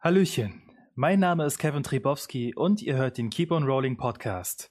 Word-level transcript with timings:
Hallöchen, 0.00 0.62
mein 0.94 1.18
Name 1.18 1.44
ist 1.44 1.58
Kevin 1.58 1.82
Tribowski 1.82 2.54
und 2.54 2.80
ihr 2.82 2.94
hört 2.94 3.18
den 3.18 3.30
Keep 3.30 3.50
on 3.50 3.64
Rolling 3.64 3.96
Podcast. 3.96 4.70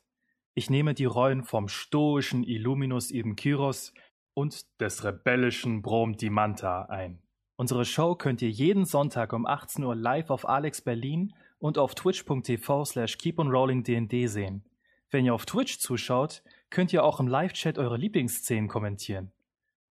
Ich 0.54 0.70
nehme 0.70 0.94
die 0.94 1.04
Rollen 1.04 1.44
vom 1.44 1.68
stoischen 1.68 2.46
Illuminus 2.46 3.12
Ibn 3.12 3.36
Kyros 3.36 3.94
und 4.34 4.66
des 4.80 5.04
rebellischen 5.04 5.82
Brom 5.82 6.16
Dimanta 6.16 6.84
ein. 6.84 7.22
Unsere 7.58 7.84
Show 7.84 8.16
könnt 8.16 8.42
ihr 8.42 8.50
jeden 8.50 8.86
Sonntag 8.86 9.34
um 9.34 9.46
18 9.46 9.84
Uhr 9.84 9.98
live 9.98 10.30
auf 10.30 10.48
Alex 10.48 10.80
Berlin 10.80 11.34
und 11.60 11.78
auf 11.78 11.94
twitch.tv 11.94 12.86
slash 12.86 13.18
keeponrollingdnd 13.18 14.30
sehen. 14.30 14.64
Wenn 15.12 15.26
ihr 15.26 15.34
auf 15.34 15.46
Twitch 15.46 15.80
zuschaut, 15.80 16.42
könnt 16.70 16.94
ihr 16.94 17.04
auch 17.04 17.20
im 17.20 17.28
Live-Chat 17.28 17.78
eure 17.78 17.98
Lieblingsszenen 17.98 18.70
kommentieren. 18.70 19.34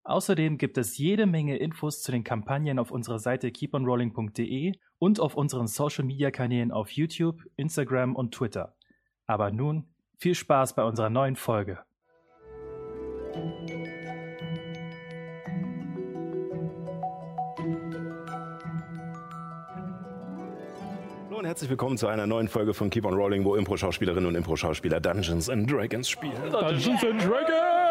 Außerdem 0.06 0.56
gibt 0.56 0.78
es 0.78 0.98
jede 0.98 1.26
Menge 1.26 1.56
Infos 1.56 2.00
zu 2.00 2.12
den 2.12 2.22
Kampagnen 2.22 2.78
auf 2.78 2.92
unserer 2.92 3.18
Seite 3.18 3.50
keeponrolling.de 3.50 4.74
und 4.98 5.18
auf 5.18 5.34
unseren 5.34 5.66
Social-Media-Kanälen 5.66 6.70
auf 6.70 6.90
YouTube, 6.92 7.42
Instagram 7.56 8.14
und 8.14 8.32
Twitter. 8.32 8.76
Aber 9.26 9.50
nun 9.50 9.88
viel 10.16 10.36
Spaß 10.36 10.76
bei 10.76 10.84
unserer 10.84 11.10
neuen 11.10 11.34
Folge. 11.34 11.80
Hallo 21.24 21.38
und 21.40 21.46
herzlich 21.46 21.68
willkommen 21.68 21.98
zu 21.98 22.06
einer 22.06 22.28
neuen 22.28 22.46
Folge 22.46 22.74
von 22.74 22.90
Keep 22.90 23.06
on 23.06 23.14
Rolling, 23.14 23.44
wo 23.44 23.56
Impro-Schauspielerinnen 23.56 24.28
und 24.28 24.36
Impro-Schauspieler 24.36 25.00
Dungeons 25.00 25.50
and 25.50 25.68
Dragons 25.68 26.08
spielen. 26.08 26.52
Dungeons 26.52 27.04
and 27.04 27.20
Dragons! 27.20 27.85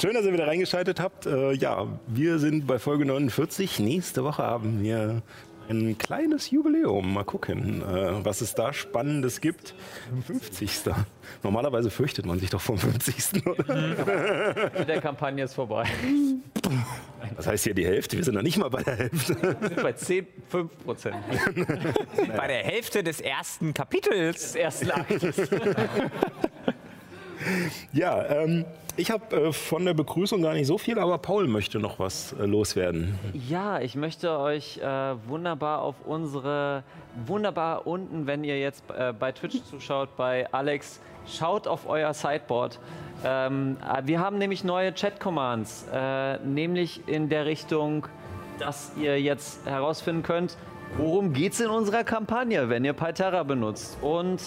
Schön, 0.00 0.14
dass 0.14 0.24
ihr 0.24 0.32
wieder 0.32 0.46
reingeschaltet 0.46 1.00
habt. 1.00 1.26
Äh, 1.26 1.52
ja, 1.52 1.86
wir 2.06 2.38
sind 2.38 2.66
bei 2.66 2.78
Folge 2.78 3.04
49. 3.06 3.78
Nächste 3.80 4.24
Woche 4.24 4.42
haben 4.42 4.82
wir 4.82 5.22
ein 5.68 5.98
kleines 5.98 6.50
Jubiläum. 6.50 7.14
Mal 7.14 7.24
gucken, 7.24 7.82
äh, 7.82 8.24
was 8.24 8.40
es 8.40 8.54
da 8.54 8.72
Spannendes 8.72 9.40
gibt. 9.40 9.74
50. 10.26 10.70
Normalerweise 11.42 11.90
fürchtet 11.90 12.26
man 12.26 12.38
sich 12.38 12.50
doch 12.50 12.60
vom 12.60 12.78
50. 12.78 13.46
Oder? 13.46 13.64
Mit 14.78 14.88
der 14.88 15.00
Kampagne 15.00 15.44
ist 15.44 15.54
vorbei. 15.54 15.84
Das 17.36 17.46
heißt 17.46 17.64
hier 17.64 17.74
die 17.74 17.86
Hälfte. 17.86 18.16
Wir 18.16 18.24
sind 18.24 18.34
noch 18.34 18.42
nicht 18.42 18.58
mal 18.58 18.68
bei 18.68 18.82
der 18.82 18.96
Hälfte. 18.96 19.36
Wir 19.60 19.68
sind 19.68 19.82
bei 19.82 19.92
10, 19.92 20.26
5 20.48 20.84
Prozent 20.84 21.16
Bei 22.36 22.46
der 22.46 22.64
Hälfte 22.64 23.02
des 23.02 23.20
ersten 23.20 23.74
Kapitels. 23.74 24.42
des 24.42 24.54
ersten 24.54 24.90
Aktes. 24.90 25.50
Ja, 27.92 28.24
ähm, 28.28 28.64
ich 28.96 29.10
habe 29.10 29.36
äh, 29.36 29.52
von 29.52 29.84
der 29.84 29.94
Begrüßung 29.94 30.42
gar 30.42 30.54
nicht 30.54 30.66
so 30.66 30.78
viel, 30.78 30.98
aber 30.98 31.18
Paul 31.18 31.46
möchte 31.46 31.78
noch 31.78 31.98
was 31.98 32.32
äh, 32.32 32.44
loswerden. 32.44 33.18
Ja, 33.48 33.80
ich 33.80 33.94
möchte 33.94 34.38
euch 34.38 34.78
äh, 34.78 35.14
wunderbar 35.28 35.82
auf 35.82 35.96
unsere, 36.04 36.82
wunderbar 37.26 37.86
unten, 37.86 38.26
wenn 38.26 38.44
ihr 38.44 38.58
jetzt 38.58 38.84
äh, 38.90 39.12
bei 39.12 39.32
Twitch 39.32 39.62
zuschaut, 39.64 40.16
bei 40.16 40.50
Alex, 40.52 41.00
schaut 41.26 41.66
auf 41.66 41.88
euer 41.88 42.14
Sideboard. 42.14 42.78
Ähm, 43.24 43.76
äh, 43.82 44.02
wir 44.06 44.20
haben 44.20 44.38
nämlich 44.38 44.64
neue 44.64 44.94
Chat-Commands, 44.94 45.86
äh, 45.92 46.38
nämlich 46.38 47.06
in 47.06 47.28
der 47.28 47.46
Richtung, 47.46 48.06
dass 48.58 48.92
ihr 48.96 49.20
jetzt 49.20 49.66
herausfinden 49.66 50.22
könnt, 50.22 50.56
worum 50.96 51.32
geht 51.32 51.52
es 51.52 51.60
in 51.60 51.68
unserer 51.68 52.04
Kampagne, 52.04 52.68
wenn 52.68 52.84
ihr 52.84 52.92
Pyterra 52.94 53.42
benutzt. 53.42 53.98
Und 54.00 54.40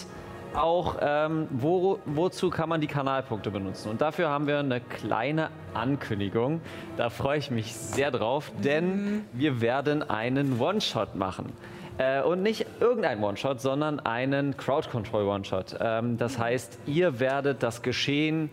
auch, 0.56 0.98
ähm, 1.02 1.48
wo, 1.52 2.00
wozu 2.06 2.50
kann 2.50 2.70
man 2.70 2.82
die 2.82 2.88
Kanalpunkte 2.88 3.52
benutzen. 3.52 3.90
Und 3.90 4.02
dafür 4.02 4.30
haben 4.30 4.48
wir 4.48 4.60
eine 4.60 4.82
kleine 4.82 5.50
Ankündigung. 5.74 6.62
Da 6.98 7.10
freue 7.10 7.38
ich 7.38 7.52
mich 7.52 7.76
sehr 7.76 8.12
drauf, 8.12 8.52
denn 8.64 9.26
wir 9.34 9.62
werden 9.62 10.08
einen 10.10 10.60
One-Shot 10.60 11.16
machen. 11.16 11.54
Äh, 11.98 12.22
und 12.22 12.42
nicht 12.42 12.66
irgendein 12.80 13.24
One-Shot, 13.24 13.62
sondern 13.62 14.00
einen 14.00 14.58
Crowd-Control-One-Shot. 14.58 15.78
Ähm, 15.80 16.18
das 16.18 16.40
heißt, 16.40 16.80
ihr 16.86 17.20
werdet 17.20 17.62
das 17.62 17.82
Geschehen 17.82 18.50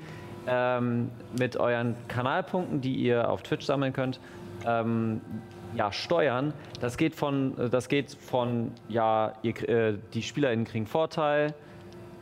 ähm, 0.46 1.10
mit 1.38 1.56
euren 1.56 1.96
Kanalpunkten, 2.08 2.80
die 2.80 2.94
ihr 2.94 3.30
auf 3.30 3.42
Twitch 3.42 3.64
sammeln 3.64 3.92
könnt, 3.92 4.20
ähm, 4.66 5.20
ja, 5.74 5.92
steuern. 5.92 6.52
Das 6.80 6.96
geht 6.96 7.14
von, 7.14 7.70
das 7.70 7.88
geht 7.88 8.12
von 8.12 8.72
ja, 8.88 9.32
ihr, 9.42 9.68
äh, 9.68 9.94
die 10.14 10.22
SpielerInnen 10.22 10.64
kriegen 10.64 10.86
Vorteil 10.86 11.54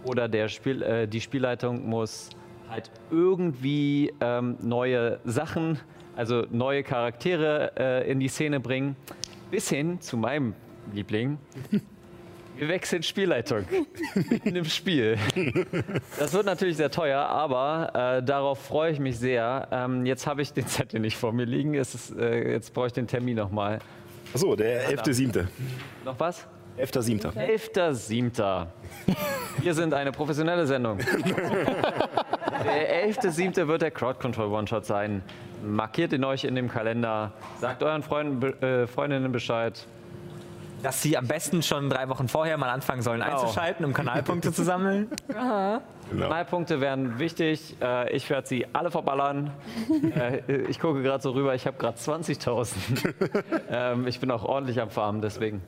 oder 0.05 0.29
der 0.29 0.49
Spiel, 0.49 0.83
äh, 0.83 1.09
die 1.09 1.21
Spielleitung 1.21 1.89
muss 1.89 2.31
halt 2.69 2.91
irgendwie 3.11 4.13
ähm, 4.21 4.57
neue 4.61 5.21
Sachen, 5.25 5.79
also 6.17 6.45
neue 6.51 6.83
Charaktere 6.83 7.73
äh, 7.77 8.11
in 8.11 8.21
die 8.21 8.29
Szene 8.29 8.61
bringen, 8.61 8.97
bis 9.51 9.69
hin 9.69 10.01
zu 10.01 10.17
meinem 10.17 10.55
Liebling. 10.93 11.39
Wir 12.57 12.69
wechseln 12.69 13.03
Spielleitung 13.03 13.65
mitten 14.31 14.55
im 14.55 14.65
Spiel. 14.65 15.19
Das 16.17 16.33
wird 16.33 16.47
natürlich 16.47 16.77
sehr 16.77 16.91
teuer, 16.91 17.19
aber 17.19 18.19
äh, 18.19 18.23
darauf 18.23 18.61
freue 18.61 18.93
ich 18.93 19.01
mich 19.01 19.19
sehr. 19.19 19.67
Ähm, 19.73 20.07
jetzt 20.07 20.25
habe 20.29 20.41
ich 20.41 20.53
den 20.53 20.67
Zettel 20.69 21.01
nicht 21.01 21.17
vor 21.17 21.33
mir 21.33 21.47
liegen. 21.47 21.75
Ist, 21.75 22.17
äh, 22.17 22.53
jetzt 22.53 22.73
brauche 22.73 22.87
ich 22.87 22.93
den 22.93 23.09
Termin 23.09 23.39
nochmal. 23.39 23.81
Achso, 24.33 24.55
der 24.55 24.89
11.7. 24.89 25.47
Noch 26.05 26.19
was? 26.21 26.47
11.7. 26.79 27.33
11.7. 27.35 28.67
Wir 29.59 29.75
sind 29.75 29.95
eine 29.95 30.13
professionelle 30.13 30.67
Sendung. 30.67 30.99
Der 32.65 33.09
11.7. 33.09 33.69
wird 33.69 33.83
der 33.83 33.91
Crowd 33.91 34.19
Control 34.19 34.51
One-Shot 34.53 34.87
sein. 34.87 35.23
Markiert 35.63 36.13
ihn 36.13 36.25
euch 36.25 36.45
in 36.45 36.55
dem 36.55 36.69
Kalender. 36.69 37.33
Sagt 37.61 37.83
euren 37.83 38.03
Freunden, 38.03 38.63
äh, 38.63 38.87
Freundinnen 38.87 39.33
Bescheid. 39.33 39.87
Dass 40.83 41.01
sie 41.03 41.17
am 41.17 41.27
besten 41.27 41.63
schon 41.63 41.89
drei 41.89 42.09
Wochen 42.09 42.29
vorher 42.29 42.59
mal 42.59 42.71
anfangen 42.71 43.03
sollen 43.03 43.23
einzuschalten, 43.23 43.85
um 43.85 43.93
Kanalpunkte 43.93 44.53
zu 44.53 44.63
sammeln. 44.63 45.09
Genau. 46.11 46.29
Kanalpunkte 46.29 46.83
werden 46.83 47.19
wichtig. 47.19 47.77
Äh, 47.81 48.15
ich 48.15 48.29
werde 48.29 48.47
sie 48.47 48.67
alle 48.75 48.91
verballern. 48.91 49.51
äh, 50.15 50.43
ich 50.69 50.79
gucke 50.79 51.03
gerade 51.03 51.23
so 51.23 51.31
rüber, 51.31 51.55
ich 51.55 51.67
habe 51.67 51.79
gerade 51.79 51.97
20.000. 51.97 53.15
ähm, 53.71 54.07
ich 54.07 54.21
bin 54.21 54.31
auch 54.31 54.45
ordentlich 54.45 54.83
am 54.83 54.91
Farmen, 54.91 55.23
deswegen. 55.23 55.63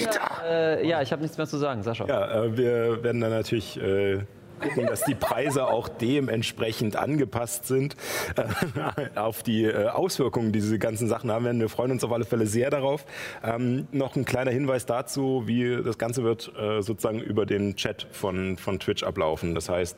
Ja, 0.00 0.44
äh, 0.46 0.86
ja, 0.86 1.02
ich 1.02 1.12
habe 1.12 1.22
nichts 1.22 1.36
mehr 1.38 1.46
zu 1.46 1.58
sagen, 1.58 1.82
Sascha. 1.82 2.06
Ja, 2.06 2.44
äh, 2.44 2.56
wir 2.56 3.02
werden 3.02 3.20
dann 3.20 3.30
natürlich 3.30 3.80
äh, 3.80 4.20
gucken, 4.58 4.86
dass 4.86 5.04
die 5.04 5.14
Preise 5.14 5.66
auch 5.66 5.88
dementsprechend 5.88 6.96
angepasst 6.96 7.66
sind 7.66 7.96
äh, 8.36 9.18
auf 9.18 9.42
die 9.42 9.64
äh, 9.64 9.88
Auswirkungen, 9.88 10.52
die 10.52 10.60
diese 10.60 10.78
ganzen 10.78 11.08
Sachen 11.08 11.30
haben 11.30 11.44
werden. 11.44 11.60
Wir 11.60 11.68
freuen 11.68 11.92
uns 11.92 12.04
auf 12.04 12.12
alle 12.12 12.24
Fälle 12.24 12.46
sehr 12.46 12.70
darauf. 12.70 13.04
Ähm, 13.42 13.86
noch 13.92 14.16
ein 14.16 14.24
kleiner 14.24 14.50
Hinweis 14.50 14.86
dazu, 14.86 15.44
wie 15.46 15.82
das 15.82 15.98
Ganze 15.98 16.24
wird 16.24 16.52
äh, 16.58 16.82
sozusagen 16.82 17.20
über 17.20 17.46
den 17.46 17.76
Chat 17.76 18.06
von, 18.10 18.56
von 18.58 18.78
Twitch 18.78 19.02
ablaufen. 19.02 19.54
Das 19.54 19.68
heißt, 19.68 19.96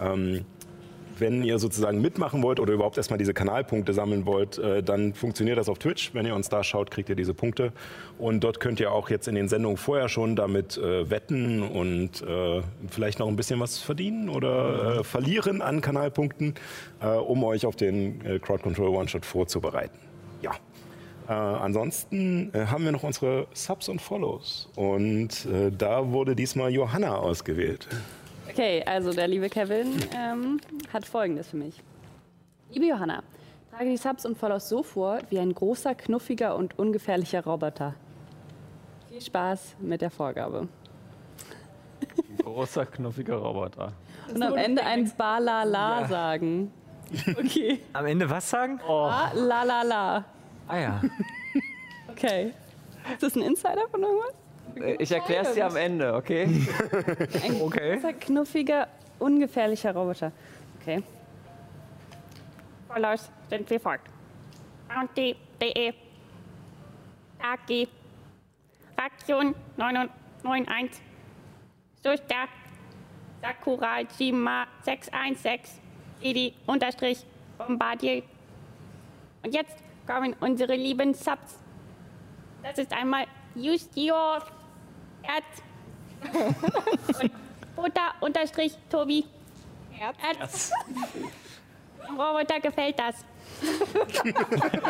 ähm, 0.00 0.44
wenn 1.22 1.42
ihr 1.42 1.58
sozusagen 1.58 2.02
mitmachen 2.02 2.42
wollt 2.42 2.60
oder 2.60 2.74
überhaupt 2.74 2.98
erstmal 2.98 3.18
diese 3.18 3.32
Kanalpunkte 3.32 3.94
sammeln 3.94 4.26
wollt, 4.26 4.58
äh, 4.58 4.82
dann 4.82 5.14
funktioniert 5.14 5.56
das 5.56 5.70
auf 5.70 5.78
Twitch. 5.78 6.12
Wenn 6.12 6.26
ihr 6.26 6.34
uns 6.34 6.50
da 6.50 6.62
schaut, 6.62 6.90
kriegt 6.90 7.08
ihr 7.08 7.16
diese 7.16 7.32
Punkte. 7.32 7.72
Und 8.18 8.44
dort 8.44 8.60
könnt 8.60 8.80
ihr 8.80 8.92
auch 8.92 9.08
jetzt 9.08 9.28
in 9.28 9.34
den 9.34 9.48
Sendungen 9.48 9.78
vorher 9.78 10.10
schon 10.10 10.36
damit 10.36 10.76
äh, 10.76 11.08
wetten 11.08 11.62
und 11.62 12.20
äh, 12.20 12.60
vielleicht 12.90 13.18
noch 13.18 13.28
ein 13.28 13.36
bisschen 13.36 13.58
was 13.60 13.78
verdienen 13.78 14.28
oder 14.28 14.98
äh, 14.98 15.04
verlieren 15.04 15.62
an 15.62 15.80
Kanalpunkten, 15.80 16.54
um 17.26 17.44
euch 17.44 17.64
auf 17.66 17.76
den 17.76 18.40
Crowd 18.42 18.62
Control 18.62 18.88
One-Shot 18.88 19.24
vorzubereiten. 19.24 19.98
Ja. 20.40 20.52
Äh, 21.28 21.32
ansonsten 21.32 22.52
äh, 22.54 22.66
haben 22.66 22.84
wir 22.84 22.92
noch 22.92 23.02
unsere 23.02 23.46
Subs 23.52 23.88
und 23.88 24.00
Follows. 24.00 24.68
Und 24.76 25.46
äh, 25.46 25.70
da 25.70 26.10
wurde 26.10 26.34
diesmal 26.34 26.70
Johanna 26.70 27.16
ausgewählt. 27.16 27.88
Okay, 28.52 28.82
also 28.84 29.14
der 29.14 29.28
liebe 29.28 29.48
Kevin 29.48 29.94
ähm, 30.14 30.60
hat 30.92 31.06
folgendes 31.06 31.48
für 31.48 31.56
mich. 31.56 31.82
Liebe 32.70 32.84
Johanna, 32.84 33.22
trage 33.70 33.88
die 33.88 33.96
Subs 33.96 34.26
und 34.26 34.36
Follows 34.36 34.68
so 34.68 34.82
vor 34.82 35.20
wie 35.30 35.38
ein 35.38 35.54
großer, 35.54 35.94
knuffiger 35.94 36.54
und 36.54 36.78
ungefährlicher 36.78 37.42
Roboter. 37.44 37.94
Viel 39.08 39.22
Spaß 39.22 39.76
mit 39.80 40.02
der 40.02 40.10
Vorgabe. 40.10 40.68
Großer, 42.42 42.84
knuffiger 42.84 43.36
Roboter. 43.36 43.94
Und 44.34 44.42
am 44.42 44.54
Ende 44.56 44.84
ein 44.84 45.10
Balala 45.16 46.06
sagen. 46.06 46.72
Okay. 47.38 47.80
Am 47.92 48.06
Ende 48.06 48.30
was 48.30 48.48
sagen? 48.48 48.80
Balalala. 48.86 50.24
Ah 50.66 50.78
ja. 50.78 51.02
Okay. 52.10 52.54
Ist 53.12 53.22
das 53.22 53.36
ein 53.36 53.42
Insider 53.42 53.86
von 53.90 54.02
irgendwas? 54.02 54.41
Ich 54.98 55.12
erkläre 55.12 55.44
es 55.46 55.54
dir 55.54 55.66
am 55.66 55.76
Ende, 55.76 56.14
okay? 56.14 56.44
Ein 57.44 57.60
Okay. 57.62 57.94
großer, 57.96 58.12
knuffiger, 58.14 58.88
ungefährlicher 59.18 59.94
Roboter. 59.94 60.32
Okay. 60.80 61.02
Follows 62.88 63.30
sind 63.48 63.68
wie 63.70 63.78
folgt. 63.78 64.08
Bounty 64.88 65.36
DE 65.60 65.94
AG 67.40 67.88
Ration 68.98 69.54
991 69.76 71.00
Suster 72.02 72.48
Sakurai 73.40 74.06
Jima 74.18 74.66
616 74.82 75.80
Edi 76.20 76.54
Unterstrich 76.66 77.24
Bombardier 77.58 78.22
Und 79.42 79.54
jetzt 79.54 79.76
kommen 80.06 80.34
unsere 80.40 80.74
lieben 80.74 81.14
Subs. 81.14 81.58
Das 82.62 82.78
ist 82.78 82.92
einmal 82.92 83.26
Justio 83.54 84.14
Herz. 85.22 85.44
Und 87.20 87.32
Butter 87.76 88.14
unterstrich 88.20 88.76
Tobi. 88.90 89.24
Herz. 89.90 90.72
Dem 92.06 92.20
Roboter 92.20 92.60
gefällt 92.60 92.98
das. 92.98 93.24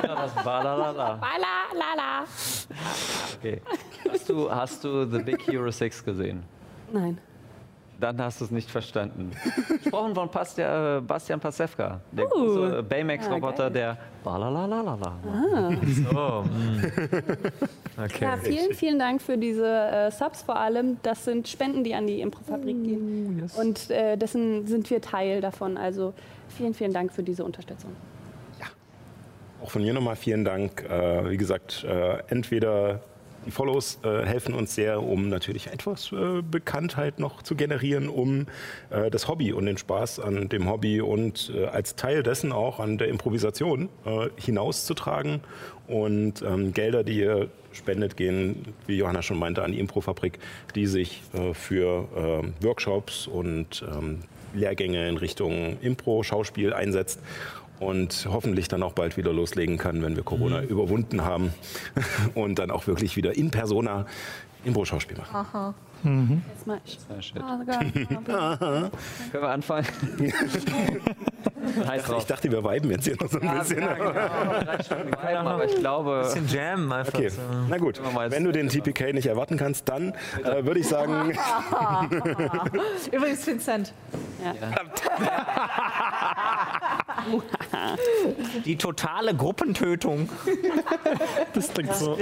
Das 0.03 0.35
Balalala. 0.45 1.15
Bala, 1.15 1.73
lala. 1.75 2.25
Okay. 3.37 3.61
Hast 4.11 4.29
du, 4.29 4.51
hast 4.51 4.85
du 4.85 5.05
The 5.05 5.19
Big 5.19 5.47
Hero 5.47 5.71
6 5.71 6.05
gesehen? 6.05 6.43
Nein. 6.91 7.19
Dann 8.03 8.21
hast 8.21 8.41
du 8.41 8.47
es 8.47 8.51
nicht 8.51 8.69
verstanden. 8.69 9.31
Gesprochen 9.69 10.13
von 10.13 10.29
Pastia, 10.29 10.99
Bastian 10.99 11.39
Pasewka, 11.39 12.01
der 12.11 12.25
Uh. 12.27 12.29
große 12.31 12.83
Baymax-Roboter, 12.83 13.67
Ah, 13.67 13.69
geil. 13.69 13.73
der 13.73 13.99
Balalalala. 14.25 15.19
Oh, 16.13 16.43
mm. 16.43 16.83
Okay. 18.05 18.25
Ja, 18.25 18.37
vielen, 18.39 18.75
vielen 18.75 18.99
Dank 18.99 19.23
für 19.23 19.39
diese 19.39 19.65
äh, 19.69 20.11
Subs 20.11 20.43
vor 20.43 20.57
allem. 20.57 20.99
Das 21.05 21.25
sind 21.25 21.47
Spenden, 21.47 21.85
die 21.85 21.95
an 21.95 22.09
die 22.09 22.21
Improfabrik 22.21 22.83
gehen. 22.83 23.49
Und 23.57 23.89
äh, 23.91 24.17
dessen 24.17 24.67
sind 24.67 24.91
wir 24.91 25.01
Teil 25.01 25.41
davon. 25.41 25.77
Also 25.77 26.13
vielen, 26.49 26.75
vielen 26.75 26.93
Dank 26.93 27.13
für 27.13 27.23
diese 27.23 27.45
Unterstützung. 27.45 27.93
Auch 29.63 29.71
von 29.71 29.83
mir 29.83 29.95
nochmal 29.95 30.17
vielen 30.17 30.45
Dank. 30.45 30.83
Äh, 30.91 31.31
wie 31.31 31.37
gesagt, 31.37 31.85
äh, 31.85 32.19
entweder 32.27 33.01
die 33.47 33.51
Follows 33.51 33.99
äh, 34.05 34.25
helfen 34.25 34.55
uns 34.55 34.75
sehr, 34.75 35.03
um 35.03 35.29
natürlich 35.29 35.69
etwas 35.69 36.13
äh, 36.13 36.43
Bekanntheit 36.43 37.19
noch 37.19 37.43
zu 37.43 37.55
generieren, 37.55 38.09
um 38.09 38.47
äh, 38.91 39.11
das 39.11 39.29
Hobby 39.29 39.53
und 39.53 39.67
den 39.67 39.79
Spaß 39.79 40.21
an 40.21 40.49
dem 40.49 40.69
Hobby 40.71 41.01
und 41.01 41.53
äh, 41.55 41.67
als 41.67 41.97
Teil 41.97 42.23
dessen 42.23 42.53
auch 42.53 42.81
an 42.81 42.99
der 42.99 43.09
Improvisation 43.09 43.89
äh, 44.05 44.29
hinauszutragen. 44.37 45.41
Und 45.89 46.43
ähm, 46.43 46.73
Gelder, 46.73 47.05
die 47.05 47.19
ihr 47.19 47.49
spendet, 47.73 48.17
gehen, 48.17 48.75
wie 48.87 48.97
Johanna 48.97 49.23
schon 49.23 49.39
meinte, 49.39 49.63
an 49.63 49.73
die 49.73 49.81
Improfabrik, 49.81 50.39
die 50.75 50.87
sich 50.87 51.23
äh, 51.33 51.55
für 51.55 52.09
ähm, 52.17 52.55
Workshops 52.61 53.27
und 53.27 53.85
ähm, 53.91 54.21
Lehrgänge 54.55 55.09
in 55.09 55.17
Richtung 55.17 55.79
Impro, 55.81 56.23
Schauspiel 56.23 56.73
einsetzt 56.73 57.21
und 57.83 58.27
hoffentlich 58.31 58.69
dann 58.69 58.83
auch 58.83 58.93
bald 58.93 59.17
wieder 59.17 59.33
loslegen 59.33 59.79
kann, 59.79 60.03
wenn 60.03 60.17
wir 60.17 60.23
Corona 60.23 60.63
überwunden 60.63 61.25
haben 61.25 61.53
und 62.35 62.59
dann 62.59 62.71
auch 62.71 62.87
wirklich 62.87 63.17
wieder 63.17 63.37
in 63.37 63.51
Persona 63.51 64.07
Impro-Schauspiel 64.65 65.19
machen. 65.19 65.35
Jetzt 65.35 65.92
mal. 66.05 66.81
Ah, 67.09 67.21
shit. 67.21 67.37
Ah, 67.41 68.57
Können 68.57 68.91
wir 69.33 69.49
anfangen? 69.49 69.87
Heiß 71.87 71.93
Ich 72.03 72.09
drauf. 72.09 72.27
dachte, 72.27 72.51
wir 72.51 72.65
weiben 72.65 72.91
jetzt 72.91 73.05
hier 73.05 73.17
noch 73.21 73.29
so 73.31 73.41
ein 73.41 73.59
bisschen. 73.59 73.83
Aber 73.85 75.65
ich 75.65 75.77
glaube, 75.77 76.23
Bisschen 76.25 76.49
Jam 76.49 76.91
einfach. 76.93 77.15
Okay, 77.15 77.29
So. 77.29 77.41
na 77.69 77.79
gut. 77.79 78.01
Wenn 78.29 78.45
du 78.45 78.53
den 78.53 78.69
TPK 78.69 79.13
nicht 79.13 79.27
erwarten 79.27 79.57
kannst, 79.57 79.89
dann 79.89 80.13
äh, 80.45 80.65
würde 80.65 80.81
ich 80.81 80.89
sagen, 80.89 81.33
Übrigens 83.13 83.47
Vincent. 83.47 83.93
Die 88.65 88.77
totale 88.77 89.35
Gruppentötung. 89.35 90.29
Das 91.55 91.73
klingt 91.73 91.95
so, 91.95 92.19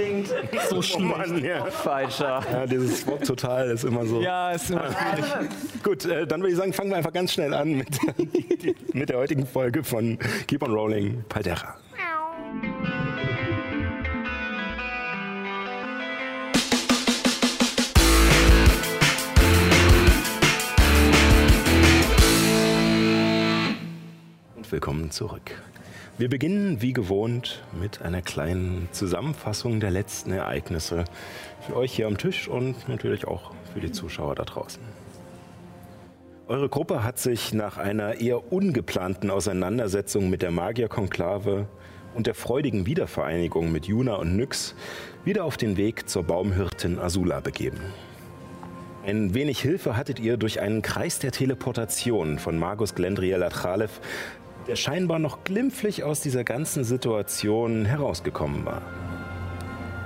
so 0.69 0.77
oh 0.77 0.81
schlimm. 0.81 1.09
Mann, 1.09 1.43
ja. 1.43 1.65
falscher. 1.65 2.41
ja, 2.51 2.65
dieses 2.65 3.05
Wort 3.07 3.25
total 3.25 3.70
ist 3.71 3.83
immer 3.83 4.05
so. 4.05 4.21
Ja, 4.21 4.51
ist 4.51 4.69
immer 4.69 4.83
Gut, 5.83 6.05
äh, 6.05 6.27
dann 6.27 6.41
würde 6.41 6.51
ich 6.51 6.57
sagen, 6.57 6.73
fangen 6.73 6.89
wir 6.89 6.97
einfach 6.97 7.13
ganz 7.13 7.33
schnell 7.33 7.53
an 7.53 7.77
mit, 7.77 7.87
mit 8.93 9.09
der 9.09 9.17
heutigen 9.17 9.45
Folge 9.45 9.83
von 9.83 10.17
Keep 10.47 10.63
on 10.63 10.71
Rolling 10.71 11.23
Paldera. 11.29 11.75
Und 24.55 24.71
willkommen 24.71 25.11
zurück. 25.11 25.51
Wir 26.17 26.29
beginnen 26.29 26.83
wie 26.83 26.93
gewohnt 26.93 27.63
mit 27.79 28.03
einer 28.03 28.21
kleinen 28.21 28.89
Zusammenfassung 28.91 29.79
der 29.79 29.89
letzten 29.89 30.31
Ereignisse 30.31 31.05
für 31.61 31.75
euch 31.75 31.93
hier 31.93 32.07
am 32.07 32.17
Tisch 32.17 32.47
und 32.47 32.87
natürlich 32.89 33.27
auch 33.27 33.51
für 33.73 33.79
die 33.79 33.91
Zuschauer 33.91 34.35
da 34.35 34.43
draußen. 34.43 34.81
Eure 36.47 36.67
Gruppe 36.67 37.03
hat 37.03 37.17
sich 37.17 37.53
nach 37.53 37.77
einer 37.77 38.19
eher 38.19 38.51
ungeplanten 38.51 39.29
Auseinandersetzung 39.29 40.29
mit 40.29 40.41
der 40.41 40.51
Magierkonklave 40.51 41.67
und 42.13 42.27
der 42.27 42.35
freudigen 42.35 42.85
Wiedervereinigung 42.85 43.71
mit 43.71 43.85
Juna 43.85 44.15
und 44.15 44.35
Nyx 44.35 44.75
wieder 45.23 45.45
auf 45.45 45.55
den 45.55 45.77
Weg 45.77 46.09
zur 46.09 46.23
Baumhirtin 46.23 46.99
Azula 46.99 47.39
begeben. 47.39 47.79
Ein 49.05 49.33
wenig 49.33 49.61
Hilfe 49.61 49.97
hattet 49.97 50.19
ihr 50.19 50.37
durch 50.37 50.59
einen 50.59 50.81
Kreis 50.81 51.19
der 51.19 51.31
Teleportation 51.31 52.37
von 52.37 52.59
Magus 52.59 52.95
Glendriel 52.95 53.41
Atralev, 53.41 53.99
der 54.67 54.75
scheinbar 54.75 55.19
noch 55.19 55.43
glimpflich 55.43 56.03
aus 56.03 56.21
dieser 56.21 56.43
ganzen 56.43 56.83
Situation 56.83 57.85
herausgekommen 57.85 58.65
war. 58.65 58.81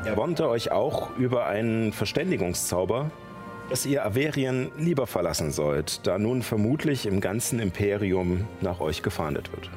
Er 0.05 0.17
warnte 0.17 0.47
euch 0.47 0.71
auch 0.71 1.17
über 1.17 1.47
einen 1.47 1.91
Verständigungszauber, 1.91 3.09
dass 3.69 3.87
ihr 3.87 4.05
Averien 4.05 4.71
lieber 4.77 5.07
verlassen 5.07 5.51
sollt, 5.51 6.05
da 6.05 6.19
nun 6.19 6.43
vermutlich 6.43 7.07
im 7.07 7.21
ganzen 7.21 7.59
Imperium 7.59 8.47
nach 8.61 8.81
euch 8.81 9.01
gefahndet 9.01 9.51
wird. 9.51 9.71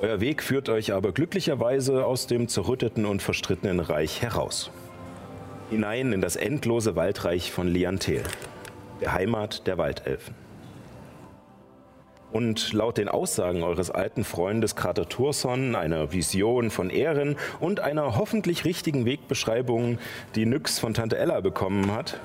Euer 0.00 0.20
Weg 0.20 0.42
führt 0.42 0.68
euch 0.68 0.92
aber 0.92 1.12
glücklicherweise 1.12 2.04
aus 2.04 2.26
dem 2.26 2.48
zerrütteten 2.48 3.06
und 3.06 3.22
verstrittenen 3.22 3.78
Reich 3.78 4.20
heraus. 4.20 4.72
Hinein 5.70 6.12
in 6.12 6.20
das 6.20 6.34
endlose 6.34 6.96
Waldreich 6.96 7.52
von 7.52 7.68
Liantel, 7.68 8.24
der 9.00 9.12
Heimat 9.12 9.66
der 9.68 9.78
Waldelfen. 9.78 10.43
Und 12.34 12.72
laut 12.72 12.98
den 12.98 13.08
Aussagen 13.08 13.62
eures 13.62 13.92
alten 13.92 14.24
Freundes 14.24 14.74
Krater 14.74 15.08
Turson, 15.08 15.76
einer 15.76 16.10
Vision 16.10 16.70
von 16.70 16.90
Ehren 16.90 17.36
und 17.60 17.78
einer 17.78 18.18
hoffentlich 18.18 18.64
richtigen 18.64 19.04
Wegbeschreibung, 19.04 19.98
die 20.34 20.44
Nyx 20.44 20.80
von 20.80 20.94
Tante 20.94 21.16
Ella 21.16 21.40
bekommen 21.42 21.92
hat, 21.92 22.18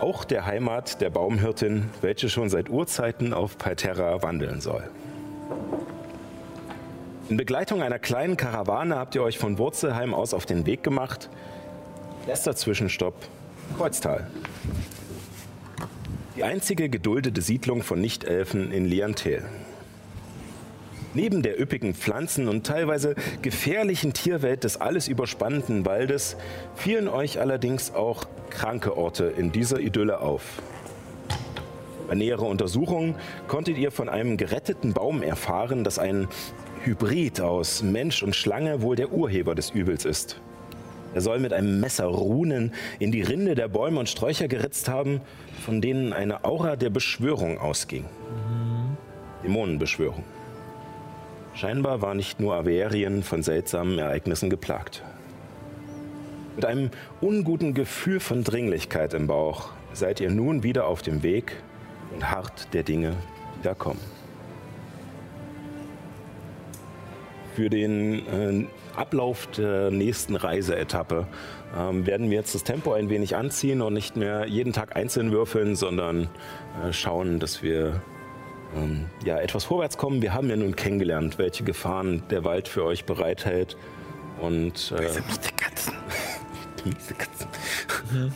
auch 0.00 0.24
der 0.24 0.44
Heimat 0.44 1.00
der 1.00 1.10
Baumhirtin, 1.10 1.88
welche 2.00 2.28
schon 2.28 2.48
seit 2.48 2.68
Urzeiten 2.68 3.32
auf 3.32 3.58
Palterra 3.58 4.24
wandeln 4.24 4.60
soll. 4.60 4.90
In 7.28 7.36
Begleitung 7.36 7.80
einer 7.80 8.00
kleinen 8.00 8.36
Karawane 8.36 8.96
habt 8.96 9.14
ihr 9.14 9.22
euch 9.22 9.38
von 9.38 9.56
Wurzelheim 9.56 10.14
aus 10.14 10.34
auf 10.34 10.46
den 10.46 10.66
Weg 10.66 10.82
gemacht. 10.82 11.30
Letzter 12.26 12.56
Zwischenstopp, 12.56 13.14
Kreuztal. 13.76 14.26
Die 16.38 16.44
einzige 16.44 16.88
geduldete 16.88 17.42
Siedlung 17.42 17.82
von 17.82 18.00
Nichtelfen 18.00 18.70
in 18.70 18.84
Liantel. 18.84 19.42
Neben 21.12 21.42
der 21.42 21.60
üppigen 21.60 21.94
Pflanzen- 21.94 22.46
und 22.46 22.64
teilweise 22.64 23.16
gefährlichen 23.42 24.12
Tierwelt 24.12 24.62
des 24.62 24.80
alles 24.80 25.08
überspannenden 25.08 25.84
Waldes 25.84 26.36
fielen 26.76 27.08
euch 27.08 27.40
allerdings 27.40 27.92
auch 27.92 28.28
kranke 28.50 28.96
Orte 28.96 29.24
in 29.24 29.50
dieser 29.50 29.80
Idylle 29.80 30.20
auf. 30.20 30.62
Bei 32.06 32.14
näherer 32.14 32.46
Untersuchung 32.46 33.16
konntet 33.48 33.76
ihr 33.76 33.90
von 33.90 34.08
einem 34.08 34.36
geretteten 34.36 34.92
Baum 34.92 35.24
erfahren, 35.24 35.82
dass 35.82 35.98
ein 35.98 36.28
Hybrid 36.84 37.40
aus 37.40 37.82
Mensch 37.82 38.22
und 38.22 38.36
Schlange 38.36 38.80
wohl 38.80 38.94
der 38.94 39.10
Urheber 39.10 39.56
des 39.56 39.70
Übels 39.70 40.04
ist. 40.04 40.40
Er 41.14 41.20
soll 41.20 41.38
mit 41.38 41.52
einem 41.52 41.80
Messer 41.80 42.06
Runen 42.06 42.72
in 42.98 43.12
die 43.12 43.22
Rinde 43.22 43.54
der 43.54 43.68
Bäume 43.68 43.98
und 43.98 44.08
Sträucher 44.08 44.48
geritzt 44.48 44.88
haben, 44.88 45.20
von 45.64 45.80
denen 45.80 46.12
eine 46.12 46.44
Aura 46.44 46.76
der 46.76 46.90
Beschwörung 46.90 47.58
ausging. 47.58 48.04
Dämonenbeschwörung. 49.42 50.24
Scheinbar 51.54 52.02
war 52.02 52.14
nicht 52.14 52.40
nur 52.40 52.54
Averien 52.54 53.22
von 53.22 53.42
seltsamen 53.42 53.98
Ereignissen 53.98 54.50
geplagt. 54.50 55.02
Mit 56.54 56.64
einem 56.64 56.90
unguten 57.20 57.74
Gefühl 57.74 58.20
von 58.20 58.44
Dringlichkeit 58.44 59.14
im 59.14 59.26
Bauch 59.26 59.70
seid 59.92 60.20
ihr 60.20 60.30
nun 60.30 60.62
wieder 60.62 60.86
auf 60.86 61.02
dem 61.02 61.22
Weg 61.22 61.56
und 62.14 62.30
hart 62.30 62.72
der 62.74 62.82
Dinge, 62.82 63.14
die 63.56 63.62
da 63.62 63.74
kommen. 63.74 64.00
Für 67.54 67.70
den 67.70 68.26
äh, 68.26 68.66
Ablauf 68.98 69.46
der 69.48 69.90
nächsten 69.90 70.36
Reiseetappe 70.36 71.26
ähm, 71.76 72.06
werden 72.06 72.30
wir 72.30 72.38
jetzt 72.38 72.54
das 72.54 72.64
Tempo 72.64 72.92
ein 72.92 73.08
wenig 73.08 73.36
anziehen 73.36 73.80
und 73.80 73.94
nicht 73.94 74.16
mehr 74.16 74.46
jeden 74.46 74.72
Tag 74.72 74.96
einzeln 74.96 75.32
würfeln, 75.32 75.76
sondern 75.76 76.28
äh, 76.84 76.92
schauen, 76.92 77.38
dass 77.38 77.62
wir 77.62 78.02
ähm, 78.76 79.06
ja, 79.24 79.38
etwas 79.38 79.64
vorwärts 79.64 79.96
kommen. 79.96 80.22
Wir 80.22 80.34
haben 80.34 80.50
ja 80.50 80.56
nun 80.56 80.76
kennengelernt, 80.76 81.38
welche 81.38 81.64
Gefahren 81.64 82.22
der 82.30 82.44
Wald 82.44 82.68
für 82.68 82.84
euch 82.84 83.04
bereithält. 83.04 83.76
Und, 84.40 84.92
äh, 84.96 85.02
miese 85.02 85.52
Katzen. 85.56 85.94
miese 86.84 87.14
Katzen. 87.14 87.48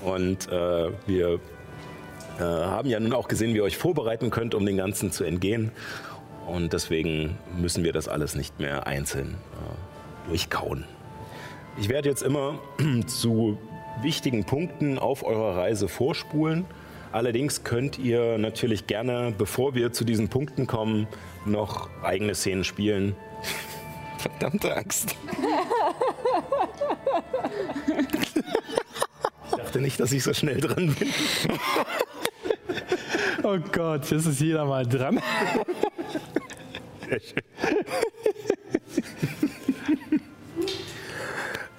Und 0.03 0.49
äh, 0.49 0.91
wir 1.07 1.41
äh, 2.39 2.43
haben 2.43 2.89
ja 2.89 2.99
nun 3.01 3.13
auch 3.13 3.29
gesehen, 3.29 3.53
wie 3.55 3.59
ihr 3.59 3.65
euch 3.65 3.77
vorbereiten 3.77 4.31
könnt, 4.31 4.55
um 4.55 4.67
den 4.67 4.77
Ganzen 4.77 5.13
zu 5.13 5.25
entgehen. 5.25 5.71
Und 6.47 6.73
deswegen 6.73 7.39
müssen 7.57 7.85
wir 7.85 7.93
das 7.93 8.09
alles 8.09 8.35
nicht 8.35 8.59
mehr 8.59 8.87
einzeln 8.87 9.37
äh, 9.53 9.92
durchkauen. 10.29 10.85
Ich 11.79 11.89
werde 11.89 12.09
jetzt 12.09 12.23
immer 12.23 12.59
zu 13.07 13.59
wichtigen 14.03 14.45
Punkten 14.45 14.99
auf 14.99 15.23
eurer 15.25 15.57
Reise 15.57 15.89
vorspulen. 15.89 16.65
Allerdings 17.13 17.63
könnt 17.63 17.99
ihr 17.99 18.39
natürlich 18.39 18.87
gerne, 18.87 19.35
bevor 19.37 19.75
wir 19.75 19.93
zu 19.93 20.05
diesen 20.05 20.29
Punkten 20.29 20.67
kommen, 20.67 21.07
noch 21.45 21.91
eigene 22.03 22.35
Szenen 22.35 22.65
spielen. 22.65 23.15
Verdammte 24.19 24.75
Axt. 24.77 25.17
Ich 29.51 29.57
dachte 29.57 29.81
nicht, 29.81 30.01
dass 30.01 30.13
ich 30.13 30.23
so 30.23 30.33
schnell 30.33 30.61
dran 30.61 30.95
bin. 30.95 31.09
Oh 33.43 33.59
Gott, 33.73 34.11
jetzt 34.11 34.27
ist 34.27 34.41
jeder 34.41 34.65
mal 34.65 34.87
dran. 34.87 35.21
Sehr 37.09 37.21
schön. 37.21 37.43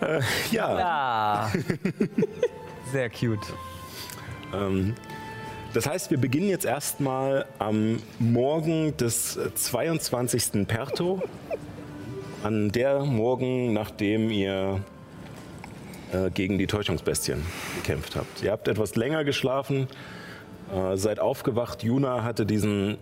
Äh, 0.03 0.21
ja, 0.51 0.79
Ja. 0.79 1.51
Sehr 2.91 3.09
cute. 3.09 3.45
ähm, 4.53 4.95
das 5.73 5.87
heißt, 5.87 6.11
wir 6.11 6.19
beginnen 6.19 6.49
jetzt 6.49 6.65
erstmal 6.65 7.45
am 7.57 7.99
Morgen 8.19 8.95
des 8.97 9.37
äh, 9.37 9.53
22. 9.53 10.67
Perto. 10.67 11.21
An 12.43 12.71
der 12.71 12.99
Morgen, 13.05 13.73
nachdem 13.73 14.29
ihr 14.29 14.81
äh, 16.11 16.29
gegen 16.29 16.57
die 16.57 16.67
Täuschungsbestien 16.67 17.41
gekämpft 17.77 18.15
habt. 18.15 18.43
Ihr 18.43 18.51
habt 18.51 18.67
etwas 18.67 18.95
länger 18.95 19.23
geschlafen, 19.23 19.87
äh, 20.71 20.95
seid 20.95 21.19
aufgewacht. 21.19 21.83
Juna 21.83 22.23
hatte 22.23 22.45
diesen 22.45 22.97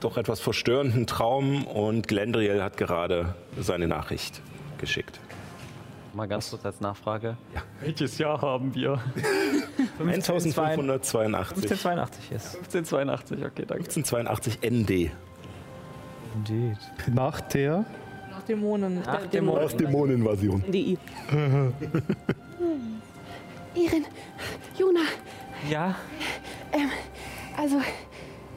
doch 0.00 0.16
etwas 0.16 0.40
verstörenden 0.40 1.06
Traum 1.06 1.66
und 1.66 2.08
Glendriel 2.08 2.62
hat 2.62 2.76
gerade 2.76 3.34
seine 3.58 3.86
Nachricht 3.86 4.42
geschickt. 4.78 5.20
Mal 6.12 6.26
ganz 6.26 6.50
kurz 6.50 6.64
als 6.66 6.80
Nachfrage. 6.80 7.36
Welches 7.80 8.18
Jahr 8.18 8.40
haben 8.42 8.74
wir? 8.74 9.00
1582. 10.00 11.20
1582 11.20 12.32
ist. 12.32 12.54
1582, 12.56 13.38
okay, 13.44 13.64
danke. 13.66 13.84
1582 13.84 14.58
ND. 14.68 15.10
Indeed. 16.34 16.78
Nach 17.14 17.40
der. 17.42 17.84
Nach 18.30 18.42
Dämonen. 18.42 19.02
Nach 19.02 19.26
Dämonen. 19.26 19.64
Auf 19.64 19.76
Dämoneninvasion. 19.76 20.64
DI. 20.70 20.98
Irin, 23.74 24.04
Juna, 24.78 25.00
Ja, 25.70 25.94
also 27.56 27.80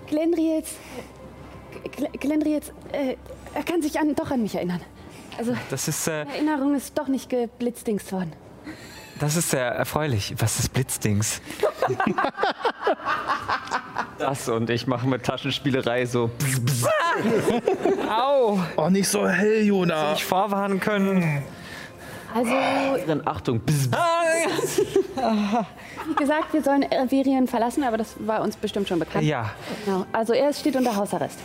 Glendriels. 0.07 0.75
Gl- 1.97 2.17
Glendriels, 2.17 2.71
äh, 2.91 3.15
er 3.53 3.63
kann 3.63 3.81
sich 3.83 3.99
an, 3.99 4.15
doch 4.15 4.31
an 4.31 4.41
mich 4.41 4.55
erinnern. 4.55 4.81
Also, 5.37 5.55
das 5.69 5.87
ist, 5.87 6.07
äh, 6.07 6.21
Erinnerung 6.21 6.75
ist 6.75 6.97
doch 6.97 7.07
nicht 7.07 7.29
geblitzdingst 7.29 8.11
worden. 8.11 8.33
das 9.19 9.35
ist 9.35 9.49
sehr 9.49 9.65
erfreulich. 9.65 10.33
Was 10.37 10.59
ist 10.59 10.73
Blitzdings? 10.73 11.41
Das 14.19 14.47
und 14.47 14.69
ich 14.69 14.87
mache 14.87 15.07
mit 15.07 15.23
Taschenspielerei 15.23 16.05
so. 16.05 16.29
Au! 18.09 18.59
Oh, 18.77 18.89
nicht 18.89 19.09
so 19.09 19.27
hell, 19.27 19.63
Jona. 19.63 20.11
Nicht 20.11 20.23
vorwarnen 20.23 20.79
können. 20.79 21.43
Also, 22.33 22.51
Achtung. 23.25 23.59
Bzz, 23.59 23.89
bzz. 23.89 24.81
wie 26.07 26.15
gesagt, 26.15 26.53
wir 26.53 26.63
sollen 26.63 26.83
Everien 26.83 27.47
verlassen, 27.47 27.83
aber 27.83 27.97
das 27.97 28.15
war 28.19 28.41
uns 28.41 28.55
bestimmt 28.55 28.87
schon 28.87 28.99
bekannt. 28.99 29.25
Ja. 29.25 29.51
Genau. 29.85 30.05
Also, 30.11 30.33
er 30.33 30.53
steht 30.53 30.75
unter 30.75 30.95
Hausarrest. 30.95 31.39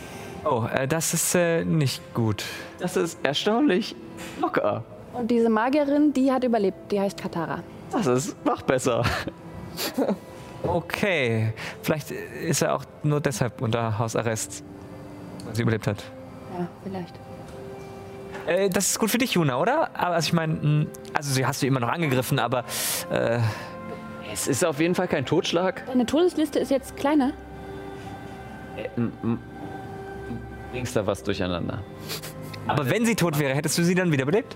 Oh, 0.45 0.65
äh, 0.73 0.87
das 0.87 1.13
ist 1.13 1.35
äh, 1.35 1.63
nicht 1.65 2.01
gut. 2.13 2.43
Das 2.79 2.95
ist 2.95 3.19
erstaunlich 3.23 3.95
locker. 4.39 4.83
Und 5.13 5.29
diese 5.29 5.49
Magierin, 5.49 6.13
die 6.13 6.31
hat 6.31 6.43
überlebt. 6.43 6.91
Die 6.91 6.99
heißt 6.99 7.19
Katara. 7.19 7.63
Das 7.91 8.05
ist 8.07 8.45
noch 8.45 8.61
besser. 8.61 9.03
Okay. 10.63 11.53
Vielleicht 11.81 12.11
ist 12.11 12.61
er 12.61 12.75
auch 12.75 12.83
nur 13.03 13.21
deshalb 13.21 13.61
unter 13.61 13.97
Hausarrest, 13.97 14.63
weil 15.45 15.55
sie 15.55 15.61
überlebt 15.61 15.87
hat. 15.87 16.03
Ja, 16.57 16.67
vielleicht. 16.83 17.15
Äh, 18.45 18.69
das 18.69 18.87
ist 18.89 18.99
gut 18.99 19.09
für 19.09 19.17
dich, 19.17 19.33
Juna, 19.33 19.57
oder? 19.57 19.89
Aber 19.93 20.15
also 20.15 20.27
ich 20.27 20.33
meine, 20.33 20.87
also 21.13 21.33
sie 21.33 21.45
hast 21.45 21.61
du 21.61 21.67
immer 21.67 21.79
noch 21.79 21.89
angegriffen, 21.89 22.39
aber 22.39 22.65
äh, 23.11 23.39
Es 24.31 24.47
ist 24.47 24.63
auf 24.63 24.79
jeden 24.79 24.95
Fall 24.95 25.07
kein 25.07 25.25
Totschlag. 25.25 25.85
Deine 25.87 26.05
Todesliste 26.05 26.59
ist 26.59 26.71
jetzt 26.71 26.95
kleiner. 26.97 27.31
Bringst 30.71 30.95
da 30.95 31.05
was 31.05 31.23
durcheinander. 31.23 31.83
aber 32.67 32.89
wenn 32.89 33.05
sie 33.05 33.15
tot 33.15 33.39
wäre, 33.39 33.55
hättest 33.55 33.77
du 33.77 33.83
sie 33.83 33.95
dann 33.95 34.11
wiederbelebt? 34.11 34.55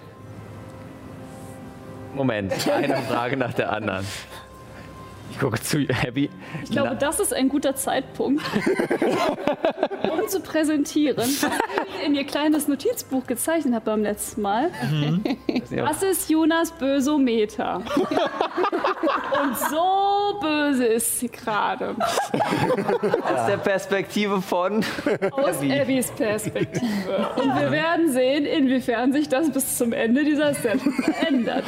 Moment, 2.15 2.53
eine 2.69 2.97
Frage 2.97 3.37
nach 3.37 3.53
der 3.53 3.71
anderen. 3.73 4.05
Ich 5.33 5.39
gucke 5.39 5.59
zu 5.59 5.85
Abby. 6.05 6.29
Ich 6.63 6.69
glaube, 6.69 6.95
das 6.95 7.19
ist 7.19 7.33
ein 7.33 7.49
guter 7.49 7.75
Zeitpunkt, 7.75 8.43
um 10.11 10.27
zu 10.27 10.41
präsentieren, 10.41 11.17
was 11.17 11.49
ich 11.97 12.05
in 12.05 12.13
ihr 12.13 12.23
kleines 12.23 12.67
Notizbuch 12.67 13.25
gezeichnet 13.25 13.73
habe 13.73 13.85
beim 13.85 14.03
letzten 14.03 14.41
Mal. 14.41 14.69
Das 15.75 16.03
ist 16.03 16.29
Jonas 16.29 16.71
Bösometer. 16.71 17.77
Und 19.43 19.57
so 19.57 20.39
böse 20.39 20.85
ist 20.85 21.19
sie 21.19 21.29
gerade. 21.29 21.95
aus 21.99 23.45
der 23.47 23.57
Perspektive 23.57 24.39
von. 24.41 24.85
Aus 25.31 25.57
Abbys 25.61 26.11
Perspektive. 26.11 27.31
Und 27.37 27.59
wir 27.59 27.71
werden 27.71 28.11
sehen, 28.11 28.45
inwiefern 28.45 29.11
sich 29.13 29.29
das 29.29 29.49
bis 29.49 29.77
zum 29.77 29.93
Ende 29.93 30.23
dieser 30.23 30.53
Set 30.53 30.79
ändert. 31.27 31.65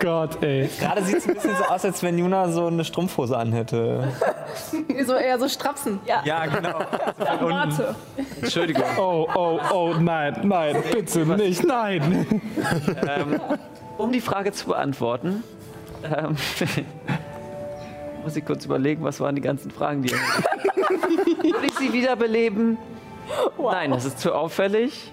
Gott, 0.00 0.42
ey. 0.42 0.68
Gerade 0.80 1.02
sieht 1.02 1.18
es 1.18 1.28
ein 1.28 1.34
bisschen 1.34 1.56
so 1.56 1.64
aus, 1.64 1.84
als 1.84 2.02
wenn 2.02 2.18
Juna 2.18 2.48
so 2.48 2.66
eine 2.66 2.84
Strumpfhose 2.84 3.36
anhätte. 3.36 4.08
So 5.04 5.14
eher 5.14 5.38
so 5.38 5.48
Strapsen. 5.48 5.98
Ja, 6.06 6.46
genau. 6.46 6.78
Warte. 7.40 7.96
Entschuldigung. 8.40 8.84
Oh, 8.96 9.26
oh, 9.34 9.58
oh, 9.72 9.94
nein, 9.98 10.40
nein, 10.44 10.76
bitte 10.92 11.26
nicht, 11.26 11.64
nein. 11.64 12.26
Um 13.98 14.12
die 14.12 14.20
Frage 14.20 14.52
zu 14.52 14.66
beantworten, 14.66 15.42
ähm, 16.04 16.36
muss 18.22 18.36
ich 18.36 18.44
kurz 18.44 18.64
überlegen, 18.64 19.02
was 19.02 19.18
waren 19.20 19.34
die 19.34 19.40
ganzen 19.40 19.72
Fragen, 19.72 20.02
die. 20.02 20.12
Würde 20.12 21.66
ich 21.66 21.74
sie 21.74 21.92
wiederbeleben? 21.92 22.78
Nein, 23.58 23.90
das 23.90 24.04
ist 24.04 24.20
zu 24.20 24.34
auffällig. 24.34 25.12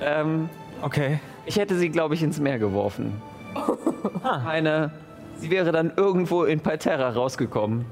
Ähm, 0.00 0.48
Okay. 0.82 1.20
Ich 1.46 1.56
hätte 1.56 1.76
sie, 1.76 1.88
glaube 1.88 2.14
ich, 2.14 2.22
ins 2.22 2.38
Meer 2.38 2.58
geworfen. 2.58 3.22
Eine. 4.22 4.90
Sie 5.38 5.50
wäre 5.50 5.70
dann 5.70 5.92
irgendwo 5.96 6.44
in 6.44 6.60
Palterra 6.60 7.10
rausgekommen. 7.10 7.84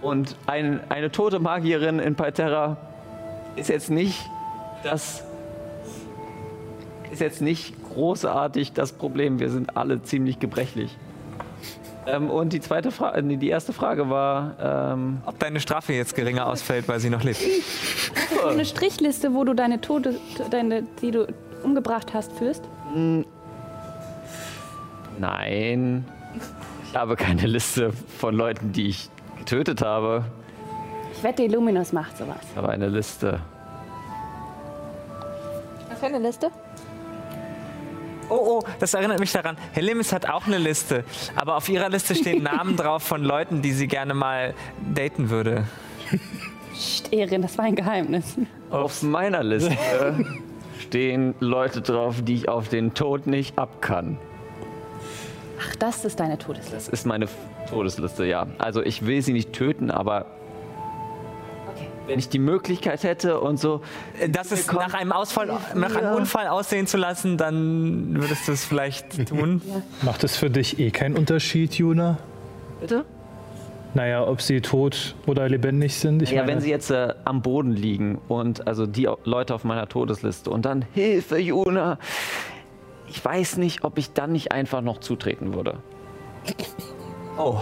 Und 0.00 0.36
ein, 0.46 0.80
eine 0.88 1.12
tote 1.12 1.38
Magierin 1.38 1.98
in 1.98 2.14
Palterra 2.14 2.76
ist 3.56 3.68
jetzt 3.68 3.90
nicht 3.90 4.18
das. 4.82 5.24
Ist 7.12 7.20
jetzt 7.20 7.42
nicht 7.42 7.74
großartig 7.92 8.72
das 8.72 8.92
Problem. 8.92 9.38
Wir 9.38 9.50
sind 9.50 9.76
alle 9.76 10.02
ziemlich 10.02 10.38
gebrechlich. 10.38 10.96
Ähm, 12.06 12.30
und 12.30 12.52
die 12.52 12.60
zweite 12.60 12.90
Frage, 12.90 13.22
nee, 13.22 13.36
die 13.36 13.48
erste 13.48 13.72
Frage 13.72 14.08
war, 14.08 14.56
ähm, 14.94 15.22
Ob 15.26 15.38
deine 15.38 15.60
Strafe 15.60 15.92
jetzt 15.92 16.16
geringer 16.16 16.46
ausfällt, 16.46 16.88
weil 16.88 16.98
sie 16.98 17.10
noch 17.10 17.22
lebt. 17.22 17.40
So 18.40 18.48
eine 18.48 18.64
Strichliste, 18.64 19.34
wo 19.34 19.44
du 19.44 19.54
deine 19.54 19.80
Tode, 19.80 20.16
deine, 20.50 20.82
die 21.00 21.10
du 21.12 21.26
umgebracht 21.62 22.12
hast, 22.14 22.32
führst. 22.32 22.62
nein, 25.18 26.04
ich 26.88 26.96
habe 26.96 27.16
keine 27.16 27.46
Liste 27.46 27.92
von 28.18 28.34
Leuten, 28.34 28.72
die 28.72 28.88
ich 28.88 29.08
getötet 29.38 29.82
habe, 29.82 30.24
Ich 31.16 31.22
wette, 31.22 31.42
Illuminus 31.44 31.92
macht 31.92 32.16
sowas. 32.18 32.38
aber 32.56 32.70
eine 32.70 32.88
Liste. 32.88 33.40
Was 35.88 35.98
für 36.00 36.06
eine 36.06 36.18
Liste? 36.18 36.50
Oh, 38.28 38.60
oh, 38.60 38.62
das 38.78 38.94
erinnert 38.94 39.18
mich 39.20 39.32
daran. 39.32 39.56
Helemis 39.72 40.12
hat 40.12 40.28
auch 40.28 40.46
eine 40.46 40.56
Liste, 40.58 41.04
aber 41.36 41.56
auf 41.56 41.68
ihrer 41.68 41.88
Liste 41.90 42.14
stehen 42.14 42.42
Namen 42.52 42.76
drauf 42.76 43.02
von 43.02 43.22
Leuten, 43.22 43.60
die 43.62 43.72
sie 43.72 43.88
gerne 43.88 44.14
mal 44.14 44.54
daten 44.94 45.28
würde. 45.28 45.64
Psst, 46.72 47.12
Erin, 47.12 47.42
das 47.42 47.58
war 47.58 47.66
ein 47.66 47.74
Geheimnis. 47.74 48.36
Auf 48.70 49.02
meiner 49.02 49.42
Liste 49.42 49.76
stehen 50.96 51.34
Leute 51.40 51.80
drauf, 51.80 52.16
die 52.22 52.34
ich 52.34 52.48
auf 52.50 52.68
den 52.68 52.92
Tod 52.92 53.26
nicht 53.26 53.58
ab 53.58 53.80
kann. 53.80 54.18
Ach, 55.58 55.74
das 55.76 56.04
ist 56.04 56.20
deine 56.20 56.36
Todesliste. 56.36 56.74
Das 56.74 56.88
ist 56.88 57.06
meine 57.06 57.28
Todesliste, 57.70 58.26
ja. 58.26 58.46
Also 58.58 58.82
ich 58.82 59.06
will 59.06 59.22
sie 59.22 59.32
nicht 59.32 59.54
töten, 59.54 59.90
aber 59.90 60.26
Okay. 61.74 61.86
wenn 62.06 62.18
ich 62.18 62.28
die 62.28 62.38
Möglichkeit 62.38 63.04
hätte 63.04 63.40
und 63.40 63.58
so, 63.58 63.80
Das 64.28 64.52
ist 64.52 64.70
nach 64.70 64.92
einem 64.92 65.12
Ausfall, 65.12 65.46
nach 65.74 65.96
einem 65.96 66.14
Unfall 66.14 66.48
aussehen 66.48 66.86
zu 66.86 66.98
lassen, 66.98 67.38
dann 67.38 68.14
würdest 68.20 68.46
du 68.46 68.52
es 68.52 68.62
vielleicht 68.66 69.28
tun. 69.30 69.62
Macht 70.02 70.24
es 70.24 70.36
für 70.36 70.50
dich 70.50 70.78
eh 70.78 70.90
keinen 70.90 71.16
Unterschied, 71.16 71.72
Juna? 71.72 72.18
bitte? 72.82 73.06
Naja, 73.94 74.26
ob 74.26 74.40
sie 74.40 74.60
tot 74.60 75.14
oder 75.26 75.48
lebendig 75.48 75.94
sind. 75.96 76.22
Ich 76.22 76.30
ja, 76.30 76.42
meine, 76.42 76.52
wenn 76.52 76.60
sie 76.60 76.70
jetzt 76.70 76.90
äh, 76.90 77.14
am 77.24 77.42
Boden 77.42 77.72
liegen 77.72 78.20
und 78.28 78.66
also 78.66 78.86
die 78.86 79.08
Leute 79.24 79.54
auf 79.54 79.64
meiner 79.64 79.88
Todesliste 79.88 80.50
und 80.50 80.64
dann 80.64 80.84
Hilfe, 80.94 81.38
Juna. 81.38 81.98
Ich 83.08 83.22
weiß 83.22 83.58
nicht, 83.58 83.84
ob 83.84 83.98
ich 83.98 84.12
dann 84.12 84.32
nicht 84.32 84.52
einfach 84.52 84.80
noch 84.80 84.98
zutreten 85.00 85.52
würde. 85.54 85.78
Oh. 87.36 87.58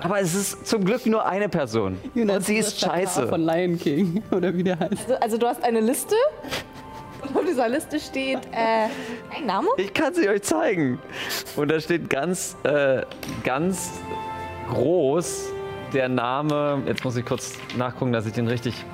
Aber 0.00 0.20
es 0.20 0.34
ist 0.34 0.66
zum 0.66 0.84
Glück 0.84 1.06
nur 1.06 1.26
eine 1.26 1.48
Person. 1.48 1.98
und 2.14 2.44
sie 2.44 2.56
ist 2.56 2.80
scheiße. 2.80 3.28
Von 3.28 3.42
Lion 3.42 3.78
King 3.78 4.22
oder 4.30 4.54
wie 4.54 4.64
der 4.64 4.78
heißt. 4.78 4.92
Also, 4.92 5.14
also 5.16 5.38
du 5.38 5.46
hast 5.46 5.62
eine 5.62 5.80
Liste 5.80 6.14
und 7.22 7.36
auf 7.36 7.44
dieser 7.44 7.68
Liste 7.68 8.00
steht 8.00 8.40
äh, 8.52 8.88
ein 9.36 9.46
Name. 9.46 9.68
Ich 9.76 9.94
kann 9.94 10.14
sie 10.14 10.28
euch 10.28 10.42
zeigen. 10.42 10.98
Und 11.56 11.70
da 11.70 11.80
steht 11.80 12.10
ganz, 12.10 12.56
äh, 12.64 13.02
ganz 13.44 13.92
groß 14.70 15.52
der 15.92 16.08
Name. 16.08 16.82
Jetzt 16.86 17.04
muss 17.04 17.16
ich 17.16 17.24
kurz 17.24 17.58
nachgucken, 17.76 18.12
dass 18.12 18.26
ich 18.26 18.32
den 18.32 18.48
richtig. 18.48 18.84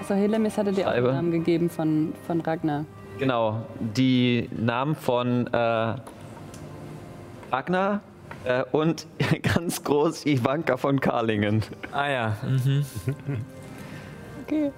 Also 0.00 0.14
Helemis 0.14 0.56
hatte 0.58 0.72
dir 0.72 0.88
auch 0.88 0.94
den 0.94 1.04
Namen 1.04 1.30
gegeben 1.30 1.70
von, 1.70 2.12
von 2.26 2.40
Ragnar. 2.40 2.84
Genau, 3.18 3.62
die 3.78 4.48
Namen 4.50 4.94
von 4.96 5.46
äh, 5.52 5.94
Ragnar 7.52 8.00
äh, 8.44 8.64
und 8.72 9.06
ganz 9.54 9.84
groß 9.84 10.26
Ivanka 10.26 10.76
von 10.76 11.00
Karlingen. 11.00 11.62
Ah 11.92 12.08
ja. 12.08 12.36
Mhm. 12.42 12.84
Okay. 14.44 14.72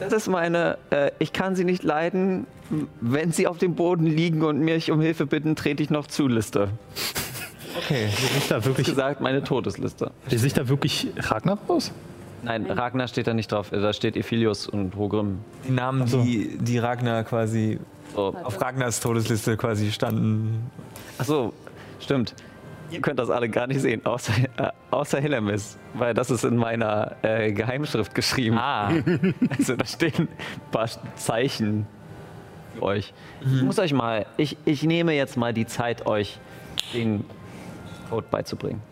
Das 0.00 0.12
ist 0.12 0.28
meine. 0.28 0.78
Äh, 0.90 1.10
ich 1.18 1.32
kann 1.32 1.54
sie 1.56 1.64
nicht 1.64 1.82
leiden. 1.82 2.46
Wenn 3.00 3.32
sie 3.32 3.46
auf 3.46 3.58
dem 3.58 3.74
Boden 3.74 4.06
liegen 4.06 4.42
und 4.42 4.60
mich 4.60 4.90
um 4.90 5.00
Hilfe 5.00 5.26
bitten, 5.26 5.56
trete 5.56 5.82
ich 5.82 5.90
noch 5.90 6.06
zu 6.06 6.28
Liste. 6.28 6.68
Okay. 7.78 8.08
Ist 8.36 8.50
da 8.50 8.64
wirklich, 8.64 8.86
Gesagt, 8.86 9.20
meine 9.20 9.42
Todesliste. 9.42 10.10
ist 10.30 10.40
sich 10.42 10.52
da 10.54 10.68
wirklich 10.68 11.08
Ragnar 11.16 11.58
aus? 11.68 11.92
Nein, 12.42 12.70
Ragnar 12.70 13.08
steht 13.08 13.26
da 13.26 13.34
nicht 13.34 13.50
drauf. 13.50 13.70
Da 13.70 13.92
steht 13.92 14.16
Ephilius 14.16 14.66
und 14.68 14.94
Hogrim. 14.96 15.38
Die 15.66 15.72
Namen, 15.72 16.06
so. 16.06 16.22
die, 16.22 16.56
die 16.58 16.78
Ragnar 16.78 17.24
quasi 17.24 17.78
So. 18.14 18.34
auf 18.44 18.60
Ragnars 18.60 19.00
Todesliste 19.00 19.56
quasi 19.56 19.90
standen. 19.90 20.70
Achso, 21.18 21.52
stimmt. 22.00 22.34
Ihr 22.90 23.00
könnt 23.02 23.18
das 23.18 23.28
alle 23.28 23.48
gar 23.50 23.66
nicht 23.66 23.80
sehen, 23.80 24.06
außer, 24.06 24.32
äh, 24.56 24.70
außer 24.90 25.20
Hillemis, 25.20 25.76
weil 25.94 26.14
das 26.14 26.30
ist 26.30 26.44
in 26.44 26.56
meiner 26.56 27.16
äh, 27.22 27.52
Geheimschrift 27.52 28.14
geschrieben. 28.14 28.56
Ah. 28.56 28.92
Also 29.58 29.76
da 29.76 29.84
stehen 29.84 30.12
ein 30.20 30.28
paar 30.70 30.88
Zeichen 31.16 31.86
für 32.74 32.82
euch. 32.82 33.12
Ich 33.42 33.62
muss 33.62 33.78
euch 33.78 33.92
mal, 33.92 34.24
ich, 34.36 34.56
ich 34.64 34.84
nehme 34.84 35.12
jetzt 35.12 35.36
mal 35.36 35.52
die 35.52 35.66
Zeit, 35.66 36.06
euch 36.06 36.38
den 36.94 37.24
Code 38.08 38.26
beizubringen. 38.30 38.82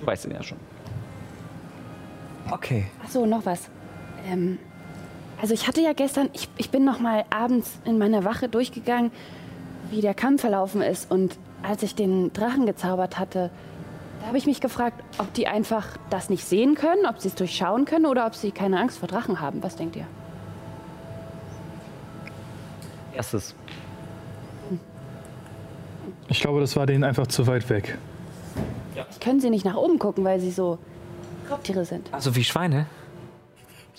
Du 0.00 0.06
weißt 0.06 0.26
ihn 0.26 0.32
ja 0.32 0.42
schon. 0.42 0.58
Okay. 2.50 2.86
Achso, 3.04 3.26
noch 3.26 3.44
was. 3.44 3.68
Ähm, 4.26 4.58
also 5.40 5.54
ich 5.54 5.68
hatte 5.68 5.80
ja 5.80 5.92
gestern, 5.92 6.30
ich, 6.32 6.48
ich 6.56 6.70
bin 6.70 6.84
noch 6.84 6.98
mal 6.98 7.24
abends 7.30 7.78
in 7.84 7.98
meiner 7.98 8.24
Wache 8.24 8.48
durchgegangen, 8.48 9.10
wie 9.90 10.00
der 10.00 10.14
Kampf 10.14 10.40
verlaufen 10.40 10.82
ist. 10.82 11.10
Und 11.10 11.38
als 11.62 11.82
ich 11.82 11.94
den 11.94 12.32
Drachen 12.32 12.66
gezaubert 12.66 13.18
hatte, 13.18 13.50
da 14.20 14.26
habe 14.26 14.38
ich 14.38 14.46
mich 14.46 14.60
gefragt, 14.60 15.02
ob 15.18 15.32
die 15.34 15.46
einfach 15.46 15.96
das 16.10 16.28
nicht 16.28 16.44
sehen 16.44 16.74
können, 16.74 17.06
ob 17.06 17.20
sie 17.20 17.28
es 17.28 17.34
durchschauen 17.34 17.84
können 17.84 18.06
oder 18.06 18.26
ob 18.26 18.34
sie 18.34 18.50
keine 18.50 18.80
Angst 18.80 18.98
vor 18.98 19.08
Drachen 19.08 19.40
haben. 19.40 19.62
Was 19.62 19.76
denkt 19.76 19.96
ihr? 19.96 20.06
Erstes. 23.14 23.54
Ich 26.28 26.40
glaube, 26.40 26.60
das 26.60 26.76
war 26.76 26.86
denen 26.86 27.04
einfach 27.04 27.26
zu 27.26 27.46
weit 27.46 27.68
weg. 27.70 27.96
Können 29.20 29.40
sie 29.40 29.50
nicht 29.50 29.64
nach 29.64 29.76
oben 29.76 29.98
gucken, 29.98 30.24
weil 30.24 30.40
sie 30.40 30.50
so 30.50 30.78
Raubtiere 31.50 31.84
sind? 31.84 32.12
Also 32.12 32.36
wie 32.36 32.44
Schweine? 32.44 32.86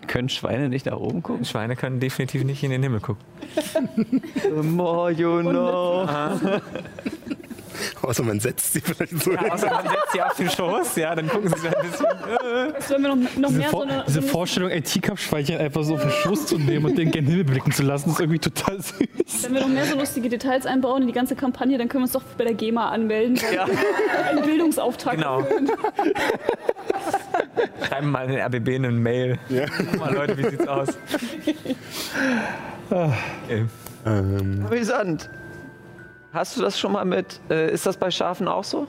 Können 0.07 0.29
Schweine 0.29 0.69
nicht 0.69 0.85
nach 0.85 0.97
oben 0.97 1.23
gucken? 1.23 1.45
Schweine 1.45 1.75
können 1.75 1.99
definitiv 1.99 2.43
nicht 2.43 2.63
in 2.63 2.71
den 2.71 2.83
Himmel 2.83 2.99
gucken. 3.01 3.23
The 4.35 4.63
more 4.63 5.11
you 5.11 5.41
know. 5.41 6.07
Außer 8.01 8.23
man 8.23 8.39
setzt 8.39 8.73
sie 8.73 8.81
vielleicht 8.81 9.21
so. 9.23 9.31
Außer 9.31 9.69
man 9.69 9.87
setzt 9.87 10.11
sie 10.13 10.21
auf 10.21 10.35
den 10.35 10.49
Schoß, 10.49 10.95
ja, 10.95 11.15
dann 11.15 11.27
gucken 11.27 11.49
sie 11.49 11.59
so 11.59 11.67
ein 11.67 11.75
bisschen. 11.81 12.07
Sollen 12.87 13.01
wir 13.03 13.15
noch, 13.15 13.37
noch 13.37 13.49
Diese, 13.49 13.59
mehr 13.59 13.69
so 13.69 13.77
Vor 13.77 13.83
eine, 13.83 14.03
diese 14.07 14.21
so 14.21 14.27
Vorstellung, 14.27 14.71
ein 14.71 14.83
Teacup-Schweinchen 14.83 15.57
einfach 15.57 15.83
so 15.83 15.95
auf 15.95 16.01
den 16.01 16.11
Schoß 16.11 16.47
zu 16.47 16.57
nehmen 16.57 16.85
und 16.85 16.97
den 16.97 17.11
gen 17.11 17.25
Himmel 17.25 17.43
blicken 17.43 17.71
zu 17.71 17.83
lassen, 17.83 18.09
ist 18.11 18.19
irgendwie 18.19 18.39
total 18.39 18.81
süß. 18.81 19.43
Wenn 19.43 19.53
wir 19.53 19.61
noch 19.61 19.67
mehr 19.69 19.85
so 19.85 19.97
lustige 19.97 20.29
Details 20.29 20.65
einbauen 20.65 21.01
in 21.01 21.07
die 21.07 21.13
ganze 21.13 21.35
Kampagne, 21.35 21.77
dann 21.77 21.87
können 21.89 22.01
wir 22.03 22.05
uns 22.05 22.13
doch 22.13 22.23
bei 22.37 22.43
der 22.43 22.53
GEMA 22.53 22.89
anmelden. 22.89 23.39
Ja. 23.53 23.65
Einen 24.29 24.43
Bildungsauftrag. 24.43 25.15
Genau. 25.15 25.43
Schreiben 27.87 28.11
mal 28.11 28.25
in 28.25 28.31
den 28.31 28.41
RBB 28.41 28.75
eine 28.75 28.91
Mail. 28.91 29.39
Ja. 29.49 29.65
Guck 29.65 29.99
mal, 29.99 30.13
Leute, 30.13 30.37
wie 30.37 30.49
sieht's 30.49 30.67
aus? 30.67 30.89
Okay. 32.91 33.65
Ähm, 34.05 34.65
Amüsant. 34.65 35.29
Hast 36.33 36.57
du 36.57 36.61
das 36.61 36.79
schon 36.79 36.91
mal 36.91 37.05
mit, 37.05 37.39
äh, 37.49 37.71
ist 37.73 37.85
das 37.85 37.97
bei 37.97 38.11
Schafen 38.11 38.47
auch 38.47 38.63
so? 38.63 38.87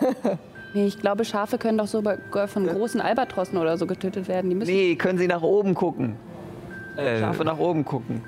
Nee, 0.76 0.88
ich 0.88 0.98
glaube, 0.98 1.24
Schafe 1.24 1.56
können 1.56 1.78
doch 1.78 1.86
sogar 1.86 2.48
von 2.48 2.66
großen 2.66 3.00
Albatrossen 3.00 3.58
oder 3.58 3.78
so 3.78 3.86
getötet 3.86 4.26
werden. 4.26 4.50
Die 4.50 4.56
müssen 4.56 4.72
Nee, 4.72 4.96
können 4.96 5.20
sie 5.20 5.28
nach 5.28 5.42
oben 5.42 5.72
gucken. 5.74 6.16
Äh, 6.96 7.20
Schafe 7.20 7.44
nach 7.44 7.58
oben 7.58 7.84
gucken. 7.84 8.24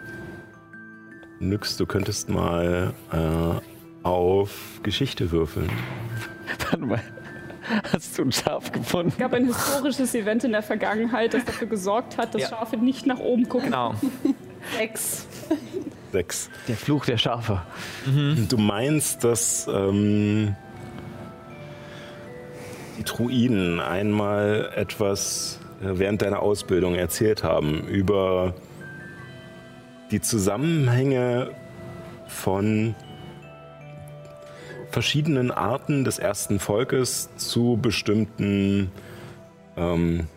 Nyx, 1.41 1.77
du 1.77 1.87
könntest 1.87 2.29
mal 2.29 2.95
äh, 3.13 4.07
auf 4.07 4.79
Geschichte 4.85 5.33
würfeln. 5.33 5.69
Warte 6.71 6.87
mal. 6.87 7.01
Hast 7.93 8.17
du 8.17 8.23
ein 8.23 8.31
Schaf 8.31 8.71
gefunden? 8.71 9.09
Es 9.09 9.19
gab 9.19 9.33
ein 9.33 9.47
historisches 9.47 10.15
Event 10.15 10.45
in 10.45 10.53
der 10.53 10.63
Vergangenheit, 10.63 11.35
das 11.35 11.45
dafür 11.45 11.67
gesorgt 11.67 12.17
hat, 12.17 12.33
dass 12.33 12.43
Ja. 12.43 12.49
Schafe 12.51 12.77
nicht 12.77 13.07
nach 13.07 13.19
oben 13.19 13.49
gucken. 13.49 13.67
Genau. 13.73 13.93
Sechs. 14.79 15.27
Sechs. 16.17 16.49
Der 16.67 16.77
Fluch 16.77 17.05
der 17.05 17.19
Schafe. 17.19 17.61
Du 18.49 18.57
meinst, 18.57 19.23
dass 19.23 19.69
ähm, 19.71 20.57
die 22.97 23.05
Druiden 23.05 23.81
einmal 23.81 24.73
etwas 24.75 25.59
äh, 25.83 25.99
während 25.99 26.23
deiner 26.23 26.41
Ausbildung 26.41 26.95
erzählt 26.95 27.45
haben 27.45 27.87
über 27.87 28.55
die 30.11 30.23
Zusammenhänge 30.23 31.51
von 32.29 32.95
verschiedenen 34.91 35.51
Arten 35.51 36.05
des 36.05 36.19
ersten 36.19 36.61
Volkes 36.61 37.29
zu 37.37 37.79
bestimmten 37.83 38.91
ähm, 39.77 40.29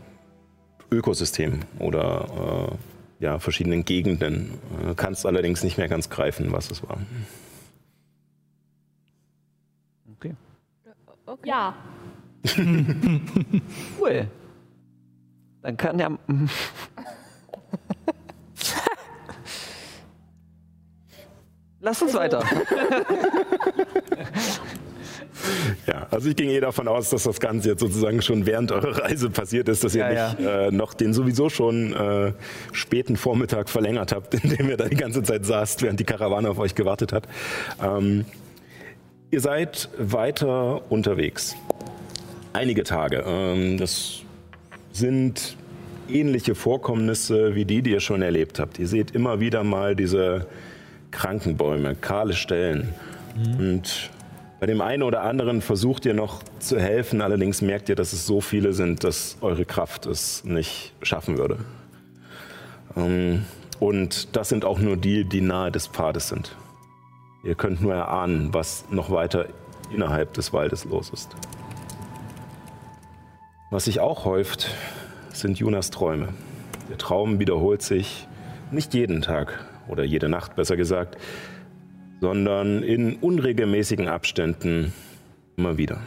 Ökosystemen 0.92 1.64
oder 1.80 2.74
äh, 2.74 2.89
ja, 3.20 3.40
verschiedenen 3.40 3.86
Gegenden. 3.86 4.60
Äh, 4.86 4.96
kannst 4.96 5.26
allerdings 5.26 5.64
nicht 5.64 5.78
mehr 5.78 5.88
ganz 5.88 6.10
greifen, 6.10 6.52
was 6.52 6.70
es 6.72 6.84
war. 6.84 6.98
Okay. 10.16 10.36
Ja. 11.46 11.74
Cool. 14.00 14.28
Dann 15.62 15.76
kann 15.76 15.98
der. 15.98 16.18
Lass 21.82 22.02
uns 22.02 22.14
weiter. 22.14 22.44
Ja, 25.88 26.08
also 26.12 26.30
ich 26.30 26.36
ging 26.36 26.50
eh 26.50 26.60
davon 26.60 26.88
aus, 26.88 27.10
dass 27.10 27.24
das 27.24 27.40
Ganze 27.40 27.70
jetzt 27.70 27.80
sozusagen 27.80 28.22
schon 28.22 28.46
während 28.46 28.72
eurer 28.72 28.98
Reise 29.04 29.30
passiert 29.30 29.70
ist, 29.70 29.84
dass 29.84 29.96
ihr 29.96 30.12
Ja, 30.12 30.30
nicht 30.34 30.40
Äh, 30.48 30.72
noch 30.72 30.94
den 30.94 31.14
sowieso 31.14 31.50
schon 31.50 31.94
äh, 31.94 32.34
späten 32.72 33.16
Vormittag 33.18 33.70
verlängert 33.70 34.12
habt, 34.12 34.34
in 34.44 34.50
dem 34.50 34.70
ihr 34.70 34.78
da 34.78 34.88
die 34.88 34.96
ganze 34.96 35.24
Zeit 35.24 35.46
saßt, 35.46 35.82
während 35.82 36.00
die 36.00 36.04
Karawane 36.04 36.50
auf 36.50 36.60
euch 36.60 36.76
gewartet 36.76 37.14
hat. 37.14 37.28
Ähm, 37.84 38.26
ihr 39.32 39.42
seid 39.42 39.90
weiter 39.98 40.92
unterwegs. 40.92 41.56
Einige 42.54 42.84
Tage. 42.84 43.24
Ähm, 43.28 43.78
das 43.78 44.22
sind 44.92 45.56
ähnliche 46.10 46.56
Vorkommnisse 46.56 47.56
wie 47.56 47.66
die, 47.66 47.82
die 47.82 47.92
ihr 47.92 48.00
schon 48.00 48.22
erlebt 48.22 48.60
habt. 48.60 48.80
Ihr 48.80 48.88
seht 48.88 49.12
immer 49.12 49.40
wieder 49.40 49.64
mal 49.64 49.96
diese 49.96 50.48
Krankenbäume, 51.12 51.96
kahle 51.96 52.34
Stellen. 52.34 52.94
Und 53.58 54.10
bei 54.60 54.66
dem 54.66 54.82
einen 54.82 55.04
oder 55.04 55.22
anderen 55.24 55.62
versucht 55.62 56.06
ihr 56.06 56.14
noch 56.14 56.44
zu 56.60 56.80
helfen, 56.80 57.22
allerdings 57.22 57.62
merkt 57.62 57.90
ihr, 57.90 57.96
dass 57.96 58.14
es 58.14 58.26
so 58.26 58.42
viele 58.42 58.74
sind, 58.74 59.04
dass 59.04 59.38
eure 59.42 59.66
Kraft 59.66 60.06
es 60.06 60.44
nicht 60.44 60.94
schaffen 61.02 61.38
würde. 61.38 61.60
Ähm, 62.98 63.46
Und 63.80 64.36
das 64.36 64.50
sind 64.50 64.66
auch 64.66 64.80
nur 64.80 64.98
die, 64.98 65.24
die 65.24 65.40
nahe 65.40 65.72
des 65.72 65.88
Pfades 65.88 66.28
sind. 66.28 66.56
Ihr 67.46 67.56
könnt 67.56 67.82
nur 67.82 67.94
erahnen, 67.94 68.54
was 68.54 68.84
noch 68.92 69.10
weiter 69.10 69.46
innerhalb 69.96 70.34
des 70.34 70.52
Waldes 70.52 70.84
los 70.84 71.10
ist. 71.10 71.30
Was 73.72 73.86
sich 73.86 74.02
auch 74.02 74.26
häuft, 74.26 74.70
sind 75.32 75.58
Junas 75.58 75.92
Träume. 75.92 76.34
Der 76.90 76.98
Traum 76.98 77.40
wiederholt 77.40 77.82
sich 77.82 78.28
nicht 78.72 78.94
jeden 78.94 79.22
Tag 79.22 79.66
oder 79.88 80.04
jede 80.04 80.28
Nacht 80.28 80.58
besser 80.58 80.76
gesagt, 80.76 81.18
sondern 82.22 82.84
in 82.84 83.16
unregelmäßigen 83.16 84.08
Abständen 84.08 84.94
immer 85.58 85.78
wieder. 85.78 86.02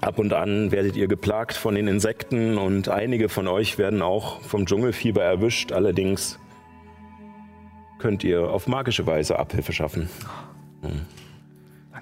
Ab 0.00 0.18
und 0.18 0.32
an 0.32 0.70
werdet 0.72 0.96
ihr 0.96 1.08
geplagt 1.08 1.54
von 1.54 1.74
den 1.74 1.88
Insekten 1.88 2.58
und 2.58 2.88
einige 2.88 3.28
von 3.28 3.48
euch 3.48 3.78
werden 3.78 4.02
auch 4.02 4.42
vom 4.42 4.66
Dschungelfieber 4.66 5.22
erwischt. 5.22 5.72
Allerdings 5.72 6.38
könnt 7.98 8.22
ihr 8.22 8.42
auf 8.50 8.66
magische 8.68 9.06
Weise 9.06 9.38
Abhilfe 9.38 9.72
schaffen, 9.72 10.08
um 10.82 11.00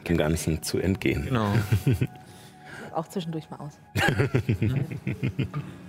dem 0.08 0.18
Ganzen 0.18 0.62
zu 0.62 0.78
entgehen. 0.78 1.24
Genau. 1.26 1.52
Auch 2.92 3.08
zwischendurch 3.08 3.50
mal 3.50 3.56
aus. 3.56 3.80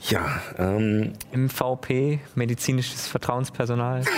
Ja, 0.00 0.40
ähm, 0.58 1.12
MVP, 1.32 2.20
medizinisches 2.34 3.06
Vertrauenspersonal. 3.08 4.02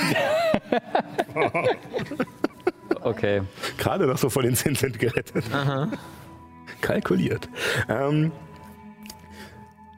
Okay. 3.01 3.43
gerade 3.79 4.07
noch 4.07 4.19
so 4.19 4.29
von 4.29 4.43
den 4.43 4.55
10 4.55 4.75
Cent 4.75 4.99
gerettet. 4.99 5.45
Kalkuliert. 6.81 7.49
Ähm, 7.89 8.33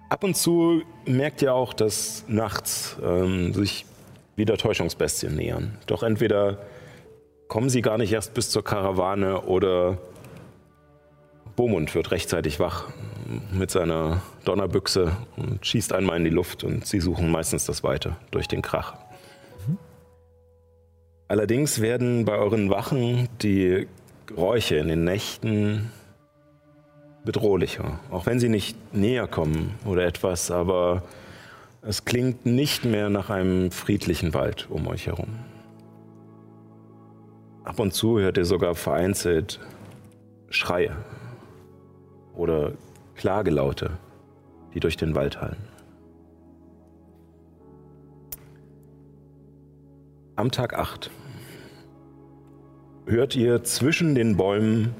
ab 0.08 0.22
und 0.22 0.36
zu 0.36 0.82
merkt 1.06 1.42
ihr 1.42 1.54
auch, 1.54 1.72
dass 1.72 2.24
nachts 2.28 2.96
ähm, 3.02 3.54
sich 3.54 3.86
wieder 4.36 4.56
Täuschungsbestien 4.58 5.34
nähern. 5.34 5.78
Doch 5.86 6.02
entweder 6.02 6.58
kommen 7.48 7.68
sie 7.68 7.82
gar 7.82 7.98
nicht 7.98 8.12
erst 8.12 8.34
bis 8.34 8.50
zur 8.50 8.62
Karawane 8.62 9.42
oder 9.42 9.98
Bomund 11.60 11.94
wird 11.94 12.10
rechtzeitig 12.10 12.58
wach 12.58 12.88
mit 13.52 13.70
seiner 13.70 14.22
Donnerbüchse 14.46 15.14
und 15.36 15.66
schießt 15.66 15.92
einmal 15.92 16.16
in 16.16 16.24
die 16.24 16.30
Luft 16.30 16.64
und 16.64 16.86
sie 16.86 17.00
suchen 17.00 17.30
meistens 17.30 17.66
das 17.66 17.84
Weite 17.84 18.16
durch 18.30 18.48
den 18.48 18.62
Krach. 18.62 18.94
Allerdings 21.28 21.82
werden 21.82 22.24
bei 22.24 22.32
euren 22.38 22.70
Wachen 22.70 23.28
die 23.42 23.86
Geräusche 24.24 24.76
in 24.76 24.88
den 24.88 25.04
Nächten 25.04 25.92
bedrohlicher. 27.26 28.00
Auch 28.10 28.24
wenn 28.24 28.40
sie 28.40 28.48
nicht 28.48 28.94
näher 28.94 29.26
kommen 29.28 29.74
oder 29.84 30.06
etwas, 30.06 30.50
aber 30.50 31.02
es 31.82 32.06
klingt 32.06 32.46
nicht 32.46 32.86
mehr 32.86 33.10
nach 33.10 33.28
einem 33.28 33.70
friedlichen 33.70 34.32
Wald 34.32 34.66
um 34.70 34.86
euch 34.86 35.08
herum. 35.08 35.40
Ab 37.64 37.78
und 37.78 37.92
zu 37.92 38.18
hört 38.18 38.38
ihr 38.38 38.46
sogar 38.46 38.74
vereinzelt 38.74 39.60
Schreie 40.48 40.96
oder 42.40 42.72
Klagelaute, 43.16 43.90
die 44.74 44.80
durch 44.80 44.96
den 44.96 45.14
Wald 45.14 45.40
hallen. 45.40 45.62
Am 50.36 50.50
Tag 50.50 50.72
8 50.72 51.10
hört 53.04 53.36
ihr 53.36 53.62
zwischen 53.62 54.14
den 54.14 54.38
Bäumen 54.38 54.94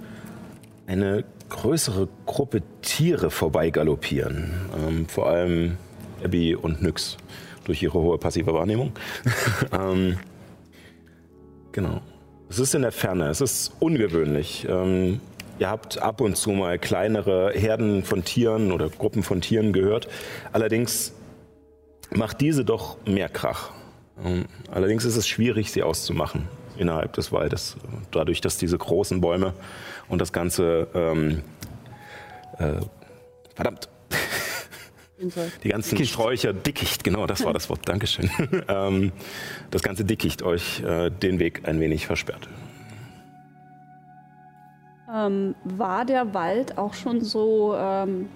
eine 0.86 1.24
größere 1.48 2.08
Gruppe 2.26 2.62
Tiere 2.82 3.30
vorbeigaloppieren. 3.30 4.52
Ähm, 4.76 5.08
vor 5.08 5.28
allem 5.28 5.78
Abby 6.22 6.54
und 6.54 6.82
Nyx 6.82 7.16
durch 7.64 7.82
ihre 7.82 7.98
hohe 7.98 8.18
passive 8.18 8.52
Wahrnehmung. 8.52 8.92
ähm, 9.72 10.18
genau. 11.72 12.02
Es 12.50 12.58
ist 12.58 12.74
in 12.74 12.82
der 12.82 12.92
Ferne, 12.92 13.28
es 13.28 13.40
ist 13.40 13.72
ungewöhnlich. 13.78 14.66
Ähm, 14.68 15.20
ihr 15.60 15.68
habt 15.68 15.98
ab 16.00 16.20
und 16.20 16.36
zu 16.36 16.50
mal 16.50 16.78
kleinere 16.78 17.52
Herden 17.54 18.02
von 18.02 18.24
Tieren 18.24 18.72
oder 18.72 18.88
Gruppen 18.88 19.22
von 19.22 19.40
Tieren 19.40 19.72
gehört. 19.72 20.08
Allerdings 20.52 21.12
macht 22.10 22.40
diese 22.40 22.64
doch 22.64 22.96
mehr 23.06 23.28
Krach. 23.28 23.70
Ähm, 24.24 24.46
allerdings 24.70 25.04
ist 25.04 25.16
es 25.16 25.28
schwierig, 25.28 25.70
sie 25.70 25.82
auszumachen 25.82 26.48
innerhalb 26.78 27.12
des 27.12 27.30
Waldes, 27.30 27.76
dadurch, 28.10 28.40
dass 28.40 28.56
diese 28.56 28.78
großen 28.78 29.20
Bäume 29.20 29.52
und 30.08 30.18
das 30.20 30.32
ganze, 30.32 30.88
ähm, 30.94 31.42
äh, 32.58 32.80
verdammt, 33.54 33.90
die 35.62 35.68
ganzen 35.68 36.02
Sträucher, 36.06 36.54
Dickicht, 36.54 37.04
genau, 37.04 37.26
das 37.26 37.44
war 37.44 37.52
das 37.52 37.68
Wort, 37.68 37.86
Dankeschön. 37.86 38.30
ähm, 38.68 39.12
das 39.70 39.82
ganze 39.82 40.06
Dickicht 40.06 40.42
euch 40.42 40.80
äh, 40.80 41.10
den 41.10 41.38
Weg 41.38 41.68
ein 41.68 41.78
wenig 41.80 42.06
versperrt. 42.06 42.48
Ähm, 45.14 45.54
war 45.64 46.04
der 46.04 46.34
Wald 46.34 46.78
auch 46.78 46.94
schon 46.94 47.20
so 47.20 47.74
ähm, 47.76 48.28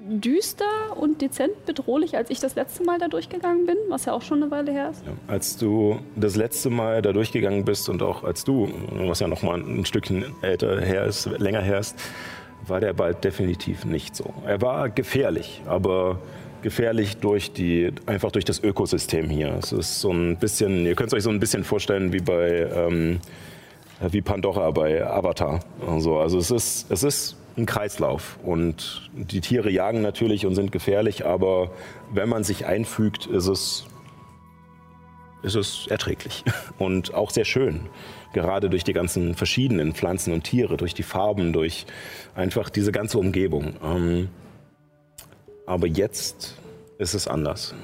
düster 0.00 0.64
und 0.96 1.20
dezent 1.20 1.64
bedrohlich, 1.66 2.16
als 2.16 2.30
ich 2.30 2.40
das 2.40 2.54
letzte 2.54 2.84
Mal 2.84 2.98
da 2.98 3.08
durchgegangen 3.08 3.66
bin, 3.66 3.76
was 3.88 4.06
ja 4.06 4.12
auch 4.12 4.22
schon 4.22 4.42
eine 4.42 4.50
Weile 4.50 4.72
her 4.72 4.90
ist? 4.90 5.04
Ja, 5.06 5.12
als 5.28 5.56
du 5.56 5.98
das 6.16 6.36
letzte 6.36 6.70
Mal 6.70 7.02
da 7.02 7.12
durchgegangen 7.12 7.64
bist 7.64 7.88
und 7.88 8.02
auch 8.02 8.24
als 8.24 8.44
du, 8.44 8.68
was 9.06 9.20
ja 9.20 9.28
noch 9.28 9.42
mal 9.42 9.60
ein 9.60 9.84
Stückchen 9.84 10.24
älter 10.42 10.80
her 10.80 11.04
ist, 11.04 11.26
länger 11.38 11.60
her 11.60 11.78
ist, 11.78 11.96
war 12.66 12.80
der 12.80 12.98
Wald 12.98 13.22
definitiv 13.24 13.84
nicht 13.84 14.16
so. 14.16 14.32
Er 14.46 14.60
war 14.60 14.88
gefährlich, 14.88 15.62
aber 15.66 16.18
gefährlich 16.62 17.16
durch 17.18 17.52
die, 17.52 17.90
einfach 18.06 18.30
durch 18.30 18.44
das 18.44 18.62
Ökosystem 18.62 19.28
hier. 19.28 19.54
Es 19.58 19.72
ist 19.72 20.00
so 20.00 20.12
ein 20.12 20.36
bisschen, 20.36 20.86
ihr 20.86 20.94
könnt 20.94 21.08
es 21.08 21.14
euch 21.14 21.24
so 21.24 21.30
ein 21.30 21.40
bisschen 21.40 21.64
vorstellen 21.64 22.12
wie 22.12 22.20
bei 22.20 22.68
ähm, 22.74 23.20
wie 24.10 24.22
Pandora 24.22 24.70
bei 24.70 25.06
Avatar. 25.06 25.60
Also, 25.86 26.18
also 26.18 26.38
es 26.38 26.50
ist, 26.50 26.90
es 26.90 27.02
ist 27.02 27.36
ein 27.56 27.66
Kreislauf 27.66 28.38
und 28.42 29.10
die 29.12 29.40
Tiere 29.40 29.70
jagen 29.70 30.02
natürlich 30.02 30.46
und 30.46 30.54
sind 30.54 30.72
gefährlich, 30.72 31.26
aber 31.26 31.70
wenn 32.12 32.28
man 32.28 32.44
sich 32.44 32.66
einfügt, 32.66 33.26
ist 33.26 33.46
es, 33.46 33.84
ist 35.42 35.54
es 35.54 35.86
erträglich 35.88 36.44
und 36.78 37.14
auch 37.14 37.30
sehr 37.30 37.44
schön. 37.44 37.88
Gerade 38.32 38.70
durch 38.70 38.84
die 38.84 38.94
ganzen 38.94 39.34
verschiedenen 39.34 39.94
Pflanzen 39.94 40.32
und 40.32 40.44
Tiere, 40.44 40.78
durch 40.78 40.94
die 40.94 41.02
Farben, 41.02 41.52
durch 41.52 41.84
einfach 42.34 42.70
diese 42.70 42.90
ganze 42.90 43.18
Umgebung. 43.18 43.74
Ähm, 43.84 44.28
aber 45.66 45.86
jetzt 45.86 46.56
ist 46.98 47.14
es 47.14 47.28
anders. 47.28 47.74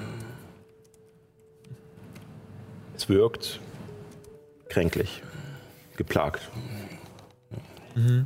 Es 2.95 3.07
wirkt 3.07 3.59
kränklich, 4.69 5.21
geplagt. 5.99 6.49
Ja. 7.95 8.25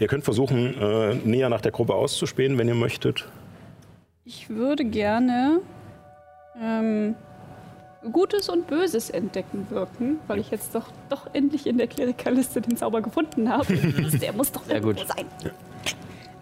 Ihr 0.00 0.08
könnt 0.08 0.24
versuchen, 0.24 0.74
äh, 0.80 1.14
näher 1.14 1.48
nach 1.48 1.60
der 1.60 1.70
Gruppe 1.70 1.94
auszuspähen, 1.94 2.58
wenn 2.58 2.66
ihr 2.66 2.74
möchtet. 2.74 3.28
Ich 4.24 4.48
würde 4.48 4.84
gerne 4.84 5.60
ähm, 6.60 7.14
Gutes 8.10 8.48
und 8.48 8.66
Böses 8.66 9.10
entdecken 9.10 9.66
wirken, 9.68 10.18
weil 10.26 10.40
ich 10.40 10.50
jetzt 10.50 10.74
doch, 10.74 10.88
doch 11.10 11.32
endlich 11.34 11.66
in 11.66 11.78
der 11.78 11.86
Klerikerliste 11.86 12.60
den 12.60 12.76
Zauber 12.76 13.02
gefunden 13.02 13.48
habe. 13.48 13.76
der 14.22 14.32
muss 14.32 14.50
doch 14.50 14.66
irgendwo 14.68 15.00
gut. 15.00 15.06
sein. 15.06 15.26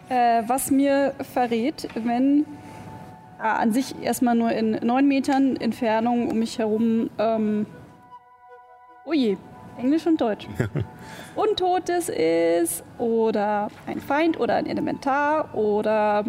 Äh, 0.08 0.48
was 0.48 0.70
mir 0.70 1.14
verrät, 1.32 1.88
wenn 1.94 2.46
an 3.40 3.72
sich 3.72 3.94
erstmal 4.02 4.34
nur 4.34 4.52
in 4.52 4.72
neun 4.82 5.08
Metern 5.08 5.56
Entfernung 5.56 6.30
um 6.30 6.38
mich 6.38 6.58
herum, 6.58 7.10
ähm, 7.18 7.66
oh 9.04 9.12
je, 9.12 9.36
Englisch 9.78 10.06
und 10.06 10.20
Deutsch, 10.20 10.46
Untotes 11.36 12.08
ist 12.08 12.84
oder 12.98 13.68
ein 13.86 14.00
Feind 14.00 14.38
oder 14.38 14.54
ein 14.56 14.66
Elementar 14.66 15.54
oder 15.54 16.24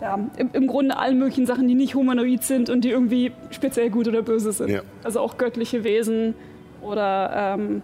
ja, 0.00 0.18
im, 0.36 0.50
im 0.52 0.66
Grunde 0.66 0.96
allen 0.96 1.18
möglichen 1.18 1.46
Sachen, 1.46 1.68
die 1.68 1.74
nicht 1.74 1.94
humanoid 1.94 2.42
sind 2.42 2.70
und 2.70 2.84
die 2.84 2.90
irgendwie 2.90 3.32
speziell 3.50 3.90
gut 3.90 4.08
oder 4.08 4.22
böse 4.22 4.52
sind. 4.52 4.70
Ja. 4.70 4.80
Also 5.02 5.20
auch 5.20 5.38
göttliche 5.38 5.84
Wesen 5.84 6.34
oder 6.80 7.56
ähm, 7.56 7.82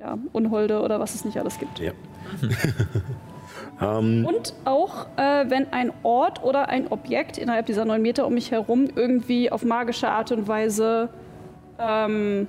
ja, 0.00 0.18
Unholde 0.32 0.80
oder 0.80 0.98
was 0.98 1.14
es 1.14 1.24
nicht 1.24 1.38
alles 1.38 1.58
gibt. 1.58 1.78
Ja. 1.78 1.92
ähm, 3.80 4.26
Und 4.26 4.54
auch, 4.64 5.06
äh, 5.16 5.48
wenn 5.48 5.72
ein 5.72 5.92
Ort 6.02 6.42
oder 6.42 6.68
ein 6.68 6.88
Objekt 6.88 7.38
innerhalb 7.38 7.66
dieser 7.66 7.84
neun 7.84 8.02
Meter 8.02 8.26
um 8.26 8.34
mich 8.34 8.50
herum 8.50 8.88
irgendwie 8.94 9.50
auf 9.50 9.64
magische 9.64 10.08
Art 10.08 10.32
und 10.32 10.46
Weise 10.48 11.08
ähm, 11.78 12.48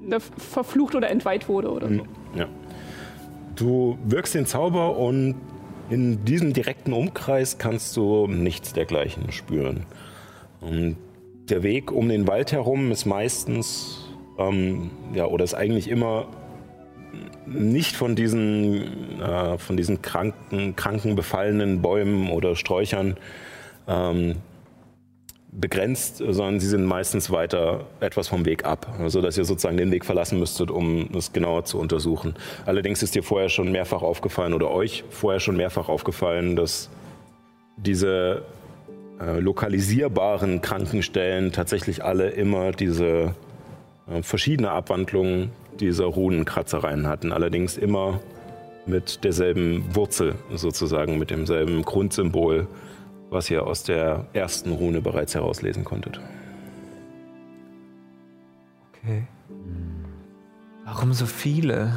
ne, 0.00 0.20
verflucht 0.20 0.94
oder 0.94 1.10
entweiht 1.10 1.48
wurde 1.48 1.70
oder 1.70 1.88
so. 1.88 2.02
ja. 2.34 2.46
Du 3.56 3.98
wirkst 4.04 4.34
den 4.34 4.46
Zauber 4.46 4.96
und 4.96 5.34
in 5.90 6.24
diesem 6.24 6.52
direkten 6.52 6.92
Umkreis 6.92 7.58
kannst 7.58 7.96
du 7.96 8.26
nichts 8.26 8.72
dergleichen 8.72 9.32
spüren. 9.32 9.84
Und 10.60 10.96
der 11.48 11.62
Weg 11.62 11.90
um 11.90 12.08
den 12.08 12.26
Wald 12.28 12.52
herum 12.52 12.92
ist 12.92 13.06
meistens, 13.06 14.08
ähm, 14.38 14.90
ja, 15.14 15.26
oder 15.26 15.44
ist 15.44 15.54
eigentlich 15.54 15.88
immer 15.88 16.28
nicht 17.46 17.96
von 17.96 18.14
diesen, 18.16 19.20
äh, 19.20 19.58
von 19.58 19.76
diesen 19.76 20.02
kranken, 20.02 20.76
kranken, 20.76 21.16
befallenen 21.16 21.82
Bäumen 21.82 22.30
oder 22.30 22.56
Sträuchern 22.56 23.16
ähm, 23.88 24.36
begrenzt, 25.52 26.18
sondern 26.18 26.60
sie 26.60 26.68
sind 26.68 26.84
meistens 26.84 27.30
weiter 27.30 27.86
etwas 27.98 28.28
vom 28.28 28.44
Weg 28.44 28.64
ab, 28.64 28.94
also 29.00 29.20
dass 29.20 29.36
ihr 29.36 29.44
sozusagen 29.44 29.76
den 29.76 29.90
Weg 29.90 30.04
verlassen 30.04 30.38
müsstet, 30.38 30.70
um 30.70 31.08
es 31.16 31.32
genauer 31.32 31.64
zu 31.64 31.78
untersuchen. 31.78 32.34
Allerdings 32.66 33.02
ist 33.02 33.14
dir 33.14 33.22
vorher 33.22 33.48
schon 33.48 33.72
mehrfach 33.72 34.02
aufgefallen 34.02 34.54
oder 34.54 34.70
euch 34.70 35.02
vorher 35.10 35.40
schon 35.40 35.56
mehrfach 35.56 35.88
aufgefallen, 35.88 36.54
dass 36.54 36.88
diese 37.76 38.42
äh, 39.20 39.40
lokalisierbaren 39.40 40.60
Krankenstellen 40.60 41.50
tatsächlich 41.50 42.04
alle 42.04 42.30
immer 42.30 42.70
diese 42.70 43.34
äh, 44.08 44.22
verschiedene 44.22 44.70
Abwandlungen 44.70 45.50
dieser 45.80 46.06
Runenkratzereien 46.06 47.06
hatten, 47.06 47.32
allerdings 47.32 47.76
immer 47.76 48.20
mit 48.86 49.24
derselben 49.24 49.94
Wurzel 49.94 50.34
sozusagen, 50.54 51.18
mit 51.18 51.30
demselben 51.30 51.82
Grundsymbol, 51.82 52.66
was 53.30 53.50
ihr 53.50 53.66
aus 53.66 53.84
der 53.84 54.26
ersten 54.32 54.72
Rune 54.72 55.00
bereits 55.00 55.34
herauslesen 55.34 55.84
konntet. 55.84 56.20
Okay. 58.92 59.26
Warum 60.84 61.12
so 61.12 61.26
viele? 61.26 61.92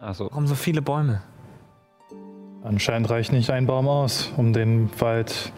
Achso. 0.00 0.28
Warum 0.30 0.46
so 0.46 0.54
viele 0.54 0.82
Bäume? 0.82 1.22
Anscheinend 2.62 3.10
reicht 3.10 3.32
nicht 3.32 3.50
ein 3.50 3.66
Baum 3.66 3.88
aus, 3.88 4.32
um 4.36 4.52
den 4.52 4.90
Wald 4.98 5.52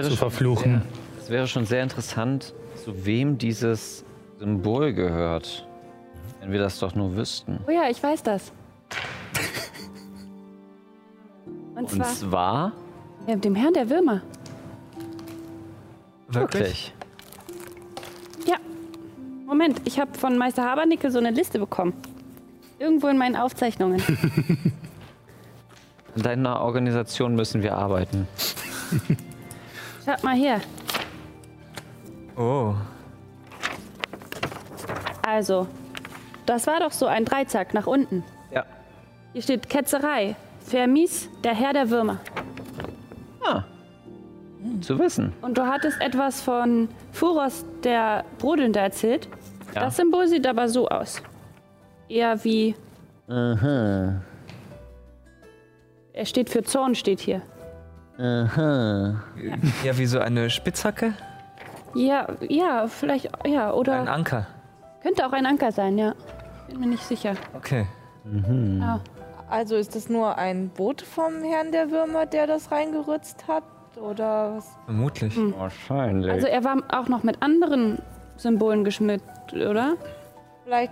zu 0.00 0.16
verfluchen. 0.16 0.82
Es 1.18 1.30
wäre 1.30 1.46
schon 1.46 1.66
sehr 1.66 1.82
interessant, 1.82 2.54
zu 2.82 3.04
wem 3.04 3.38
dieses 3.38 4.04
Symbol 4.44 4.92
gehört. 4.92 5.66
Wenn 6.40 6.52
wir 6.52 6.58
das 6.58 6.78
doch 6.78 6.94
nur 6.94 7.16
wüssten. 7.16 7.60
Oh 7.66 7.70
ja, 7.70 7.88
ich 7.88 8.02
weiß 8.02 8.22
das. 8.22 8.52
Und 11.74 11.78
Und 11.78 11.88
zwar 11.88 12.06
zwar 12.06 12.72
ja, 13.26 13.36
dem 13.36 13.54
Herrn 13.54 13.72
der 13.72 13.88
Würmer. 13.88 14.20
wirklich. 16.28 16.92
Ja. 18.46 18.56
Moment, 19.46 19.80
ich 19.86 19.98
habe 19.98 20.12
von 20.18 20.36
Meister 20.36 20.62
Habernickel 20.62 21.10
so 21.10 21.20
eine 21.20 21.30
Liste 21.30 21.58
bekommen. 21.58 21.94
Irgendwo 22.78 23.08
in 23.08 23.16
meinen 23.16 23.36
Aufzeichnungen. 23.36 24.02
In 26.16 26.22
deiner 26.22 26.60
Organisation 26.60 27.34
müssen 27.34 27.62
wir 27.62 27.76
arbeiten. 27.76 28.28
Schaut 30.04 30.22
mal 30.22 30.36
hier. 30.36 30.60
Oh. 32.36 32.74
Also, 35.26 35.66
das 36.46 36.66
war 36.66 36.80
doch 36.80 36.92
so 36.92 37.06
ein 37.06 37.24
Dreizack 37.24 37.72
nach 37.72 37.86
unten. 37.86 38.22
Ja. 38.52 38.64
Hier 39.32 39.42
steht 39.42 39.68
Ketzerei. 39.68 40.36
Vermis, 40.60 41.28
der 41.42 41.54
Herr 41.54 41.72
der 41.72 41.90
Würmer. 41.90 42.18
Ah. 43.44 43.62
Zu 44.80 44.98
wissen. 44.98 45.32
Und 45.42 45.58
du 45.58 45.66
hattest 45.66 46.00
etwas 46.00 46.40
von 46.40 46.88
Furos, 47.12 47.64
der 47.82 48.24
Brodelnde, 48.38 48.78
erzählt. 48.80 49.28
Ja. 49.74 49.82
Das 49.82 49.96
Symbol 49.96 50.26
sieht 50.26 50.46
aber 50.46 50.68
so 50.68 50.88
aus. 50.88 51.22
Eher 52.08 52.42
wie. 52.44 52.74
Aha. 53.28 54.22
Er 56.12 56.26
steht 56.26 56.48
für 56.48 56.62
Zorn, 56.62 56.94
steht 56.94 57.20
hier. 57.20 57.42
Aha. 58.18 59.22
Ja, 59.82 59.98
wie 59.98 60.06
so 60.06 60.18
eine 60.18 60.48
Spitzhacke? 60.48 61.14
Ja, 61.94 62.28
ja, 62.48 62.86
vielleicht, 62.86 63.30
ja, 63.46 63.68
Ein 63.68 63.74
oder 63.74 64.10
Anker. 64.10 64.46
Könnte 65.04 65.24
auch 65.26 65.32
ein 65.32 65.46
Anker 65.46 65.70
sein, 65.70 65.96
ja. 65.98 66.14
Bin 66.68 66.80
mir 66.80 66.86
nicht 66.86 67.04
sicher. 67.04 67.34
Okay. 67.54 67.86
Ah, 68.80 68.98
Also 69.50 69.76
ist 69.76 69.94
das 69.94 70.08
nur 70.08 70.36
ein 70.38 70.70
Boot 70.70 71.02
vom 71.02 71.42
Herrn 71.42 71.70
der 71.72 71.90
Würmer, 71.90 72.24
der 72.26 72.46
das 72.46 72.72
reingerützt 72.72 73.46
hat? 73.46 73.62
Oder 74.00 74.56
was? 74.56 74.66
Vermutlich. 74.86 75.38
Wahrscheinlich. 75.56 76.32
also 76.32 76.46
er 76.48 76.64
war 76.64 76.78
auch 76.90 77.08
noch 77.08 77.22
mit 77.22 77.40
anderen 77.42 77.98
Symbolen 78.36 78.82
geschmückt, 78.82 79.52
oder? 79.52 79.94
Vielleicht, 80.64 80.90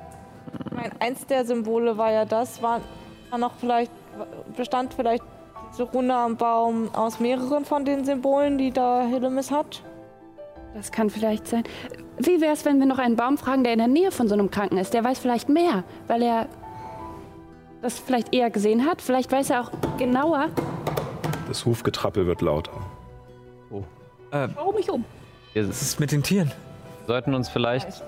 ich 0.66 0.72
meine, 0.72 0.90
eins 1.00 1.26
der 1.26 1.44
Symbole 1.44 1.96
war 1.98 2.12
ja 2.12 2.24
das, 2.24 2.62
war, 2.62 2.80
war 3.30 3.38
noch 3.38 3.54
vielleicht, 3.54 3.90
bestand 4.56 4.94
vielleicht 4.94 5.24
diese 5.72 5.84
Rune 5.84 6.14
am 6.14 6.36
Baum 6.36 6.94
aus 6.94 7.18
mehreren 7.18 7.64
von 7.64 7.84
den 7.84 8.04
Symbolen, 8.04 8.58
die 8.58 8.70
da 8.70 9.02
Hillemis 9.04 9.50
hat? 9.50 9.82
Das 10.74 10.90
kann 10.90 11.10
vielleicht 11.10 11.46
sein. 11.46 11.64
Wie 12.18 12.40
wäre 12.40 12.52
es, 12.52 12.64
wenn 12.64 12.78
wir 12.78 12.86
noch 12.86 12.98
einen 12.98 13.16
Baum 13.16 13.36
fragen, 13.38 13.62
der 13.64 13.72
in 13.72 13.78
der 13.78 13.88
Nähe 13.88 14.10
von 14.10 14.28
so 14.28 14.34
einem 14.34 14.50
Kranken 14.50 14.78
ist? 14.78 14.94
Der 14.94 15.04
weiß 15.04 15.18
vielleicht 15.18 15.48
mehr, 15.48 15.84
weil 16.06 16.22
er 16.22 16.48
das 17.82 17.98
vielleicht 17.98 18.34
eher 18.34 18.50
gesehen 18.50 18.86
hat. 18.86 19.02
Vielleicht 19.02 19.30
weiß 19.30 19.50
er 19.50 19.62
auch 19.62 19.70
genauer. 19.98 20.48
Das 21.48 21.66
Hufgetrappel 21.66 22.26
wird 22.26 22.40
lauter. 22.40 22.72
Schau 24.54 24.72
mich 24.72 24.90
um. 24.90 25.04
wir 25.52 25.68
Was 25.68 25.82
ist 25.82 26.00
mit 26.00 26.12
den 26.12 26.22
Tieren? 26.22 26.50
sollten 27.06 27.34
uns 27.34 27.48
vielleicht. 27.48 28.02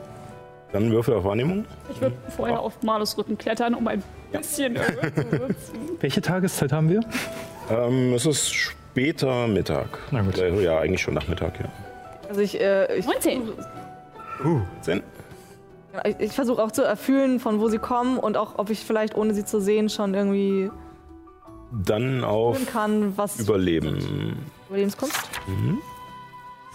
Dann 0.73 0.91
Würfel 0.91 1.15
auf 1.15 1.25
Wahrnehmung. 1.25 1.67
Ich 1.93 2.01
würde 2.01 2.17
vorher 2.35 2.61
auf 2.61 2.83
Malus 2.83 3.19
Rücken 3.19 3.37
klettern, 3.37 3.75
um 3.75 3.87
ein 3.87 4.03
bisschen 4.33 4.77
Welche 6.01 6.23
Tageszeit 6.23 6.73
haben 6.73 6.89
wir? 6.89 7.01
Ähm, 7.71 8.15
es 8.15 8.25
ist 8.25 8.53
später 8.55 9.47
Mittag. 9.47 9.99
Na 10.11 10.23
gut. 10.23 10.39
Äh, 10.39 10.63
Ja, 10.63 10.79
eigentlich 10.79 11.03
schon 11.03 11.15
Nachmittag, 11.15 11.61
ja. 11.61 11.67
Also 12.35 12.43
ich, 12.43 12.61
äh, 12.61 12.97
ich, 12.97 13.07
19. 13.07 13.49
Zehn. 14.81 15.05
ich, 16.05 16.17
ich 16.19 16.33
versuche 16.33 16.61
auch 16.65 16.73
zu 16.73 16.83
erfühlen, 16.83 17.39
von 17.39 17.61
wo 17.61 17.69
sie 17.69 17.79
kommen 17.79 18.19
und 18.19 18.37
auch, 18.37 18.59
ob 18.59 18.71
ich 18.71 18.81
vielleicht, 18.81 19.15
ohne 19.15 19.35
sie 19.35 19.45
zu 19.45 19.61
sehen, 19.61 19.89
schon 19.89 20.15
irgendwie 20.15 20.69
Dann 21.71 22.25
auf 22.25 22.59
kann, 22.67 23.17
was 23.17 23.39
Überleben. 23.39 24.37
Überlebenskunst. 24.69 25.17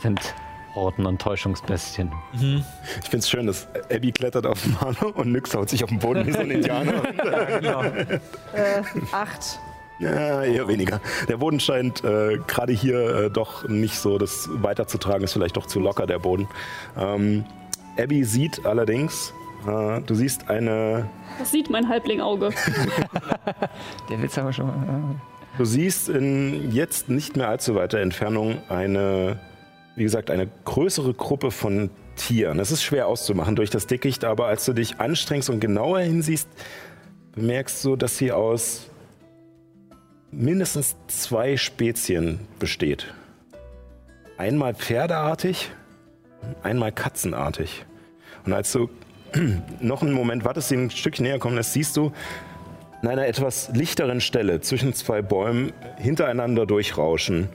sind 0.01 0.33
Horten 0.75 1.05
und 1.05 1.21
Täuschungsbestien. 1.21 2.09
Ich 2.31 3.09
finde 3.09 3.17
es 3.17 3.29
schön, 3.29 3.45
dass 3.45 3.67
Abby 3.93 4.13
klettert 4.13 4.47
auf 4.47 4.65
Marlo 4.79 5.09
und 5.09 5.33
Nyx 5.33 5.53
haut 5.55 5.69
sich 5.69 5.83
auf 5.83 5.89
den 5.89 5.99
Boden 5.99 6.25
wie 6.25 6.31
so 6.31 6.39
ein 6.39 6.51
Indianer. 6.51 7.03
Äh, 8.53 8.81
acht. 9.11 9.59
Ja, 9.99 10.43
eher 10.43 10.67
weniger. 10.67 11.01
Der 11.27 11.37
Boden 11.37 11.59
scheint 11.59 12.03
äh, 12.03 12.37
gerade 12.47 12.73
hier 12.73 13.25
äh, 13.25 13.29
doch 13.29 13.67
nicht 13.67 13.97
so, 13.97 14.17
das 14.17 14.49
weiterzutragen 14.51 15.23
ist 15.23 15.33
vielleicht 15.33 15.57
doch 15.57 15.65
zu 15.65 15.79
locker, 15.79 16.07
der 16.07 16.19
Boden. 16.19 16.47
Ähm, 16.97 17.45
Abby 17.97 18.23
sieht 18.23 18.65
allerdings, 18.65 19.33
äh, 19.67 20.01
du 20.01 20.15
siehst 20.15 20.49
eine 20.49 21.09
Das 21.37 21.51
sieht 21.51 21.69
mein 21.69 21.87
Halblingauge. 21.89 22.49
Der 24.09 24.21
Witz 24.21 24.37
aber 24.37 24.53
schon 24.53 24.67
mal. 24.67 25.15
Du 25.57 25.65
siehst 25.65 26.07
in 26.07 26.71
jetzt 26.71 27.09
nicht 27.09 27.35
mehr 27.35 27.49
allzu 27.49 27.75
weiter 27.75 27.99
Entfernung 27.99 28.59
eine, 28.69 29.39
wie 29.95 30.03
gesagt, 30.03 30.31
eine 30.31 30.47
größere 30.63 31.13
Gruppe 31.13 31.51
von 31.51 31.89
Tieren. 32.15 32.59
Es 32.59 32.71
ist 32.71 32.83
schwer 32.83 33.07
auszumachen 33.07 33.57
durch 33.57 33.69
das 33.69 33.85
Dickicht, 33.85 34.23
aber 34.23 34.47
als 34.47 34.63
du 34.65 34.73
dich 34.73 34.99
anstrengst 34.99 35.49
und 35.49 35.59
genauer 35.59 35.99
hinsiehst, 35.99 36.47
bemerkst 37.35 37.83
du, 37.83 37.97
dass 37.97 38.17
sie 38.17 38.31
aus 38.31 38.88
mindestens 40.31 40.95
zwei 41.07 41.57
Spezien 41.57 42.39
besteht. 42.59 43.13
Einmal 44.37 44.73
pferdeartig, 44.73 45.71
einmal 46.63 46.91
katzenartig. 46.91 47.85
Und 48.45 48.53
als 48.53 48.71
du 48.71 48.89
noch 49.79 50.01
einen 50.01 50.13
Moment 50.13 50.45
wartest, 50.45 50.69
sie 50.69 50.77
ein 50.77 50.91
Stück 50.91 51.19
näher 51.19 51.39
kommen 51.39 51.55
lässt, 51.55 51.73
siehst 51.73 51.97
du, 51.97 52.11
an 53.01 53.07
einer 53.07 53.27
etwas 53.27 53.69
lichteren 53.73 54.19
Stelle 54.19 54.59
zwischen 54.59 54.93
zwei 54.93 55.21
Bäumen 55.21 55.71
hintereinander 55.97 56.65
durchrauschen 56.65 57.47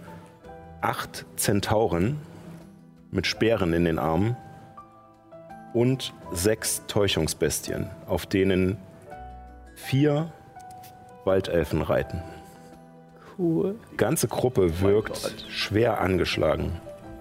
acht 0.80 1.24
Zentauren 1.36 2.18
mit 3.10 3.26
Speeren 3.26 3.72
in 3.72 3.84
den 3.84 3.98
Armen 3.98 4.36
und 5.72 6.12
sechs 6.32 6.82
Täuschungsbestien, 6.86 7.90
auf 8.06 8.26
denen 8.26 8.76
vier 9.74 10.32
Waldelfen 11.24 11.82
reiten. 11.82 12.22
Cool. 13.38 13.74
Die 13.92 13.96
ganze 13.96 14.28
Gruppe 14.28 14.80
wirkt 14.80 15.46
schwer 15.48 16.00
angeschlagen, 16.00 16.72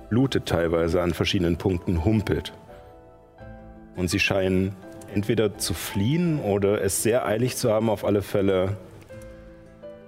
blutet 0.10 0.46
teilweise 0.46 1.02
an 1.02 1.14
verschiedenen 1.14 1.58
Punkten, 1.58 2.06
humpelt. 2.06 2.54
Und 3.96 4.10
sie 4.10 4.20
scheinen 4.20 4.76
entweder 5.14 5.58
zu 5.58 5.74
fliehen 5.74 6.40
oder 6.40 6.82
es 6.82 7.04
sehr 7.04 7.26
eilig 7.26 7.58
zu 7.58 7.72
haben, 7.72 7.90
auf 7.90 8.06
alle 8.06 8.22
Fälle 8.22 8.78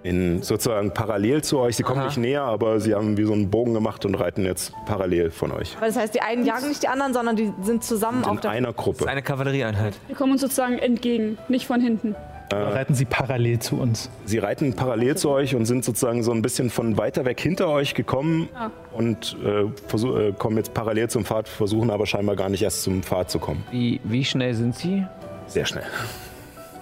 in 0.06 0.44
sozusagen 0.44 0.94
parallel 0.94 1.44
zu 1.44 1.58
euch. 1.58 1.76
Sie 1.78 1.84
kommen 1.84 2.00
Aha. 2.00 2.08
nicht 2.08 2.18
näher, 2.18 2.44
aber 2.44 2.80
sie 2.80 2.94
haben 2.94 3.18
wie 3.18 3.24
so 3.24 3.34
einen 3.34 3.50
Bogen 3.50 3.74
gemacht 3.74 4.06
und 4.06 4.14
reiten 4.14 4.46
jetzt 4.46 4.72
parallel 4.86 5.32
von 5.32 5.52
euch. 5.52 5.76
Das 5.80 5.96
heißt, 5.96 6.14
die 6.14 6.22
einen 6.22 6.46
jagen 6.46 6.68
nicht 6.70 6.84
die 6.84 6.88
anderen, 6.88 7.14
sondern 7.14 7.36
die 7.36 7.52
sind 7.64 7.84
zusammen 7.84 8.24
auf 8.24 8.36
In 8.36 8.42
der 8.42 8.52
einer 8.52 8.72
Gruppe. 8.72 9.08
Eine 9.08 9.24
Kavallerieeinheit. 9.24 9.96
Wir 10.06 10.16
kommen 10.16 10.34
uns 10.34 10.42
sozusagen 10.42 10.78
entgegen, 10.78 11.40
nicht 11.48 11.66
von 11.66 11.82
hinten. 11.82 12.16
Reiten 12.52 12.94
sie 12.94 13.06
parallel 13.06 13.60
zu 13.60 13.78
uns. 13.78 14.10
Sie 14.26 14.38
reiten 14.38 14.74
parallel 14.74 15.18
zu 15.18 15.30
euch 15.30 15.56
und 15.56 15.66
sind 15.66 15.84
sozusagen 15.84 16.22
so 16.24 16.32
ein 16.32 16.42
bisschen 16.42 16.70
von 16.70 16.98
weiter 16.98 17.26
weg 17.26 17.40
hinter 17.40 17.68
euch 17.70 17.96
gekommen 17.96 18.50
Ah. 18.54 18.70
und 18.94 19.36
äh, 19.44 19.62
äh, 19.62 20.32
kommen 20.34 20.58
jetzt 20.58 20.74
parallel 20.74 21.10
zum 21.10 21.26
Pfad, 21.26 21.48
versuchen 21.50 21.90
aber 21.90 22.06
scheinbar 22.06 22.36
gar 22.36 22.50
nicht 22.50 22.62
erst 22.62 22.84
zum 22.84 23.02
Pfad 23.04 23.32
zu 23.32 23.40
kommen. 23.40 23.64
Wie, 23.72 24.00
wie 24.04 24.24
schnell 24.24 24.54
sind 24.54 24.76
sie? 24.76 25.06
Sehr 25.48 25.66
schnell. 25.66 25.86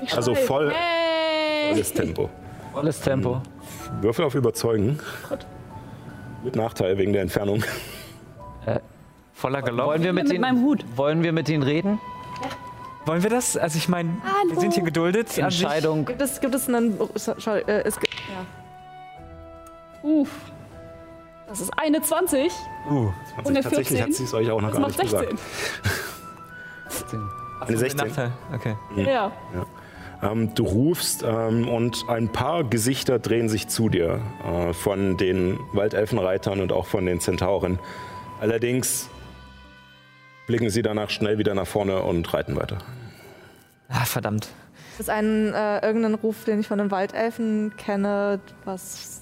Ich 0.04 0.14
Also 0.14 0.36
voll 0.36 0.72
Hey! 0.74 1.72
volles 1.74 1.94
Tempo. 1.94 2.30
Volles 2.74 3.00
Tempo. 3.02 3.42
Würfel 4.02 4.26
auf 4.26 4.36
Überzeugen. 4.36 5.00
Gott. 5.30 5.46
Mit 6.44 6.56
Nachteil 6.58 6.98
wegen 6.98 7.14
der 7.14 7.22
Entfernung. 7.22 7.64
Voller 9.34 9.62
Galopp. 9.62 9.88
Wollen 9.88 10.04
wir 10.04 10.14
mit, 10.14 10.24
Mit 10.26 10.34
den, 10.34 10.42
meinem 10.42 10.62
Hut. 10.64 10.86
Wollen 10.96 11.24
wir 11.24 11.34
mit 11.34 11.50
ihnen 11.50 11.64
reden? 11.64 12.00
Wollen 13.06 13.24
wir 13.24 13.30
das? 13.30 13.58
Also 13.58 13.78
ich 13.78 13.90
meine, 13.90 14.10
wir 14.50 14.60
sind 14.60 14.74
hier 14.74 14.84
geduldet. 14.84 15.38
Entscheidung. 15.38 16.06
Gibt 16.06 16.22
es, 16.22 16.40
gibt 16.40 16.56
es 16.56 16.68
einen. 16.68 16.96
oh, 17.00 17.10
Schau, 17.38 17.56
äh, 17.56 17.84
es 17.84 18.00
gibt, 18.00 18.14
Uff. 20.04 20.30
Das 21.48 21.60
ist 21.62 21.72
eine 21.78 22.02
20. 22.02 22.52
Uh, 22.90 23.10
Und 23.38 23.48
eine 23.48 23.62
Tatsächlich 23.62 24.00
14? 24.00 24.02
hat 24.02 24.14
sie 24.14 24.24
es 24.24 24.34
euch 24.34 24.50
auch 24.50 24.62
noch 24.62 24.70
Das 24.70 24.78
gar 24.78 24.88
macht 24.88 24.98
nicht 24.98 25.12
16. 25.12 25.30
gesagt. 25.30 25.42
Eine 27.68 27.78
16. 27.78 28.08
Nachteil. 28.08 28.32
Okay. 28.54 28.76
Ja. 28.98 29.32
Ähm, 30.22 30.56
du 30.56 30.64
rufst 30.64 31.24
ähm, 31.24 31.68
und 31.68 32.06
ein 32.08 32.30
paar 32.30 32.64
Gesichter 32.64 33.20
drehen 33.20 33.50
sich 33.50 33.68
zu 33.68 33.90
dir 33.90 34.22
äh, 34.46 34.74
von 34.74 35.18
den 35.18 35.60
Waldelfenreitern 35.74 36.62
und 36.62 36.72
auch 36.72 36.86
von 36.86 37.06
den 37.06 37.20
Zentauren. 37.20 37.80
Allerdings 38.40 39.10
blicken 40.48 40.70
sie 40.70 40.82
danach 40.82 41.10
schnell 41.10 41.38
wieder 41.38 41.54
nach 41.54 41.68
vorne 41.68 42.02
und 42.02 42.34
reiten 42.34 42.56
weiter. 42.56 42.78
Ah, 43.90 44.06
verdammt. 44.06 44.48
Das 44.92 45.08
ist 45.08 45.10
ein 45.10 45.54
äh, 45.54 45.86
irgendein 45.86 46.14
Ruf, 46.16 46.46
den 46.46 46.60
ich 46.60 46.68
von 46.68 46.78
den 46.78 46.92
Waldelfen 46.92 47.74
kenne, 47.78 48.40
was. 48.66 49.22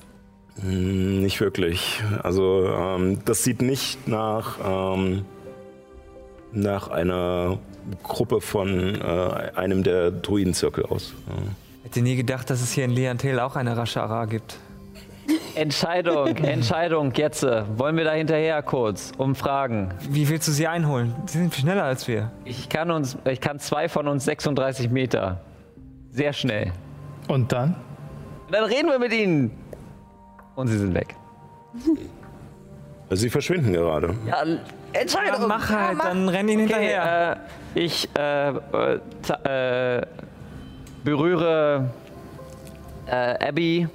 Hm, 0.59 1.21
Nicht 1.21 1.39
wirklich. 1.39 2.01
Also 2.23 2.65
ähm, 2.67 3.19
das 3.25 3.43
sieht 3.43 3.61
nicht 3.61 4.07
nach, 4.07 4.57
ähm, 4.95 5.25
nach 6.51 6.89
einer 6.89 7.59
Gruppe 8.03 8.41
von 8.41 8.95
äh, 8.95 9.01
einem 9.55 9.83
der 9.83 10.11
Druidenzirkel 10.11 10.85
aus. 10.85 11.13
Ja. 11.27 11.35
Hätte 11.83 12.01
nie 12.01 12.15
gedacht, 12.15 12.49
dass 12.49 12.61
es 12.61 12.71
hier 12.73 12.85
in 12.85 12.91
Liantel 12.91 13.39
auch 13.39 13.55
eine 13.55 13.75
Rashara 13.77 14.25
gibt. 14.25 14.57
Entscheidung, 15.55 16.27
Entscheidung, 16.37 17.11
jetzt. 17.15 17.43
äh, 17.43 17.63
Wollen 17.77 17.97
wir 17.97 18.03
da 18.03 18.11
hinterher 18.13 18.61
kurz 18.63 19.11
umfragen? 19.17 19.93
Wie 20.09 20.27
willst 20.29 20.47
du 20.47 20.51
sie 20.51 20.67
einholen? 20.67 21.13
Sie 21.25 21.37
sind 21.39 21.53
schneller 21.53 21.83
als 21.83 22.07
wir. 22.07 22.31
Ich 22.45 22.69
kann 22.69 22.91
uns, 22.91 23.17
ich 23.29 23.39
kann 23.41 23.59
zwei 23.59 23.87
von 23.89 24.07
uns 24.07 24.25
36 24.25 24.89
Meter. 24.89 25.41
Sehr 26.11 26.33
schnell. 26.33 26.71
Und 27.27 27.51
dann? 27.51 27.75
Dann 28.51 28.63
reden 28.65 28.89
wir 28.89 28.99
mit 28.99 29.13
ihnen. 29.13 29.51
Und 30.55 30.67
sie 30.67 30.77
sind 30.77 30.93
weg. 30.93 31.15
Sie 33.11 33.29
verschwinden 33.29 33.73
gerade. 33.73 34.13
Ja, 34.27 34.43
Entscheidung. 34.93 35.41
Ja, 35.41 35.47
mach 35.47 35.69
halt, 35.69 35.99
dann 36.03 36.27
renn 36.29 36.47
ihn 36.49 36.61
Okay, 36.65 36.73
hinterher. 36.73 37.37
äh, 37.75 37.79
ich 37.79 38.09
äh, 38.17 38.49
äh, 38.49 39.99
äh, 39.99 40.05
berühre 41.03 41.89
äh, 43.07 43.47
Abby 43.47 43.87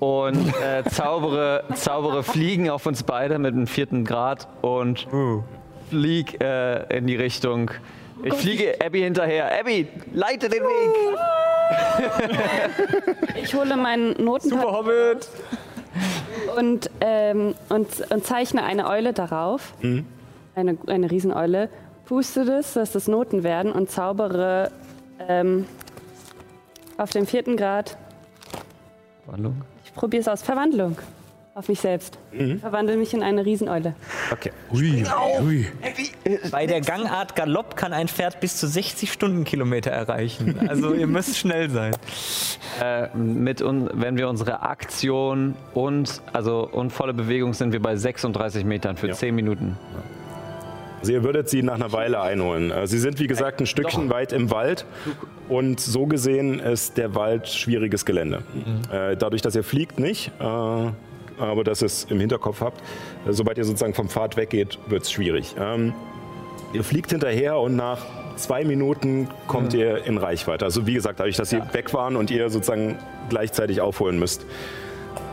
und 0.00 0.48
äh, 0.62 0.82
zaubere, 0.90 1.64
zaubere 1.74 2.22
Fliegen 2.22 2.70
auf 2.70 2.86
uns 2.86 3.02
beide 3.02 3.38
mit 3.38 3.54
dem 3.54 3.66
vierten 3.66 4.04
Grad 4.04 4.48
und 4.62 5.06
flieg 5.90 6.42
äh, 6.42 6.96
in 6.96 7.06
die 7.06 7.16
Richtung. 7.16 7.70
Ich 8.22 8.34
fliege 8.34 8.74
Abby 8.84 9.00
hinterher. 9.00 9.58
Abby, 9.58 9.88
leite 10.12 10.48
den 10.48 10.62
Weg. 10.62 11.18
Ich 13.42 13.54
hole 13.54 13.76
meinen 13.76 14.22
Notenpad 14.22 14.64
Hobbit. 14.64 15.28
und, 16.56 16.90
ähm, 17.00 17.54
und, 17.68 17.88
und 18.10 18.26
zeichne 18.26 18.62
eine 18.64 18.88
Eule 18.88 19.12
darauf. 19.12 19.74
Eine, 20.54 20.76
eine 20.86 21.10
Rieseneule. 21.10 21.68
Puste 22.06 22.44
das, 22.44 22.74
dass 22.74 22.92
das 22.92 23.06
Noten 23.08 23.42
werden 23.42 23.72
und 23.72 23.90
zaubere 23.90 24.70
ähm, 25.28 25.66
auf 26.98 27.10
dem 27.10 27.26
vierten 27.26 27.56
Grad. 27.56 27.96
Ich 29.90 29.94
probiere 29.94 30.20
es 30.22 30.28
aus. 30.28 30.42
Verwandlung. 30.42 30.96
Auf 31.52 31.68
mich 31.68 31.80
selbst. 31.80 32.16
Verwandle 32.60 32.96
mich 32.96 33.12
in 33.12 33.24
eine 33.24 33.44
Rieseneule. 33.44 33.94
Okay. 34.30 34.52
Bei 36.52 36.66
der 36.66 36.80
Gangart 36.80 37.34
Galopp 37.34 37.76
kann 37.76 37.92
ein 37.92 38.06
Pferd 38.06 38.40
bis 38.40 38.56
zu 38.56 38.68
60 38.68 39.12
Stundenkilometer 39.12 39.90
erreichen. 39.90 40.56
Also 40.68 40.94
ihr 40.94 41.08
müsst 41.08 41.36
schnell 41.36 41.68
sein. 41.68 41.92
Äh, 42.80 43.08
mit 43.16 43.62
un 43.62 43.90
wenn 43.92 44.16
wir 44.16 44.28
unsere 44.28 44.62
Aktion 44.62 45.56
und 45.74 46.22
also 46.32 46.68
und 46.70 46.92
volle 46.92 47.14
Bewegung 47.14 47.52
sind 47.52 47.72
wir 47.72 47.82
bei 47.82 47.96
36 47.96 48.64
Metern 48.64 48.96
für 48.96 49.08
Ja. 49.08 49.14
10 49.14 49.34
Minuten. 49.34 49.76
Also 51.00 51.12
ihr 51.12 51.24
würdet 51.24 51.48
sie 51.48 51.62
nach 51.62 51.74
einer 51.74 51.92
Weile 51.92 52.20
einholen. 52.20 52.70
Äh, 52.70 52.86
Sie 52.86 52.98
sind 52.98 53.18
wie 53.20 53.26
gesagt 53.26 53.60
ein 53.60 53.66
Stückchen 53.66 54.10
weit 54.10 54.32
im 54.32 54.50
Wald 54.50 54.84
und 55.48 55.80
so 55.80 56.06
gesehen 56.06 56.60
ist 56.60 56.96
der 56.98 57.14
Wald 57.14 57.48
schwieriges 57.48 58.04
Gelände. 58.04 58.42
Äh, 58.92 59.16
Dadurch, 59.16 59.42
dass 59.42 59.54
ihr 59.56 59.64
fliegt 59.64 59.98
nicht, 59.98 60.30
äh, 60.38 60.42
aber 60.44 61.64
dass 61.64 61.82
ihr 61.82 61.86
es 61.86 62.04
im 62.10 62.20
Hinterkopf 62.20 62.60
habt, 62.60 62.80
äh, 63.26 63.32
sobald 63.32 63.56
ihr 63.58 63.64
sozusagen 63.64 63.94
vom 63.94 64.08
Pfad 64.08 64.36
weggeht, 64.36 64.78
wird 64.88 65.02
es 65.04 65.10
schwierig. 65.12 65.54
Ähm, 65.58 65.94
Ihr 66.72 66.84
fliegt 66.84 67.10
hinterher 67.10 67.58
und 67.58 67.74
nach 67.74 68.06
zwei 68.36 68.62
Minuten 68.64 69.26
kommt 69.48 69.74
ihr 69.74 70.04
in 70.06 70.18
Reichweite. 70.18 70.64
Also 70.64 70.86
wie 70.86 70.94
gesagt, 70.94 71.18
dadurch, 71.18 71.36
dass 71.36 71.50
sie 71.50 71.60
weg 71.72 71.92
waren 71.92 72.14
und 72.14 72.30
ihr 72.30 72.48
sozusagen 72.48 72.96
gleichzeitig 73.28 73.80
aufholen 73.80 74.20
müsst. 74.20 74.46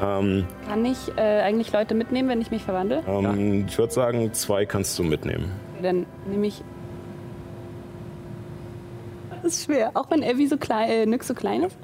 Ähm, 0.04 0.46
Kann 0.68 0.86
ich 0.86 0.98
äh, 1.18 1.42
eigentlich 1.42 1.72
Leute 1.74 1.96
mitnehmen, 1.96 2.30
wenn 2.30 2.42
ich 2.42 2.52
mich 2.52 2.64
verwandle? 2.64 3.04
ähm, 3.08 3.66
Ich 3.68 3.78
würde 3.78 3.94
sagen, 3.94 4.34
zwei 4.34 4.66
kannst 4.66 4.98
du 5.00 5.04
mitnehmen. 5.04 5.52
Dann 5.82 6.06
nehme 6.30 6.48
ich. 6.48 6.64
Das 9.30 9.54
ist 9.54 9.66
schwer. 9.66 9.92
Auch 9.94 10.10
wenn 10.12 10.24
Abby 10.24 10.48
so 10.48 10.58
klein, 10.58 10.90
äh, 10.90 11.06
Nyx 11.06 11.28
so 11.28 11.34
klein 11.34 11.64
ist. 11.64 11.78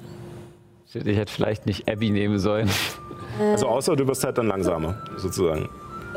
Ich 0.94 1.18
hätte 1.18 1.32
vielleicht 1.32 1.66
nicht 1.66 1.90
Abby 1.90 2.12
nehmen 2.12 2.38
sollen. 2.38 2.70
Also 3.40 3.68
außer 3.68 3.96
du 3.96 4.08
wirst 4.08 4.24
halt 4.24 4.38
dann 4.38 4.48
langsamer, 4.48 5.02
sozusagen. 5.18 5.68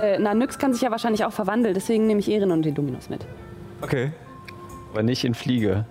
Äh, 0.00 0.18
na, 0.18 0.34
Nyx 0.34 0.58
kann 0.58 0.74
sich 0.74 0.82
ja 0.82 0.90
wahrscheinlich 0.90 1.24
auch 1.24 1.32
verwandeln, 1.32 1.72
deswegen 1.72 2.06
nehme 2.06 2.20
ich 2.20 2.30
Ehren 2.30 2.50
und 2.50 2.62
den 2.62 2.74
Dominus 2.74 3.08
mit. 3.08 3.24
Okay. 3.80 4.12
Aber 4.92 5.02
nicht 5.02 5.24
in 5.24 5.34
Fliege. 5.34 5.86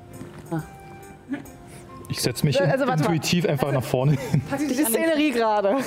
Ich 2.07 2.21
setze 2.21 2.45
mich 2.45 2.59
Also, 2.61 2.87
warte 2.87 3.03
mal. 3.03 3.13
intuitiv 3.13 3.47
einfach 3.47 3.71
nach 3.71 3.83
vorne 3.83 4.13
hin. 4.13 4.41
Die, 4.59 4.67
die 4.67 4.73
Szenerie 4.83 5.31
gerade. 5.31 5.69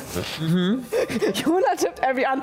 Juna 1.35 1.75
tippt 1.77 2.03
Abby 2.03 2.25
an. 2.25 2.43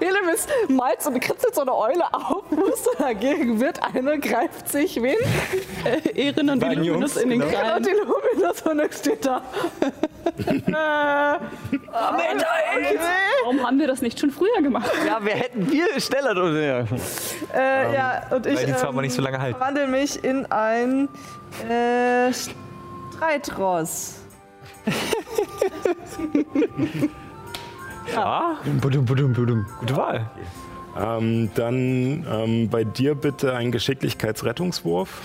Helemis 0.00 0.46
malt 0.68 1.02
so, 1.02 1.10
kritzelt 1.10 1.54
so 1.54 1.62
eine 1.62 1.74
Eule 1.74 2.04
auf, 2.12 2.50
muss 2.50 2.84
dagegen 2.98 3.60
wird 3.60 3.82
eine, 3.82 4.18
greift 4.18 4.68
sich 4.68 5.00
wen? 5.02 5.16
Äh, 5.84 6.26
Ehren 6.26 6.50
und 6.50 6.60
Beiden 6.60 6.84
Dominus 6.84 7.14
Jungs, 7.14 7.16
in 7.16 7.30
den 7.30 7.40
genau. 7.40 7.52
Krallen. 7.52 7.76
Und 7.76 7.86
die 7.86 7.90
Luminus 7.90 8.62
und 8.62 8.76
nix 8.76 8.98
steht 9.00 9.24
da. 9.24 9.42
Warum 13.42 13.66
haben 13.66 13.78
wir 13.78 13.86
das 13.86 14.02
nicht 14.02 14.18
schon 14.18 14.30
früher 14.30 14.62
gemacht? 14.62 14.90
Ja, 15.06 15.24
wir 15.24 15.34
hätten 15.34 15.66
viel 15.66 16.00
schneller. 16.00 16.86
Äh, 17.54 17.94
ja, 17.94 18.22
und 18.30 18.46
ich 18.46 18.56
Weil 18.56 18.66
die 18.66 18.76
Zauber 18.76 18.98
ähm, 18.98 19.02
nicht 19.02 19.14
so 19.14 19.22
lange 19.22 19.38
halten. 19.38 19.58
verwandle 19.58 19.86
mich 19.86 20.22
in 20.24 20.46
ein 20.46 21.08
äh, 21.68 22.32
Streitross. 22.32 24.14
Ja. 28.12 28.58
Budum, 28.80 29.04
budum, 29.04 29.32
budum. 29.32 29.66
Gute 29.80 29.96
Wahl. 29.96 30.30
Ähm, 30.96 31.50
dann 31.54 32.24
ähm, 32.30 32.68
bei 32.68 32.84
dir 32.84 33.14
bitte 33.14 33.54
ein 33.54 33.72
Geschicklichkeitsrettungswurf. 33.72 35.20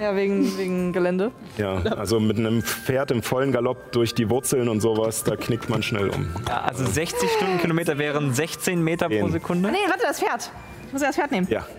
Ja, 0.00 0.14
wegen, 0.16 0.56
wegen 0.58 0.92
Gelände. 0.92 1.30
Ja, 1.56 1.76
also 1.76 2.18
mit 2.18 2.36
einem 2.38 2.62
Pferd 2.62 3.10
im 3.12 3.22
vollen 3.22 3.52
Galopp 3.52 3.92
durch 3.92 4.12
die 4.14 4.28
Wurzeln 4.28 4.68
und 4.68 4.80
sowas, 4.80 5.22
da 5.22 5.36
knickt 5.36 5.68
man 5.70 5.82
schnell 5.82 6.10
um. 6.10 6.26
Ja, 6.48 6.62
also 6.62 6.84
60 6.84 7.30
Stundenkilometer 7.30 7.96
wären 7.98 8.34
16 8.34 8.82
Meter 8.82 9.08
pro 9.08 9.14
Zehn. 9.14 9.32
Sekunde. 9.32 9.70
Nee, 9.70 9.78
warte, 9.88 10.02
das 10.06 10.18
Pferd. 10.20 10.50
Ich 10.88 10.92
muss 10.92 11.02
ja 11.02 11.08
das 11.08 11.16
Pferd 11.16 11.30
nehmen. 11.30 11.46
Ja, 11.48 11.64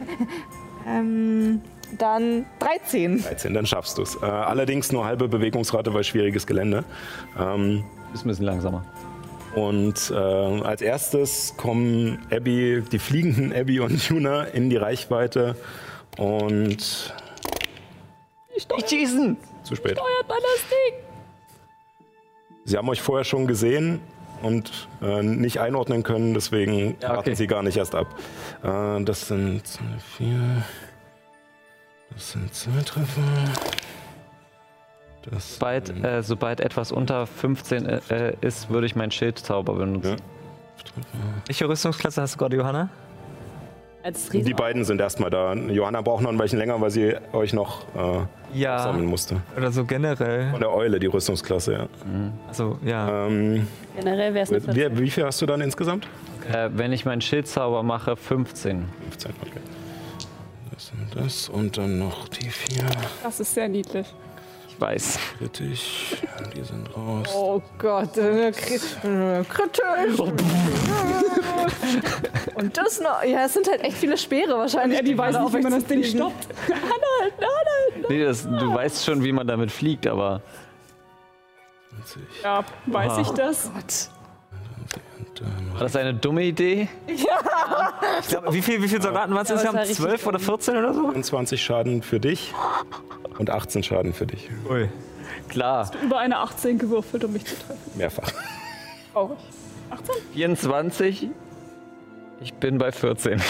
Ähm, 0.88 1.62
dann 1.98 2.46
13. 2.60 3.24
13, 3.24 3.54
dann 3.56 3.66
schaffst 3.66 3.98
du 3.98 4.04
es. 4.04 4.16
Äh, 4.22 4.26
allerdings 4.26 4.92
nur 4.92 5.04
halbe 5.04 5.28
Bewegungsrate, 5.28 5.92
weil 5.94 6.04
schwieriges 6.04 6.46
Gelände. 6.46 6.84
Ähm, 7.40 7.84
Ist 8.14 8.24
ein 8.24 8.28
bisschen 8.30 8.46
langsamer. 8.46 8.86
Und 9.56 10.12
äh, 10.12 10.16
als 10.16 10.82
erstes 10.82 11.56
kommen 11.58 12.26
Abby, 12.32 12.84
die 12.92 13.00
fliegenden 13.00 13.54
Abby 13.54 13.80
und 13.80 14.02
Juna 14.08 14.44
in 14.44 14.70
die 14.70 14.78
Reichweite 14.78 15.56
und 16.18 17.14
Nicht 18.54 18.90
schießen! 18.90 19.38
zu 19.64 19.76
spät. 19.76 19.94
Steuert 19.94 20.28
man 20.28 20.38
das 20.42 20.70
Ding? 20.70 21.00
Sie 22.66 22.78
haben 22.78 22.90
euch 22.90 23.02
vorher 23.02 23.24
schon 23.26 23.48
gesehen 23.48 24.00
und 24.42 24.88
äh, 25.02 25.24
nicht 25.24 25.60
einordnen 25.60 26.04
können, 26.04 26.34
deswegen 26.34 26.98
Ja, 27.02 27.10
okay. 27.10 27.16
warten 27.18 27.36
sie 27.36 27.48
gar 27.48 27.64
nicht 27.64 27.78
erst 27.78 27.96
ab. 27.96 28.08
Äh, 28.64 29.04
das 29.04 29.28
sind 29.28 29.66
zwei, 29.66 29.84
vier. 30.18 30.64
Das 32.12 32.32
sind 32.32 32.54
zwei 32.54 32.82
Treffer. 32.82 33.22
Das 35.32 35.56
Sobald, 35.56 36.04
äh, 36.04 36.22
sobald 36.22 36.60
etwas 36.60 36.92
unter 36.92 37.26
15 37.26 37.86
äh, 37.86 38.34
ist, 38.42 38.70
würde 38.70 38.86
ich 38.86 38.96
meinen 38.96 39.12
Schildzauber 39.12 39.74
benutzen. 39.74 40.18
Ja. 40.18 41.04
Welche 41.48 41.68
Rüstungsklasse 41.68 42.22
hast 42.22 42.36
du 42.36 42.38
gerade, 42.40 42.56
Johanna? 42.58 42.90
Als 44.04 44.30
die 44.30 44.54
beiden 44.54 44.86
sind 44.86 45.02
erstmal 45.02 45.32
da. 45.32 45.54
Johanna 45.56 46.02
braucht 46.02 46.22
noch 46.22 46.30
ein 46.30 46.38
bisschen 46.38 46.60
länger, 46.60 46.80
weil 46.80 46.92
sie 46.92 47.16
euch 47.34 47.54
noch 47.54 47.86
äh, 47.96 48.20
Ja. 48.54 48.78
sammeln 48.78 49.08
musste. 49.08 49.42
Oder 49.58 49.72
so 49.72 49.84
generell. 49.84 50.52
Von 50.52 50.60
der 50.60 50.72
Eule, 50.72 51.00
die 51.00 51.08
Rüstungsklasse, 51.08 51.74
ja. 51.74 51.88
Also, 52.48 52.78
ja. 52.86 53.26
Ähm, 53.26 53.68
generell 53.96 54.36
wäre 54.36 54.44
es 54.44 54.52
eine 54.52 54.62
14. 54.62 54.98
wie, 54.98 55.02
wie 55.06 55.10
viel 55.10 55.26
hast 55.26 55.42
du 55.42 55.48
dann 55.48 55.60
insgesamt? 55.62 56.08
Äh, 56.54 56.70
wenn 56.76 56.94
ich 56.94 57.06
meinen 57.06 57.22
Schildzauber 57.22 57.82
mache, 57.82 58.16
15. 58.16 58.86
15, 59.10 59.32
okay. 59.42 59.52
Das 60.72 60.88
sind 60.88 61.16
das 61.16 61.50
und 61.50 61.76
dann 61.78 61.98
noch 61.98 62.28
die 62.28 62.50
vier. 62.50 62.84
Das 63.24 63.40
ist 63.40 63.56
sehr 63.56 63.68
niedlich. 63.70 64.14
Ich 64.76 64.82
weiß. 64.82 65.20
Kritisch. 65.38 66.18
Die 66.54 66.62
sind 66.64 66.90
raus. 66.96 67.28
Oh 67.34 67.62
Gott, 67.78 68.18
äh, 68.18 68.50
kri- 68.50 69.44
kritisch. 69.46 70.20
Und 72.56 72.78
das 72.78 73.00
noch. 73.00 73.24
Ja, 73.24 73.46
es 73.46 73.54
sind 73.54 73.70
halt 73.70 73.82
echt 73.82 73.98
viele 73.98 74.18
Speere 74.18 74.58
wahrscheinlich. 74.58 75.00
Ja, 75.00 75.06
die 75.06 75.18
weiß 75.18 75.40
nicht, 75.40 75.54
wie 75.54 75.62
man 75.62 75.72
das 75.72 75.86
Ding 75.86 76.04
stoppt. 76.04 76.48
Anhalt, 76.68 77.34
anhalt. 77.38 78.10
Nee, 78.10 78.24
das, 78.24 78.44
du 78.44 78.74
weißt 78.74 79.06
schon, 79.06 79.24
wie 79.24 79.32
man 79.32 79.48
damit 79.48 79.72
fliegt, 79.72 80.06
aber 80.08 80.42
20. 82.06 82.22
Ja, 82.44 82.64
weiß 82.88 83.12
Oha. 83.14 83.22
ich 83.22 83.30
das? 83.30 83.66
Und 83.68 83.76
dann 83.76 83.84
war 85.74 85.80
das 85.82 85.96
eine 85.96 86.14
dumme 86.14 86.44
Idee? 86.44 86.88
Ich 87.08 87.26
glaub, 88.28 88.54
wie 88.54 88.62
viele 88.62 88.82
wie 88.84 88.88
viel 88.88 89.02
Soldaten 89.02 89.34
waren 89.34 89.44
es 89.44 89.50
Ja, 89.50 89.56
insgesamt? 89.56 89.76
war 89.76 89.82
richtig 89.84 89.98
12 89.98 90.28
oder 90.28 90.40
14 90.40 90.78
oder 90.78 90.94
so? 90.94 91.12
20 91.22 91.62
Schaden 91.64 92.02
für 92.02 92.20
dich 92.20 92.54
und 93.38 93.50
18 93.50 93.84
Schaden 93.84 94.14
für 94.14 94.26
dich. 94.26 94.50
Ui. 94.70 94.90
Klar. 95.50 95.92
Über 96.04 96.20
eine 96.20 96.38
18 96.40 96.78
gewürfelt, 96.78 97.24
um 97.24 97.34
mich 97.34 97.46
zu 97.46 97.56
treffen. 97.56 97.92
Mehrfach. 97.96 98.32
Traurig. 99.14 99.38
24. 100.34 101.30
Ich 102.42 102.54
bin 102.56 102.78
bei 102.78 102.92
14. 102.92 103.42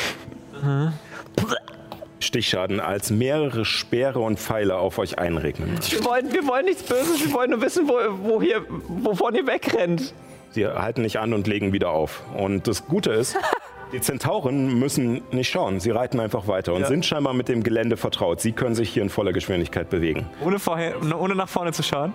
Stichschaden, 2.19 2.79
als 2.79 3.11
mehrere 3.11 3.65
Speere 3.65 4.19
und 4.19 4.39
Pfeile 4.39 4.77
auf 4.77 4.97
euch 4.97 5.19
einregnen. 5.19 5.77
Wir 5.89 6.03
wollen, 6.05 6.31
wir 6.33 6.47
wollen 6.47 6.65
nichts 6.65 6.83
Böses, 6.83 7.25
wir 7.25 7.33
wollen 7.33 7.51
nur 7.51 7.61
wissen, 7.61 7.87
wo, 7.87 7.93
wo 8.23 8.41
hier, 8.41 8.65
wovon 8.87 9.35
ihr 9.35 9.45
wegrennt. 9.45 10.13
Sie 10.55 10.65
halten 10.65 11.01
nicht 11.01 11.19
an 11.19 11.33
und 11.33 11.47
legen 11.47 11.73
wieder 11.73 11.89
auf. 11.89 12.23
Und 12.33 12.65
das 12.69 12.87
Gute 12.87 13.11
ist, 13.11 13.35
die 13.91 13.99
Zentauren 13.99 14.79
müssen 14.79 15.21
nicht 15.31 15.49
schauen. 15.49 15.81
Sie 15.81 15.91
reiten 15.91 16.17
einfach 16.21 16.47
weiter 16.47 16.73
und 16.73 16.87
sind 16.87 17.05
scheinbar 17.05 17.33
mit 17.33 17.49
dem 17.49 17.61
Gelände 17.61 17.97
vertraut. 17.97 18.39
Sie 18.39 18.53
können 18.53 18.73
sich 18.73 18.89
hier 18.89 19.03
in 19.03 19.09
voller 19.09 19.33
Geschwindigkeit 19.33 19.89
bewegen. 19.89 20.27
Ohne, 20.41 20.57
vorher, 20.57 20.95
ohne 21.19 21.35
nach 21.35 21.49
vorne 21.49 21.73
zu 21.73 21.83
schauen? 21.83 22.13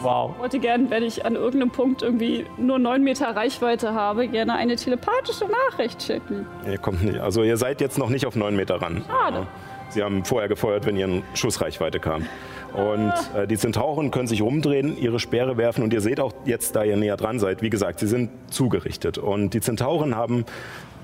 Wow. 0.00 0.32
Ich 0.34 0.42
wollte 0.42 0.58
gern, 0.58 0.90
wenn 0.90 1.02
ich 1.02 1.24
an 1.24 1.36
irgendeinem 1.36 1.70
Punkt 1.70 2.02
irgendwie 2.02 2.44
nur 2.58 2.78
9 2.78 3.02
Meter 3.02 3.34
Reichweite 3.34 3.94
habe, 3.94 4.28
gerne 4.28 4.56
eine 4.56 4.76
telepathische 4.76 5.46
Nachricht 5.46 6.02
schicken. 6.02 6.46
Ihr 6.66 6.76
kommt 6.76 7.02
nicht, 7.02 7.18
also 7.18 7.42
ihr 7.42 7.56
seid 7.56 7.80
jetzt 7.80 7.96
noch 7.96 8.10
nicht 8.10 8.26
auf 8.26 8.36
9 8.36 8.54
Meter 8.54 8.82
ran. 8.82 9.02
Schade. 9.08 9.46
Sie 9.90 10.02
haben 10.02 10.24
vorher 10.24 10.48
gefeuert, 10.48 10.86
wenn 10.86 10.96
ihr 10.96 11.06
in 11.06 11.22
Schussreichweite 11.34 12.00
kam. 12.00 12.26
Und 12.72 13.12
äh, 13.36 13.46
die 13.46 13.56
Zentauren 13.56 14.10
können 14.10 14.28
sich 14.28 14.42
rumdrehen, 14.42 14.96
ihre 14.96 15.18
Speere 15.18 15.56
werfen 15.56 15.82
und 15.82 15.92
ihr 15.92 16.00
seht 16.00 16.20
auch 16.20 16.32
jetzt, 16.44 16.76
da 16.76 16.84
ihr 16.84 16.96
näher 16.96 17.16
dran 17.16 17.38
seid, 17.38 17.62
wie 17.62 17.70
gesagt, 17.70 18.00
sie 18.00 18.06
sind 18.06 18.30
zugerichtet. 18.50 19.18
Und 19.18 19.54
die 19.54 19.60
Zentauren 19.60 20.14
haben 20.14 20.44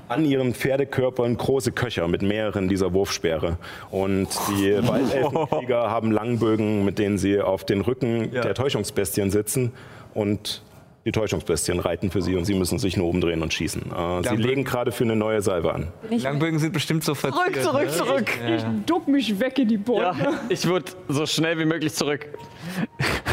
an 0.08 0.24
ihren 0.24 0.54
Pferdekörpern 0.54 1.36
große 1.36 1.72
Köcher 1.72 2.06
mit 2.06 2.22
mehreren 2.22 2.68
dieser 2.68 2.92
Wurfspeere. 2.92 3.58
Und 3.90 4.28
die 4.50 4.76
Waldelfenkrieger 4.86 5.90
haben 5.90 6.12
Langbögen, 6.12 6.84
mit 6.84 6.98
denen 6.98 7.18
sie 7.18 7.40
auf 7.40 7.64
den 7.64 7.80
Rücken 7.80 8.30
der 8.30 8.54
Täuschungsbestien 8.54 9.30
sitzen. 9.30 9.72
Und 10.14 10.62
die 11.06 11.12
Täuschungsbestien 11.12 11.78
reiten 11.78 12.10
für 12.10 12.20
sie 12.20 12.34
und 12.34 12.44
sie 12.46 12.54
müssen 12.54 12.80
sich 12.80 12.96
nur 12.96 13.08
umdrehen 13.08 13.40
und 13.40 13.54
schießen. 13.54 13.92
Äh, 13.92 14.28
sie 14.28 14.34
legen 14.36 14.64
gerade 14.64 14.90
für 14.90 15.04
eine 15.04 15.14
neue 15.14 15.40
Salve 15.40 15.72
an. 15.72 15.92
Langbögen 16.10 16.58
sind 16.58 16.72
bestimmt 16.72 17.04
so 17.04 17.14
verziert. 17.14 17.62
Zurück, 17.62 17.90
zurück, 17.90 18.26
zurück. 18.26 18.28
Ich 18.56 18.64
duck 18.86 19.06
mich 19.06 19.38
weg 19.38 19.56
in 19.60 19.68
die 19.68 19.76
Bäume. 19.76 20.02
Ja, 20.02 20.40
ich 20.48 20.66
würde 20.66 20.90
so 21.06 21.24
schnell 21.24 21.60
wie 21.60 21.64
möglich 21.64 21.94
zurück. 21.94 22.26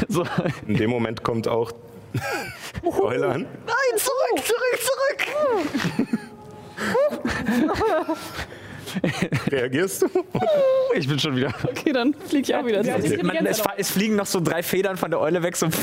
So. 0.10 0.26
In 0.68 0.76
dem 0.76 0.90
Moment 0.90 1.24
kommt 1.24 1.48
auch 1.48 1.72
die 2.12 2.20
Eule 3.02 3.28
an. 3.28 3.46
Nein, 3.66 3.98
zurück, 3.98 4.44
zurück, 4.44 4.80
zurück. 4.82 6.18
Reagierst 9.52 10.04
du? 10.04 10.08
Ich 10.96 11.08
bin 11.08 11.20
schon 11.20 11.36
wieder. 11.36 11.54
Okay, 11.64 11.92
dann 11.92 12.14
fliege 12.14 12.44
ich 12.44 12.56
auch 12.56 12.66
wieder. 12.66 12.84
Das 12.84 13.04
ist 13.04 13.24
Man, 13.24 13.46
es, 13.46 13.62
es 13.78 13.92
fliegen 13.92 14.16
noch 14.16 14.26
so 14.26 14.40
drei 14.40 14.64
Federn 14.64 14.98
von 14.98 15.12
der 15.12 15.20
Eule 15.20 15.44
weg, 15.44 15.56
so. 15.56 15.68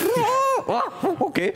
Okay. 1.18 1.52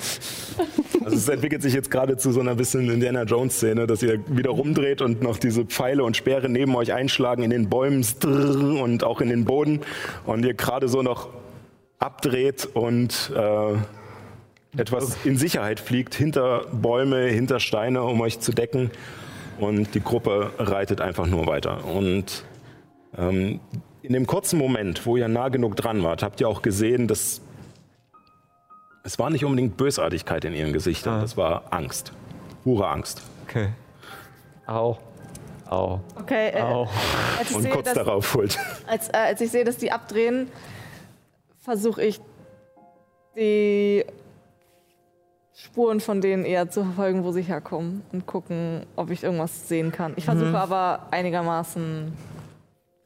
Also 1.05 1.17
es 1.17 1.29
entwickelt 1.29 1.63
sich 1.63 1.75
jetzt 1.75 1.91
gerade 1.91 2.17
zu 2.17 2.33
so 2.33 2.41
einer 2.41 2.55
bisschen 2.55 2.91
Indiana 2.91 3.23
Jones 3.25 3.57
Szene, 3.57 3.87
dass 3.87 4.03
ihr 4.03 4.19
wieder 4.29 4.51
rumdreht 4.51 5.03
und 5.03 5.23
noch 5.23 5.39
diese 5.39 5.65
Pfeile 5.65 6.03
und 6.03 6.17
Speere 6.17 6.49
neben 6.49 6.75
euch 6.75 6.93
einschlagen 6.93 7.43
in 7.43 7.51
den 7.51 7.69
Bäumen 7.69 8.05
und 8.81 9.05
auch 9.05 9.21
in 9.21 9.29
den 9.29 9.45
Boden 9.45 9.81
und 10.25 10.45
ihr 10.45 10.55
gerade 10.55 10.89
so 10.89 11.03
noch 11.03 11.29
abdreht 11.99 12.69
und 12.73 13.31
äh, 13.37 14.81
etwas 14.81 15.17
in 15.25 15.37
Sicherheit 15.37 15.79
fliegt 15.81 16.15
hinter 16.15 16.67
Bäume, 16.73 17.27
hinter 17.27 17.61
Steine, 17.61 18.03
um 18.03 18.21
euch 18.21 18.41
zu 18.41 18.53
decken 18.53 18.91
und 19.65 19.95
die 19.95 20.01
Gruppe 20.01 20.53
reitet 20.59 21.01
einfach 21.01 21.27
nur 21.27 21.47
weiter 21.47 21.85
und 21.85 22.45
ähm, 23.17 23.61
in 24.03 24.13
dem 24.13 24.27
kurzen 24.27 24.59
Moment, 24.59 25.07
wo 25.07 25.17
ihr 25.17 25.29
nah 25.29 25.49
genug 25.49 25.77
dran 25.77 26.03
wart, 26.03 26.23
habt 26.23 26.41
ihr 26.41 26.49
auch 26.49 26.63
gesehen, 26.63 27.09
dass 27.09 27.41
es 29.03 29.19
war 29.19 29.31
nicht 29.31 29.45
unbedingt 29.45 29.77
Bösartigkeit 29.77 30.45
in 30.45 30.55
ihren 30.55 30.73
Gesichtern, 30.73 31.21
das 31.21 31.37
war 31.37 31.65
Angst. 31.71 32.13
Pure 32.65 32.89
Angst. 32.89 33.23
Okay. 33.47 33.69
Au. 34.67 34.99
Au. 35.69 36.01
Okay, 36.19 36.51
äh, 36.51 36.61
Au. 36.63 36.89
als, 37.39 37.51
ich 37.51 37.57
Und 37.57 37.63
sehe, 37.63 37.71
kurz 37.73 37.85
dass, 37.87 37.95
darauf 37.95 38.35
holt. 38.35 38.59
als, 38.87 39.09
äh, 39.09 39.17
als 39.17 39.41
ich 39.41 39.51
sehe, 39.51 39.65
dass 39.65 39.77
die 39.77 39.93
abdrehen, 39.93 40.49
versuche 41.59 42.03
ich 42.03 42.21
die 43.37 44.05
Spuren 45.57 46.01
von 46.01 46.21
denen 46.21 46.45
eher 46.45 46.69
zu 46.69 46.83
verfolgen, 46.83 47.23
wo 47.23 47.31
sie 47.31 47.43
herkommen 47.43 48.03
und 48.13 48.27
gucken, 48.27 48.85
ob 48.97 49.11
ich 49.11 49.23
irgendwas 49.23 49.69
sehen 49.69 49.93
kann. 49.93 50.13
Ich 50.17 50.25
versuche 50.25 50.59
aber 50.59 51.07
einigermaßen 51.13 52.13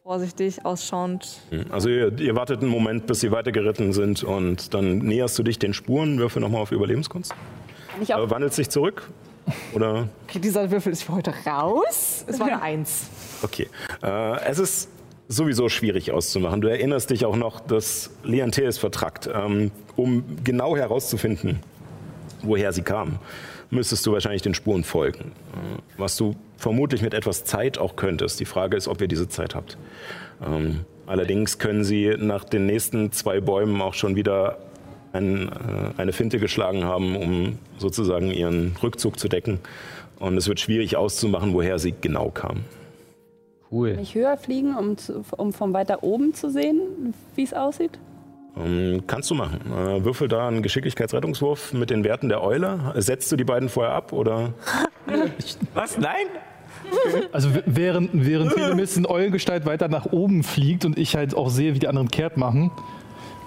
vorsichtig, 0.02 0.64
ausschauend. 0.64 1.40
Also 1.68 1.90
ihr, 1.90 2.18
ihr 2.18 2.34
wartet 2.34 2.62
einen 2.62 2.70
Moment, 2.70 3.06
bis 3.06 3.20
sie 3.20 3.30
weitergeritten 3.30 3.92
sind 3.92 4.24
und 4.24 4.72
dann 4.72 4.98
näherst 4.98 5.38
du 5.38 5.42
dich 5.42 5.58
den 5.58 5.74
Spuren, 5.74 6.18
würfe 6.18 6.40
nochmal 6.40 6.62
auf 6.62 6.72
Überlebenskunst. 6.72 7.34
Kann 7.92 8.02
ich 8.02 8.14
auch 8.14 8.24
Äh, 8.26 8.30
wandelst 8.30 8.56
dich 8.56 8.70
zurück? 8.70 9.10
Oder? 9.74 10.08
Okay, 10.26 10.38
dieser 10.38 10.70
Würfel 10.70 10.92
ist 10.92 11.02
für 11.02 11.12
heute 11.14 11.34
raus. 11.46 12.24
Es 12.26 12.40
war 12.40 12.46
eine 12.46 12.62
Eins. 12.62 13.08
Okay. 13.42 13.68
Äh, 14.02 14.40
es 14.46 14.58
ist 14.58 14.88
sowieso 15.28 15.68
schwierig 15.68 16.12
auszumachen. 16.12 16.62
Du 16.62 16.68
erinnerst 16.68 17.10
dich 17.10 17.26
auch 17.26 17.36
noch, 17.36 17.60
dass 17.60 18.10
Leonte 18.24 18.62
ist 18.62 18.78
vertrackt. 18.78 19.28
Ähm, 19.30 19.70
um 19.96 20.24
genau 20.42 20.74
herauszufinden, 20.74 21.60
woher 22.42 22.72
sie 22.72 22.82
kamen, 22.82 23.18
müsstest 23.70 24.06
du 24.06 24.12
wahrscheinlich 24.12 24.42
den 24.42 24.54
Spuren 24.54 24.84
folgen. 24.84 25.32
Was 25.96 26.16
du 26.16 26.34
vermutlich 26.56 27.02
mit 27.02 27.14
etwas 27.14 27.44
Zeit 27.44 27.78
auch 27.78 27.96
könntest. 27.96 28.40
Die 28.40 28.44
Frage 28.44 28.76
ist, 28.76 28.88
ob 28.88 29.00
ihr 29.00 29.08
diese 29.08 29.28
Zeit 29.28 29.54
habt. 29.54 29.78
Ähm, 30.44 30.80
allerdings 31.06 31.58
können 31.58 31.84
sie 31.84 32.14
nach 32.18 32.44
den 32.44 32.66
nächsten 32.66 33.12
zwei 33.12 33.40
Bäumen 33.40 33.80
auch 33.80 33.94
schon 33.94 34.16
wieder 34.16 34.58
ein, 35.12 35.48
äh, 35.48 36.00
eine 36.00 36.12
Finte 36.12 36.38
geschlagen 36.38 36.84
haben, 36.84 37.16
um 37.16 37.58
sozusagen 37.78 38.30
ihren 38.30 38.76
Rückzug 38.82 39.18
zu 39.18 39.28
decken. 39.28 39.60
Und 40.18 40.36
es 40.36 40.48
wird 40.48 40.60
schwierig 40.60 40.96
auszumachen, 40.96 41.54
woher 41.54 41.78
sie 41.78 41.94
genau 41.98 42.30
kamen. 42.30 42.64
Cool. 43.70 43.96
nicht 43.96 44.14
höher 44.14 44.38
fliegen, 44.38 44.74
um, 44.74 44.96
zu, 44.96 45.22
um 45.36 45.52
von 45.52 45.74
weiter 45.74 46.02
oben 46.02 46.32
zu 46.32 46.50
sehen, 46.50 47.12
wie 47.34 47.42
es 47.42 47.52
aussieht? 47.52 47.98
Ähm, 48.64 49.04
kannst 49.06 49.30
du 49.30 49.34
machen. 49.34 49.60
Äh, 49.66 50.04
würfel 50.04 50.28
da 50.28 50.48
einen 50.48 50.62
Geschicklichkeitsrettungswurf 50.62 51.72
mit 51.72 51.90
den 51.90 52.04
Werten 52.04 52.28
der 52.28 52.42
Eule. 52.42 52.92
Setzt 52.96 53.30
du 53.32 53.36
die 53.36 53.44
beiden 53.44 53.68
vorher 53.68 53.94
ab 53.94 54.12
oder? 54.12 54.52
Was? 55.74 55.98
Nein? 55.98 56.26
Also 57.32 57.50
während, 57.66 58.10
während 58.12 58.54
Telemis 58.54 58.96
in 58.96 59.06
Eulengestalt 59.06 59.66
weiter 59.66 59.88
nach 59.88 60.06
oben 60.06 60.42
fliegt 60.42 60.84
und 60.84 60.98
ich 60.98 61.16
halt 61.16 61.34
auch 61.34 61.50
sehe, 61.50 61.74
wie 61.74 61.78
die 61.78 61.88
anderen 61.88 62.08
kehrt 62.08 62.36
machen, 62.36 62.70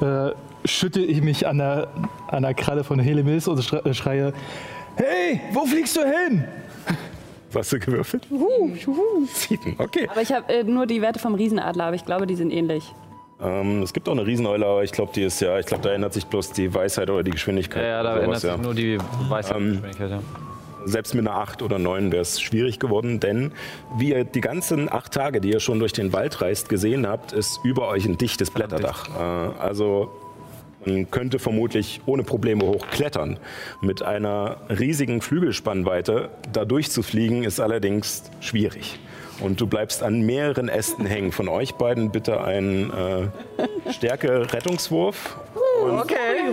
äh, 0.01 0.31
schütte 0.65 1.01
ich 1.01 1.21
mich 1.21 1.47
an 1.47 1.57
der, 1.57 1.87
an 2.27 2.43
der 2.43 2.53
Kralle 2.53 2.83
von 2.83 2.99
Helemis 2.99 3.47
und 3.47 3.59
äh, 3.73 3.93
schreie, 3.93 4.33
hey, 4.95 5.41
wo 5.53 5.65
fliegst 5.65 5.97
du 5.97 6.01
hin? 6.01 6.43
Was 7.51 7.65
hast 7.65 7.73
du 7.73 7.79
gewürfelt? 7.79 8.27
Sieben, 9.33 9.75
okay. 9.77 10.07
Aber 10.09 10.21
ich 10.21 10.31
habe 10.31 10.51
äh, 10.53 10.63
nur 10.63 10.85
die 10.85 11.01
Werte 11.01 11.19
vom 11.19 11.35
Riesenadler, 11.35 11.85
aber 11.85 11.95
ich 11.95 12.05
glaube, 12.05 12.25
die 12.25 12.35
sind 12.35 12.51
ähnlich. 12.51 12.93
Ähm, 13.41 13.81
es 13.81 13.93
gibt 13.93 14.07
auch 14.07 14.13
eine 14.13 14.25
Rieseneule, 14.25 14.65
aber 14.65 14.83
ich 14.83 14.91
glaube, 14.91 15.11
die 15.15 15.23
ist 15.23 15.41
ja, 15.41 15.57
ich 15.59 15.65
glaube, 15.65 15.83
da 15.83 15.93
ändert 15.93 16.13
sich 16.13 16.25
bloß 16.25 16.51
die 16.51 16.73
Weisheit 16.73 17.09
oder 17.09 17.23
die 17.23 17.31
Geschwindigkeit. 17.31 17.83
Ja, 17.83 17.89
ja, 17.89 18.03
da 18.03 18.13
oder 18.13 18.23
ändert 18.23 18.41
sowas, 18.41 18.55
sich 18.55 18.63
nur 18.63 18.73
die 18.73 18.97
Weisheitsgeschwindigkeit. 19.29 20.11
Ja. 20.11 20.19
Selbst 20.83 21.13
mit 21.13 21.27
einer 21.27 21.37
8 21.37 21.61
oder 21.61 21.77
9 21.77 22.11
wäre 22.11 22.23
es 22.23 22.41
schwierig 22.41 22.79
geworden, 22.79 23.19
denn 23.19 23.51
wie 23.97 24.09
ihr 24.09 24.23
die 24.23 24.41
ganzen 24.41 24.91
acht 24.91 25.13
Tage, 25.13 25.39
die 25.39 25.51
ihr 25.51 25.59
schon 25.59 25.79
durch 25.79 25.93
den 25.93 26.11
Wald 26.11 26.41
reist, 26.41 26.69
gesehen 26.69 27.07
habt, 27.07 27.33
ist 27.33 27.59
über 27.63 27.87
euch 27.87 28.05
ein 28.05 28.17
dichtes 28.17 28.49
Blätterdach. 28.49 29.09
Äh, 29.09 29.59
also 29.61 30.11
man 30.85 31.09
könnte 31.11 31.37
vermutlich 31.37 32.01
ohne 32.07 32.23
Probleme 32.23 32.65
hochklettern. 32.65 33.37
Mit 33.81 34.01
einer 34.01 34.57
riesigen 34.69 35.21
Flügelspannweite 35.21 36.29
da 36.51 36.65
durchzufliegen, 36.65 37.43
ist 37.43 37.59
allerdings 37.59 38.23
schwierig. 38.39 38.99
Und 39.41 39.59
du 39.59 39.65
bleibst 39.67 40.03
an 40.03 40.21
mehreren 40.21 40.69
Ästen 40.69 41.05
hängen. 41.05 41.31
Von 41.31 41.47
euch 41.49 41.73
beiden 41.75 42.11
bitte 42.11 42.41
einen 42.43 42.91
äh, 42.91 43.91
Stärke-Rettungswurf. 43.91 45.37
Okay. 45.81 46.51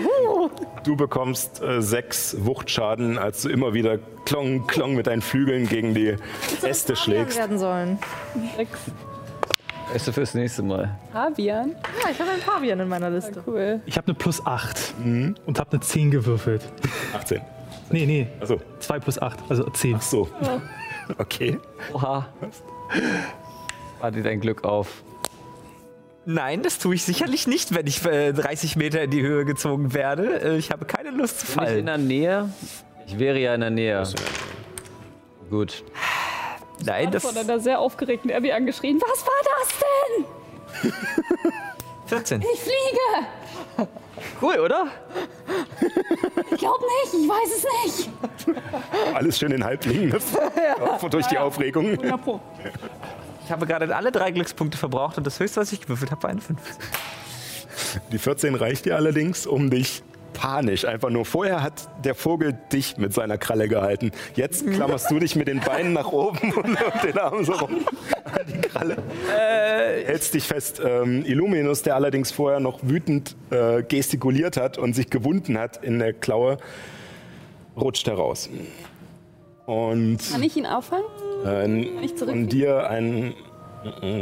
Du 0.85 0.97
bekommst 0.97 1.63
äh, 1.63 1.83
sechs 1.83 2.37
Wuchtschaden, 2.41 3.19
als 3.19 3.43
du 3.43 3.51
immer 3.51 3.75
wieder 3.75 3.99
klong, 4.25 4.67
klong 4.67 4.95
mit 4.95 5.07
deinen 5.07 5.21
Flügeln 5.21 5.69
gegen 5.69 5.93
die 5.95 6.17
Äste 6.63 6.97
schlägst. 6.97 7.37
werden 7.37 7.59
sollen. 7.59 7.99
Sechs. 8.57 8.79
Du 10.05 10.13
fürs 10.13 10.35
nächste 10.35 10.63
Mal. 10.63 10.99
Fabian? 11.13 11.75
Ja, 12.03 12.11
ich 12.11 12.21
habe 12.21 12.31
einen 12.31 12.43
Pavian 12.43 12.81
in 12.81 12.89
meiner 12.89 13.09
Liste. 13.11 13.43
Cool. 13.47 13.81
Ich 13.87 13.97
habe 13.97 14.07
eine 14.09 14.15
plus 14.15 14.45
8 14.45 14.95
und 15.47 15.59
habe 15.59 15.73
eine 15.73 15.81
10 15.81 16.11
gewürfelt. 16.11 16.63
18. 17.15 17.41
Nee, 17.91 18.05
nee. 18.05 18.27
Achso. 18.41 18.61
2 18.81 18.99
plus 19.01 19.21
8, 19.21 19.39
also 19.49 19.65
10. 19.71 19.95
Ach 19.97 20.03
so. 20.03 20.29
Okay. 21.17 21.59
Oha. 21.95 22.27
War 24.01 24.11
dir 24.11 24.23
dein 24.23 24.41
Glück 24.41 24.65
auf. 24.65 25.03
Nein, 26.25 26.63
das 26.63 26.79
tue 26.79 26.95
ich 26.95 27.05
sicherlich 27.05 27.47
nicht, 27.47 27.75
wenn 27.75 27.87
ich 27.87 28.05
äh, 28.05 28.33
30 28.33 28.77
Meter 28.77 29.03
in 29.03 29.11
die 29.11 29.23
Höhe 29.23 29.45
gezogen 29.47 29.95
werde. 29.95 30.43
Äh, 30.43 30.57
ich 30.59 30.71
habe 30.71 30.85
keine 30.85 31.11
Lust 31.11 31.41
zu 31.41 31.47
Bin 31.47 31.55
ich 31.55 31.57
in 31.57 31.67
fallen. 31.67 31.87
der 31.87 31.99
Nähe? 31.99 32.53
Ich 33.07 33.19
wäre 33.19 33.39
ja 33.39 33.55
in 33.55 33.63
der 33.63 33.71
Nähe. 33.71 34.03
Gut. 35.49 35.85
Nein, 36.85 37.11
das 37.11 37.25
Von 37.25 37.37
einer 37.37 37.59
sehr 37.59 37.81
aufgeregten 37.81 38.31
Abby 38.31 38.53
angeschrien. 38.53 39.01
Was 39.01 39.25
war 39.27 39.33
das 40.83 40.93
denn? 40.93 40.93
14. 42.07 42.43
Ich 42.43 42.61
fliege! 42.61 43.89
Cool, 44.41 44.61
oder? 44.61 44.87
Ich 46.51 46.59
glaube 46.59 46.85
nicht, 47.03 47.15
ich 47.15 47.29
weiß 47.29 47.51
es 47.57 47.97
nicht. 47.97 48.11
Alles 49.15 49.39
schön 49.39 49.53
in 49.53 49.65
Halblingen. 49.65 50.11
ja. 50.57 51.09
Durch 51.09 51.27
die 51.27 51.39
Aufregung. 51.39 51.99
Ich 53.45 53.53
habe 53.53 53.67
gerade 53.67 53.95
alle 53.95 54.13
drei 54.13 54.31
Glückspunkte 54.31 54.77
verbraucht 54.79 55.19
und 55.19 55.27
das 55.27 55.41
höchste, 55.41 55.61
was 55.61 55.73
ich 55.73 55.81
gewürfelt 55.81 56.11
habe, 56.11 56.23
war 56.23 56.31
eine 56.31 56.41
15. 56.41 56.77
Die 58.13 58.19
14 58.19 58.55
reicht 58.55 58.85
dir 58.85 58.97
allerdings, 58.97 59.47
um 59.47 59.71
dich 59.71 60.03
panisch 60.35 60.85
einfach 60.85 61.11
nur. 61.11 61.25
Vorher 61.25 61.63
hat 61.63 61.89
der 62.05 62.15
Vogel 62.15 62.59
dich 62.73 62.97
mit 62.97 63.13
seiner 63.13 63.39
Kralle 63.39 63.69
gehalten. 63.69 64.13
Jetzt 64.35 64.67
klammerst 64.71 65.11
du 65.11 65.19
dich 65.19 65.35
mit 65.37 65.49
den 65.49 65.61
Beinen 65.61 65.93
nach 65.93 66.13
oben 66.13 66.53
und, 66.57 66.65
und 66.65 67.05
den 67.05 67.19
Armen 67.19 67.45
so 67.45 67.53
rum 67.53 67.85
die 68.47 68.61
Kralle. 68.61 68.97
Hältst 70.05 70.35
dich 70.35 70.45
fest. 70.45 70.81
Ähm, 70.85 71.25
Illuminus, 71.25 71.83
der 71.83 71.95
allerdings 71.97 72.31
vorher 72.31 72.61
noch 72.61 72.79
wütend 72.83 73.37
äh, 73.51 73.83
gestikuliert 73.83 74.57
hat 74.57 74.79
und 74.79 74.95
sich 74.95 75.11
gewunden 75.11 75.59
hat 75.59 75.83
in 75.85 75.99
der 75.99 76.13
Klaue, 76.13 76.59
rutscht 77.77 78.07
heraus. 78.07 78.49
Und 79.67 80.19
Kann 80.33 80.43
ich 80.43 80.57
ihn 80.57 80.67
auffangen? 80.67 81.05
äh, 81.45 82.05
ich 82.05 82.13
von 82.15 82.49
dir 82.49 82.89
ein. 82.89 83.35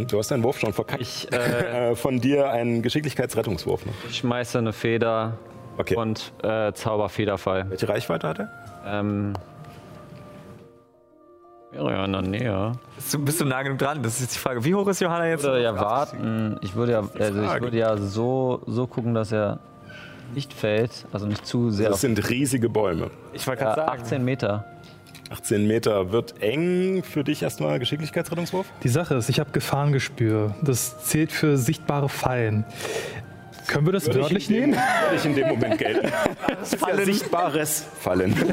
Du 0.09 0.19
hast 0.19 0.31
deinen 0.31 0.43
Wurf 0.43 0.59
schon 0.59 0.73
verkackt. 0.75 1.01
Ich 1.01 1.33
äh, 1.33 1.37
Äh, 1.93 1.97
von 1.97 2.21
dir 2.21 2.51
einen 2.51 2.83
Geschicklichkeitsrettungswurf 2.83 3.87
noch. 3.87 3.95
schmeiße 4.13 4.59
eine 4.59 4.73
Feder 4.73 5.39
Okay. 5.79 5.95
und 5.97 6.33
äh, 6.43 6.73
Zauberfederfall. 6.73 7.67
Welche 7.71 7.89
Reichweite 7.89 8.29
hat 8.29 8.39
er? 8.41 8.51
Ähm, 8.87 9.35
wäre 11.73 11.93
ja 11.93 12.05
in 12.05 12.13
der 12.13 12.23
Nähe. 12.23 12.73
Bist 12.97 13.15
du, 13.15 13.25
bist 13.25 13.41
du 13.41 13.45
nah 13.45 13.63
genug 13.63 13.79
dran? 13.79 14.03
Das 14.03 14.15
ist 14.15 14.21
jetzt 14.23 14.35
die 14.37 14.39
Frage. 14.39 14.65
Wie 14.65 14.75
hoch 14.75 14.87
ist 14.89 15.01
Johanna 15.01 15.25
Ich 15.27 15.31
jetzt? 15.33 15.45
würde 15.45 15.63
ja 15.63 15.75
warten. 15.75 16.59
Ich 16.63 16.75
würde 16.75 16.93
ja, 16.93 16.99
also 17.01 17.43
ich 17.43 17.61
würde 17.61 17.77
ja 17.77 17.97
so, 17.97 18.63
so 18.67 18.87
gucken, 18.87 19.15
dass 19.15 19.33
er 19.33 19.59
nicht 20.35 20.53
fällt. 20.53 21.07
Also 21.13 21.27
nicht 21.27 21.47
zu 21.47 21.71
sehr. 21.71 21.91
Das 21.91 22.01
sind 22.01 22.29
riesige 22.31 22.69
Bäume. 22.69 23.11
Ich 23.33 23.47
wollte 23.47 23.65
gerade 23.65 23.81
sagen. 23.83 24.03
18 24.03 24.25
Meter. 24.25 24.65
18 25.31 25.67
Meter 25.67 26.13
wird 26.13 26.41
eng 26.41 27.03
für 27.03 27.25
dich 27.25 27.43
erstmal 27.43 27.81
Geschicklichkeitsrettungswurf. 27.81 28.67
Die 28.85 28.89
Sache 28.89 29.17
ist, 29.17 29.29
ich 29.29 29.41
habe 29.41 29.51
Gefahrengespür. 29.51 30.55
Das 30.63 31.05
zählt 31.05 31.33
für 31.33 31.57
sichtbare 31.57 32.09
Fallen. 32.09 32.65
Können 33.67 33.87
wir 33.87 33.93
das 33.93 34.07
wörtlich 34.15 34.49
in 34.49 34.55
dem, 34.55 34.71
nehmen? 34.71 34.83
Würde 35.03 35.17
ich 35.17 35.25
in 35.25 35.35
dem 35.35 35.49
Moment 35.49 35.79
gelten. 35.79 36.13
Das 36.61 36.73
ist 36.73 36.81
ja 36.87 36.97
sichtbares 37.05 37.85
Fallen. 37.99 38.37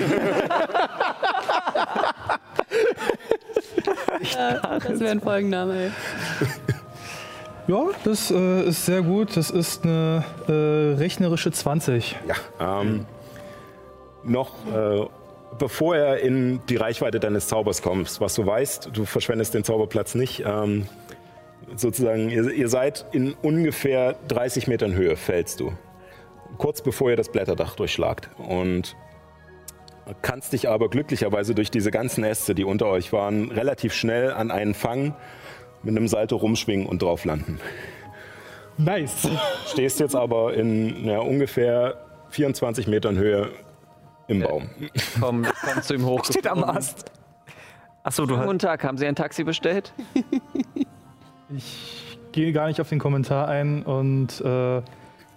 Das 4.31 4.99
wäre 4.99 5.11
ein 5.11 5.21
Folgenname, 5.21 5.85
ey. 5.85 5.91
Ja, 7.67 7.91
das 8.03 8.29
äh, 8.29 8.63
ist 8.67 8.85
sehr 8.85 9.01
gut. 9.01 9.37
Das 9.37 9.49
ist 9.49 9.85
eine 9.85 10.25
äh, 10.49 10.97
rechnerische 10.97 11.49
20. 11.49 12.17
Ja, 12.27 12.81
ähm, 12.81 13.05
noch 14.23 14.51
äh, 14.67 15.05
bevor 15.59 15.95
er 15.95 16.19
in 16.19 16.59
die 16.67 16.75
Reichweite 16.75 17.19
deines 17.19 17.47
Zaubers 17.47 17.81
kommst, 17.81 18.19
was 18.19 18.35
du 18.35 18.45
weißt, 18.45 18.89
du 18.93 19.05
verschwendest 19.05 19.53
den 19.53 19.63
Zauberplatz 19.63 20.15
nicht. 20.15 20.43
Ähm, 20.45 20.87
sozusagen, 21.75 22.29
ihr, 22.29 22.51
ihr 22.51 22.67
seid 22.67 23.05
in 23.13 23.33
ungefähr 23.41 24.15
30 24.27 24.67
Metern 24.67 24.93
Höhe, 24.93 25.15
fällst 25.15 25.61
du. 25.61 25.71
Kurz 26.57 26.81
bevor 26.81 27.11
ihr 27.11 27.15
das 27.15 27.29
Blätterdach 27.29 27.75
durchschlagt. 27.75 28.29
Und 28.37 28.95
kannst 30.21 30.53
dich 30.53 30.69
aber 30.69 30.89
glücklicherweise 30.89 31.55
durch 31.55 31.71
diese 31.71 31.91
ganzen 31.91 32.23
Äste, 32.23 32.55
die 32.55 32.63
unter 32.63 32.87
euch 32.87 33.13
waren, 33.13 33.51
relativ 33.51 33.93
schnell 33.93 34.31
an 34.31 34.51
einen 34.51 34.73
Fang 34.73 35.15
mit 35.81 35.95
einem 35.95 36.07
Salto 36.07 36.35
rumschwingen 36.35 36.85
und 36.87 37.01
drauf 37.01 37.25
landen. 37.25 37.59
Nice. 38.77 39.29
Stehst 39.67 39.99
jetzt 39.99 40.15
aber 40.15 40.53
in 40.55 41.05
ja, 41.05 41.19
ungefähr 41.19 41.97
24 42.29 42.87
Metern 42.87 43.17
Höhe 43.17 43.51
im 44.27 44.41
Baum. 44.41 44.69
Komm, 45.19 45.45
komm 45.61 45.81
zu 45.83 45.93
ihm 45.93 46.05
hoch. 46.05 46.25
Steht 46.29 46.47
am 46.47 46.63
Ast. 46.63 47.11
Achso, 48.03 48.25
du 48.25 48.37
hast. 48.37 48.45
Guten 48.45 48.59
Tag, 48.59 48.83
haben 48.83 48.97
Sie 48.97 49.05
ein 49.05 49.15
Taxi 49.15 49.43
bestellt? 49.43 49.93
Ich 51.55 52.17
gehe 52.31 52.51
gar 52.51 52.67
nicht 52.67 52.81
auf 52.81 52.89
den 52.89 52.99
Kommentar 52.99 53.47
ein 53.47 53.83
und 53.83 54.41
äh, 54.41 54.81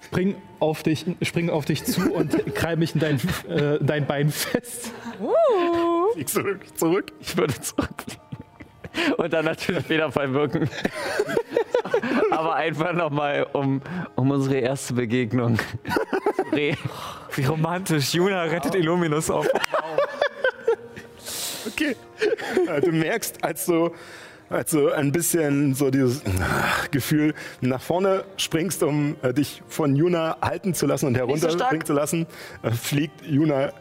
spring, 0.07 0.37
auf 0.61 0.83
dich, 0.83 1.05
spring 1.23 1.51
auf 1.51 1.65
dich 1.65 1.85
zu 1.85 2.13
und 2.13 2.33
krall 2.55 2.77
mich 2.77 2.95
in 2.95 3.01
dein, 3.01 3.21
äh, 3.49 3.79
dein 3.81 4.07
Bein 4.07 4.31
fest. 4.31 4.93
Fliegst 6.15 6.37
du 6.37 6.45
wirklich 6.45 6.75
zurück? 6.75 7.13
Ich 7.21 7.37
würde 7.37 7.61
zurückfliegen. 7.61 8.23
Und 9.19 9.33
dann 9.33 9.45
natürlich 9.45 9.89
wieder 9.91 10.11
verwirken. 10.11 10.71
Aber 12.31 12.55
einfach 12.55 12.93
nochmal, 12.95 13.47
um, 13.53 13.83
um 14.15 14.31
unsere 14.31 14.57
erste 14.57 14.95
Begegnung 14.95 15.59
zu 15.59 15.65
Wie 17.35 17.45
romantisch. 17.45 18.15
Juna 18.15 18.45
rettet 18.45 18.75
Illuminus 18.75 19.31
auf. 19.31 19.47
Okay. 21.67 21.97
Äh, 22.69 22.81
Du 22.81 22.93
merkst, 22.93 23.43
als 23.45 23.67
du, 23.67 23.91
als 24.49 24.71
du 24.71 24.91
ein 24.91 25.13
bisschen 25.13 25.75
so 25.75 25.91
dieses 25.91 26.23
Gefühl 26.91 27.35
nach 27.61 27.81
vorne 27.83 28.25
springst, 28.37 28.83
um 28.83 29.17
äh, 29.23 29.33
dich 29.35 29.63
von 29.69 29.97
Juna 29.97 30.37
halten 30.41 30.75
zu 30.75 30.87
lassen 30.87 31.07
und 31.07 31.17
herunter 31.17 31.51
stark. 31.51 31.69
springen 31.69 31.85
zu 31.87 31.93
lassen, 31.93 32.27
äh, 32.63 32.71
fliegt 32.71 33.23
Juna 33.27 33.73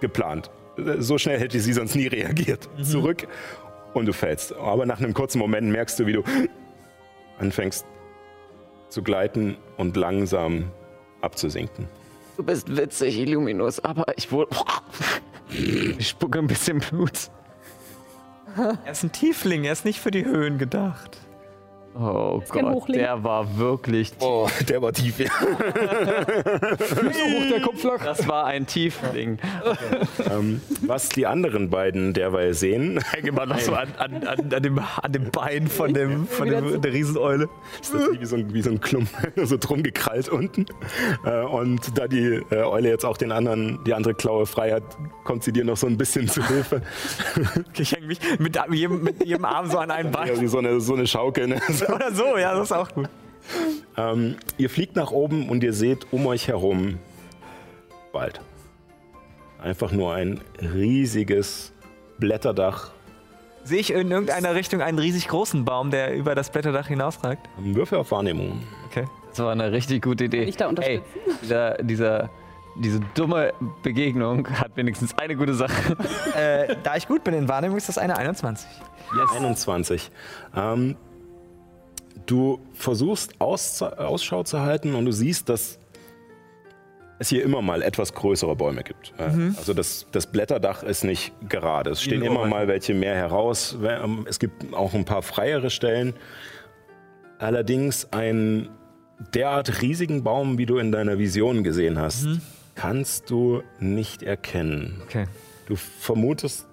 geplant. 0.00 0.50
Äh, 0.78 1.00
So 1.00 1.18
schnell 1.18 1.38
hätte 1.40 1.58
sie 1.60 1.72
sonst 1.72 1.94
nie 1.96 2.06
reagiert. 2.06 2.68
Zurück 2.82 3.26
und 3.94 4.06
du 4.06 4.12
fällst. 4.12 4.52
Aber 4.54 4.86
nach 4.86 5.00
einem 5.00 5.14
kurzen 5.14 5.38
Moment 5.38 5.68
merkst 5.70 5.98
du, 5.98 6.06
wie 6.06 6.12
du 6.14 6.22
anfängst 7.38 7.84
zu 8.88 9.02
gleiten 9.02 9.56
und 9.76 9.96
langsam 9.96 10.70
abzusinken. 11.20 11.88
Du 12.36 12.42
bist 12.44 12.76
witzig, 12.76 13.18
Illuminus, 13.18 13.80
aber 13.80 14.04
ich 14.16 14.30
wurde. 14.30 14.54
Ich 15.98 16.08
spucke 16.08 16.38
ein 16.40 16.46
bisschen 16.48 16.78
Blut. 16.80 17.30
Er 18.56 18.92
ist 18.92 19.02
ein 19.02 19.12
Tiefling, 19.12 19.64
er 19.64 19.72
ist 19.72 19.84
nicht 19.84 20.00
für 20.00 20.10
die 20.10 20.24
Höhen 20.24 20.58
gedacht. 20.58 21.18
Oh 21.96 22.42
Gott, 22.48 22.88
der 22.88 23.22
war 23.22 23.56
wirklich 23.56 24.10
tief. 24.10 24.20
Oh, 24.22 24.48
der 24.68 24.82
war 24.82 24.92
tief. 24.92 25.20
Ja. 25.20 25.30
Hoch 25.40 27.46
der 27.50 27.60
Kopf 27.60 27.80
flach. 27.80 28.04
Das 28.04 28.26
war 28.26 28.46
ein 28.46 28.66
Tiefling. 28.66 29.38
ähm, 30.28 30.60
was 30.82 31.08
die 31.10 31.26
anderen 31.26 31.70
beiden 31.70 32.12
derweil 32.12 32.52
sehen, 32.54 33.00
Hänge 33.12 33.28
immer 33.28 33.46
noch 33.46 33.60
so 33.60 33.74
an, 33.74 33.88
an, 33.98 34.26
an, 34.26 34.52
an, 34.52 34.62
dem, 34.62 34.78
an 34.78 35.12
dem 35.12 35.30
Bein 35.30 35.68
von, 35.68 35.94
dem, 35.94 36.26
von 36.26 36.48
dem, 36.48 36.82
der 36.82 36.92
Rieseneule. 36.92 37.48
ist 37.80 37.94
das 37.94 38.08
wie 38.10 38.24
so 38.26 38.36
ein, 38.36 38.52
wie 38.52 38.62
so 38.62 38.70
ein 38.70 38.80
Klumpen, 38.80 39.30
so 39.46 39.56
drum 39.56 39.84
gekrallt 39.84 40.28
unten. 40.28 40.66
Äh, 41.24 41.42
und 41.44 41.96
da 41.96 42.08
die 42.08 42.42
äh, 42.50 42.64
Eule 42.64 42.88
jetzt 42.88 43.04
auch 43.04 43.16
den 43.16 43.30
anderen, 43.30 43.78
die 43.84 43.94
andere 43.94 44.14
Klaue 44.14 44.46
frei 44.46 44.72
hat, 44.72 44.82
kommt 45.22 45.44
sie 45.44 45.52
dir 45.52 45.64
noch 45.64 45.76
so 45.76 45.86
ein 45.86 45.96
bisschen 45.96 46.26
zu 46.26 46.44
Hilfe. 46.44 46.82
Ich 47.78 47.92
hänge 47.92 48.06
mich 48.06 48.18
mit 48.40 48.58
jedem, 48.72 49.04
mit 49.04 49.24
jedem 49.24 49.44
Arm 49.44 49.70
so 49.70 49.78
an 49.78 49.92
ein 49.92 50.06
Ja, 50.06 50.10
Bein. 50.10 50.40
wie 50.40 50.48
so 50.48 50.58
eine, 50.58 50.80
so 50.80 50.94
eine 50.94 51.06
Schaukel. 51.06 51.46
Ne? 51.46 51.60
So. 51.86 51.92
Oder 51.94 52.12
so, 52.12 52.36
ja, 52.36 52.54
das 52.54 52.64
ist 52.64 52.72
auch 52.72 52.90
gut. 52.92 53.08
Ähm, 53.96 54.36
ihr 54.56 54.70
fliegt 54.70 54.96
nach 54.96 55.10
oben 55.10 55.48
und 55.48 55.62
ihr 55.62 55.72
seht 55.72 56.12
um 56.12 56.26
euch 56.26 56.48
herum 56.48 56.98
Wald. 58.12 58.40
Einfach 59.60 59.92
nur 59.92 60.14
ein 60.14 60.40
riesiges 60.60 61.72
Blätterdach. 62.18 62.90
Sehe 63.64 63.80
ich 63.80 63.92
in 63.92 64.10
irgendeiner 64.10 64.54
Richtung 64.54 64.82
einen 64.82 64.98
riesig 64.98 65.28
großen 65.28 65.64
Baum, 65.64 65.90
der 65.90 66.14
über 66.14 66.34
das 66.34 66.50
Blätterdach 66.50 66.88
hinausragt? 66.88 67.48
Würfel 67.58 67.98
auf 67.98 68.10
Wahrnehmung. 68.10 68.62
Okay. 68.86 69.06
Das 69.30 69.38
war 69.40 69.52
eine 69.52 69.72
richtig 69.72 70.02
gute 70.02 70.24
Idee. 70.24 70.44
ich 70.44 70.56
da 70.56 70.70
Ey, 70.70 71.02
dieser, 71.42 71.74
dieser, 71.82 72.30
diese 72.76 73.00
dumme 73.14 73.52
Begegnung 73.82 74.48
hat 74.48 74.76
wenigstens 74.76 75.16
eine 75.18 75.34
gute 75.34 75.54
Sache. 75.54 75.96
äh, 76.36 76.76
da 76.82 76.96
ich 76.96 77.08
gut 77.08 77.24
bin 77.24 77.34
in 77.34 77.48
Wahrnehmung, 77.48 77.76
ist 77.76 77.88
das 77.88 77.98
eine 77.98 78.16
21. 78.16 78.68
21. 79.34 80.10
Ähm, 80.54 80.96
du 82.26 82.60
versuchst 82.74 83.40
Aus, 83.40 83.82
Ausschau 83.82 84.42
zu 84.42 84.60
halten 84.60 84.94
und 84.94 85.04
du 85.04 85.12
siehst, 85.12 85.48
dass 85.48 85.78
es 87.18 87.28
hier 87.28 87.44
immer 87.44 87.62
mal 87.62 87.82
etwas 87.82 88.12
größere 88.12 88.56
Bäume 88.56 88.82
gibt. 88.82 89.12
Äh, 89.18 89.52
Also 89.56 89.72
das, 89.72 90.06
das 90.12 90.26
Blätterdach 90.26 90.82
ist 90.82 91.04
nicht 91.04 91.32
gerade. 91.48 91.90
Es 91.90 92.02
stehen 92.02 92.22
immer 92.22 92.46
mal 92.46 92.66
welche 92.68 92.92
mehr 92.94 93.14
heraus. 93.14 93.76
Ähm, 93.84 94.26
Es 94.28 94.38
gibt 94.38 94.74
auch 94.74 94.94
ein 94.94 95.04
paar 95.04 95.22
freiere 95.22 95.70
Stellen. 95.70 96.14
Allerdings 97.38 98.12
einen 98.12 98.68
derart 99.32 99.80
riesigen 99.82 100.24
Baum, 100.24 100.58
wie 100.58 100.66
du 100.66 100.78
in 100.78 100.90
deiner 100.92 101.18
Vision 101.18 101.62
gesehen 101.62 101.98
hast, 102.00 102.24
Mhm. 102.24 102.40
kannst 102.74 103.30
du 103.30 103.62
nicht 103.78 104.22
erkennen. 104.24 105.00
Okay. 105.04 105.26
Du 105.66 105.76
vermutest 105.76 106.66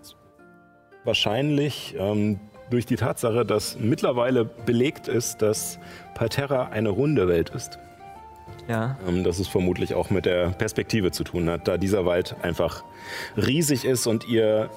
wahrscheinlich 1.04 1.96
ähm, 1.98 2.40
durch 2.72 2.86
die 2.86 2.96
Tatsache, 2.96 3.46
dass 3.46 3.78
mittlerweile 3.78 4.46
belegt 4.46 5.08
ist, 5.08 5.42
dass 5.42 5.78
Parterra 6.16 6.70
eine 6.70 6.90
runde 6.90 7.28
Welt 7.28 7.50
ist. 7.50 7.78
Ja. 8.68 8.98
Ähm, 9.08 9.24
dass 9.24 9.40
es 9.40 9.48
vermutlich 9.48 9.94
auch 9.94 10.10
mit 10.10 10.26
der 10.26 10.50
Perspektive 10.50 11.12
zu 11.12 11.24
tun 11.24 11.50
hat, 11.50 11.68
da 11.68 11.78
dieser 11.78 12.06
Wald 12.06 12.36
einfach 12.42 12.84
riesig 13.38 13.86
ist 13.86 14.08
und 14.08 14.28
ihr 14.28 14.70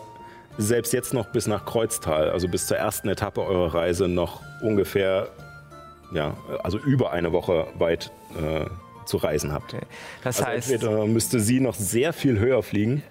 selbst 0.58 0.92
jetzt 0.92 1.12
noch 1.14 1.26
bis 1.26 1.46
nach 1.46 1.64
Kreuztal, 1.64 2.30
also 2.30 2.48
bis 2.48 2.66
zur 2.66 2.76
ersten 2.76 3.08
Etappe 3.08 3.42
eurer 3.42 3.74
Reise, 3.74 4.08
noch 4.08 4.40
ungefähr, 4.62 5.28
ja, 6.12 6.36
also 6.62 6.78
über 6.78 7.12
eine 7.12 7.32
Woche 7.32 7.66
weit 7.78 8.12
äh, 8.40 8.66
zu 9.04 9.16
reisen 9.16 9.52
habt. 9.52 9.74
Okay. 9.74 9.84
Das 10.22 10.38
Also 10.38 10.48
heißt, 10.48 10.70
entweder 10.70 11.06
müsste 11.06 11.40
sie 11.40 11.60
noch 11.60 11.74
sehr 11.74 12.12
viel 12.12 12.38
höher 12.38 12.62
fliegen 12.62 13.02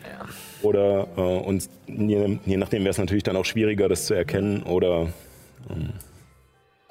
oder 0.63 1.07
äh, 1.15 1.21
und 1.21 1.69
je, 1.87 2.39
je 2.45 2.57
nachdem 2.57 2.81
wäre 2.81 2.91
es 2.91 2.97
natürlich 2.97 3.23
dann 3.23 3.35
auch 3.35 3.45
schwieriger, 3.45 3.87
das 3.89 4.05
zu 4.05 4.13
erkennen 4.13 4.63
oder 4.63 5.07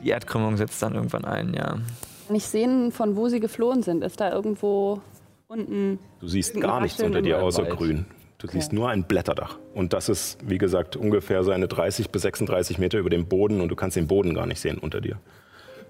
die 0.02 0.08
Erdkrümmung 0.08 0.56
setzt 0.56 0.82
dann 0.82 0.94
irgendwann 0.94 1.24
ein, 1.24 1.54
ja. 1.54 1.78
Kann 2.26 2.36
ich 2.36 2.46
sehen, 2.46 2.92
von 2.92 3.16
wo 3.16 3.28
sie 3.28 3.40
geflohen 3.40 3.82
sind? 3.82 4.02
Ist 4.02 4.20
da 4.20 4.32
irgendwo 4.32 5.00
unten? 5.48 5.98
du 6.20 6.28
siehst 6.28 6.58
gar 6.60 6.80
nichts 6.80 7.02
unter 7.02 7.22
dir 7.22 7.42
außer 7.42 7.64
Wald. 7.64 7.76
grün. 7.76 8.06
Du 8.38 8.48
siehst 8.48 8.72
nur 8.72 8.88
ein 8.88 9.04
Blätterdach. 9.04 9.58
Und 9.72 9.92
das 9.92 10.08
ist, 10.08 10.38
wie 10.44 10.58
gesagt, 10.58 10.96
ungefähr 10.96 11.44
seine 11.44 11.68
30 11.68 12.10
bis 12.10 12.22
36 12.22 12.78
Meter 12.78 12.98
über 12.98 13.10
dem 13.10 13.26
Boden 13.26 13.60
und 13.60 13.68
du 13.68 13.76
kannst 13.76 13.96
den 13.96 14.08
Boden 14.08 14.34
gar 14.34 14.46
nicht 14.46 14.58
sehen 14.58 14.78
unter 14.78 15.00
dir. 15.00 15.20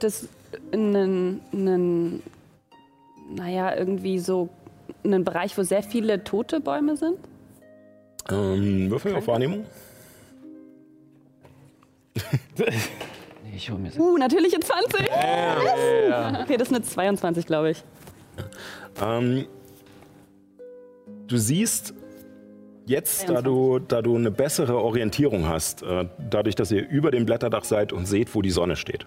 Das 0.00 0.28
einen, 0.70 1.40
einen, 1.52 2.22
naja, 3.34 3.74
irgendwie 3.74 4.18
so 4.18 4.50
einen 5.02 5.24
Bereich, 5.24 5.56
wo 5.56 5.62
sehr 5.62 5.82
viele 5.82 6.24
tote 6.24 6.60
Bäume 6.60 6.98
sind? 6.98 7.16
Ähm, 8.30 8.90
Würfel 8.90 9.14
auf 9.14 9.26
Wahrnehmung? 9.26 9.66
Nee, 13.44 13.56
ich 13.56 13.70
hol 13.70 13.78
mir 13.78 13.90
Uh, 13.98 14.16
natürliche 14.16 14.60
20! 14.60 15.00
Okay, 16.42 16.56
das 16.56 16.68
ist 16.68 16.74
eine 16.74 16.82
22, 16.82 17.46
glaube 17.46 17.70
ich. 17.70 17.82
Ähm, 19.02 19.46
du 21.26 21.36
siehst 21.36 21.94
jetzt, 22.86 23.28
da 23.28 23.42
du, 23.42 23.78
da 23.78 24.02
du 24.02 24.16
eine 24.16 24.30
bessere 24.30 24.76
Orientierung 24.76 25.48
hast, 25.48 25.82
äh, 25.82 26.06
dadurch, 26.30 26.54
dass 26.54 26.70
ihr 26.70 26.88
über 26.88 27.10
dem 27.10 27.26
Blätterdach 27.26 27.64
seid 27.64 27.92
und 27.92 28.06
seht, 28.06 28.34
wo 28.34 28.42
die 28.42 28.50
Sonne 28.50 28.76
steht, 28.76 29.06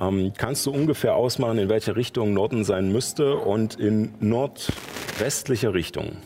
ähm, 0.00 0.32
kannst 0.36 0.66
du 0.66 0.72
ungefähr 0.72 1.14
ausmachen, 1.14 1.58
in 1.58 1.68
welche 1.68 1.96
Richtung 1.96 2.34
Norden 2.34 2.64
sein 2.64 2.92
müsste 2.92 3.36
und 3.36 3.76
in 3.76 4.14
nordwestlicher 4.20 5.74
Richtung. 5.74 6.16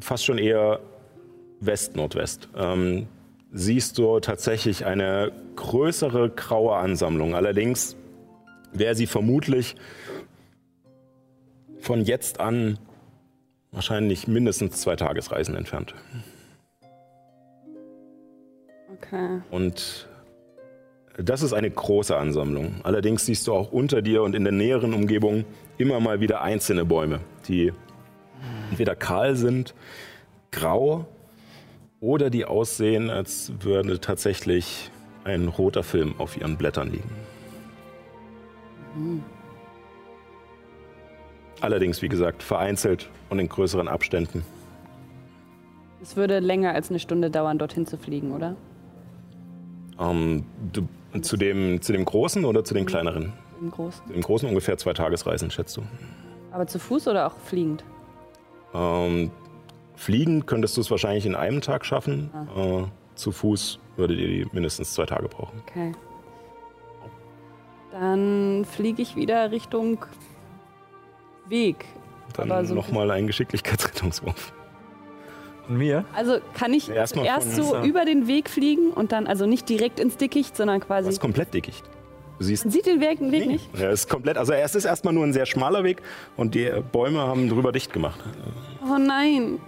Fast 0.00 0.24
schon 0.24 0.38
eher 0.38 0.80
West-Nordwest. 1.60 2.48
Ähm, 2.56 3.08
siehst 3.52 3.98
du 3.98 4.20
tatsächlich 4.20 4.86
eine 4.86 5.32
größere 5.56 6.30
graue 6.30 6.76
Ansammlung. 6.76 7.34
Allerdings 7.34 7.96
wäre 8.72 8.94
sie 8.94 9.06
vermutlich 9.06 9.74
von 11.80 12.04
jetzt 12.04 12.40
an 12.40 12.78
wahrscheinlich 13.72 14.28
mindestens 14.28 14.80
zwei 14.80 14.96
Tagesreisen 14.96 15.54
entfernt. 15.54 15.94
Okay. 18.94 19.40
Und 19.50 20.08
das 21.16 21.42
ist 21.42 21.52
eine 21.52 21.70
große 21.70 22.16
Ansammlung. 22.16 22.76
Allerdings 22.82 23.26
siehst 23.26 23.46
du 23.46 23.52
auch 23.52 23.72
unter 23.72 24.02
dir 24.02 24.22
und 24.22 24.34
in 24.34 24.44
der 24.44 24.52
näheren 24.52 24.94
Umgebung 24.94 25.44
immer 25.78 26.00
mal 26.00 26.20
wieder 26.20 26.42
einzelne 26.42 26.84
Bäume, 26.84 27.20
die 27.48 27.72
entweder 28.70 28.94
kahl 28.94 29.36
sind, 29.36 29.74
grau 30.50 31.06
oder 32.00 32.30
die 32.30 32.44
aussehen, 32.44 33.10
als 33.10 33.52
würde 33.60 34.00
tatsächlich 34.00 34.90
ein 35.24 35.48
roter 35.48 35.82
Film 35.82 36.14
auf 36.18 36.36
ihren 36.36 36.56
Blättern 36.56 36.90
liegen. 36.90 37.10
Allerdings, 41.60 42.00
wie 42.02 42.08
gesagt, 42.08 42.42
vereinzelt 42.42 43.10
und 43.28 43.38
in 43.38 43.48
größeren 43.48 43.86
Abständen. 43.86 44.44
Es 46.02 46.16
würde 46.16 46.38
länger 46.38 46.72
als 46.72 46.88
eine 46.88 46.98
Stunde 46.98 47.30
dauern, 47.30 47.58
dorthin 47.58 47.86
zu 47.86 47.98
fliegen, 47.98 48.32
oder? 48.32 48.56
Ähm, 49.98 50.44
du, 50.72 50.88
zu, 51.20 51.36
dem, 51.36 51.82
zu 51.82 51.92
dem 51.92 52.06
Großen 52.06 52.44
oder 52.46 52.64
zu 52.64 52.72
den 52.72 52.86
kleineren? 52.86 53.34
Im 53.60 53.70
Großen. 53.70 54.10
Im 54.10 54.22
Großen 54.22 54.48
ungefähr 54.48 54.78
zwei 54.78 54.94
Tagesreisen, 54.94 55.50
schätzt 55.50 55.76
du. 55.76 55.82
Aber 56.50 56.66
zu 56.66 56.78
Fuß 56.78 57.08
oder 57.08 57.26
auch 57.26 57.36
fliegend? 57.36 57.84
Ähm, 58.74 59.30
fliegen 59.96 60.46
könntest 60.46 60.76
du 60.76 60.80
es 60.80 60.90
wahrscheinlich 60.90 61.26
in 61.26 61.34
einem 61.34 61.60
Tag 61.60 61.84
schaffen. 61.84 62.30
Äh, 62.56 62.84
zu 63.16 63.32
Fuß 63.32 63.78
würdet 63.96 64.18
ihr 64.18 64.28
die 64.28 64.46
mindestens 64.52 64.94
zwei 64.94 65.06
Tage 65.06 65.28
brauchen. 65.28 65.60
Okay. 65.68 65.92
Dann 67.92 68.64
fliege 68.64 69.02
ich 69.02 69.16
wieder 69.16 69.50
Richtung 69.50 70.04
Weg. 71.48 71.84
Dann 72.36 72.64
so- 72.66 72.74
nochmal 72.74 73.10
ein 73.10 73.26
Geschicklichkeitsrettungswurf. 73.26 74.52
Und 75.68 75.76
mir? 75.78 76.04
Also 76.14 76.38
kann 76.54 76.72
ich 76.72 76.88
erst 76.88 77.14
von- 77.16 77.24
so 77.50 77.76
über 77.82 78.04
den 78.04 78.26
Weg 78.28 78.48
fliegen 78.48 78.92
und 78.92 79.12
dann, 79.12 79.26
also 79.26 79.46
nicht 79.46 79.68
direkt 79.68 79.98
ins 80.00 80.16
Dickicht, 80.16 80.56
sondern 80.56 80.78
Das 80.80 80.86
quasi. 80.86 81.08
ist 81.10 81.20
komplett 81.20 81.52
dickicht. 81.52 81.84
Siehst, 82.42 82.64
Man 82.64 82.72
sieht 82.72 82.86
den 82.86 83.00
Weg, 83.00 83.20
Weg 83.20 83.46
nicht. 83.46 83.68
ja, 83.78 83.90
es 83.90 84.00
ist 84.00 84.08
komplett, 84.08 84.38
also 84.38 84.54
es 84.54 84.74
ist 84.74 84.86
erstmal 84.86 85.12
nur 85.12 85.24
ein 85.24 85.34
sehr 85.34 85.44
schmaler 85.44 85.84
Weg 85.84 86.00
und 86.38 86.54
die 86.54 86.70
Bäume 86.90 87.20
haben 87.20 87.50
drüber 87.50 87.70
dicht 87.70 87.92
gemacht. 87.92 88.18
Oh 88.82 88.96
nein. 88.98 89.58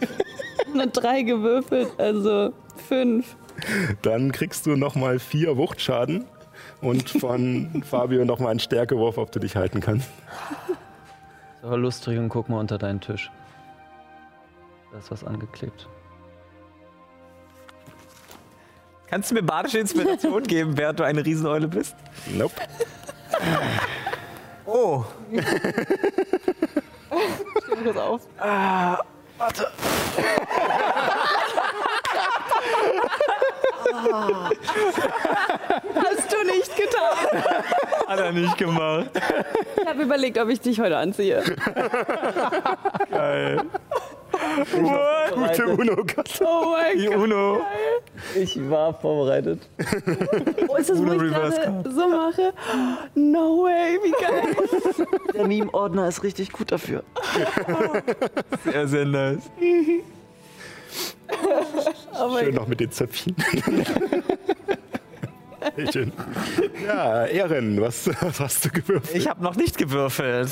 Eine 0.74 0.88
3 0.88 1.22
gewürfelt, 1.22 1.88
also 1.98 2.52
5. 2.88 3.36
Dann 4.02 4.32
kriegst 4.32 4.66
du 4.66 4.76
nochmal 4.76 5.18
vier 5.18 5.56
Wuchtschaden 5.56 6.24
und 6.80 7.08
von 7.10 7.82
Fabio 7.88 8.24
nochmal 8.24 8.50
einen 8.50 8.60
Stärkewurf, 8.60 9.16
ob 9.16 9.30
du 9.30 9.38
dich 9.38 9.54
halten 9.56 9.80
kannst. 9.80 10.08
So 11.62 11.76
lustig 11.76 12.18
und 12.18 12.28
guck 12.28 12.48
mal 12.48 12.58
unter 12.60 12.78
deinen 12.78 13.00
Tisch. 13.00 13.30
Da 14.92 14.98
ist 14.98 15.10
was 15.10 15.22
angeklebt. 15.24 15.88
Kannst 19.10 19.30
du 19.30 19.34
mir 19.34 19.42
badische 19.42 19.78
Inspiration 19.78 20.42
geben, 20.44 20.76
während 20.76 21.00
du 21.00 21.04
eine 21.04 21.24
Rieseneule 21.24 21.68
bist? 21.68 21.94
Nope. 22.26 22.54
Oh. 24.66 25.04
Kurz 27.82 27.96
auf. 27.96 28.20
Hast 35.94 36.32
du 36.32 36.36
nicht 36.46 36.76
getan. 36.76 37.16
Hat 38.06 38.20
er 38.20 38.32
nicht 38.32 38.56
gemacht. 38.58 39.10
Ich 39.80 39.86
habe 39.86 40.02
überlegt, 40.02 40.38
ob 40.38 40.48
ich 40.48 40.60
dich 40.60 40.80
heute 40.80 40.96
anziehe. 40.96 41.42
Gute 45.34 45.66
Uno-Karte. 45.66 46.44
Oh 46.44 46.72
mein 46.72 46.98
Die 46.98 47.06
Gott. 47.06 47.16
Uno. 47.16 47.60
Ich 48.34 48.58
war 48.70 48.94
vorbereitet. 48.94 49.68
Oh, 50.68 50.76
ist 50.76 50.90
das, 50.90 51.04
wo 51.04 51.12
ich 51.12 51.18
gerade 51.18 51.82
so 51.90 52.08
mache? 52.08 52.52
No 53.14 53.64
way, 53.64 53.98
wie 54.02 54.12
geil. 54.12 54.56
Der 55.34 55.46
Meme-Ordner 55.46 56.08
ist 56.08 56.22
richtig 56.22 56.52
gut 56.52 56.72
dafür. 56.72 57.02
Sehr, 58.64 58.86
sehr 58.86 59.04
nice. 59.04 59.50
Oh 62.20 62.38
Schön 62.38 62.54
noch 62.54 62.66
mit 62.66 62.80
den 62.80 62.90
Zöpfchen. 62.90 63.34
Sehr 65.76 65.92
Schön. 65.92 66.12
Ja, 66.86 67.24
Erin, 67.26 67.80
was, 67.80 68.08
was 68.22 68.40
hast 68.40 68.64
du 68.64 68.70
gewürfelt? 68.70 69.14
Ich 69.16 69.28
habe 69.28 69.42
noch 69.42 69.54
nicht 69.56 69.76
gewürfelt. 69.76 70.50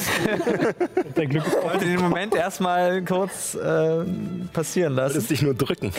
Dein 1.15 1.29
Glück 1.29 1.47
ist 1.47 1.55
Ich 1.57 1.63
wollte 1.65 1.85
den 1.85 2.01
Moment 2.01 2.35
erstmal 2.35 3.03
kurz 3.05 3.55
äh, 3.55 4.05
passieren 4.53 4.95
Du 4.95 5.01
lassen. 5.03 5.15
wolltest 5.15 5.31
dich 5.31 5.43
nur 5.43 5.55
drücken. 5.55 5.93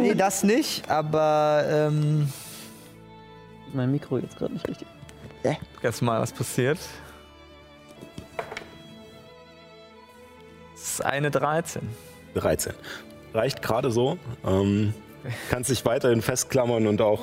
Nee, 0.00 0.14
das 0.14 0.42
nicht, 0.42 0.90
aber 0.90 1.64
ähm, 1.68 2.28
Mein 3.72 3.92
Mikro 3.92 4.18
jetzt 4.18 4.36
gerade 4.36 4.52
nicht 4.54 4.66
richtig. 4.68 4.88
jetzt 5.82 6.02
mal 6.02 6.20
was 6.20 6.32
passiert. 6.32 6.78
Das 10.74 10.82
ist 10.94 11.04
eine 11.04 11.30
13. 11.30 11.82
13. 12.34 12.72
Reicht 13.34 13.62
gerade 13.62 13.90
so. 13.90 14.18
Ähm, 14.46 14.94
kannst 15.50 15.70
dich 15.70 15.84
weiterhin 15.84 16.22
festklammern 16.22 16.86
und 16.86 17.00
auch 17.00 17.20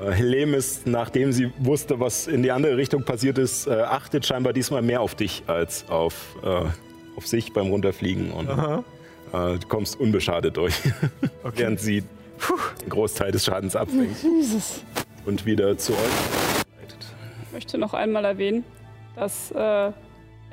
äh, 0.00 0.12
Helemis, 0.12 0.82
nachdem 0.84 1.32
sie 1.32 1.52
wusste, 1.58 2.00
was 2.00 2.26
in 2.26 2.42
die 2.42 2.50
andere 2.50 2.76
Richtung 2.76 3.04
passiert 3.04 3.38
ist, 3.38 3.66
äh, 3.66 3.82
achtet 3.82 4.26
scheinbar 4.26 4.52
diesmal 4.52 4.82
mehr 4.82 5.00
auf 5.00 5.14
dich 5.14 5.42
als 5.46 5.88
auf, 5.88 6.36
äh, 6.42 6.62
auf 7.16 7.26
sich 7.26 7.52
beim 7.52 7.68
Runterfliegen 7.68 8.30
und 8.30 8.48
äh, 8.48 8.82
du 9.32 9.68
kommst 9.68 10.00
unbeschadet 10.00 10.56
durch, 10.56 10.74
während 11.54 11.80
sie 11.80 12.02
den 12.80 12.88
Großteil 12.88 13.32
des 13.32 13.44
Schadens 13.44 13.76
abfängt. 13.76 14.16
und 15.26 15.44
wieder 15.44 15.76
zu 15.76 15.92
euch. 15.92 15.98
Ich 17.46 17.52
möchte 17.52 17.78
noch 17.78 17.92
einmal 17.92 18.24
erwähnen, 18.24 18.64
dass 19.16 19.50
äh, 19.50 19.92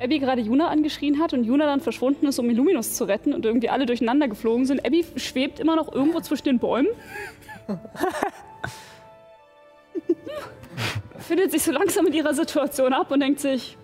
Abby 0.00 0.18
gerade 0.20 0.40
Juna 0.42 0.68
angeschrien 0.68 1.18
hat 1.20 1.32
und 1.32 1.44
Juna 1.44 1.66
dann 1.66 1.80
verschwunden 1.80 2.26
ist, 2.26 2.38
um 2.38 2.48
Illuminus 2.48 2.94
zu 2.94 3.04
retten 3.04 3.32
und 3.34 3.44
irgendwie 3.44 3.68
alle 3.68 3.84
durcheinander 3.86 4.28
geflogen 4.28 4.64
sind. 4.64 4.84
Abby 4.86 5.04
schwebt 5.16 5.58
immer 5.60 5.74
noch 5.76 5.92
irgendwo 5.92 6.20
zwischen 6.20 6.44
den 6.44 6.58
Bäumen. 6.58 6.88
Findet 11.18 11.50
sich 11.50 11.62
so 11.62 11.72
langsam 11.72 12.06
in 12.06 12.12
ihrer 12.12 12.32
Situation 12.32 12.92
ab 12.92 13.10
und 13.10 13.20
denkt 13.20 13.40
sich, 13.40 13.76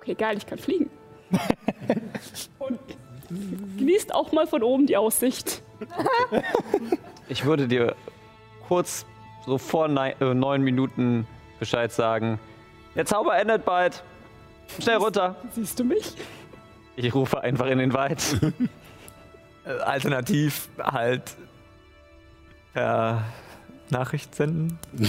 okay, 0.00 0.14
geil, 0.14 0.36
ich 0.36 0.46
kann 0.46 0.58
fliegen. 0.58 0.90
und 2.58 2.78
genießt 3.78 4.14
auch 4.14 4.32
mal 4.32 4.46
von 4.46 4.62
oben 4.62 4.86
die 4.86 4.96
Aussicht. 4.96 5.62
Ich 7.28 7.44
würde 7.44 7.68
dir 7.68 7.94
kurz 8.68 9.04
so 9.46 9.58
vor 9.58 9.88
nei- 9.88 10.16
äh, 10.20 10.34
neun 10.34 10.62
Minuten 10.62 11.26
Bescheid 11.58 11.92
sagen. 11.92 12.38
Der 12.94 13.06
Zauber 13.06 13.36
endet 13.36 13.64
bald. 13.64 14.02
Schnell 14.80 14.96
runter. 14.96 15.36
Siehst 15.54 15.78
du 15.78 15.84
mich? 15.84 16.14
Ich 16.96 17.14
rufe 17.14 17.40
einfach 17.40 17.66
in 17.66 17.78
den 17.78 17.92
Wald. 17.92 18.22
Äh, 19.64 19.70
Alternativ 19.78 20.68
halt 20.82 21.22
per 22.72 23.22
Nachricht 23.90 24.34
senden. 24.34 24.76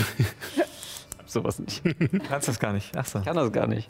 Sowas 1.25 1.57
nicht. 1.57 1.83
Du 1.83 2.19
kannst 2.19 2.47
das 2.47 2.59
gar 2.59 2.71
nicht. 2.71 2.95
Achso. 2.95 3.17
Ich 3.17 3.25
kann 3.25 3.35
das 3.35 3.51
gar 3.51 3.65
nicht. 3.65 3.89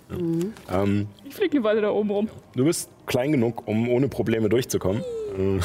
Ähm, 0.72 1.08
Ich 1.26 1.36
fliege 1.36 1.58
eine 1.58 1.66
Weile 1.66 1.82
da 1.82 1.90
oben 1.90 2.10
rum. 2.12 2.30
du 2.56 2.64
bist 2.64 2.90
klein 3.08 3.34
genug, 3.34 3.68
um 3.68 3.90
ohne 3.90 4.08
Probleme 4.08 4.48
durchzukommen. 4.48 5.02
Äh, 5.38 5.60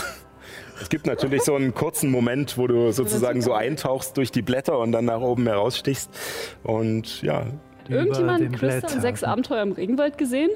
Es 0.80 0.88
gibt 0.88 1.06
natürlich 1.06 1.42
so 1.42 1.54
einen 1.54 1.72
kurzen 1.74 2.10
Moment, 2.10 2.58
wo 2.58 2.66
du 2.66 2.90
sozusagen 2.90 3.40
so 3.40 3.52
eintauchst 3.52 4.16
durch 4.16 4.32
die 4.32 4.42
Blätter 4.42 4.78
und 4.80 4.90
dann 4.90 5.04
nach 5.04 5.20
oben 5.20 5.46
herausstichst. 5.46 6.10
Und 6.64 7.22
ja, 7.22 7.46
Irgendjemand 7.88 8.40
den 8.40 8.52
Christa 8.52 8.92
und 8.94 9.00
sechs 9.00 9.22
Abenteuer 9.24 9.62
im 9.62 9.72
Regenwald 9.72 10.18
gesehen, 10.18 10.50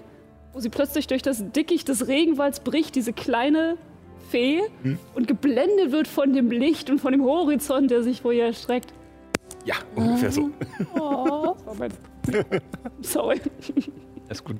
wo 0.52 0.60
sie 0.60 0.68
plötzlich 0.68 1.06
durch 1.06 1.22
das 1.22 1.42
Dickicht 1.52 1.88
des 1.88 2.06
Regenwalds 2.08 2.60
bricht, 2.60 2.94
diese 2.94 3.12
kleine 3.12 3.76
Fee, 4.30 4.60
und 5.14 5.28
geblendet 5.28 5.92
wird 5.92 6.08
von 6.08 6.32
dem 6.32 6.50
Licht 6.50 6.88
und 6.90 7.00
von 7.00 7.12
dem 7.12 7.22
Horizont, 7.22 7.90
der 7.90 8.02
sich 8.02 8.22
vor 8.22 8.32
ihr 8.32 8.46
erstreckt. 8.46 8.92
ja, 9.64 9.74
ungefähr 9.94 10.32
so. 10.32 10.50
Oh, 10.98 11.54
das 11.54 11.66
war 11.66 11.74
mein 11.74 11.92
Sorry. 13.02 13.40
Ist 14.28 14.44
gut. 14.44 14.56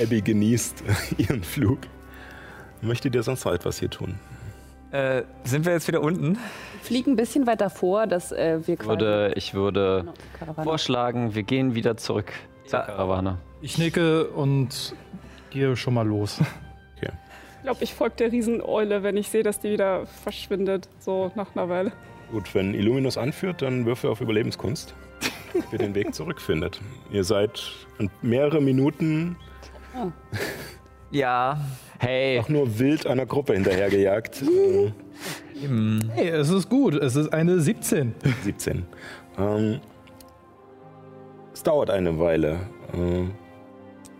Abby 0.00 0.20
genießt 0.20 0.82
ihren 1.18 1.42
Flug. 1.42 1.78
Möchtet 2.82 3.14
ihr 3.14 3.22
sonst 3.22 3.44
noch 3.44 3.52
etwas 3.52 3.78
hier 3.78 3.88
tun? 3.90 4.16
Äh, 4.94 5.24
sind 5.42 5.66
wir 5.66 5.72
jetzt 5.72 5.88
wieder 5.88 6.02
unten? 6.02 6.38
Fliegen 6.82 7.12
ein 7.12 7.16
bisschen 7.16 7.48
weiter 7.48 7.68
vor, 7.68 8.06
dass 8.06 8.30
äh, 8.30 8.60
wir 8.64 8.74
Ich 8.74 8.78
quasi. 8.80 8.88
würde, 9.00 9.32
ich 9.34 9.52
würde 9.54 10.00
Genau, 10.02 10.12
Karawane. 10.38 10.64
vorschlagen, 10.64 11.34
wir 11.34 11.42
gehen 11.42 11.74
wieder 11.74 11.96
zurück 11.96 12.32
zur 12.66 12.78
Ja. 12.78 12.84
Karawane. 12.86 13.38
Ich 13.60 13.76
nicke 13.76 14.28
und 14.28 14.94
gehe 15.50 15.74
schon 15.76 15.94
mal 15.94 16.06
los. 16.06 16.40
Ich 17.00 17.66
glaube, 17.66 17.82
ich 17.82 17.94
folge 17.94 18.16
der 18.16 18.30
Rieseneule, 18.30 19.02
wenn 19.02 19.16
ich 19.16 19.30
sehe, 19.30 19.42
dass 19.42 19.58
die 19.58 19.70
wieder 19.72 20.04
verschwindet, 20.06 20.86
so 21.00 21.32
nach 21.34 21.56
einer 21.56 21.70
Weile. 21.70 21.92
Gut, 22.30 22.54
wenn 22.54 22.74
Illuminus 22.74 23.16
anführt, 23.16 23.62
dann 23.62 23.86
würfe 23.86 24.10
auf 24.10 24.20
Überlebenskunst, 24.20 24.94
ob 25.54 25.72
ihr 25.72 25.78
den 25.78 25.94
Weg 25.94 26.14
zurückfindet. 26.14 26.82
Ihr 27.10 27.24
seid 27.24 27.62
in 27.98 28.10
mehrere 28.20 28.60
Minuten 28.60 29.36
Ja. 31.10 31.58
Hey, 32.04 32.38
auch 32.38 32.50
nur 32.50 32.78
wild 32.78 33.06
einer 33.06 33.24
Gruppe 33.24 33.54
hinterhergejagt. 33.54 34.42
Äh, 34.42 34.92
Eben. 35.64 36.10
Hey, 36.12 36.28
es 36.28 36.50
ist 36.50 36.68
gut. 36.68 36.94
Es 36.94 37.16
ist 37.16 37.32
eine 37.32 37.60
17. 37.60 38.14
17. 38.42 38.84
Ähm, 39.38 39.80
es 41.54 41.62
dauert 41.62 41.88
eine 41.88 42.18
Weile. 42.18 42.60
Äh, 42.92 43.24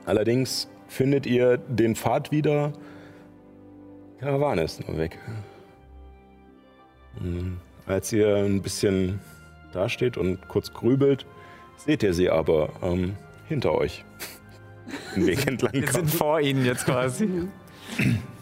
allerdings 0.07 0.71
findet 0.89 1.27
ihr 1.27 1.59
den 1.59 1.95
Pfad 1.95 2.33
wieder. 2.33 2.73
Karawane 4.19 4.63
ist 4.63 4.89
nur 4.89 4.97
weg. 4.97 5.19
Ähm, 7.21 7.59
als 7.85 8.11
ihr 8.15 8.35
ein 8.35 8.63
bisschen 8.63 9.21
dasteht 9.75 10.17
und 10.17 10.49
kurz 10.49 10.73
grübelt, 10.73 11.27
seht 11.77 12.03
ihr 12.03 12.15
sie 12.15 12.31
aber 12.31 12.71
ähm, 12.83 13.17
hinter 13.47 13.73
euch. 13.75 14.07
Den 15.17 15.27
Weg 15.27 15.47
entlang 15.47 15.73
Wir 15.75 15.87
sind 15.87 16.11
vor 16.11 16.41
ihnen 16.41 16.65
jetzt 16.65 16.87
quasi. 16.87 17.29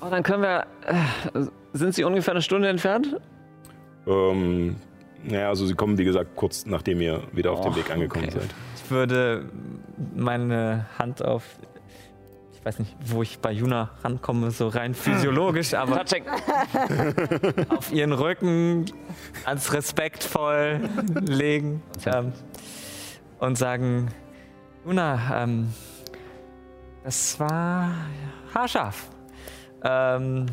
oh, 0.00 0.08
dann 0.10 0.22
können 0.22 0.42
wir. 0.42 0.66
Äh, 0.86 1.46
sind 1.72 1.94
Sie 1.94 2.04
ungefähr 2.04 2.34
eine 2.34 2.42
Stunde 2.42 2.68
entfernt? 2.68 3.16
Ähm, 4.06 4.76
naja, 5.24 5.48
also 5.48 5.66
sie 5.66 5.74
kommen, 5.74 5.98
wie 5.98 6.04
gesagt, 6.04 6.34
kurz 6.34 6.66
nachdem 6.66 7.00
ihr 7.00 7.22
wieder 7.32 7.52
auf 7.52 7.60
dem 7.60 7.76
Weg 7.76 7.90
angekommen 7.90 8.26
okay. 8.26 8.40
seid. 8.40 8.50
Ich 8.76 8.90
würde 8.90 9.48
meine 10.14 10.86
Hand 10.98 11.24
auf. 11.24 11.44
Ich 12.52 12.64
weiß 12.64 12.78
nicht, 12.78 12.94
wo 13.06 13.22
ich 13.22 13.40
bei 13.40 13.50
Juna 13.50 13.90
rankomme, 14.02 14.50
so 14.52 14.68
rein 14.68 14.94
physiologisch, 14.94 15.74
aber 15.74 16.04
auf 17.70 17.92
ihren 17.92 18.12
Rücken 18.12 18.86
als 19.44 19.72
respektvoll 19.72 20.80
legen 21.20 21.82
ähm, 22.06 22.32
und 23.38 23.58
sagen: 23.58 24.08
Juna, 24.84 25.42
ähm, 25.42 25.72
das 27.04 27.38
war 27.38 27.92
haarscharf. 28.54 29.11
Ähm, 29.84 30.46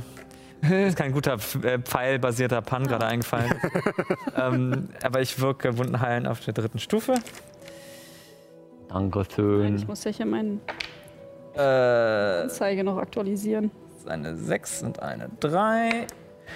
ist 0.62 0.98
kein 0.98 1.12
guter 1.14 1.38
äh, 1.64 1.80
pfeilbasierter 1.80 2.62
Pan 2.62 2.86
gerade 2.86 3.06
eingefallen. 3.06 3.54
ähm, 4.36 4.90
aber 5.04 5.22
ich 5.22 5.40
wirke 5.40 5.78
Wundenheilen 5.78 6.28
auf 6.28 6.40
der 6.42 6.54
dritten 6.54 6.80
Stufe. 6.80 7.14
Ich 7.14 8.88
Dankeschön. 8.90 9.84
muss 9.88 10.04
ja 10.04 10.12
hier 10.12 10.26
meine 10.26 10.60
Äh, 11.56 12.42
Anzeige 12.44 12.84
noch 12.84 12.98
aktualisieren. 12.98 13.72
eine 14.08 14.36
6 14.36 14.84
und 14.84 15.00
eine 15.02 15.30
3 15.40 16.08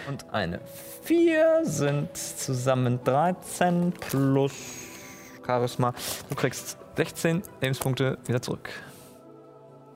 und 0.07 0.25
eine 0.33 0.59
4 1.03 1.59
sind 1.63 2.15
zusammen 2.17 2.99
13 3.03 3.91
plus 3.93 4.53
Charisma. 5.45 5.93
Du 6.29 6.35
kriegst 6.35 6.77
16 6.97 7.41
Lebenspunkte 7.61 8.17
wieder 8.25 8.41
zurück. 8.41 8.69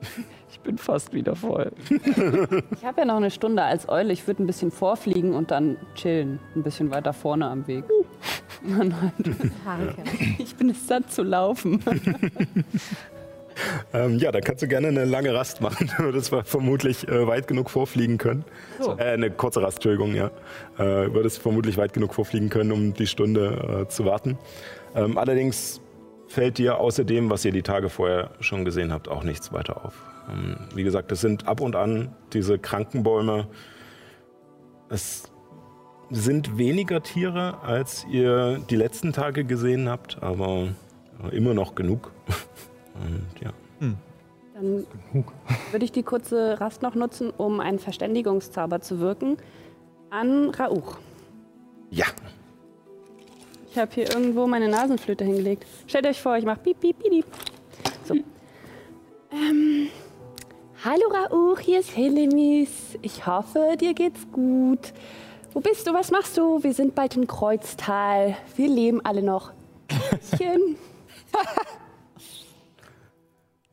Ich 0.58 0.64
bin 0.64 0.78
fast 0.78 1.12
wieder 1.12 1.34
voll. 1.36 1.72
Ich 2.72 2.84
habe 2.84 3.00
ja 3.00 3.04
noch 3.04 3.16
eine 3.16 3.30
Stunde 3.30 3.62
als 3.62 3.88
Eule. 3.88 4.12
Ich 4.12 4.26
würde 4.26 4.42
ein 4.42 4.46
bisschen 4.46 4.70
vorfliegen 4.70 5.34
und 5.34 5.50
dann 5.50 5.76
chillen. 5.94 6.40
Ein 6.54 6.62
bisschen 6.62 6.90
weiter 6.90 7.12
vorne 7.12 7.46
am 7.46 7.66
Weg. 7.66 7.84
Ich 10.38 10.56
bin 10.56 10.70
es 10.70 10.86
satt 10.86 11.12
zu 11.12 11.22
laufen. 11.22 11.82
Ähm, 13.92 14.18
ja, 14.18 14.30
dann 14.30 14.42
kannst 14.42 14.62
du 14.62 14.68
gerne 14.68 14.86
eine 14.86 15.04
lange 15.04 15.34
Rast 15.34 15.60
machen. 15.60 15.90
Du 15.96 16.04
würdest 16.04 16.30
wir 16.30 16.44
vermutlich 16.44 17.08
äh, 17.08 17.26
weit 17.26 17.48
genug 17.48 17.70
vorfliegen 17.70 18.16
können. 18.16 18.44
Äh, 18.98 19.02
eine 19.02 19.32
kurze 19.32 19.60
Rast, 19.60 19.78
Entschuldigung, 19.78 20.14
ja. 20.14 20.30
Äh, 20.78 21.12
würdest 21.12 21.42
vermutlich 21.42 21.76
weit 21.76 21.92
genug 21.92 22.14
vorfliegen 22.14 22.50
können, 22.50 22.70
um 22.70 22.94
die 22.94 23.08
Stunde 23.08 23.82
äh, 23.82 23.88
zu 23.88 24.04
warten. 24.04 24.38
Ähm, 24.94 25.18
allerdings 25.18 25.80
fällt 26.28 26.58
dir 26.58 26.78
außer 26.78 27.02
dem, 27.02 27.30
was 27.30 27.44
ihr 27.44 27.50
die 27.52 27.62
Tage 27.62 27.88
vorher 27.88 28.30
schon 28.38 28.64
gesehen 28.64 28.92
habt, 28.92 29.08
auch 29.08 29.24
nichts 29.24 29.52
weiter 29.52 29.84
auf. 29.84 29.94
Ähm, 30.28 30.56
wie 30.74 30.84
gesagt, 30.84 31.10
es 31.12 31.20
sind 31.20 31.46
ab 31.46 31.60
und 31.60 31.76
an 31.76 32.14
diese 32.32 32.58
Krankenbäume. 32.58 33.48
Es 34.88 35.24
sind 36.10 36.56
weniger 36.56 37.02
Tiere, 37.02 37.62
als 37.62 38.06
ihr 38.10 38.58
die 38.70 38.76
letzten 38.76 39.12
Tage 39.12 39.44
gesehen 39.44 39.88
habt, 39.88 40.22
aber 40.22 40.68
immer 41.32 41.52
noch 41.54 41.74
genug. 41.74 42.12
Und 42.94 43.40
ja. 43.40 43.52
Dann 44.54 44.86
würde 45.70 45.84
ich 45.84 45.92
die 45.92 46.02
kurze 46.02 46.60
Rast 46.60 46.82
noch 46.82 46.96
nutzen, 46.96 47.30
um 47.30 47.60
einen 47.60 47.78
Verständigungszauber 47.78 48.80
zu 48.80 48.98
wirken 48.98 49.36
an 50.10 50.50
Rauch. 50.50 50.98
Ja, 51.90 52.06
Ich 53.70 53.78
habe 53.78 53.90
hier 53.94 54.10
irgendwo 54.10 54.46
meine 54.46 54.68
Nasenflöte 54.68 55.24
hingelegt. 55.24 55.64
Stellt 55.86 56.06
euch 56.06 56.20
vor, 56.20 56.36
ich 56.36 56.44
mache 56.44 56.60
piep, 56.60 56.80
piep, 56.80 56.98
piep, 56.98 57.10
piep. 57.10 57.26
So. 58.04 58.14
Ähm, 59.30 59.88
hallo 60.84 61.02
Rauch, 61.10 61.58
hier 61.60 61.80
ist 61.80 61.96
Helemis. 61.96 62.98
Ich 63.02 63.26
hoffe, 63.26 63.76
dir 63.80 63.94
geht's 63.94 64.26
gut. 64.32 64.92
Wo 65.52 65.60
bist 65.60 65.86
du? 65.86 65.94
Was 65.94 66.10
machst 66.10 66.36
du? 66.36 66.62
Wir 66.62 66.74
sind 66.74 66.94
bald 66.94 67.16
in 67.16 67.26
Kreuztal. 67.26 68.36
Wir 68.56 68.68
leben 68.68 69.00
alle 69.04 69.22
noch. 69.22 69.52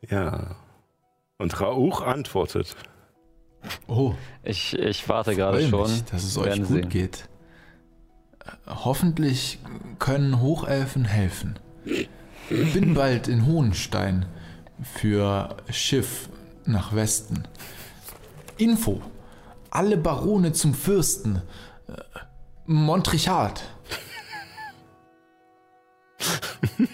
Ja. 0.08 0.54
Und 1.38 1.60
Rauch 1.60 2.00
antwortet. 2.00 2.76
Oh, 3.88 4.14
Ich, 4.44 4.78
ich 4.78 5.08
warte 5.08 5.34
gerade 5.34 5.58
freue 5.62 5.68
schon. 5.86 5.90
mich, 5.90 6.04
dass 6.04 6.22
es 6.22 6.38
euch 6.38 6.56
gut 6.58 6.66
sehen. 6.68 6.88
geht. 6.88 7.28
Äh, 8.44 8.50
Hoffentlich 8.70 9.58
können 9.98 10.40
Hochelfen 10.40 11.04
helfen. 11.06 11.58
Ich 11.84 12.72
bin 12.72 12.94
bald 12.94 13.26
in 13.26 13.46
Hohenstein 13.46 14.26
für 14.80 15.56
Schiff 15.70 16.28
nach 16.66 16.94
Westen. 16.94 17.44
Info. 18.58 19.00
Alle 19.70 19.96
Barone 19.96 20.52
zum 20.52 20.74
Fürsten. 20.74 21.42
Äh, 21.88 21.92
Montrichard. 22.66 23.62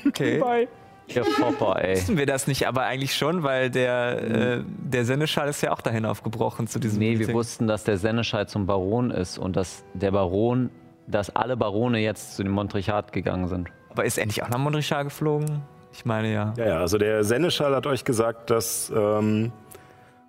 Okay. 0.06 0.38
Bye. 0.38 0.68
Ihr 1.08 1.24
Popper, 1.24 1.82
ey. 1.82 1.96
Wissen 1.96 2.16
wir 2.16 2.26
das 2.26 2.46
nicht, 2.46 2.66
aber 2.66 2.82
eigentlich 2.82 3.14
schon, 3.14 3.42
weil 3.42 3.70
der, 3.70 4.22
äh, 4.22 4.64
der 4.66 5.04
Senneschall 5.04 5.48
ist 5.48 5.60
ja 5.60 5.72
auch 5.72 5.80
dahin 5.80 6.06
aufgebrochen 6.06 6.68
zu 6.68 6.78
diesem 6.78 7.00
Nee, 7.00 7.12
wir 7.12 7.18
Meeting. 7.18 7.34
wussten, 7.34 7.66
dass 7.66 7.84
der 7.84 7.98
Seneschall 7.98 8.48
zum 8.48 8.66
Baron 8.66 9.10
ist 9.10 9.36
und 9.36 9.56
dass 9.56 9.84
der 9.94 10.12
Baron, 10.12 10.70
dass 11.06 11.34
alle 11.34 11.56
Barone 11.56 11.98
jetzt 11.98 12.36
zu 12.36 12.42
dem 12.44 12.52
Montrichat 12.52 13.12
gegangen 13.12 13.48
sind. 13.48 13.68
Aber 13.90 14.04
ist 14.04 14.16
er 14.16 14.26
nicht 14.26 14.42
auch 14.42 14.48
nach 14.48 14.58
Montrichal 14.58 15.04
geflogen? 15.04 15.62
Ich 15.92 16.04
meine 16.04 16.32
ja. 16.32 16.54
Ja, 16.56 16.66
ja, 16.66 16.78
also 16.80 16.98
der 16.98 17.22
Seneschall 17.24 17.74
hat 17.74 17.86
euch 17.86 18.04
gesagt, 18.04 18.50
dass, 18.50 18.90
ähm, 18.94 19.52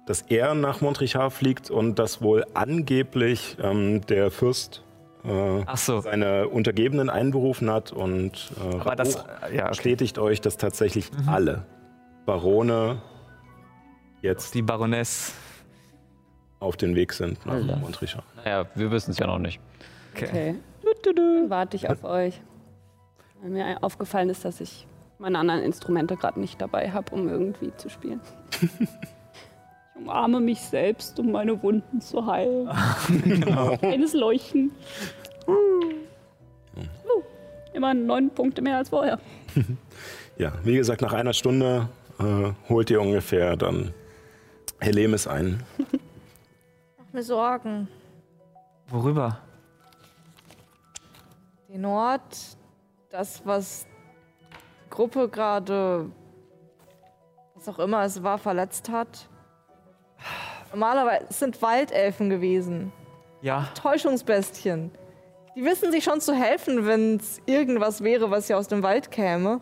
dass 0.06 0.22
er 0.24 0.54
nach 0.54 0.82
Montrichard 0.82 1.32
fliegt 1.34 1.70
und 1.72 2.00
dass 2.00 2.22
wohl 2.22 2.46
angeblich 2.54 3.58
ähm, 3.62 4.06
der 4.08 4.30
Fürst 4.30 4.84
äh, 5.24 5.64
so. 5.76 6.02
seine 6.02 6.50
Untergebenen 6.50 7.10
einberufen 7.10 7.72
hat 7.72 7.94
und 7.94 8.52
äh, 8.62 8.80
Aber 8.80 8.96
das, 8.96 9.18
Rauch 9.18 9.26
ja, 9.54 9.62
okay. 9.62 9.70
bestätigt 9.70 10.20
euch, 10.20 10.42
dass 10.42 10.58
tatsächlich 10.58 11.10
alle 11.28 11.66
Barone 12.26 13.02
jetzt 14.22 14.54
Die 14.54 14.62
Baroness. 14.62 15.34
auf 16.60 16.76
den 16.78 16.96
Weg 16.96 17.14
sind 17.14 17.46
nach 17.46 17.54
Alter. 17.56 17.78
Montrichard. 17.78 18.26
Naja, 18.44 18.66
wir 18.76 18.92
wissen 18.92 19.12
es 19.12 19.20
ja 19.20 19.28
noch 19.28 19.40
nicht. 19.40 19.60
Okay. 20.14 20.28
Okay. 20.30 20.56
Dann 21.16 21.50
warte 21.50 21.78
ich 21.78 21.90
auf 21.90 22.04
euch. 22.04 22.42
Weil 23.42 23.50
mir 23.50 23.78
aufgefallen 23.84 24.30
ist, 24.30 24.46
dass 24.46 24.62
ich 24.62 24.88
meine 25.20 25.40
anderen 25.40 25.62
Instrumente 25.62 26.18
gerade 26.18 26.40
nicht 26.40 26.62
dabei 26.62 26.92
habe, 26.92 27.14
um 27.14 27.30
irgendwie 27.30 27.72
zu 27.78 27.90
spielen. 27.90 28.20
ich 28.62 28.90
umarme 29.96 30.40
mich 30.40 30.62
selbst, 30.62 31.20
um 31.20 31.32
meine 31.32 31.62
Wunden 31.62 32.02
zu 32.02 32.26
heilen. 32.26 32.68
Eines 33.82 34.14
Leuchten. 34.14 34.72
Uh, 35.48 35.94
immer 37.74 37.94
neun 37.94 38.30
Punkte 38.30 38.62
mehr 38.62 38.78
als 38.78 38.90
vorher. 38.90 39.20
Ja, 40.36 40.52
wie 40.64 40.74
gesagt, 40.74 41.02
nach 41.04 41.14
einer 41.14 41.34
Stunde 41.34 41.88
äh, 42.20 42.54
holt 42.68 42.90
ihr 42.90 43.00
ungefähr 43.00 43.56
dann 43.56 43.94
Helemis 44.80 45.28
ein. 45.28 45.62
Mach 46.98 47.14
mir 47.14 47.22
Sorgen. 47.22 47.88
Worüber? 48.88 49.38
Die 51.70 51.78
Nord, 51.78 52.22
das, 53.12 53.46
was 53.46 53.86
Gruppe 54.94 55.28
gerade, 55.28 56.12
was 57.56 57.68
auch 57.68 57.80
immer 57.80 58.04
es 58.04 58.22
war, 58.22 58.38
verletzt 58.38 58.90
hat. 58.90 59.28
Normalerweise 60.72 61.26
es 61.30 61.40
sind 61.40 61.60
Waldelfen 61.64 62.30
gewesen. 62.30 62.92
Ja. 63.42 63.68
Täuschungsbestien. 63.74 64.92
Die 65.56 65.64
wissen 65.66 65.92
sich 65.92 66.04
schon 66.04 66.22
zu 66.22 66.34
helfen, 66.36 66.86
wenn 66.86 67.16
es 67.18 67.42
irgendwas 67.48 68.04
wäre, 68.04 68.30
was 68.30 68.46
hier 68.48 68.58
aus 68.58 68.68
dem 68.68 68.84
Wald 68.84 69.10
käme. 69.10 69.62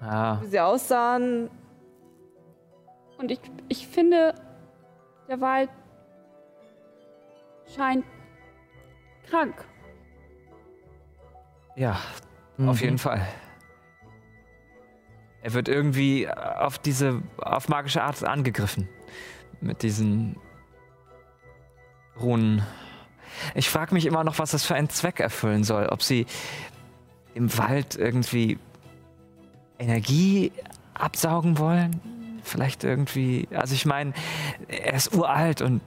Ah, 0.00 0.38
Wie 0.42 0.46
sie 0.46 0.60
aussahen, 0.60 1.50
Und 3.18 3.30
ich, 3.30 3.40
ich 3.68 3.86
finde, 3.86 4.34
der 5.28 5.40
Wald 5.42 5.68
scheint 7.74 8.04
krank. 9.28 9.54
ja, 11.76 11.98
auf 12.66 12.80
jeden 12.80 12.98
Fall. 12.98 13.20
Er 15.44 15.52
wird 15.52 15.68
irgendwie 15.68 16.26
auf 16.26 16.78
diese, 16.78 17.20
auf 17.36 17.68
magische 17.68 18.02
Art 18.02 18.24
angegriffen. 18.24 18.88
Mit 19.60 19.82
diesen 19.82 20.36
Runen. 22.18 22.62
Ich 23.54 23.68
frage 23.68 23.92
mich 23.92 24.06
immer 24.06 24.24
noch, 24.24 24.38
was 24.38 24.52
das 24.52 24.64
für 24.64 24.74
einen 24.74 24.88
Zweck 24.88 25.20
erfüllen 25.20 25.62
soll. 25.62 25.88
Ob 25.90 26.02
sie 26.02 26.24
im 27.34 27.56
Wald 27.58 27.94
irgendwie 27.94 28.58
Energie 29.78 30.50
absaugen 30.94 31.58
wollen? 31.58 32.00
Vielleicht 32.42 32.82
irgendwie. 32.82 33.46
Also 33.54 33.74
ich 33.74 33.84
meine, 33.84 34.14
er 34.68 34.94
ist 34.94 35.14
uralt 35.14 35.60
und 35.60 35.82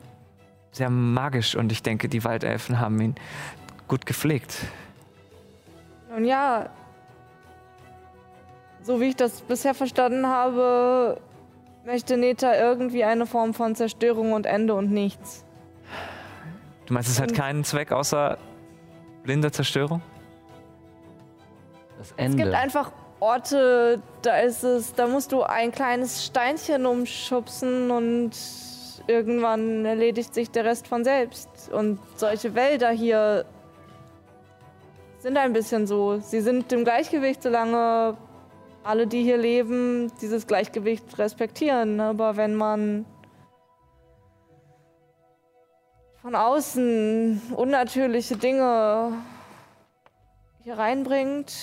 sehr 0.71 0.91
magisch 0.91 1.55
und 1.55 1.71
ich 1.71 1.81
denke, 1.81 2.09
die 2.09 2.23
Waldelfen 2.23 2.79
haben 2.79 3.01
ihn 3.01 3.15
gut 3.87 4.05
gepflegt. 4.05 4.67
Nun 6.11 6.25
ja, 6.25 6.69
so 8.87 9.01
wie 9.01 9.09
ich 9.09 9.17
das 9.17 9.41
bisher 9.41 9.73
verstanden 9.73 10.25
habe, 10.27 11.19
möchte 11.85 12.15
Neta 12.15 12.55
irgendwie 12.55 13.03
eine 13.03 13.25
Form 13.25 13.53
von 13.53 13.75
Zerstörung 13.75 14.31
und 14.31 14.45
Ende 14.45 14.75
und 14.75 14.91
nichts. 14.91 15.43
Du 16.85 16.93
meinst, 16.93 17.09
es 17.09 17.19
hat 17.19 17.33
keinen 17.33 17.65
Zweck 17.65 17.91
außer 17.91 18.37
blinde 19.23 19.51
Zerstörung? 19.51 20.01
Das 21.97 22.11
Es 22.11 22.13
Ende. 22.15 22.43
gibt 22.43 22.55
einfach 22.55 22.93
Orte, 23.19 24.01
da 24.21 24.37
ist 24.37 24.63
es, 24.63 24.93
da 24.93 25.07
musst 25.07 25.33
du 25.33 25.43
ein 25.43 25.73
kleines 25.73 26.25
Steinchen 26.25 26.85
umschubsen 26.85 27.91
und 27.91 28.31
irgendwann 29.07 29.83
erledigt 29.83 30.33
sich 30.33 30.49
der 30.49 30.63
Rest 30.63 30.87
von 30.87 31.03
selbst. 31.03 31.49
Und 31.73 31.99
solche 32.15 32.55
Wälder 32.55 32.91
hier 32.91 33.43
sind 35.19 35.35
ein 35.35 35.51
bisschen 35.51 35.87
so. 35.87 36.19
Sie 36.19 36.39
sind 36.39 36.71
im 36.71 36.85
Gleichgewicht, 36.85 37.43
solange 37.43 38.15
alle, 38.87 39.05
die 39.05 39.21
hier 39.21 39.37
leben, 39.37 40.11
dieses 40.21 40.47
Gleichgewicht 40.47 41.17
respektieren. 41.17 41.99
Aber 41.99 42.37
wenn 42.37 42.55
man 42.55 43.05
von 46.21 46.35
außen 46.35 47.41
unnatürliche 47.55 48.37
Dinge 48.37 49.11
hier 50.63 50.77
reinbringt, 50.77 51.53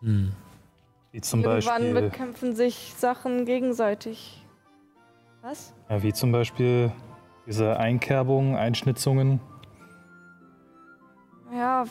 Wie 0.00 1.20
zum 1.20 1.44
Irgendwann 1.44 1.92
Beispiel, 1.92 2.08
bekämpfen 2.08 2.54
sich 2.54 2.94
Sachen 2.96 3.44
gegenseitig. 3.44 4.44
Was? 5.42 5.72
ja, 5.88 6.02
wie 6.02 6.12
zum 6.12 6.32
Beispiel 6.32 6.92
diese 7.46 7.78
Einkerbungen, 7.78 8.54
Einschnitzungen. 8.56 9.40
Ja, 11.52 11.84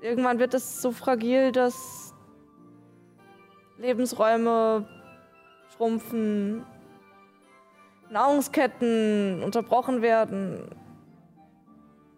irgendwann 0.00 0.38
wird 0.38 0.54
es 0.54 0.82
so 0.82 0.90
fragil, 0.90 1.52
dass 1.52 2.01
Lebensräume 3.82 4.86
schrumpfen, 5.74 6.64
Nahrungsketten 8.10 9.42
unterbrochen 9.42 10.02
werden. 10.02 10.70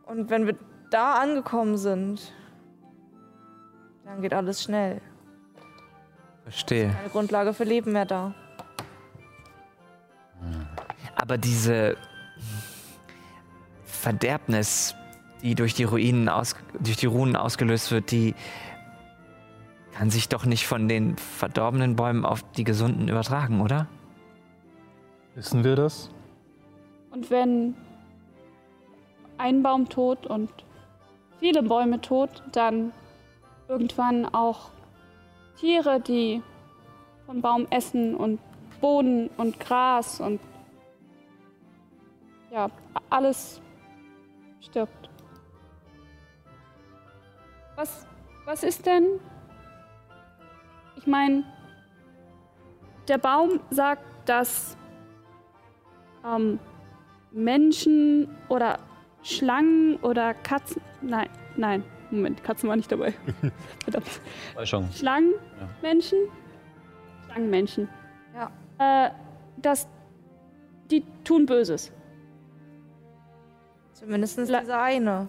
Und 0.05 0.29
wenn 0.29 0.47
wir 0.47 0.57
da 0.91 1.15
angekommen 1.15 1.79
sind, 1.79 2.33
dann 4.05 4.21
geht 4.21 4.35
alles 4.35 4.63
schnell. 4.63 5.01
Verstehe. 6.43 6.91
Keine 6.91 7.09
Grundlage 7.09 7.55
für 7.55 7.65
Leben 7.65 7.93
mehr 7.93 8.05
da. 8.05 8.35
Aber 11.17 11.39
diese 11.39 11.97
Verderbnis, 13.85 14.95
die 15.41 15.55
durch 15.55 15.73
die 15.73 15.85
Ruinen 15.85 16.29
aus, 16.29 16.57
durch 16.79 16.99
die 16.99 17.07
Runen 17.07 17.37
ausgelöst 17.37 17.91
wird, 17.91 18.11
die 18.11 18.35
kann 19.95 20.11
sich 20.11 20.29
doch 20.29 20.45
nicht 20.45 20.67
von 20.67 20.89
den 20.89 21.17
verdorbenen 21.17 21.95
Bäumen 21.95 22.25
auf 22.25 22.43
die 22.53 22.65
gesunden 22.65 23.09
übertragen, 23.09 23.61
oder? 23.61 23.87
Wissen 25.37 25.63
wir 25.63 25.77
das? 25.77 26.11
Und 27.13 27.31
wenn 27.31 27.77
ein 29.39 29.63
Baum 29.63 29.89
tot 29.89 30.27
und 30.27 30.51
viele 31.39 31.63
Bäume 31.63 32.01
tot, 32.01 32.43
dann 32.51 32.93
irgendwann 33.69 34.27
auch 34.27 34.71
Tiere, 35.59 36.01
die 36.01 36.43
vom 37.27 37.41
Baum 37.41 37.69
essen 37.71 38.17
und 38.17 38.41
Boden 38.81 39.31
und 39.37 39.61
Gras 39.61 40.21
und 40.21 40.41
ja, 42.51 42.69
alles 43.11 43.61
stirbt. 44.61 45.09
Was, 47.77 48.07
was 48.45 48.65
ist 48.65 48.87
denn? 48.87 49.21
Ich 51.05 51.11
meine, 51.11 51.45
der 53.09 53.19
Baum 53.19 53.61
sagt, 53.69 54.03
dass 54.27 54.75
ähm, 56.25 56.59
Menschen 57.31 58.35
oder 58.49 58.79
Schlangen 59.23 59.97
oder 59.97 60.33
Katzen. 60.33 60.81
Nein, 61.03 61.29
nein, 61.57 61.85
Moment, 62.11 62.43
Katzen 62.43 62.71
war 62.71 62.77
nicht 62.77 62.91
dabei. 62.91 63.13
Verdammt. 63.85 64.95
Schlangen, 64.95 65.35
Ja. 65.61 65.69
Menschen, 65.83 66.19
Schlangenmenschen. 67.27 67.87
Ja. 68.35 69.07
Äh, 69.07 69.11
dass 69.59 69.87
die 70.91 71.05
tun 71.23 71.45
Böses. 71.45 71.93
Zumindest 73.93 74.39
La- 74.49 74.61
dieser 74.61 74.81
eine. 74.81 75.29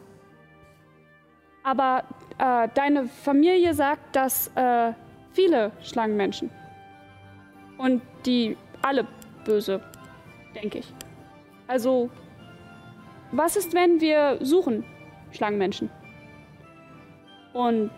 Aber 1.64 2.06
äh, 2.38 2.70
deine 2.74 3.08
Familie 3.10 3.74
sagt, 3.74 4.16
dass 4.16 4.48
äh, 4.56 4.94
viele 5.36 5.72
Schlangenmenschen 5.82 6.50
und 7.78 8.02
die 8.26 8.58
alle 8.82 9.06
böse, 9.44 9.82
denke 10.56 10.80
ich. 10.80 10.94
Also, 11.68 12.10
was 13.32 13.56
ist, 13.56 13.74
wenn 13.74 14.00
wir 14.00 14.38
suchen 14.42 14.86
Schlangenmenschen 15.32 15.90
und 17.54 17.92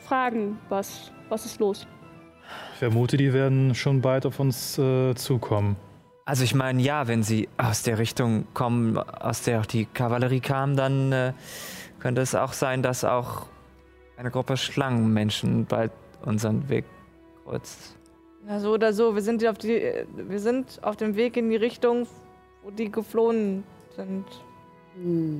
fragen, 0.00 0.58
was, 0.68 1.12
was 1.28 1.44
ist 1.44 1.60
los? 1.60 1.86
Ich 2.72 2.78
vermute, 2.78 3.16
die 3.16 3.32
werden 3.32 3.74
schon 3.74 4.00
bald 4.00 4.24
auf 4.26 4.40
uns 4.40 4.78
äh, 4.78 5.14
zukommen. 5.14 5.76
Also 6.24 6.44
ich 6.44 6.54
meine, 6.54 6.80
ja, 6.80 7.08
wenn 7.08 7.22
sie 7.22 7.48
aus 7.58 7.82
der 7.82 7.98
Richtung 7.98 8.46
kommen, 8.54 8.96
aus 8.96 9.42
der 9.42 9.60
auch 9.60 9.66
die 9.66 9.84
Kavallerie 9.86 10.40
kam, 10.40 10.76
dann 10.76 11.12
äh, 11.12 11.32
könnte 11.98 12.20
es 12.20 12.34
auch 12.34 12.52
sein, 12.52 12.82
dass 12.82 13.04
auch 13.04 13.46
eine 14.16 14.30
Gruppe 14.30 14.56
Schlangenmenschen 14.56 15.66
bald 15.66 15.92
unseren 16.22 16.68
Weg 16.68 16.84
kreuzt. 17.44 17.96
Ja, 18.48 18.58
so 18.58 18.72
oder 18.72 18.92
so. 18.92 19.14
Wir 19.14 19.22
sind, 19.22 19.46
auf 19.46 19.58
die, 19.58 20.04
wir 20.14 20.38
sind 20.38 20.80
auf 20.82 20.96
dem 20.96 21.16
Weg 21.16 21.36
in 21.36 21.50
die 21.50 21.56
Richtung, 21.56 22.06
wo 22.62 22.70
die 22.70 22.90
geflohen 22.90 23.64
sind. 23.96 24.24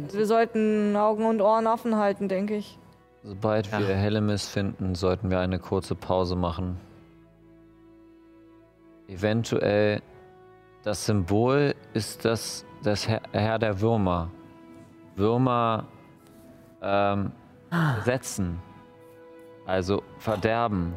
Also 0.05 0.19
wir 0.19 0.27
sollten 0.27 0.97
Augen 0.97 1.25
und 1.25 1.41
Ohren 1.41 1.67
offen 1.67 1.97
halten, 1.97 2.29
denke 2.29 2.57
ich. 2.57 2.79
Sobald 3.23 3.71
wir 3.71 3.79
Hellemis 3.79 4.49
finden, 4.49 4.95
sollten 4.95 5.31
wir 5.31 5.41
eine 5.41 5.59
kurze 5.59 5.95
Pause 5.95 6.37
machen. 6.37 6.79
Eventuell 9.09 10.01
das 10.83 11.05
Symbol 11.05 11.75
ist 11.93 12.25
das, 12.25 12.65
das 12.83 13.07
Herr, 13.07 13.21
Herr 13.33 13.59
der 13.59 13.81
Würmer. 13.81 14.31
Würmer 15.17 15.85
ähm, 16.81 17.33
setzen, 18.05 18.59
also 19.71 20.03
verderben. 20.19 20.95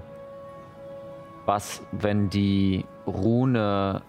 Was, 1.45 1.81
wenn 1.91 2.29
die 2.29 2.85
Rune, 3.05 4.01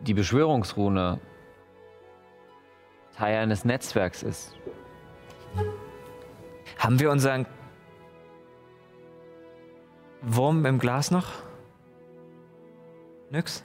die 0.00 0.14
Beschwörungsrune, 0.14 1.20
Teil 3.16 3.38
eines 3.38 3.64
Netzwerks 3.64 4.22
ist? 4.22 4.54
Haben 6.78 7.00
wir 7.00 7.10
unseren 7.10 7.46
Wurm 10.22 10.64
im 10.64 10.78
Glas 10.78 11.10
noch? 11.10 11.26
Nix? 13.30 13.64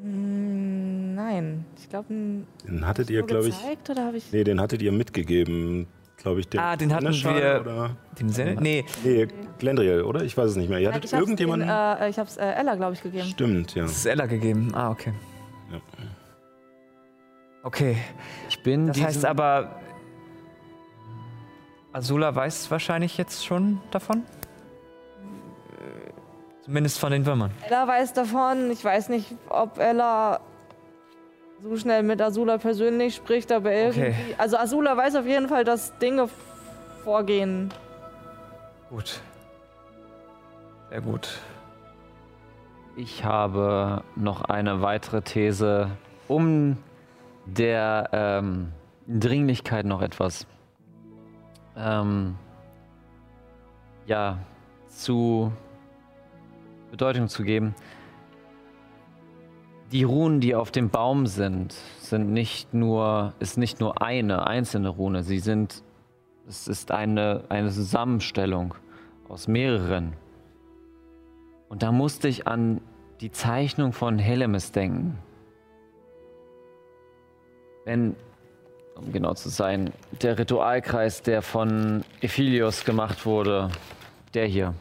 Hm, 0.00 1.14
Nein, 1.16 1.64
ich 1.76 1.88
glaube, 1.90 2.06
Den 2.08 2.86
hattet 2.86 3.10
ihr, 3.10 3.22
glaube 3.24 3.48
ich. 3.48 3.58
gezeigt 3.58 3.90
oder 3.90 4.04
habe 4.06 4.16
ich? 4.18 4.32
Nee, 4.32 4.44
den 4.44 4.60
hattet 4.60 4.80
ihr 4.82 4.92
mitgegeben, 4.92 5.88
glaube 6.18 6.40
ich. 6.40 6.48
Ah, 6.58 6.76
den 6.76 6.94
hatten 6.94 7.06
wir- 7.12 7.60
Oder? 7.60 7.90
Dem 8.20 8.28
Sinne? 8.28 8.56
Nee, 8.60 8.84
Nee, 9.04 9.28
Glendriel, 9.58 10.02
oder? 10.02 10.22
Ich 10.22 10.36
weiß 10.36 10.50
es 10.50 10.56
nicht 10.56 10.68
mehr. 10.68 10.78
Ihr 10.78 10.88
hattet 10.92 11.06
ich 11.06 11.12
irgendjemanden. 11.12 11.68
Den, 11.68 11.76
äh, 11.76 12.08
ich 12.10 12.18
habe 12.18 12.28
es 12.28 12.36
äh, 12.36 12.44
Ella, 12.52 12.74
glaube 12.74 12.94
ich, 12.94 13.02
gegeben. 13.02 13.28
Stimmt, 13.28 13.74
ja. 13.74 13.84
es 13.84 13.92
ist 13.92 14.06
Ella 14.06 14.26
gegeben. 14.26 14.72
Ah, 14.74 14.90
okay. 14.90 15.12
Ja. 15.72 15.78
Okay. 17.62 17.96
Ich 18.48 18.62
bin 18.62 18.88
Das 18.88 19.00
heißt 19.00 19.24
aber, 19.24 19.76
Azula 21.92 22.34
weiß 22.34 22.70
wahrscheinlich 22.70 23.16
jetzt 23.16 23.44
schon 23.44 23.80
davon? 23.90 24.22
Zumindest 26.64 26.98
von 26.98 27.10
den 27.12 27.24
Würmern. 27.24 27.50
Ella 27.66 27.88
weiß 27.88 28.12
davon. 28.12 28.70
Ich 28.70 28.84
weiß 28.84 29.08
nicht, 29.08 29.34
ob 29.48 29.78
Ella 29.78 30.40
so 31.62 31.76
schnell 31.76 32.02
mit 32.02 32.20
Azula 32.20 32.58
persönlich 32.58 33.14
spricht, 33.14 33.52
aber 33.52 33.72
irgendwie. 33.72 34.08
Okay. 34.08 34.34
Also 34.38 34.56
Azula 34.56 34.96
weiß 34.96 35.16
auf 35.16 35.26
jeden 35.26 35.48
Fall, 35.48 35.64
dass 35.64 35.96
Dinge 35.98 36.28
vorgehen. 37.04 37.70
Gut. 38.90 39.20
Sehr 40.90 41.00
gut. 41.00 41.40
Ich 42.96 43.24
habe 43.24 44.02
noch 44.16 44.42
eine 44.42 44.80
weitere 44.80 45.22
These, 45.22 45.90
um 46.26 46.76
der 47.46 48.08
ähm, 48.12 48.72
Dringlichkeit 49.06 49.86
noch 49.86 50.02
etwas 50.02 50.46
ähm, 51.76 52.36
ja, 54.06 54.38
zu 54.88 55.52
Bedeutung 56.90 57.28
zu 57.28 57.44
geben. 57.44 57.74
Die 59.92 60.02
Runen, 60.02 60.40
die 60.40 60.54
auf 60.54 60.70
dem 60.70 60.90
Baum 60.90 61.26
sind, 61.26 61.72
sind 62.00 62.30
nicht 62.30 62.74
nur, 62.74 63.32
ist 63.38 63.56
nicht 63.56 63.80
nur 63.80 64.02
eine 64.02 64.46
einzelne 64.46 64.90
Rune. 64.90 65.22
Sie 65.22 65.38
sind, 65.38 65.82
es 66.46 66.68
ist 66.68 66.90
eine, 66.90 67.44
eine 67.48 67.70
Zusammenstellung 67.70 68.74
aus 69.28 69.48
mehreren. 69.48 70.12
Und 71.70 71.82
da 71.82 71.90
musste 71.90 72.28
ich 72.28 72.46
an 72.46 72.82
die 73.20 73.30
Zeichnung 73.30 73.92
von 73.92 74.18
Helemis 74.18 74.72
denken. 74.72 75.18
Wenn, 77.86 78.14
um 78.94 79.10
genau 79.10 79.32
zu 79.32 79.48
sein, 79.48 79.92
der 80.20 80.38
Ritualkreis, 80.38 81.22
der 81.22 81.40
von 81.40 82.04
Ephilios 82.20 82.84
gemacht 82.84 83.24
wurde, 83.24 83.70
der 84.34 84.44
hier. 84.44 84.74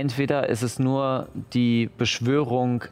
Entweder 0.00 0.48
ist 0.48 0.62
es 0.62 0.78
nur 0.78 1.28
die 1.52 1.90
Beschwörung 1.98 2.84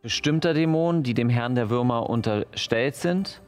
bestimmter 0.00 0.54
Dämonen, 0.54 1.02
die 1.02 1.12
dem 1.12 1.28
Herrn 1.28 1.56
der 1.56 1.70
Würmer 1.70 2.08
unterstellt 2.08 2.94
sind, 2.94 3.40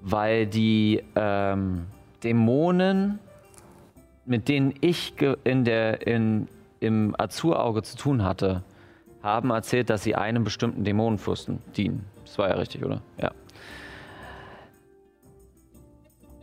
weil 0.00 0.48
die 0.48 1.04
ähm, 1.14 1.86
Dämonen, 2.24 3.20
mit 4.24 4.48
denen 4.48 4.74
ich 4.80 5.14
in 5.44 5.64
der, 5.64 6.04
in, 6.04 6.48
im 6.80 7.14
Azurauge 7.16 7.84
zu 7.84 7.96
tun 7.96 8.24
hatte, 8.24 8.64
haben 9.22 9.50
erzählt, 9.50 9.88
dass 9.88 10.02
sie 10.02 10.16
einem 10.16 10.42
bestimmten 10.42 10.82
Dämonenfürsten 10.82 11.62
dienen. 11.76 12.06
Das 12.24 12.38
war 12.38 12.48
ja 12.48 12.56
richtig, 12.56 12.84
oder? 12.84 13.02
Ja. 13.18 13.30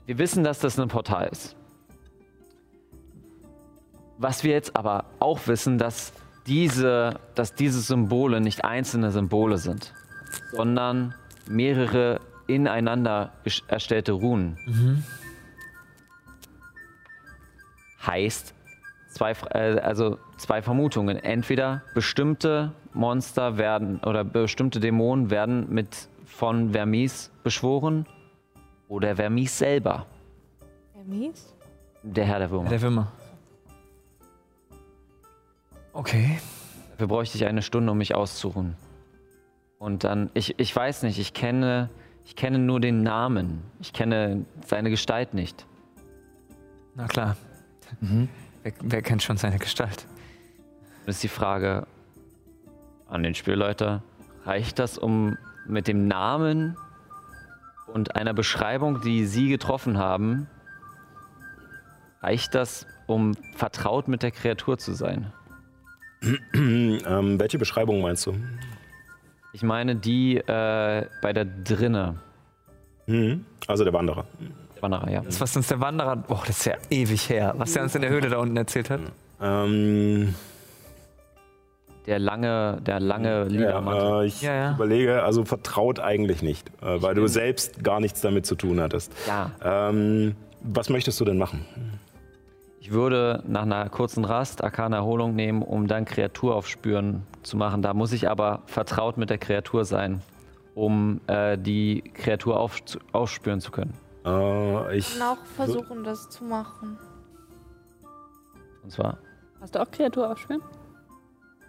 Wir 0.05 0.17
wissen, 0.17 0.45
dass 0.45 0.59
das 0.59 0.79
ein 0.79 0.87
Portal 0.87 1.27
ist. 1.29 1.57
Was 4.18 4.43
wir 4.43 4.51
jetzt 4.51 4.76
aber 4.76 5.05
auch 5.20 5.47
wissen, 5.47 5.78
dass 5.78 6.14
diese, 6.47 7.20
dass 7.36 7.55
diese 7.55 7.82
Symbole 7.82 8.41
nicht 8.41 8.64
einzelne 8.64 9.11
Symbole 9.11 9.57
sind, 9.57 9.93
sondern 10.51 11.16
mehrere 11.47 12.20
ineinander 12.47 13.32
erstellte 13.68 14.11
Runen. 14.11 14.57
Heißt, 18.05 18.53
zwei, 19.09 19.32
äh, 19.51 19.80
also 19.80 20.18
zwei 20.38 20.61
Vermutungen. 20.61 21.18
Entweder 21.18 21.84
bestimmte 21.93 22.74
Monster 22.93 23.57
werden 23.57 23.99
oder 23.99 24.24
bestimmte 24.24 24.80
Dämonen 24.80 25.30
werden 25.30 25.74
mit 25.74 26.09
von 26.26 26.72
Vermis 26.74 27.32
beschworen 27.43 28.05
oder 28.89 29.16
Vermis 29.16 29.57
selber, 29.57 30.05
Hermes? 30.93 31.55
der 32.01 32.26
Herr 32.26 32.39
der 32.39 32.51
Würmer. 32.51 32.70
Der 32.70 32.82
Würmer. 32.82 33.11
Okay. 35.93 36.39
Dafür 36.91 37.07
bräuchte 37.07 37.37
ich 37.37 37.45
eine 37.45 37.61
Stunde, 37.61 37.91
um 37.91 37.97
mich 37.97 38.15
auszuruhen. 38.15 38.75
Und 39.77 40.03
dann, 40.03 40.29
ich, 40.33 40.59
ich 40.59 40.75
weiß 40.75 41.03
nicht, 41.03 41.19
ich 41.19 41.33
kenne, 41.33 41.89
ich 42.25 42.35
kenne 42.35 42.57
nur 42.57 42.79
den 42.79 43.03
Namen. 43.03 43.61
Ich 43.79 43.93
kenne 43.93 44.45
seine 44.65 44.89
Gestalt 44.89 45.33
nicht. 45.33 45.65
Na 46.95 47.07
klar. 47.07 47.37
Wer, 48.63 48.73
wer 48.81 49.01
kennt 49.01 49.23
schon 49.23 49.37
seine 49.37 49.59
Gestalt? 49.59 50.07
Das 51.05 51.15
ist 51.15 51.23
die 51.23 51.27
Frage 51.27 51.85
an 53.07 53.23
den 53.23 53.35
Spielleiter. 53.35 54.03
Reicht 54.45 54.79
das, 54.79 54.97
um 54.97 55.37
mit 55.67 55.87
dem 55.87 56.07
Namen 56.07 56.77
und 57.87 58.15
einer 58.15 58.33
Beschreibung, 58.33 59.01
die 59.01 59.25
Sie 59.25 59.49
getroffen 59.49 59.97
haben, 59.97 60.47
reicht 62.21 62.55
das, 62.55 62.87
um 63.05 63.35
vertraut 63.55 64.07
mit 64.07 64.23
der 64.23 64.31
Kreatur 64.31 64.77
zu 64.77 64.93
sein? 64.93 65.31
Ähm, 66.55 67.39
welche 67.39 67.57
Beschreibung 67.57 68.01
meinst 68.01 68.26
du? 68.26 68.34
Ich 69.51 69.61
meine 69.63 69.95
die 69.95 70.38
äh, 70.38 71.05
bei 71.21 71.34
der 71.34 71.45
Drinne. 71.45 72.15
Mhm. 73.07 73.45
Also 73.67 73.84
der 73.84 73.93
Wanderer. 73.93 74.26
Wanderer, 74.82 75.09
ja. 75.11 75.21
Das, 75.21 75.39
was 75.41 75.55
uns 75.55 75.67
der 75.67 75.80
Wanderer. 75.80 76.15
Boah, 76.15 76.41
das 76.47 76.59
ist 76.59 76.65
ja 76.65 76.74
ewig 76.89 77.30
her. 77.30 77.53
Was 77.57 77.74
der 77.74 77.84
uns 77.84 77.95
in 77.95 78.01
der 78.01 78.09
Höhle 78.09 78.30
da 78.30 78.38
unten 78.38 78.57
erzählt 78.57 78.89
hat. 78.89 78.99
Ähm, 79.41 80.34
Der 82.05 82.19
lange, 82.19 82.80
der 82.86 82.99
lange 82.99 83.43
Liedermantel. 83.45 84.03
ja, 84.03 84.21
äh, 84.21 84.26
ich 84.26 84.41
Ja, 84.41 84.53
ja. 84.55 84.74
überlege, 84.76 85.24
also 85.24 85.45
vertraut 85.45 85.99
eigentlich 85.99 86.41
nicht, 86.41 86.67
äh, 86.82 87.01
weil 87.01 87.15
du 87.15 87.28
selbst 87.28 87.84
gar 87.84 87.99
nichts 87.99 88.21
damit 88.21 88.45
zu 88.45 88.55
tun 88.55 88.80
hattest. 88.82 89.11
Ja. 89.28 89.51
Ähm, 89.63 90.36
was 90.61 90.89
möchtest 90.89 91.19
du 91.19 91.26
denn 91.26 91.38
machen? 91.38 91.65
Ich 92.84 92.91
würde 92.91 93.41
nach 93.47 93.61
einer 93.61 93.88
kurzen 93.88 94.25
Rast 94.25 94.61
Arkane 94.61 94.97
Erholung 94.97 95.36
nehmen, 95.36 95.61
um 95.61 95.88
dann 95.88 96.03
Kreatur 96.03 96.53
aufspüren 96.53 97.23
zu 97.41 97.55
machen. 97.55 97.81
Da 97.81 97.93
muss 97.93 98.11
ich 98.11 98.29
aber 98.29 98.61
vertraut 98.65 99.15
mit 99.17 99.29
der 99.29 99.38
Kreatur 99.38 99.86
sein, 99.86 100.21
um 100.75 101.21
äh, 101.27 101.57
die 101.57 102.01
Kreatur 102.13 102.59
auf, 102.59 102.81
aufspüren 103.13 103.61
zu 103.61 103.71
können. 103.71 103.93
Äh, 104.25 104.97
ich 104.97 105.13
Ich 105.13 105.17
kann 105.17 105.29
auch 105.38 105.45
versuchen, 105.55 106.03
das 106.03 106.29
zu 106.29 106.43
machen. 106.43 106.97
Und 108.84 108.91
zwar, 108.91 109.17
Hast 109.61 109.75
du 109.75 109.81
auch 109.81 109.89
Kreatur 109.89 110.29
aufspüren? 110.29 110.61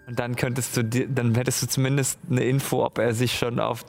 Und 0.08 0.18
dann 0.18 0.34
könntest 0.34 0.76
du, 0.76 0.82
dir- 0.82 1.06
dann 1.06 1.32
hättest 1.36 1.62
du 1.62 1.68
zumindest 1.68 2.18
eine 2.28 2.42
Info, 2.42 2.84
ob 2.84 2.98
er 2.98 3.14
sich 3.14 3.38
schon 3.38 3.60
auf 3.60 3.84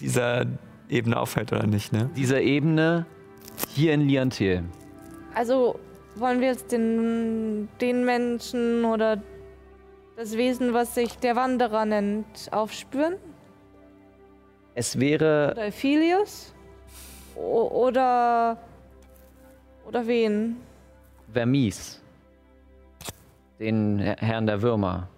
dieser 0.00 0.46
Ebene 0.88 1.20
auffällt 1.20 1.52
oder 1.52 1.66
nicht, 1.66 1.92
ne? 1.92 2.08
Dieser 2.16 2.40
Ebene 2.40 3.04
hier 3.68 3.92
in 3.92 4.00
Liantil. 4.00 4.64
Also 5.34 5.78
wollen 6.20 6.40
wir 6.40 6.48
jetzt 6.48 6.70
den, 6.72 7.68
den 7.80 8.04
Menschen 8.04 8.84
oder 8.84 9.22
das 10.16 10.36
Wesen, 10.36 10.74
was 10.74 10.94
sich 10.94 11.16
der 11.18 11.34
Wanderer 11.36 11.84
nennt, 11.84 12.48
aufspüren? 12.50 13.14
Es 14.74 14.98
wäre 15.00 15.52
Oder 15.52 15.66
Ephilius? 15.66 16.54
O 17.36 17.86
oder. 17.86 18.58
Oder 19.86 20.06
wen? 20.06 20.56
Vermis, 21.32 22.00
den 23.58 23.98
Her- 23.98 24.16
Herrn 24.18 24.46
der 24.46 24.62
Würmer. 24.62 25.08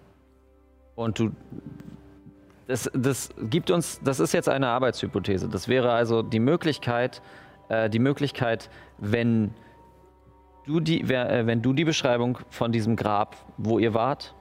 Und 0.95 1.19
du. 1.19 1.31
Das, 2.67 2.89
das 2.93 3.29
gibt 3.49 3.69
uns, 3.71 3.99
das 4.03 4.19
ist 4.21 4.31
jetzt 4.33 4.47
eine 4.47 4.67
Arbeitshypothese. 4.67 5.49
Das 5.49 5.67
wäre 5.67 5.91
also 5.91 6.21
die 6.21 6.39
Möglichkeit, 6.39 7.21
äh, 7.67 7.89
die 7.89 7.99
Möglichkeit, 7.99 8.69
wenn 8.99 9.53
du 10.65 10.79
die, 10.79 11.01
äh, 11.01 11.45
wenn 11.45 11.61
du 11.61 11.73
die 11.73 11.85
Beschreibung 11.85 12.39
von 12.49 12.71
diesem 12.71 12.95
Grab, 12.95 13.35
wo 13.57 13.79
ihr 13.79 13.93
wart, 13.93 14.33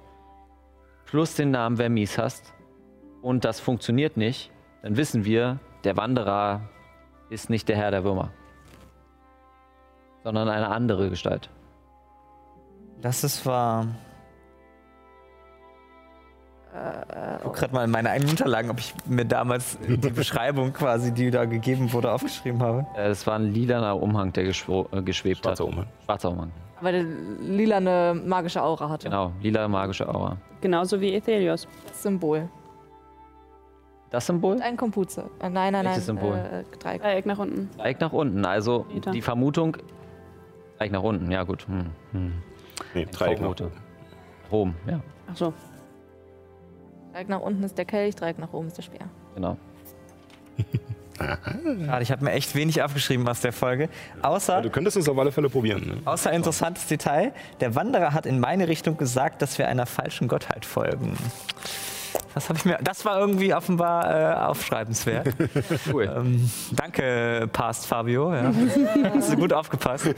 plus 1.06 1.34
den 1.34 1.50
Namen 1.50 1.76
Vermis 1.76 2.18
hast 2.18 2.52
und 3.20 3.44
das 3.44 3.60
funktioniert 3.60 4.16
nicht, 4.16 4.50
dann 4.82 4.96
wissen 4.96 5.24
wir, 5.24 5.58
der 5.84 5.96
Wanderer 5.96 6.68
ist 7.30 7.50
nicht 7.50 7.68
der 7.68 7.76
Herr 7.76 7.90
der 7.90 8.04
Würmer, 8.04 8.30
sondern 10.22 10.48
eine 10.48 10.68
andere 10.68 11.10
Gestalt. 11.10 11.50
Das 13.00 13.24
ist 13.24 13.44
wahr. 13.46 13.88
Ich 16.74 17.42
guck 17.42 17.54
gerade 17.54 17.74
mal 17.74 17.84
in 17.84 17.90
meine 17.90 18.08
eigenen 18.10 18.30
Unterlagen, 18.30 18.70
ob 18.70 18.78
ich 18.78 18.94
mir 19.06 19.26
damals 19.26 19.78
die 19.86 19.96
Beschreibung 20.10 20.72
quasi, 20.72 21.12
die 21.12 21.30
da 21.30 21.44
gegeben 21.44 21.92
wurde, 21.92 22.10
aufgeschrieben 22.10 22.62
habe. 22.62 22.86
Äh, 22.96 23.08
Es 23.10 23.26
war 23.26 23.34
ein 23.34 23.52
lilaner 23.52 24.00
Umhang, 24.00 24.32
der 24.32 24.44
äh, 24.44 24.52
geschwebt 25.02 25.44
Schwarzer 25.44 25.64
hat. 25.64 25.72
Umhang. 25.72 25.86
Schwarzer 26.04 26.30
Umhang. 26.30 26.50
Weil 26.80 26.92
der 26.94 27.02
lila 27.46 27.76
eine 27.76 28.20
magische 28.24 28.62
Aura 28.62 28.88
hatte. 28.88 29.08
Genau, 29.08 29.32
lila 29.42 29.68
magische 29.68 30.08
Aura. 30.08 30.36
Genauso 30.62 31.00
wie 31.00 31.14
Ethelios. 31.14 31.68
Das 31.88 32.02
Symbol. 32.02 32.48
Das 34.10 34.26
Symbol? 34.26 34.60
Ein 34.62 34.76
Kompuze. 34.76 35.24
Äh, 35.40 35.48
nein, 35.50 35.72
nein, 35.72 35.72
nein. 35.72 35.86
Welches 35.86 36.06
Symbol? 36.06 36.36
Äh, 36.36 36.64
Dreieck. 36.78 37.02
Dreieck 37.02 37.26
nach 37.26 37.38
unten. 37.38 37.70
Dreieck 37.76 38.00
nach 38.00 38.12
unten. 38.12 38.44
Also 38.44 38.86
Meter. 38.92 39.10
die 39.10 39.22
Vermutung. 39.22 39.76
Dreieck 40.78 40.92
nach 40.92 41.02
unten, 41.02 41.30
ja 41.30 41.42
gut. 41.44 41.66
Hm. 41.68 41.86
Hm. 42.12 42.32
Nee, 42.94 43.06
Dreieck 43.12 43.38
nach 43.38 43.44
Vorrote. 43.44 43.70
Rom, 44.50 44.74
ja, 44.86 45.00
Ach 45.30 45.36
so. 45.36 45.52
Dreieck 47.12 47.28
nach 47.28 47.40
unten 47.40 47.62
ist 47.62 47.76
der 47.78 47.84
Kelch, 47.84 48.14
Dreieck 48.16 48.38
nach 48.38 48.52
oben 48.52 48.68
ist 48.68 48.78
der 48.78 48.82
Speer. 48.82 49.06
genau. 49.34 49.56
Schade, 51.86 52.02
ich 52.02 52.10
habe 52.10 52.24
mir 52.24 52.32
echt 52.32 52.54
wenig 52.54 52.82
aufgeschrieben 52.82 53.28
aus 53.28 53.40
der 53.40 53.52
Folge. 53.52 53.88
Außer, 54.22 54.60
Du 54.62 54.70
könntest 54.70 54.96
es 54.96 55.08
auf 55.08 55.16
alle 55.18 55.30
Fälle 55.30 55.48
probieren. 55.50 55.86
Ne? 55.86 55.96
außer 56.04 56.32
interessantes 56.32 56.86
Detail, 56.86 57.32
der 57.60 57.74
Wanderer 57.74 58.12
hat 58.12 58.26
in 58.26 58.40
meine 58.40 58.66
Richtung 58.66 58.96
gesagt, 58.96 59.40
dass 59.42 59.56
wir 59.58 59.68
einer 59.68 59.86
falschen 59.86 60.26
Gottheit 60.26 60.64
folgen. 60.64 61.16
Das 62.34 62.48
habe 62.48 62.58
ich 62.58 62.64
mir. 62.64 62.78
Das 62.82 63.04
war 63.04 63.18
irgendwie 63.20 63.54
offenbar 63.54 64.10
äh, 64.10 64.34
aufschreibenswert. 64.46 65.28
Cool. 65.92 66.10
ähm, 66.16 66.50
danke, 66.72 67.48
Past 67.52 67.86
Fabio. 67.86 68.34
Ja. 68.34 68.52
Hast 69.14 69.32
du 69.32 69.36
gut 69.36 69.52
aufgepasst. 69.52 70.14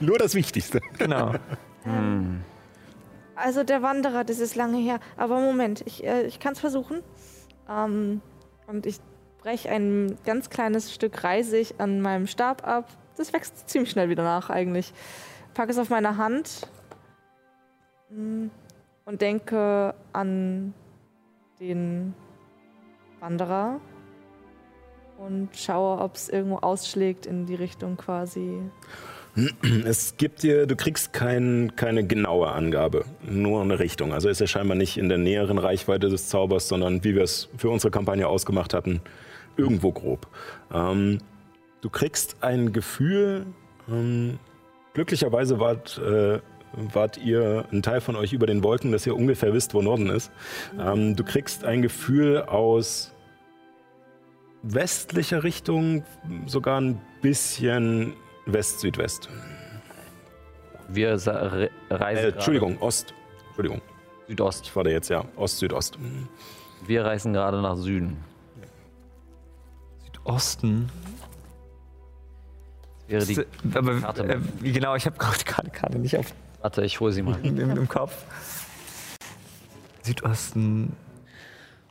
Nur 0.00 0.18
das 0.18 0.34
Wichtigste. 0.34 0.80
Genau. 0.98 1.34
Also 3.36 3.64
der 3.64 3.82
Wanderer, 3.82 4.24
das 4.24 4.38
ist 4.38 4.56
lange 4.56 4.78
her. 4.78 4.98
Aber 5.16 5.38
Moment, 5.40 5.82
ich, 5.86 6.04
äh, 6.04 6.26
ich 6.26 6.40
kann 6.40 6.54
es 6.54 6.60
versuchen. 6.60 7.02
Ähm, 7.68 8.22
und 8.66 8.86
ich 8.86 8.98
breche 9.38 9.70
ein 9.70 10.16
ganz 10.24 10.50
kleines 10.50 10.92
Stück 10.92 11.22
Reisig 11.22 11.74
an 11.78 12.00
meinem 12.00 12.26
Stab 12.26 12.66
ab. 12.66 12.88
Das 13.16 13.32
wächst 13.32 13.68
ziemlich 13.68 13.90
schnell 13.90 14.08
wieder 14.08 14.24
nach 14.24 14.50
eigentlich. 14.50 14.92
Packe 15.54 15.70
es 15.70 15.78
auf 15.78 15.90
meine 15.90 16.16
Hand 16.16 16.68
mm, 18.10 18.46
und 19.04 19.20
denke 19.22 19.94
an 20.12 20.74
den 21.60 22.14
Wanderer 23.20 23.80
und 25.18 25.56
schaue, 25.56 26.00
ob 26.00 26.16
es 26.16 26.28
irgendwo 26.28 26.56
ausschlägt 26.56 27.26
in 27.26 27.46
die 27.46 27.54
Richtung 27.54 27.96
quasi. 27.96 28.60
Es 29.84 30.16
gibt 30.16 30.42
dir, 30.42 30.66
du 30.66 30.76
kriegst 30.76 31.12
kein, 31.12 31.72
keine 31.76 32.06
genaue 32.06 32.50
Angabe, 32.50 33.04
nur 33.22 33.60
eine 33.60 33.78
Richtung. 33.78 34.14
Also 34.14 34.28
ist 34.30 34.40
er 34.40 34.46
scheinbar 34.46 34.76
nicht 34.76 34.96
in 34.96 35.08
der 35.08 35.18
näheren 35.18 35.58
Reichweite 35.58 36.08
des 36.08 36.28
Zaubers, 36.28 36.68
sondern 36.68 37.04
wie 37.04 37.14
wir 37.14 37.22
es 37.22 37.48
für 37.58 37.68
unsere 37.68 37.90
Kampagne 37.90 38.26
ausgemacht 38.26 38.72
hatten, 38.72 39.02
irgendwo 39.56 39.92
grob. 39.92 40.26
Ähm, 40.72 41.18
du 41.82 41.90
kriegst 41.90 42.36
ein 42.40 42.72
Gefühl, 42.72 43.46
ähm, 43.90 44.38
glücklicherweise 44.94 45.60
wart, 45.60 45.98
äh, 45.98 46.40
wart 46.94 47.18
ihr, 47.18 47.66
ein 47.72 47.82
Teil 47.82 48.00
von 48.00 48.16
euch 48.16 48.32
über 48.32 48.46
den 48.46 48.62
Wolken, 48.62 48.90
dass 48.90 49.06
ihr 49.06 49.14
ungefähr 49.14 49.52
wisst, 49.52 49.74
wo 49.74 49.82
Norden 49.82 50.08
ist. 50.08 50.30
Ähm, 50.80 51.14
du 51.14 51.24
kriegst 51.24 51.64
ein 51.64 51.82
Gefühl 51.82 52.42
aus 52.42 53.12
westlicher 54.62 55.44
Richtung, 55.44 56.04
sogar 56.46 56.80
ein 56.80 57.00
bisschen 57.20 58.14
West-Südwest. 58.46 59.28
Wir 60.88 61.10
reisen. 61.12 61.30
Äh, 61.34 61.70
gerade 61.88 62.32
Entschuldigung, 62.32 62.80
Ost. 62.80 63.12
Entschuldigung, 63.48 63.82
Südost. 64.28 64.66
ich 64.66 64.76
war 64.76 64.84
da 64.84 64.90
jetzt, 64.90 65.08
ja. 65.08 65.24
Ost-Südost. 65.36 65.98
Wir 66.86 67.04
reisen 67.04 67.32
gerade 67.32 67.60
nach 67.60 67.76
Süden. 67.76 68.16
Osten. 70.26 70.90
Wäre 73.06 73.24
die. 73.24 73.44
Aber 73.74 74.00
Karte 74.00 74.24
äh, 74.24 74.38
wie 74.60 74.72
genau, 74.72 74.96
ich 74.96 75.06
habe 75.06 75.16
gerade 75.16 75.44
gerade 75.44 75.70
gerade 75.70 75.98
nicht 75.98 76.16
auf 76.18 76.26
Warte, 76.60 76.84
ich 76.84 76.98
hole 76.98 77.12
sie 77.12 77.22
mal. 77.22 77.38
im, 77.44 77.58
im 77.58 77.88
Kopf. 77.88 78.24
Südosten. 80.02 80.92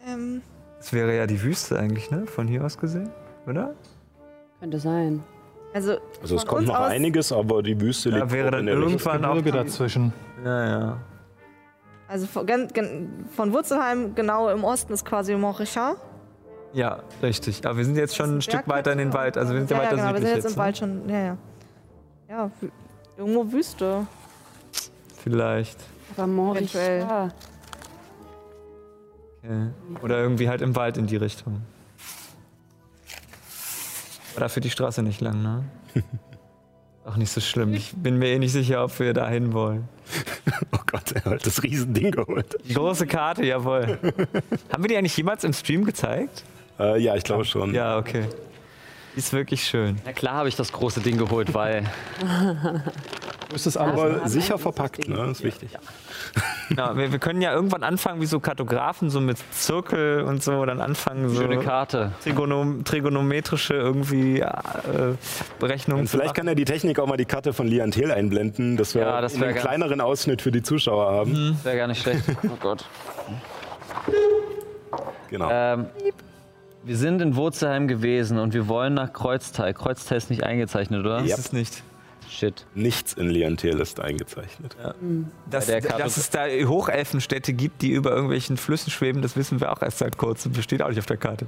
Ähm, 0.05 0.41
Das 0.77 0.91
wäre 0.91 1.15
ja 1.15 1.27
die 1.27 1.41
Wüste 1.41 1.79
eigentlich, 1.79 2.11
ne? 2.11 2.27
Von 2.27 2.47
hier 2.47 2.65
aus 2.65 2.77
gesehen, 2.77 3.09
oder? 3.47 3.73
Könnte 4.59 4.79
sein. 4.79 5.23
Also 5.75 5.97
Also 6.21 6.35
es 6.37 6.45
kommt 6.45 6.67
noch 6.67 6.79
einiges, 6.79 7.31
aber 7.31 7.61
die 7.61 7.79
Wüste 7.79 8.09
Da 8.09 8.17
liegt 8.19 8.31
wäre 8.31 8.47
auch 8.47 8.51
dann 8.51 8.61
in 8.61 8.65
der 8.67 8.75
Richtung. 8.77 8.91
irgendwann 9.13 9.25
auch. 9.25 9.41
Dazwischen. 9.43 10.13
Ja, 10.43 10.65
ja. 10.65 10.97
Also 12.07 12.27
von, 12.27 12.47
von 13.35 13.53
Wurzelheim 13.53 14.15
genau 14.15 14.49
im 14.49 14.63
Osten 14.63 14.93
ist 14.93 15.05
quasi 15.05 15.35
Montrechamp. 15.35 15.97
Ja, 16.73 16.99
richtig. 17.21 17.65
Aber 17.65 17.77
wir 17.77 17.85
sind 17.85 17.97
jetzt 17.97 18.15
schon 18.15 18.37
ein 18.37 18.41
Stück 18.41 18.67
weiter 18.67 18.91
in 18.91 18.99
den 18.99 19.13
Wald. 19.13 19.37
Also 19.37 19.53
wir 19.53 19.59
sind 19.59 19.71
ja, 19.71 19.77
ja, 19.77 19.83
weiter 19.83 19.97
ja, 19.97 20.11
genau, 20.11 20.13
wir 20.13 20.27
südlich 20.27 20.43
sind 20.43 20.43
jetzt, 20.43 20.45
jetzt. 20.45 20.53
im 20.53 20.57
ne? 20.57 20.63
Wald 20.65 20.77
schon. 20.77 21.09
Ja, 21.09 21.19
ja. 21.19 21.37
Ja, 22.29 22.51
irgendwo 23.17 23.51
Wüste. 23.51 24.07
Vielleicht. 25.23 25.77
Aber. 26.17 26.59
Ja. 27.03 27.31
Okay. 29.43 29.67
Oder 30.01 30.19
irgendwie 30.19 30.49
halt 30.49 30.61
im 30.61 30.75
Wald 30.75 30.97
in 30.97 31.07
die 31.07 31.17
Richtung. 31.17 31.61
Aber 34.35 34.41
dafür 34.41 34.61
die 34.61 34.69
Straße 34.69 35.01
nicht 35.01 35.21
lang, 35.21 35.41
ne? 35.41 35.63
Auch 37.05 37.15
nicht 37.15 37.31
so 37.31 37.39
schlimm. 37.39 37.73
Ich 37.73 37.93
bin 37.95 38.17
mir 38.17 38.29
eh 38.29 38.39
nicht 38.39 38.51
sicher, 38.51 38.83
ob 38.83 38.99
wir 38.99 39.13
dahin 39.13 39.53
wollen. 39.53 39.87
Oh 40.71 40.79
Gott, 40.85 41.11
er 41.13 41.25
hat 41.25 41.45
das 41.45 41.63
Riesending 41.63 42.11
geholt. 42.11 42.55
Die 42.63 42.73
große 42.75 43.07
Karte, 43.07 43.43
jawohl. 43.43 43.97
Haben 44.71 44.83
wir 44.83 44.87
die 44.87 44.95
eigentlich 44.95 45.17
jemals 45.17 45.43
im 45.43 45.51
Stream 45.51 45.83
gezeigt? 45.83 46.43
Äh, 46.79 47.01
ja, 47.01 47.15
ich 47.15 47.23
glaube 47.23 47.43
schon. 47.45 47.73
Ja, 47.73 47.97
okay. 47.97 48.25
Die 49.15 49.19
ist 49.19 49.31
wirklich 49.33 49.63
schön. 49.63 49.97
Na 50.05 50.11
klar 50.13 50.35
habe 50.35 50.49
ich 50.49 50.55
das 50.55 50.71
große 50.73 50.99
Ding 51.01 51.17
geholt, 51.17 51.53
weil 51.53 51.83
Du 53.49 53.55
ist 53.55 53.67
es. 53.67 53.77
Aber 53.77 54.27
sicher 54.27 54.57
verpackt, 54.57 55.07
ne? 55.07 55.15
Das 55.17 55.29
ist 55.37 55.43
wichtig. 55.43 55.69
Ja, 56.75 56.97
wir, 56.97 57.11
wir 57.11 57.19
können 57.19 57.41
ja 57.41 57.53
irgendwann 57.53 57.83
anfangen, 57.83 58.19
wie 58.19 58.25
so 58.25 58.39
Kartografen, 58.39 59.11
so 59.11 59.21
mit 59.21 59.37
Zirkel 59.51 60.21
und 60.23 60.43
so, 60.43 60.65
dann 60.65 60.81
anfangen 60.81 61.29
so 61.29 61.41
schöne 61.41 61.59
Karte. 61.59 62.11
Trigonom 62.23 62.83
trigonometrische 62.83 63.75
irgendwie 63.75 64.39
äh, 64.39 64.51
Berechnungen 65.59 66.01
Und 66.01 66.07
vielleicht 66.07 66.33
kann 66.33 66.47
er 66.47 66.55
die 66.55 66.65
Technik 66.65 66.97
auch 66.99 67.05
mal 67.07 67.17
die 67.17 67.25
Karte 67.25 67.53
von 67.53 67.67
Liantel 67.67 68.11
einblenden, 68.11 68.77
dass 68.77 68.95
wir 68.95 69.03
Ja, 69.03 69.21
das 69.21 69.35
einen 69.35 69.43
ganz- 69.43 69.61
kleineren 69.61 70.01
Ausschnitt 70.01 70.41
für 70.41 70.51
die 70.51 70.63
Zuschauer 70.63 71.11
haben. 71.11 71.57
Wäre 71.63 71.77
gar 71.77 71.87
nicht 71.87 72.01
schlecht. 72.01 72.23
Oh 72.43 72.57
Gott. 72.59 72.83
Genau. 75.29 75.49
Ähm, 75.51 75.85
wir 76.85 76.97
sind 76.97 77.21
in 77.21 77.35
Wurzelheim 77.35 77.87
gewesen 77.87 78.37
und 78.39 78.53
wir 78.53 78.67
wollen 78.67 78.93
nach 78.93 79.11
Kreuztal. 79.11 79.73
Kreuztal 79.73 80.17
ist 80.17 80.29
nicht 80.29 80.43
eingezeichnet, 80.43 80.99
oder? 81.01 81.19
ist 81.19 81.29
Ja. 81.29 81.35
es 81.37 81.51
nicht. 81.51 81.83
Shit. 82.29 82.65
Nichts 82.73 83.13
in 83.13 83.29
Liantel 83.29 83.79
ist 83.79 83.99
eingezeichnet. 83.99 84.75
Dass, 85.49 85.67
Bei 85.67 85.73
der 85.79 85.81
Karte- 85.81 86.03
dass 86.03 86.17
es 86.17 86.29
da 86.31 86.45
Hochelfenstädte 86.47 87.53
gibt, 87.53 87.81
die 87.81 87.91
über 87.91 88.09
irgendwelchen 88.11 88.57
Flüssen 88.57 88.89
schweben, 88.91 89.21
das 89.21 89.35
wissen 89.35 89.61
wir 89.61 89.71
auch 89.71 89.81
erst 89.81 89.99
seit 89.99 90.17
kurzem. 90.17 90.51
Das 90.53 90.63
steht 90.63 90.81
auch 90.81 90.89
nicht 90.89 90.97
auf 90.99 91.05
der 91.05 91.17
Karte. 91.17 91.47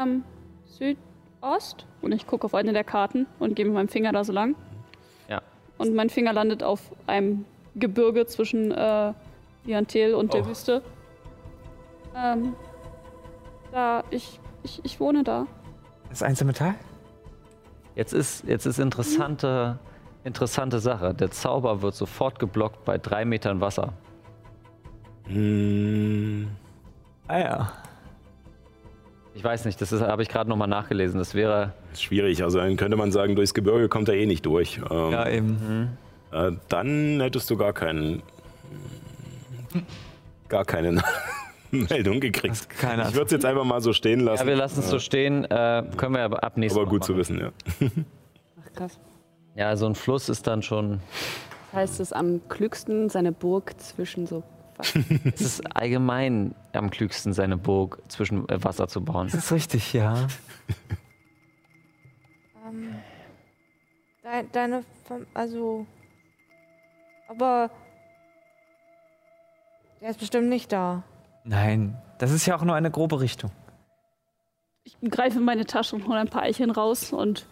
Ähm, 0.00 0.22
Südost. 0.66 1.86
Und 2.02 2.12
ich 2.12 2.26
gucke 2.26 2.44
auf 2.44 2.54
eine 2.54 2.72
der 2.72 2.84
Karten 2.84 3.26
und 3.38 3.56
gehe 3.56 3.64
mit 3.64 3.74
meinem 3.74 3.88
Finger 3.88 4.12
da 4.12 4.22
so 4.22 4.32
lang. 4.32 4.54
Ja. 5.28 5.40
Und 5.78 5.94
mein 5.94 6.10
Finger 6.10 6.32
landet 6.32 6.62
auf 6.62 6.80
einem 7.06 7.44
Gebirge 7.74 8.26
zwischen 8.26 8.70
äh, 8.70 9.12
Liantel 9.64 10.14
und 10.14 10.34
der 10.34 10.42
Oh. 10.42 10.48
Wüste. 10.48 10.82
Ähm, 12.14 12.54
da, 13.72 14.04
ich, 14.10 14.40
ich, 14.62 14.80
ich 14.84 15.00
wohne 15.00 15.24
da. 15.24 15.46
Das 16.10 16.22
einsame 16.22 16.52
Tal? 16.52 16.74
Jetzt 17.94 18.12
ist, 18.14 18.44
jetzt 18.46 18.64
ist 18.66 18.78
interessante, 18.78 19.78
interessante 20.24 20.78
Sache. 20.78 21.14
Der 21.14 21.30
Zauber 21.30 21.82
wird 21.82 21.94
sofort 21.94 22.38
geblockt 22.38 22.84
bei 22.84 22.96
drei 22.98 23.24
Metern 23.24 23.60
Wasser. 23.60 23.92
Hm, 25.26 26.48
Ah 27.26 27.38
ja. 27.38 27.72
Ich 29.34 29.44
weiß 29.44 29.66
nicht, 29.66 29.80
das 29.80 29.92
habe 29.92 30.22
ich 30.22 30.28
gerade 30.28 30.48
nochmal 30.48 30.66
nachgelesen. 30.68 31.18
Das 31.18 31.34
wäre. 31.34 31.74
ist 31.92 32.02
schwierig. 32.02 32.42
Also 32.42 32.58
dann 32.58 32.76
könnte 32.76 32.96
man 32.96 33.12
sagen, 33.12 33.36
durchs 33.36 33.52
Gebirge 33.54 33.88
kommt 33.88 34.08
er 34.08 34.14
eh 34.16 34.26
nicht 34.26 34.46
durch. 34.46 34.80
Ähm, 34.90 35.10
Ja, 35.12 35.28
eben. 35.28 35.96
äh, 36.32 36.52
dann 36.68 37.20
hättest 37.20 37.48
du 37.50 37.56
gar 37.56 37.72
keinen. 37.72 38.22
gar 40.48 40.64
keine 40.64 41.02
Meldung 41.70 42.20
gekriegt. 42.20 42.68
keine 42.70 43.02
ich 43.08 43.12
würde 43.14 43.26
es 43.26 43.32
jetzt 43.32 43.44
einfach 43.44 43.64
mal 43.64 43.80
so 43.80 43.92
stehen 43.92 44.20
Ja, 44.20 44.26
lassen. 44.32 44.46
wir 44.46 44.56
lassen 44.56 44.80
es 44.80 44.88
so 44.90 44.98
stehen. 44.98 45.44
Äh, 45.44 45.84
können 45.96 46.14
wir 46.14 46.22
aber 46.22 46.42
ab 46.44 46.56
nächstes 46.56 46.76
aber 46.78 46.86
Mal 46.86 46.90
gut 46.90 47.04
zu 47.04 47.16
wissen, 47.16 47.38
ja. 47.40 47.50
Ach, 47.80 48.72
krass. 48.74 48.98
Ja, 49.54 49.76
so 49.76 49.86
ein 49.86 49.94
Fluss 49.94 50.28
ist 50.28 50.46
dann 50.46 50.62
schon. 50.62 51.00
Das 51.72 51.80
heißt, 51.80 51.94
es 51.94 52.00
ist 52.00 52.12
am 52.12 52.40
klügsten, 52.48 53.08
seine 53.10 53.32
Burg 53.32 53.78
zwischen 53.80 54.26
so. 54.26 54.42
Es 55.34 55.40
ist 55.40 55.76
allgemein 55.76 56.54
am 56.72 56.88
klügsten, 56.90 57.32
seine 57.32 57.56
Burg 57.56 57.98
zwischen 58.08 58.48
äh, 58.48 58.62
Wasser 58.62 58.86
zu 58.88 59.04
bauen. 59.04 59.26
Das 59.26 59.34
ist 59.46 59.52
richtig, 59.52 59.92
ja. 59.92 60.28
Ähm, 62.66 62.94
dein, 64.22 64.52
deine, 64.52 64.84
Fam- 65.08 65.26
also, 65.34 65.84
aber 67.28 67.70
der 70.00 70.10
ist 70.10 70.20
bestimmt 70.20 70.48
nicht 70.48 70.70
da. 70.72 71.02
Nein, 71.48 71.96
das 72.18 72.30
ist 72.30 72.44
ja 72.44 72.54
auch 72.56 72.62
nur 72.62 72.74
eine 72.74 72.90
grobe 72.90 73.20
Richtung. 73.20 73.50
Ich 74.84 74.94
greife 75.10 75.38
in 75.38 75.44
meine 75.44 75.64
Tasche 75.64 75.96
und 75.96 76.06
hole 76.06 76.18
ein 76.18 76.28
paar 76.28 76.42
Eicheln 76.42 76.70
raus 76.70 77.10
und 77.10 77.46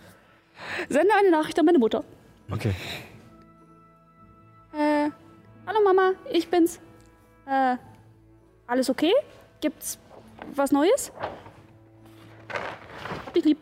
sende 0.90 1.14
eine 1.18 1.31
Nachricht 1.31 1.59
an 1.59 1.64
meine 1.64 1.78
Mutter. 1.78 2.05
Okay. 2.51 2.74
Äh, 4.74 5.09
hallo 5.66 5.81
Mama, 5.82 6.12
ich 6.31 6.47
bin's. 6.48 6.78
Äh, 7.47 7.77
alles 8.66 8.90
okay? 8.90 9.12
Gibt's 9.62 9.98
was 10.55 10.73
Neues? 10.73 11.10
Hab 13.24 13.32
dich 13.32 13.44
lieb. 13.47 13.59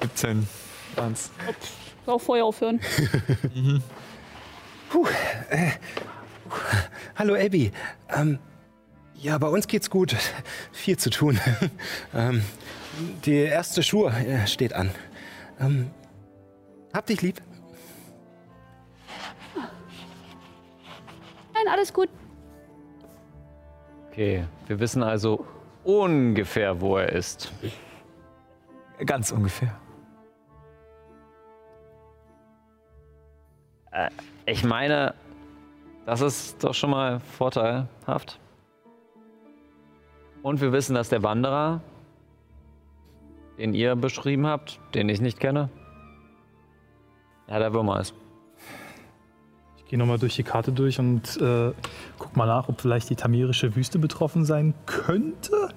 17 0.00 0.48
waren's. 0.96 1.30
Auch 2.06 2.20
Feuer 2.20 2.46
aufhören. 2.46 2.80
Hallo 7.16 7.36
Abby. 7.36 7.70
Ähm, 8.08 8.40
ja, 9.14 9.38
bei 9.38 9.46
uns 9.46 9.68
geht's 9.68 9.88
gut. 9.88 10.16
Viel 10.72 10.96
zu 10.96 11.10
tun. 11.10 11.38
ähm, 12.14 12.42
die 13.24 13.36
erste 13.36 13.84
Schur 13.84 14.12
äh, 14.12 14.48
steht 14.48 14.72
an. 14.72 14.90
Ähm, 15.60 15.90
hab 16.92 17.06
dich 17.06 17.22
lieb. 17.22 17.40
Nein, 21.54 21.72
alles 21.72 21.92
gut. 21.92 22.08
Okay, 24.10 24.44
wir 24.66 24.80
wissen 24.80 25.04
also 25.04 25.46
ungefähr, 25.84 26.80
wo 26.80 26.96
er 26.96 27.10
ist. 27.10 27.52
Ganz 29.06 29.30
ungefähr. 29.30 29.76
Ich 34.46 34.64
meine, 34.64 35.14
das 36.06 36.20
ist 36.20 36.62
doch 36.62 36.74
schon 36.74 36.90
mal 36.90 37.20
vorteilhaft. 37.20 38.38
Und 40.42 40.60
wir 40.60 40.72
wissen, 40.72 40.94
dass 40.94 41.08
der 41.08 41.22
Wanderer, 41.22 41.80
den 43.58 43.72
ihr 43.72 43.96
beschrieben 43.96 44.46
habt, 44.46 44.78
den 44.94 45.08
ich 45.08 45.20
nicht 45.20 45.40
kenne, 45.40 45.70
ja, 47.48 47.58
der 47.58 47.72
Würmer 47.72 48.00
ist. 48.00 48.14
Ich 49.78 49.86
gehe 49.86 49.98
nochmal 49.98 50.18
durch 50.18 50.34
die 50.36 50.42
Karte 50.42 50.72
durch 50.72 50.98
und 50.98 51.36
äh, 51.40 51.72
guck 52.18 52.36
mal 52.36 52.46
nach, 52.46 52.68
ob 52.68 52.80
vielleicht 52.80 53.10
die 53.10 53.16
tamirische 53.16 53.76
Wüste 53.76 53.98
betroffen 53.98 54.44
sein 54.44 54.74
könnte. 54.86 55.68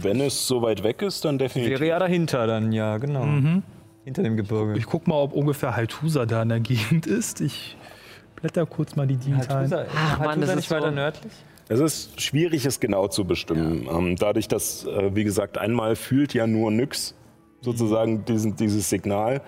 Wenn 0.00 0.20
es 0.20 0.46
so 0.46 0.62
weit 0.62 0.82
weg 0.82 1.02
ist, 1.02 1.24
dann 1.24 1.38
definitiv. 1.38 1.80
Wäre 1.80 1.88
ja 1.88 1.98
dahinter 1.98 2.46
dann, 2.46 2.72
ja, 2.72 2.98
genau. 2.98 3.26
Hinter 4.04 4.22
dem 4.22 4.36
Gebirge. 4.36 4.76
Ich 4.76 4.86
guck 4.86 5.06
mal, 5.06 5.16
ob 5.16 5.32
ungefähr 5.32 5.76
Haltusa 5.76 6.26
da 6.26 6.42
in 6.42 6.50
der 6.50 6.60
Gegend 6.60 7.06
ist. 7.06 7.40
Ich 7.40 7.76
blätter 8.36 8.66
kurz 8.66 8.96
mal 8.96 9.06
die 9.06 9.16
digitalen. 9.16 9.72
Ach 9.96 10.18
Mann, 10.18 10.40
das 10.40 10.50
ist 10.50 10.56
nicht 10.56 10.70
weiter 10.70 10.88
so- 10.90 10.94
nördlich? 10.94 11.32
Es 11.68 11.80
ist 11.80 12.20
schwierig, 12.20 12.66
es 12.66 12.78
genau 12.78 13.08
zu 13.08 13.24
bestimmen. 13.24 13.88
Ähm, 13.90 14.16
dadurch, 14.16 14.48
dass, 14.48 14.84
äh, 14.84 15.14
wie 15.14 15.24
gesagt, 15.24 15.56
einmal 15.56 15.96
fühlt 15.96 16.34
ja 16.34 16.46
nur 16.46 16.70
Nyx 16.70 17.14
sozusagen 17.62 18.26
diesen, 18.26 18.54
dieses 18.56 18.90
Signal 18.90 19.40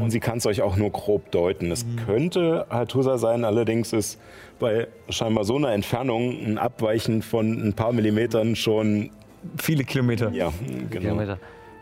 und 0.00 0.10
sie 0.10 0.18
kann 0.18 0.38
es 0.38 0.46
euch 0.46 0.62
auch 0.62 0.76
nur 0.76 0.90
grob 0.90 1.30
deuten. 1.30 1.70
Es 1.70 1.86
könnte 2.06 2.66
Hattusa 2.70 3.18
sein, 3.18 3.44
allerdings 3.44 3.92
ist 3.92 4.18
bei 4.58 4.88
scheinbar 5.08 5.44
so 5.44 5.54
einer 5.56 5.70
Entfernung 5.72 6.30
ein 6.44 6.58
Abweichen 6.58 7.22
von 7.22 7.52
ein 7.68 7.74
paar 7.74 7.92
Millimetern 7.92 8.56
schon, 8.56 9.10
Viele 9.58 9.84
Kilometer. 9.84 10.30
ja, 10.32 10.52
genau. 10.90 11.00
Kilometer. 11.00 11.38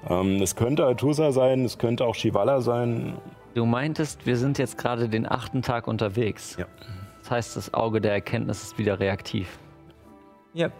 Ähm, 0.08 0.42
es 0.42 0.56
könnte 0.56 0.84
Hattusa 0.86 1.32
sein, 1.32 1.64
es 1.64 1.78
könnte 1.78 2.04
auch 2.04 2.14
Shivala 2.14 2.60
sein. 2.60 3.14
Du 3.54 3.66
meintest, 3.66 4.26
wir 4.26 4.36
sind 4.36 4.58
jetzt 4.58 4.78
gerade 4.78 5.08
den 5.08 5.30
achten 5.30 5.62
Tag 5.62 5.88
unterwegs. 5.88 6.56
Ja. 6.56 6.66
Das 7.20 7.30
heißt, 7.30 7.56
das 7.56 7.74
Auge 7.74 8.00
der 8.00 8.12
Erkenntnis 8.12 8.62
ist 8.62 8.78
wieder 8.78 9.00
reaktiv. 9.00 9.58
Ja. 10.54 10.70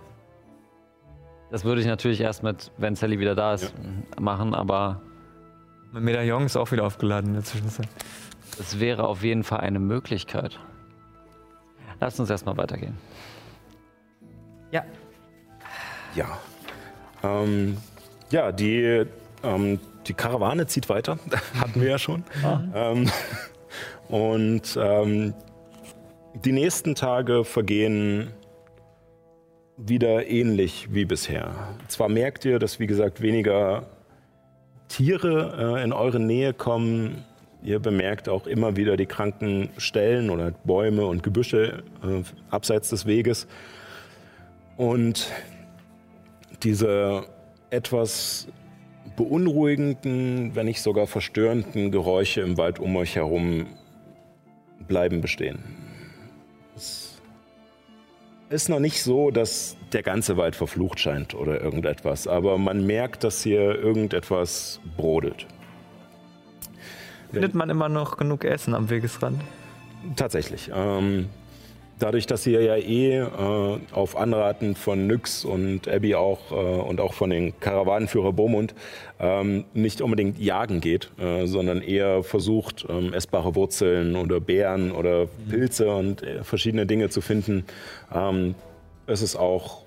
Das 1.50 1.64
würde 1.64 1.80
ich 1.80 1.86
natürlich 1.86 2.20
erst 2.20 2.42
mit, 2.42 2.70
wenn 2.78 2.94
Sally 2.94 3.18
wieder 3.18 3.34
da 3.34 3.54
ist, 3.54 3.74
machen, 4.18 4.54
aber 4.54 5.00
Mein 5.92 6.04
Medaillon 6.04 6.46
ist 6.46 6.56
auch 6.56 6.70
wieder 6.70 6.84
aufgeladen 6.84 7.30
in 7.30 7.34
der 7.34 7.44
Zwischenzeit. 7.44 7.88
es 8.58 8.78
wäre 8.78 9.06
auf 9.08 9.24
jeden 9.24 9.42
Fall 9.42 9.60
eine 9.60 9.80
Möglichkeit. 9.80 10.60
Lass 11.98 12.18
uns 12.20 12.30
erstmal 12.30 12.56
weitergehen. 12.56 12.96
Ja. 14.70 14.84
Ja. 16.14 16.38
Ähm, 17.24 17.76
ja, 18.30 18.52
die, 18.52 19.04
ähm, 19.42 19.80
die 20.10 20.14
Karawane 20.14 20.66
zieht 20.66 20.88
weiter. 20.88 21.18
Hatten 21.60 21.80
wir 21.80 21.88
ja 21.88 21.98
schon. 21.98 22.24
Ähm, 22.74 23.08
und 24.08 24.76
ähm, 24.76 25.34
die 26.44 26.50
nächsten 26.50 26.96
Tage 26.96 27.44
vergehen 27.44 28.32
wieder 29.76 30.26
ähnlich 30.26 30.88
wie 30.90 31.04
bisher. 31.04 31.52
Zwar 31.86 32.08
merkt 32.08 32.44
ihr, 32.44 32.58
dass, 32.58 32.80
wie 32.80 32.88
gesagt, 32.88 33.20
weniger 33.20 33.86
Tiere 34.88 35.76
äh, 35.78 35.84
in 35.84 35.92
eure 35.92 36.18
Nähe 36.18 36.52
kommen. 36.54 37.24
Ihr 37.62 37.78
bemerkt 37.78 38.28
auch 38.28 38.48
immer 38.48 38.74
wieder 38.74 38.96
die 38.96 39.06
kranken 39.06 39.70
Stellen 39.76 40.28
oder 40.28 40.50
Bäume 40.64 41.06
und 41.06 41.22
Gebüsche 41.22 41.84
äh, 42.02 42.22
abseits 42.50 42.90
des 42.90 43.06
Weges. 43.06 43.46
Und 44.76 45.30
diese 46.64 47.26
etwas 47.70 48.48
beunruhigenden, 49.16 50.54
wenn 50.54 50.66
nicht 50.66 50.82
sogar 50.82 51.06
verstörenden 51.06 51.90
Geräusche 51.90 52.40
im 52.40 52.56
Wald 52.56 52.78
um 52.78 52.96
euch 52.96 53.16
herum 53.16 53.66
bleiben 54.88 55.20
bestehen. 55.20 55.58
Es 56.76 57.20
ist 58.48 58.68
noch 58.68 58.80
nicht 58.80 59.02
so, 59.02 59.30
dass 59.30 59.76
der 59.92 60.02
ganze 60.02 60.36
Wald 60.36 60.56
verflucht 60.56 60.98
scheint 60.98 61.34
oder 61.34 61.60
irgendetwas, 61.60 62.26
aber 62.26 62.58
man 62.58 62.86
merkt, 62.86 63.24
dass 63.24 63.42
hier 63.42 63.76
irgendetwas 63.76 64.80
brodelt. 64.96 65.46
Findet 67.32 67.54
man 67.54 67.70
immer 67.70 67.88
noch 67.88 68.16
genug 68.16 68.44
Essen 68.44 68.74
am 68.74 68.90
Wegesrand? 68.90 69.40
Tatsächlich. 70.16 70.70
Ähm, 70.74 71.28
dadurch, 72.02 72.26
dass 72.26 72.46
ihr 72.46 72.62
ja 72.62 72.76
eh 72.76 73.18
äh, 73.18 73.78
auf 73.92 74.16
Anraten 74.16 74.74
von 74.74 75.06
Nyx 75.06 75.44
und 75.44 75.88
Abby 75.88 76.14
auch 76.14 76.50
äh, 76.50 76.54
und 76.54 77.00
auch 77.00 77.14
von 77.14 77.30
den 77.30 77.58
Karawanenführer 77.60 78.32
Beaumont 78.32 78.74
ähm, 79.18 79.64
nicht 79.74 80.00
unbedingt 80.00 80.38
jagen 80.38 80.80
geht, 80.80 81.10
äh, 81.18 81.46
sondern 81.46 81.82
eher 81.82 82.22
versucht, 82.22 82.86
ähm, 82.88 83.12
essbare 83.12 83.54
Wurzeln 83.54 84.16
oder 84.16 84.40
Beeren 84.40 84.92
oder 84.92 85.26
Pilze 85.48 85.90
und 85.94 86.22
äh, 86.22 86.42
verschiedene 86.42 86.86
Dinge 86.86 87.10
zu 87.10 87.20
finden. 87.20 87.64
Ähm, 88.14 88.54
es 89.06 89.22
ist 89.22 89.36
auch, 89.36 89.84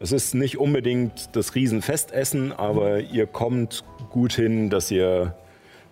es 0.00 0.12
ist 0.12 0.34
nicht 0.34 0.58
unbedingt 0.58 1.30
das 1.32 1.54
Riesenfestessen, 1.54 2.52
aber 2.52 3.00
ihr 3.00 3.26
kommt 3.26 3.84
gut 4.10 4.32
hin, 4.32 4.70
dass 4.70 4.90
ihr 4.90 5.34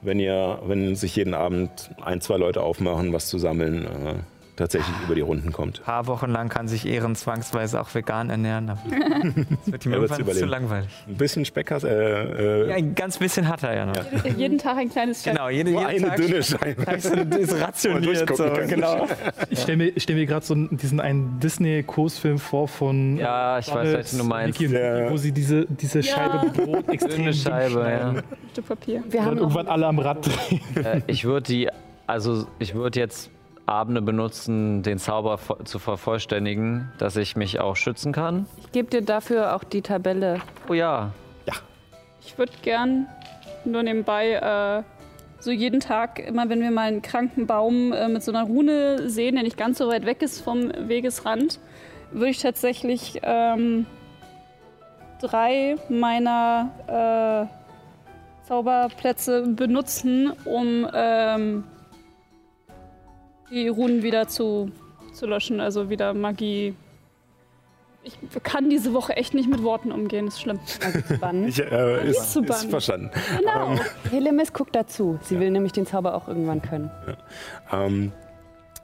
wenn 0.05 0.21
ihr, 0.21 0.59
wenn 0.67 0.97
sich 0.97 1.17
jeden 1.17 1.33
Abend 1.33 1.91
ein, 2.03 2.21
zwei 2.21 2.37
Leute 2.37 2.63
aufmachen, 2.63 3.15
was 3.15 3.29
zu 3.29 3.39
sammeln, 3.39 3.85
äh, 3.85 4.15
tatsächlich 4.57 4.95
über 5.05 5.15
die 5.15 5.21
Runden 5.21 5.53
kommt. 5.53 5.81
Ein 5.81 5.85
paar 5.85 6.07
Wochen 6.07 6.31
lang 6.31 6.49
kann 6.49 6.69
sich 6.69 6.87
Ehren 6.87 7.15
zwangsweise 7.17 7.81
auch 7.81 7.93
vegan 7.95 8.31
ernähren. 8.31 8.71
Aber 8.71 8.79
das 8.85 9.73
wird 9.73 9.87
ihm 9.87 9.93
Er 9.95 9.99
irgendwann 10.01 10.33
zu 10.33 10.47
langweilig. 10.47 10.89
Ein 11.09 11.17
bisschen 11.17 11.45
Speck 11.45 11.71
hast, 11.71 11.85
äh, 11.85 12.63
äh, 12.63 12.69
Ja, 12.69 12.75
ein 12.77 12.95
ganz 12.95 13.19
bisschen 13.19 13.49
hat 13.49 13.63
er 13.63 13.75
ja 13.75 13.87
noch. 13.87 13.95
Jeden 14.37 14.59
Tag 14.59 14.77
ein 14.77 14.91
kleines 14.91 15.21
Stück. 15.21 15.33
Genau, 15.33 15.49
jede, 15.49 15.71
jeden 15.71 15.85
eine 15.87 16.07
Tag 16.09 16.17
dünne 16.17 16.43
Scheibe. 16.43 16.83
ist, 16.97 17.07
ist 17.07 17.61
rationiert. 17.61 18.37
So, 18.37 18.45
genau. 18.69 19.07
Ich 19.51 19.61
stelle 19.61 19.79
mir, 19.79 19.93
stell 19.97 20.17
mir 20.17 20.27
gerade 20.27 20.45
so 20.47 20.55
einen- 20.55 20.77
diesen 20.77 21.01
einen 21.01 21.41
Disney-Kursfilm 21.41 22.39
vor 22.39 22.69
von. 22.69 23.17
Ja, 23.17 23.59
ich 23.59 23.67
weiß, 23.69 23.75
Donald, 23.75 23.95
welchen 23.97 24.19
du 24.19 24.25
meinst. 24.25 24.61
Mickey 24.61 24.75
Ja. 24.75 25.11
Wo 25.11 25.17
sie 25.17 25.33
diese, 25.33 25.67
diese 25.67 26.03
Scheibe 26.03 26.51
Brot 26.51 26.89
extrem 26.89 27.33
Scheibe, 27.33 27.81
ja. 27.81 28.15
Stück 28.53 28.69
Papier. 28.69 29.03
Wir 29.09 29.25
haben 29.25 29.39
irgendwann 29.39 29.67
alle 29.67 29.87
am 29.87 29.99
Rad 29.99 30.27
drehen. 30.27 30.61
Äh, 30.85 31.01
ich 31.07 31.25
würde 31.25 31.47
die, 31.47 31.69
also 32.07 32.47
ich 32.59 32.75
würde 32.75 33.01
jetzt 33.01 33.31
Abende 33.67 34.03
benutzen, 34.03 34.83
den 34.83 34.99
Zauber 34.99 35.39
zu 35.65 35.79
vervollständigen, 35.79 36.93
dass 36.99 37.17
ich 37.17 37.35
mich 37.37 37.61
auch 37.61 37.77
schützen 37.77 38.13
kann. 38.13 38.47
Ich 38.61 38.73
gebe 38.73 38.91
dir 38.91 39.03
dafür 39.03 39.57
auch 39.57 39.65
die 39.65 39.81
Tabelle. 39.81 40.41
Oh 40.69 40.75
ja, 40.75 41.13
Ich 42.27 42.37
würde 42.39 42.53
gern 42.63 43.07
nur 43.65 43.83
nebenbei 43.83 44.33
äh, 44.33 44.83
so 45.41 45.51
jeden 45.51 45.81
Tag, 45.81 46.19
immer 46.19 46.49
wenn 46.49 46.61
wir 46.61 46.71
mal 46.71 46.89
einen 46.89 47.03
kranken 47.03 47.47
Baum 47.47 47.93
äh, 47.93 48.09
mit 48.09 48.23
so 48.23 48.33
einer 48.33 48.45
Rune 48.45 49.09
sehen, 49.09 49.35
der 49.35 49.45
nicht 49.45 49.57
ganz 49.57 49.79
so 49.79 49.89
weit 49.89 50.07
weg 50.07 50.23
ist 50.23 50.41
vom 50.41 50.73
Wegesrand, 50.89 51.59
würde 52.13 52.31
ich 52.31 52.41
tatsächlich 52.41 53.21
ähm, 53.23 53.87
drei 55.21 55.77
meiner 55.89 57.49
äh, 57.49 58.47
Zauberplätze 58.47 59.43
benutzen, 59.49 60.33
um 60.45 60.87
ähm, 60.95 61.65
die 63.55 63.69
Runen 63.69 64.03
wieder 64.03 64.29
zu, 64.29 64.71
zu 65.13 65.27
löschen, 65.27 65.61
also 65.61 65.89
wieder 65.89 66.13
Magie. 66.15 66.75
Ich 68.03 68.19
kann 68.43 68.69
diese 68.69 68.93
Woche 68.93 69.17
echt 69.17 69.33
nicht 69.33 69.49
mit 69.49 69.63
Worten 69.63 69.91
umgehen, 69.91 70.27
ist 70.27 70.41
schlimm. 70.41 70.59
Bann. 71.21 71.45
Ich, 71.49 71.59
äh, 71.59 72.11
ist, 72.11 72.33
zu 72.33 72.43
ist 72.43 72.49
bannen. 72.49 72.71
verstanden. 72.71 73.11
Genau. 73.39 73.77
Helemis 74.11 74.53
guckt 74.53 74.75
dazu. 74.77 75.19
Sie 75.23 75.41
will 75.41 75.51
nämlich 75.51 75.73
den 75.73 75.87
Zauber 75.87 76.15
auch 76.15 76.29
irgendwann 76.29 76.61
können. 76.61 76.91
Ähm, 77.73 78.13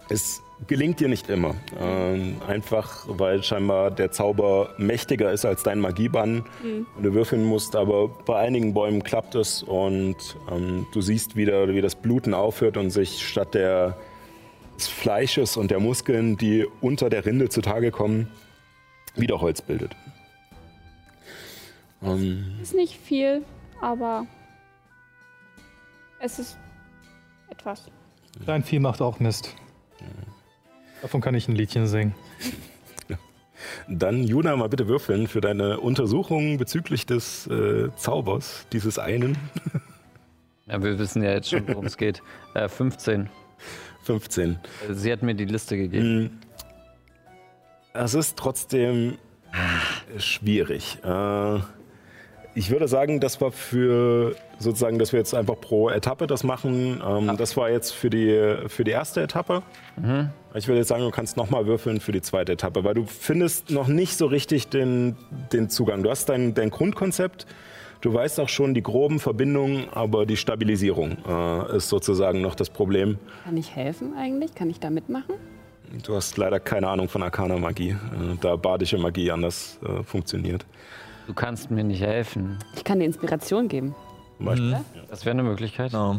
es 0.08 0.40
gelingt 0.66 1.00
dir 1.00 1.08
nicht 1.08 1.28
immer. 1.28 1.54
Ähm, 1.78 2.36
einfach, 2.46 3.04
weil 3.08 3.42
scheinbar 3.42 3.90
der 3.90 4.10
Zauber 4.10 4.70
mächtiger 4.78 5.32
ist 5.32 5.44
als 5.44 5.62
dein 5.62 5.80
Magiebann. 5.80 6.44
Und 6.96 7.02
du 7.02 7.14
würfeln 7.14 7.44
musst, 7.44 7.76
aber 7.76 8.08
bei 8.08 8.38
einigen 8.38 8.74
Bäumen 8.74 9.02
klappt 9.02 9.34
es 9.34 9.62
und 9.62 10.16
ähm, 10.50 10.86
du 10.92 11.00
siehst 11.00 11.36
wieder, 11.36 11.68
wie 11.68 11.80
das 11.80 11.94
Bluten 11.94 12.34
aufhört 12.34 12.76
und 12.76 12.90
sich 12.90 13.26
statt 13.26 13.54
der, 13.54 13.96
des 14.80 14.88
Fleisches 14.88 15.58
und 15.58 15.70
der 15.70 15.78
Muskeln, 15.78 16.38
die 16.38 16.66
unter 16.80 17.10
der 17.10 17.26
Rinde 17.26 17.50
zutage 17.50 17.90
kommen, 17.90 18.28
wieder 19.14 19.40
Holz 19.40 19.60
bildet. 19.60 19.94
Ähm, 22.02 22.54
Ist 22.62 22.74
nicht 22.74 22.96
viel, 22.96 23.42
aber 23.82 24.26
es 26.18 26.38
ist 26.38 26.56
etwas. 27.50 27.90
Dein 28.46 28.62
Vieh 28.62 28.78
macht 28.78 29.02
auch 29.02 29.20
Mist. 29.20 29.54
Davon 31.02 31.20
kann 31.20 31.34
ich 31.34 31.46
ein 31.46 31.56
Liedchen 31.56 31.86
singen. 31.86 32.14
Dann, 33.86 34.22
Juna, 34.24 34.56
mal 34.56 34.70
bitte 34.70 34.88
würfeln 34.88 35.26
für 35.26 35.42
deine 35.42 35.80
Untersuchung 35.80 36.56
bezüglich 36.56 37.04
des 37.04 37.46
äh, 37.48 37.90
Zaubers, 37.96 38.66
dieses 38.72 38.98
einen. 38.98 39.36
ja, 40.66 40.82
wir 40.82 40.98
wissen 40.98 41.22
ja 41.22 41.32
jetzt 41.32 41.50
schon, 41.50 41.68
worum 41.68 41.84
es 41.84 41.98
geht. 41.98 42.22
Äh, 42.54 42.68
15. 42.68 43.28
15. 44.10 44.58
Sie 44.90 45.12
hat 45.12 45.22
mir 45.22 45.34
die 45.34 45.44
Liste 45.44 45.76
gegeben. 45.76 46.24
Mm. 46.24 46.30
Es 47.92 48.14
ist 48.14 48.36
trotzdem 48.36 49.18
schwierig. 50.18 50.98
Äh, 51.04 51.58
ich 52.54 52.70
würde 52.70 52.88
sagen, 52.88 53.20
das 53.20 53.40
war 53.40 53.52
für 53.52 54.34
sozusagen, 54.58 54.98
dass 54.98 55.12
wir 55.12 55.20
jetzt 55.20 55.34
einfach 55.34 55.60
pro 55.60 55.88
Etappe 55.88 56.26
das 56.26 56.42
machen. 56.42 57.00
Ähm, 57.06 57.36
Das 57.36 57.56
war 57.56 57.70
jetzt 57.70 57.92
für 57.92 58.10
die, 58.10 58.56
für 58.66 58.82
die 58.82 58.90
erste 58.90 59.22
Etappe. 59.22 59.62
Ich 60.54 60.66
würde 60.66 60.78
jetzt 60.78 60.88
sagen, 60.88 61.02
du 61.04 61.10
kannst 61.10 61.36
nochmal 61.36 61.66
würfeln 61.66 62.00
für 62.00 62.10
die 62.12 62.22
zweite 62.22 62.52
Etappe, 62.52 62.82
weil 62.82 62.94
du 62.94 63.06
findest 63.06 63.70
noch 63.70 63.86
nicht 63.86 64.16
so 64.16 64.26
richtig 64.26 64.68
den, 64.68 65.16
den 65.52 65.70
Zugang. 65.70 66.02
Du 66.02 66.10
hast 66.10 66.28
dein, 66.28 66.54
dein 66.54 66.70
Grundkonzept. 66.70 67.46
Du 68.00 68.14
weißt 68.14 68.40
auch 68.40 68.48
schon 68.48 68.72
die 68.72 68.82
groben 68.82 69.18
Verbindungen, 69.20 69.88
aber 69.92 70.24
die 70.24 70.36
Stabilisierung 70.38 71.18
äh, 71.28 71.76
ist 71.76 71.88
sozusagen 71.90 72.40
noch 72.40 72.54
das 72.54 72.70
Problem. 72.70 73.18
Kann 73.44 73.56
ich 73.58 73.76
helfen 73.76 74.14
eigentlich? 74.16 74.54
Kann 74.54 74.70
ich 74.70 74.80
da 74.80 74.88
mitmachen? 74.88 75.34
Du 76.04 76.14
hast 76.14 76.36
leider 76.38 76.60
keine 76.60 76.88
Ahnung 76.88 77.08
von 77.08 77.22
Arcana-Magie, 77.22 77.90
äh, 77.90 77.96
da 78.40 78.56
badische 78.56 78.96
Magie 78.96 79.30
anders 79.30 79.78
äh, 79.84 80.02
funktioniert. 80.02 80.64
Du 81.26 81.34
kannst 81.34 81.70
mir 81.70 81.84
nicht 81.84 82.00
helfen. 82.00 82.58
Ich 82.74 82.84
kann 82.84 83.00
dir 83.00 83.04
Inspiration 83.04 83.68
geben. 83.68 83.94
Zum 84.38 84.46
Beispiel. 84.46 84.80
Das 85.10 85.26
wäre 85.26 85.34
eine 85.34 85.42
Möglichkeit. 85.42 85.90
Genau. 85.90 86.16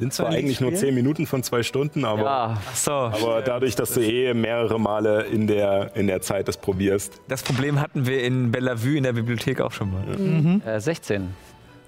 Sind 0.00 0.12
zwar 0.14 0.30
eigentlich 0.30 0.60
nur 0.60 0.70
spielen? 0.70 0.80
zehn 0.80 0.94
Minuten 0.94 1.26
von 1.26 1.42
zwei 1.42 1.62
Stunden, 1.62 2.04
aber, 2.04 2.22
Ja, 2.22 2.56
so. 2.74 2.90
aber 2.90 3.42
dadurch, 3.42 3.76
dass 3.76 3.92
du 3.94 4.00
eh 4.00 4.34
mehrere 4.34 4.80
Male 4.80 5.22
in 5.26 5.46
der, 5.46 5.94
in 5.94 6.06
der 6.08 6.20
Zeit 6.22 6.48
das 6.48 6.56
probierst, 6.56 7.20
Das 7.28 7.42
Problem 7.42 7.80
hatten 7.80 8.06
wir 8.06 8.24
in 8.24 8.50
Bellevue 8.50 8.96
in 8.96 9.02
der 9.04 9.12
Bibliothek 9.12 9.60
auch 9.60 9.72
schon 9.72 9.92
mal. 9.92 10.60
äh, 10.66 10.80
16 10.80 11.34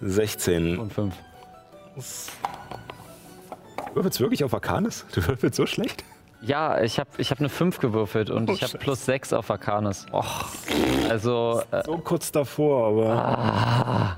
16. 0.03 0.79
und 0.79 0.93
5. 0.93 1.15
Du 1.97 3.95
würfelst 3.97 4.21
wirklich 4.21 4.45
auf 4.45 4.55
Arcanis? 4.55 5.05
Du 5.15 5.27
würfelst 5.27 5.57
so 5.57 5.67
schlecht? 5.67 6.05
Ja, 6.41 6.81
ich 6.83 6.99
habe 6.99 7.09
ich 7.19 7.31
hab 7.31 7.39
eine 7.39 7.49
5 7.49 7.79
gewürfelt 7.79 8.29
und 8.29 8.51
ich 8.51 8.63
habe 8.63 8.77
plus 8.79 9.05
6 9.05 9.33
auf 9.33 9.51
Arcanis. 9.51 10.07
Och. 10.13 10.47
Also, 11.09 11.63
äh, 11.71 11.83
So 11.87 11.99
kurz 11.99 12.33
davor, 12.33 12.89
aber 12.89 14.17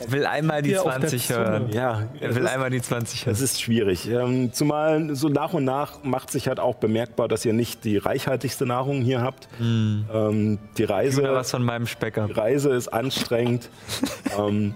Er 0.00 0.12
will 0.12 0.26
einmal 0.26 0.62
die 0.62 0.70
Hier 0.70 0.80
auf 0.82 0.90
der 0.90 1.00
20 1.00 1.26
Zunge. 1.28 1.38
hören. 1.38 1.68
ja, 1.72 2.02
Er 2.20 2.34
will 2.34 2.44
ist, 2.44 2.50
einmal 2.50 2.70
die 2.70 2.80
20 2.82 3.20
es 3.20 3.26
hören. 3.26 3.34
ist 3.44 3.60
schwierig. 3.62 4.08
Ähm, 4.10 4.52
zumal 4.52 5.14
so 5.14 5.28
nach 5.28 5.52
und 5.54 5.64
nach 5.64 6.02
macht 6.04 6.30
sich 6.30 6.48
halt 6.48 6.60
auch 6.60 6.76
bemerkbar, 6.76 7.28
dass 7.28 7.44
ihr 7.44 7.52
nicht 7.52 7.84
die 7.84 7.96
reichhaltigste 7.98 8.66
Nahrung 8.66 9.02
hier 9.02 9.20
habt. 9.22 9.48
Ähm, 9.60 10.58
die 10.78 10.84
Reise 10.84 11.22
Oder 11.22 11.34
was 11.34 11.50
von 11.50 11.64
meinem 11.64 11.86
Speck 11.86 12.18
ab. 12.18 12.28
Die 12.28 12.32
Reise 12.38 12.70
ist 12.70 12.88
anstrengend. 12.88 13.70
ähm, 14.38 14.74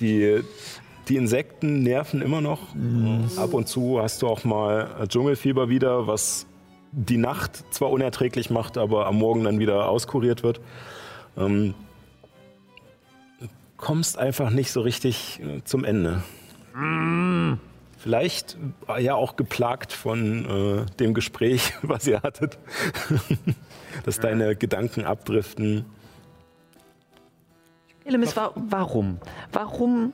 die, 0.00 0.42
die 1.08 1.16
Insekten 1.16 1.82
nerven 1.82 2.22
immer 2.22 2.40
noch. 2.40 2.60
Ab 3.36 3.54
und 3.54 3.68
zu 3.68 4.00
hast 4.00 4.22
du 4.22 4.28
auch 4.28 4.44
mal 4.44 4.88
Dschungelfieber 5.08 5.68
wieder, 5.68 6.06
was 6.06 6.46
die 6.92 7.16
Nacht 7.18 7.64
zwar 7.74 7.90
unerträglich 7.90 8.48
macht, 8.50 8.78
aber 8.78 9.06
am 9.06 9.16
Morgen 9.16 9.44
dann 9.44 9.58
wieder 9.58 9.88
auskuriert 9.88 10.42
wird. 10.42 10.60
Ähm, 11.36 11.74
kommst 13.78 14.18
einfach 14.18 14.50
nicht 14.50 14.70
so 14.70 14.82
richtig 14.82 15.40
äh, 15.40 15.64
zum 15.64 15.84
Ende. 15.84 16.22
Vielleicht 17.96 18.58
äh, 18.88 19.02
ja 19.02 19.14
auch 19.14 19.36
geplagt 19.36 19.92
von 19.92 20.84
äh, 20.84 20.86
dem 20.96 21.14
Gespräch, 21.14 21.72
was 21.82 22.06
ihr 22.06 22.22
hattet, 22.22 22.58
dass 24.04 24.20
deine 24.20 24.54
Gedanken 24.54 25.04
abdriften. 25.04 25.86
Elemis, 28.04 28.36
wa 28.36 28.52
warum? 28.54 29.18
Warum? 29.52 30.12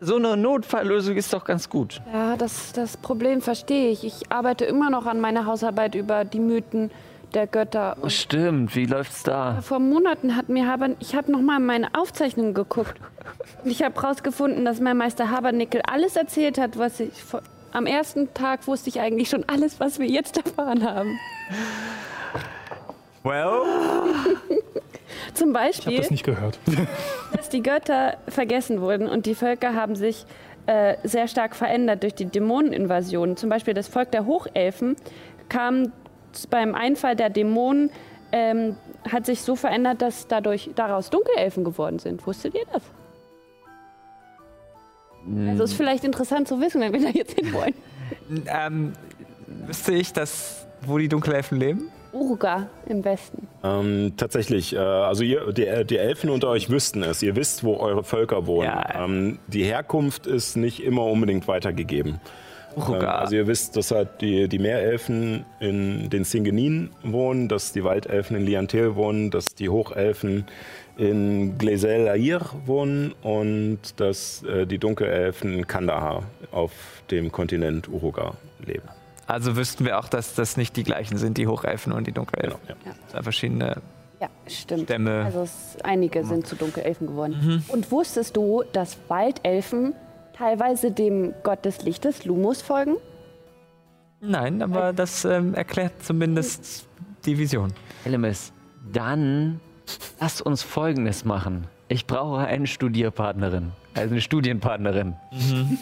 So 0.00 0.16
eine 0.16 0.36
Notfalllösung 0.36 1.16
ist 1.16 1.32
doch 1.32 1.44
ganz 1.44 1.70
gut. 1.70 2.02
Ja, 2.12 2.36
das, 2.36 2.72
das 2.72 2.96
Problem 2.96 3.40
verstehe 3.40 3.90
ich. 3.90 4.04
Ich 4.04 4.32
arbeite 4.32 4.64
immer 4.64 4.90
noch 4.90 5.06
an 5.06 5.20
meiner 5.20 5.46
Hausarbeit 5.46 5.94
über 5.94 6.24
die 6.24 6.40
Mythen 6.40 6.90
der 7.34 7.46
Götter. 7.46 7.96
Oh, 8.02 8.08
stimmt, 8.08 8.74
wie 8.76 8.86
läuft's 8.86 9.22
da? 9.22 9.60
Vor 9.62 9.78
Monaten 9.78 10.36
hat 10.36 10.48
mir 10.48 10.66
Haber, 10.66 10.90
ich 11.00 11.14
habe 11.14 11.32
noch 11.32 11.40
mal 11.40 11.60
meine 11.60 11.94
Aufzeichnungen 11.94 12.54
geguckt 12.54 12.94
und 13.64 13.70
ich 13.70 13.82
habe 13.82 14.00
herausgefunden, 14.00 14.64
dass 14.64 14.80
mein 14.80 14.96
Meister 14.96 15.30
Habernickel 15.30 15.82
alles 15.90 16.16
erzählt 16.16 16.58
hat, 16.58 16.78
was 16.78 17.00
ich 17.00 17.22
vor, 17.22 17.42
am 17.72 17.86
ersten 17.86 18.32
Tag 18.34 18.66
wusste 18.66 18.90
ich 18.90 19.00
eigentlich 19.00 19.30
schon 19.30 19.44
alles, 19.48 19.80
was 19.80 19.98
wir 19.98 20.06
jetzt 20.06 20.36
erfahren 20.36 20.84
haben. 20.84 21.18
Well, 23.22 23.62
Zum 25.34 25.50
Ich 25.50 25.56
habe 25.56 25.66
Beispiel, 25.68 25.96
das 25.98 26.10
nicht 26.10 26.24
gehört. 26.24 26.58
dass 27.36 27.48
die 27.48 27.62
Götter 27.62 28.16
vergessen 28.28 28.80
wurden 28.80 29.08
und 29.08 29.26
die 29.26 29.34
Völker 29.34 29.74
haben 29.74 29.96
sich 29.96 30.26
äh, 30.66 30.96
sehr 31.04 31.28
stark 31.28 31.56
verändert 31.56 32.02
durch 32.02 32.14
die 32.14 32.26
Dämoneninvasion. 32.26 33.36
Zum 33.36 33.48
Beispiel 33.48 33.74
das 33.74 33.88
Volk 33.88 34.10
der 34.12 34.26
Hochelfen 34.26 34.96
kam 35.48 35.92
beim 36.50 36.74
Einfall 36.74 37.16
der 37.16 37.30
Dämonen 37.30 37.90
ähm, 38.32 38.76
hat 39.10 39.26
sich 39.26 39.42
so 39.42 39.56
verändert, 39.56 40.02
dass 40.02 40.26
dadurch 40.26 40.70
daraus 40.74 41.10
Dunkelelfen 41.10 41.64
geworden 41.64 41.98
sind. 41.98 42.26
Wusstet 42.26 42.54
ihr 42.54 42.64
das? 42.72 42.82
Also 45.48 45.64
ist 45.64 45.74
vielleicht 45.74 46.04
interessant 46.04 46.48
zu 46.48 46.60
wissen, 46.60 46.80
wenn 46.80 46.92
wir 46.92 47.00
da 47.00 47.10
jetzt 47.10 47.38
hin 47.38 47.52
wollen. 47.52 47.74
ähm, 48.46 48.92
wüsste 49.66 49.92
ich, 49.92 50.12
dass, 50.12 50.66
wo 50.84 50.98
die 50.98 51.08
Dunkelelfen 51.08 51.58
leben? 51.58 51.90
Uruga 52.12 52.68
im 52.86 53.04
Westen. 53.04 53.48
Ähm, 53.64 54.14
tatsächlich, 54.16 54.74
äh, 54.74 54.78
also 54.78 55.22
ihr, 55.22 55.52
die, 55.52 55.84
die 55.86 55.96
Elfen 55.96 56.28
unter 56.28 56.48
euch 56.48 56.68
wüssten 56.68 57.02
es. 57.02 57.22
Ihr 57.22 57.36
wisst, 57.36 57.64
wo 57.64 57.76
eure 57.76 58.04
Völker 58.04 58.46
wohnen. 58.46 58.68
Ja. 58.68 59.04
Ähm, 59.04 59.38
die 59.46 59.64
Herkunft 59.64 60.26
ist 60.26 60.56
nicht 60.56 60.82
immer 60.82 61.06
unbedingt 61.06 61.48
weitergegeben. 61.48 62.20
Ähm, 62.76 62.94
also 63.06 63.36
ihr 63.36 63.46
wisst, 63.46 63.76
dass 63.76 63.90
halt 63.90 64.20
die, 64.20 64.48
die 64.48 64.58
Meerelfen 64.58 65.44
in 65.60 66.10
den 66.10 66.24
Singenin 66.24 66.90
wohnen, 67.02 67.48
dass 67.48 67.72
die 67.72 67.84
Waldelfen 67.84 68.36
in 68.36 68.46
Liantel 68.46 68.94
wohnen, 68.94 69.30
dass 69.30 69.54
die 69.54 69.68
Hochelfen 69.68 70.46
in 70.96 71.56
Glezel 71.58 72.06
Air 72.06 72.42
wohnen 72.66 73.14
und 73.22 73.78
dass 73.96 74.42
äh, 74.44 74.66
die 74.66 74.78
Dunkelelfen 74.78 75.54
in 75.54 75.66
Kandahar 75.66 76.24
auf 76.50 76.72
dem 77.10 77.32
Kontinent 77.32 77.88
Uruga 77.88 78.34
leben. 78.64 78.88
Also 79.26 79.56
wüssten 79.56 79.84
wir 79.84 79.98
auch, 79.98 80.08
dass 80.08 80.34
das 80.34 80.56
nicht 80.56 80.76
die 80.76 80.84
gleichen 80.84 81.16
sind, 81.16 81.38
die 81.38 81.46
Hochelfen 81.46 81.92
und 81.92 82.06
die 82.06 82.12
Dunkelelfen. 82.12 82.58
Genau, 82.66 82.78
ja. 82.84 82.92
Zwei 83.08 83.22
verschiedene 83.22 83.76
Ja, 84.20 84.28
stimmt. 84.46 84.82
Stämme. 84.82 85.24
Also 85.24 85.42
es, 85.42 85.76
einige 85.82 86.24
sind 86.24 86.46
zu 86.46 86.56
Dunkelelfen 86.56 87.06
geworden. 87.06 87.64
Und 87.68 87.90
wusstest 87.90 88.36
du, 88.36 88.62
dass 88.72 88.98
Waldelfen 89.08 89.94
teilweise 90.32 90.90
dem 90.90 91.34
Gott 91.42 91.64
des 91.64 91.82
Lichtes, 91.82 92.24
Lumos, 92.24 92.62
folgen? 92.62 92.96
Nein, 94.20 94.62
aber 94.62 94.92
das 94.92 95.24
ähm, 95.24 95.54
erklärt 95.54 96.02
zumindest 96.02 96.86
die 97.24 97.38
Vision. 97.38 97.72
Elemis, 98.04 98.52
dann 98.92 99.60
lass 100.20 100.40
uns 100.40 100.62
Folgendes 100.62 101.24
machen. 101.24 101.66
Ich 101.88 102.06
brauche 102.06 102.38
eine 102.40 102.66
Studierpartnerin, 102.66 103.72
also 103.94 104.10
eine 104.12 104.20
Studienpartnerin. 104.20 105.16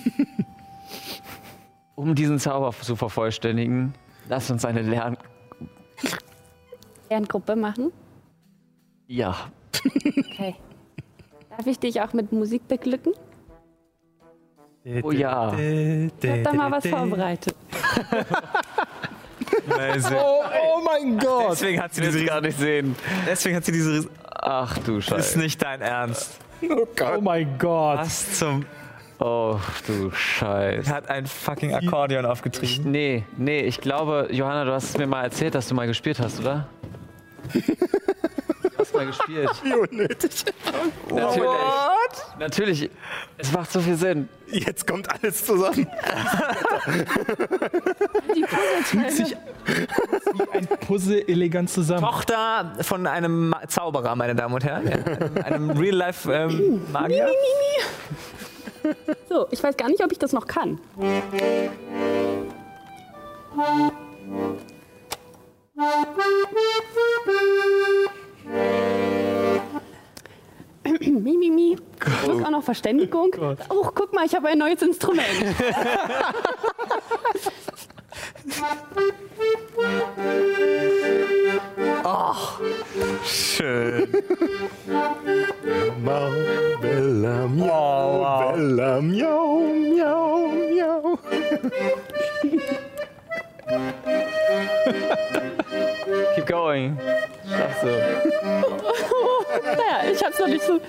um 1.94 2.14
diesen 2.14 2.39
Zauber 2.39 2.72
zu 2.81 2.97
vervollständigen, 2.97 3.94
lass 4.28 4.51
uns 4.51 4.64
eine 4.64 4.82
Lern... 4.82 5.16
Lerngruppe 7.09 7.56
machen? 7.56 7.93
Ja, 9.06 9.51
Okay. 9.85 10.55
Darf 11.51 11.66
ich 11.66 11.78
dich 11.78 12.01
auch 12.01 12.12
mit 12.12 12.32
Musik 12.32 12.66
beglücken? 12.68 13.12
Oh 15.03 15.11
ja. 15.11 15.53
Ich 15.59 16.31
hab 16.31 16.43
da 16.45 16.53
mal 16.53 16.71
was 16.71 16.87
vorbereitet. 16.87 17.55
Oh, 20.12 20.45
oh 20.62 20.81
mein 20.85 21.19
Gott! 21.19 21.53
Deswegen 21.53 21.83
hat 21.83 21.93
sie 21.95 22.03
diese, 22.03 22.21
es 22.21 22.27
gar 22.27 22.41
nicht 22.41 22.59
sehen. 22.59 22.95
deswegen 23.27 23.57
hat 23.57 23.65
sie 23.65 23.73
diese. 23.73 24.09
Ach 24.33 24.79
du 24.79 24.99
Ist 24.99 25.07
Scheiße. 25.07 25.39
nicht 25.39 25.62
dein 25.62 25.81
Ernst. 25.81 26.39
Oh 26.62 26.87
Gott. 26.97 27.15
Oh 27.19 27.21
mein 27.21 27.59
Gott. 27.59 27.99
Was 27.99 28.39
zum. 28.39 28.65
Oh 29.19 29.59
du 29.87 30.11
Scheiße. 30.12 30.93
Hat 30.93 31.11
ein 31.11 31.27
fucking 31.27 31.75
Akkordeon 31.75 32.25
aufgetrieben. 32.25 32.91
Nee, 32.91 33.25
nee, 33.37 33.61
ich 33.61 33.81
glaube, 33.81 34.29
Johanna, 34.31 34.65
du 34.65 34.73
hast 34.73 34.91
es 34.91 34.99
mir 34.99 35.07
mal 35.07 35.25
erzählt, 35.25 35.55
dass 35.55 35.69
du 35.69 35.75
mal 35.75 35.87
gespielt 35.87 36.21
hast, 36.21 36.41
oder? 36.41 36.69
Du 38.81 38.86
hast 38.86 38.94
mal 38.94 39.07
gespielt. 39.07 39.51
Wie 39.62 39.74
unnötig. 39.74 40.44
Natürlich. 41.11 41.51
Natürlich. 42.39 42.90
Es 43.36 43.52
macht 43.52 43.70
so 43.70 43.81
viel 43.81 43.97
Sinn. 43.97 44.27
Jetzt 44.47 44.86
kommt 44.86 45.07
alles 45.11 45.44
zusammen. 45.44 45.86
Die 48.35 48.40
Puzzleteile. 48.40 49.36
Wie 50.32 50.51
ein 50.57 50.66
Puzzle 50.66 51.28
elegant 51.28 51.69
zusammen. 51.69 52.01
Tochter 52.01 52.73
von 52.81 53.07
einem 53.07 53.51
Ma 53.51 53.69
Zauberer, 53.69 54.16
meine 54.16 54.35
Damen 54.35 54.55
und 54.55 54.65
Herren. 54.65 54.89
Ja, 54.89 55.43
einem 55.44 55.70
einem 55.70 55.78
Real-Life-Magier. 55.78 57.28
So, 59.28 59.47
ich 59.51 59.62
weiß 59.62 59.77
gar 59.77 59.90
nicht, 59.90 60.02
ob 60.02 60.11
ich 60.11 60.19
das 60.19 60.32
noch 60.32 60.47
kann. 60.47 60.81
Noch 72.61 72.65
Verständigung. 72.65 73.31
Oh, 73.69 73.89
guck 73.95 74.12
mal, 74.12 74.27
ich 74.27 74.35
habe 74.35 74.49
ein 74.49 74.59
neues 74.59 74.82
Instrument. 74.82 75.27
Schön. 83.24 84.09
Mau, 86.03 86.31
Bella, 86.81 87.47
miau, 87.47 88.53
Bella, 88.53 89.01
miau, 89.01 89.61
miau, 89.95 90.49
miau. 90.70 91.19
Keep 96.35 96.47
going. 96.47 96.99
Schaffst 97.49 97.82
du. 97.82 97.89
Naja, 99.65 100.11
ich 100.12 100.23
hab's 100.24 100.39
noch 100.39 100.49
nicht 100.49 100.62
so. 100.62 100.81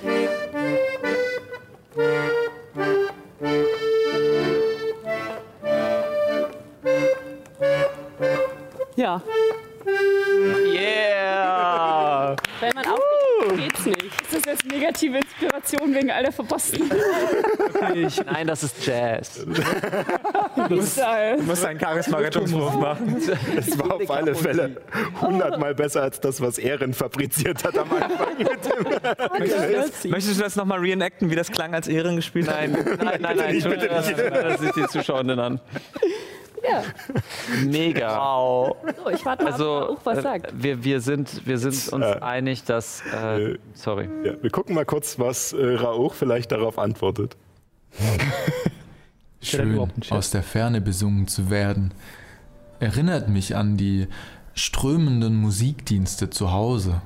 Das 14.52 14.64
negative 14.66 15.18
Inspiration 15.18 15.94
wegen 15.94 16.12
all 16.12 16.24
der 16.24 16.32
verpassten 16.32 16.90
Nein, 18.26 18.48
das 18.48 18.64
ist 18.64 18.86
Jazz. 18.86 19.46
Style? 20.92 21.38
Du 21.38 21.44
musst 21.44 21.66
einen 21.66 21.80
Charisma-Rettungswurf 21.80 22.76
machen. 22.76 23.18
Es 23.58 23.78
war 23.78 23.96
auf 23.96 24.12
alle 24.12 24.36
Fälle 24.36 24.78
hundertmal 25.22 25.76
besser 25.76 26.04
als 26.04 26.20
das, 26.20 26.42
was 26.42 26.58
Erin 26.58 26.94
fabriziert 26.94 27.64
hat 27.64 27.78
am 27.78 27.90
Anfang. 27.92 28.28
Möchtest 30.10 30.40
du 30.40 30.44
das 30.44 30.56
nochmal 30.56 30.80
reenacten, 30.80 31.30
wie 31.30 31.36
das 31.36 31.52
klang, 31.52 31.74
als 31.74 31.88
Ehren 31.88 32.16
gespielt 32.16 32.50
hat? 32.50 32.70
Nein, 32.70 32.98
nein, 33.02 33.22
nein, 33.22 33.38
nein. 33.38 33.54
Bitte 33.54 33.72
nicht. 33.72 34.20
Das 34.20 34.60
sieht 34.60 34.76
die 34.76 34.88
Zuschauerinnen 34.88 35.40
an. 35.40 35.60
Ja. 36.64 36.84
Mega. 37.66 38.18
Wow. 38.18 38.76
So, 39.04 39.10
ich 39.10 39.26
warte 39.26 39.44
mal, 39.44 39.52
Also, 39.54 39.90
ob 39.92 40.06
was 40.06 40.20
äh, 40.20 40.22
sagt. 40.22 40.54
wir, 40.54 40.84
wir, 40.84 41.02
sind, 41.02 41.46
wir 41.46 41.58
sind 41.58 41.92
uns 41.94 42.06
Äh, 42.06 42.20
einig, 42.22 42.64
dass. 42.66 43.02
Äh, 43.14 43.52
äh, 43.54 43.60
sorry. 43.74 44.10
Ja, 44.24 44.34
wir 44.42 44.50
gucken 44.50 44.76
mal 44.76 44.86
kurz, 44.86 45.18
was 45.18 45.54
äh, 45.54 45.76
Rauch 45.76 46.14
vielleicht 46.14 46.52
darauf 46.52 46.78
antwortet. 46.78 47.36
Schön, 49.42 49.92
aus 50.12 50.30
der 50.30 50.44
Ferne 50.44 50.82
besungen 50.82 51.28
zu 51.28 51.50
werden. 51.50 51.94
Erinnert 52.80 53.28
mich 53.28 53.56
an 53.56 53.76
die 53.76 54.08
strömenden 54.54 55.36
Musikdienste 55.36 56.30
zu 56.30 56.52
Hause. 56.52 57.02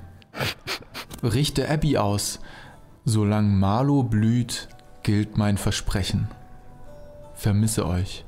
Richte 1.23 1.69
Abby 1.69 1.97
aus. 1.97 2.39
Solange 3.05 3.47
Marlow 3.49 4.03
blüht, 4.03 4.67
gilt 5.03 5.37
mein 5.37 5.57
Versprechen. 5.57 6.27
Vermisse 7.35 7.85
euch. 7.87 8.24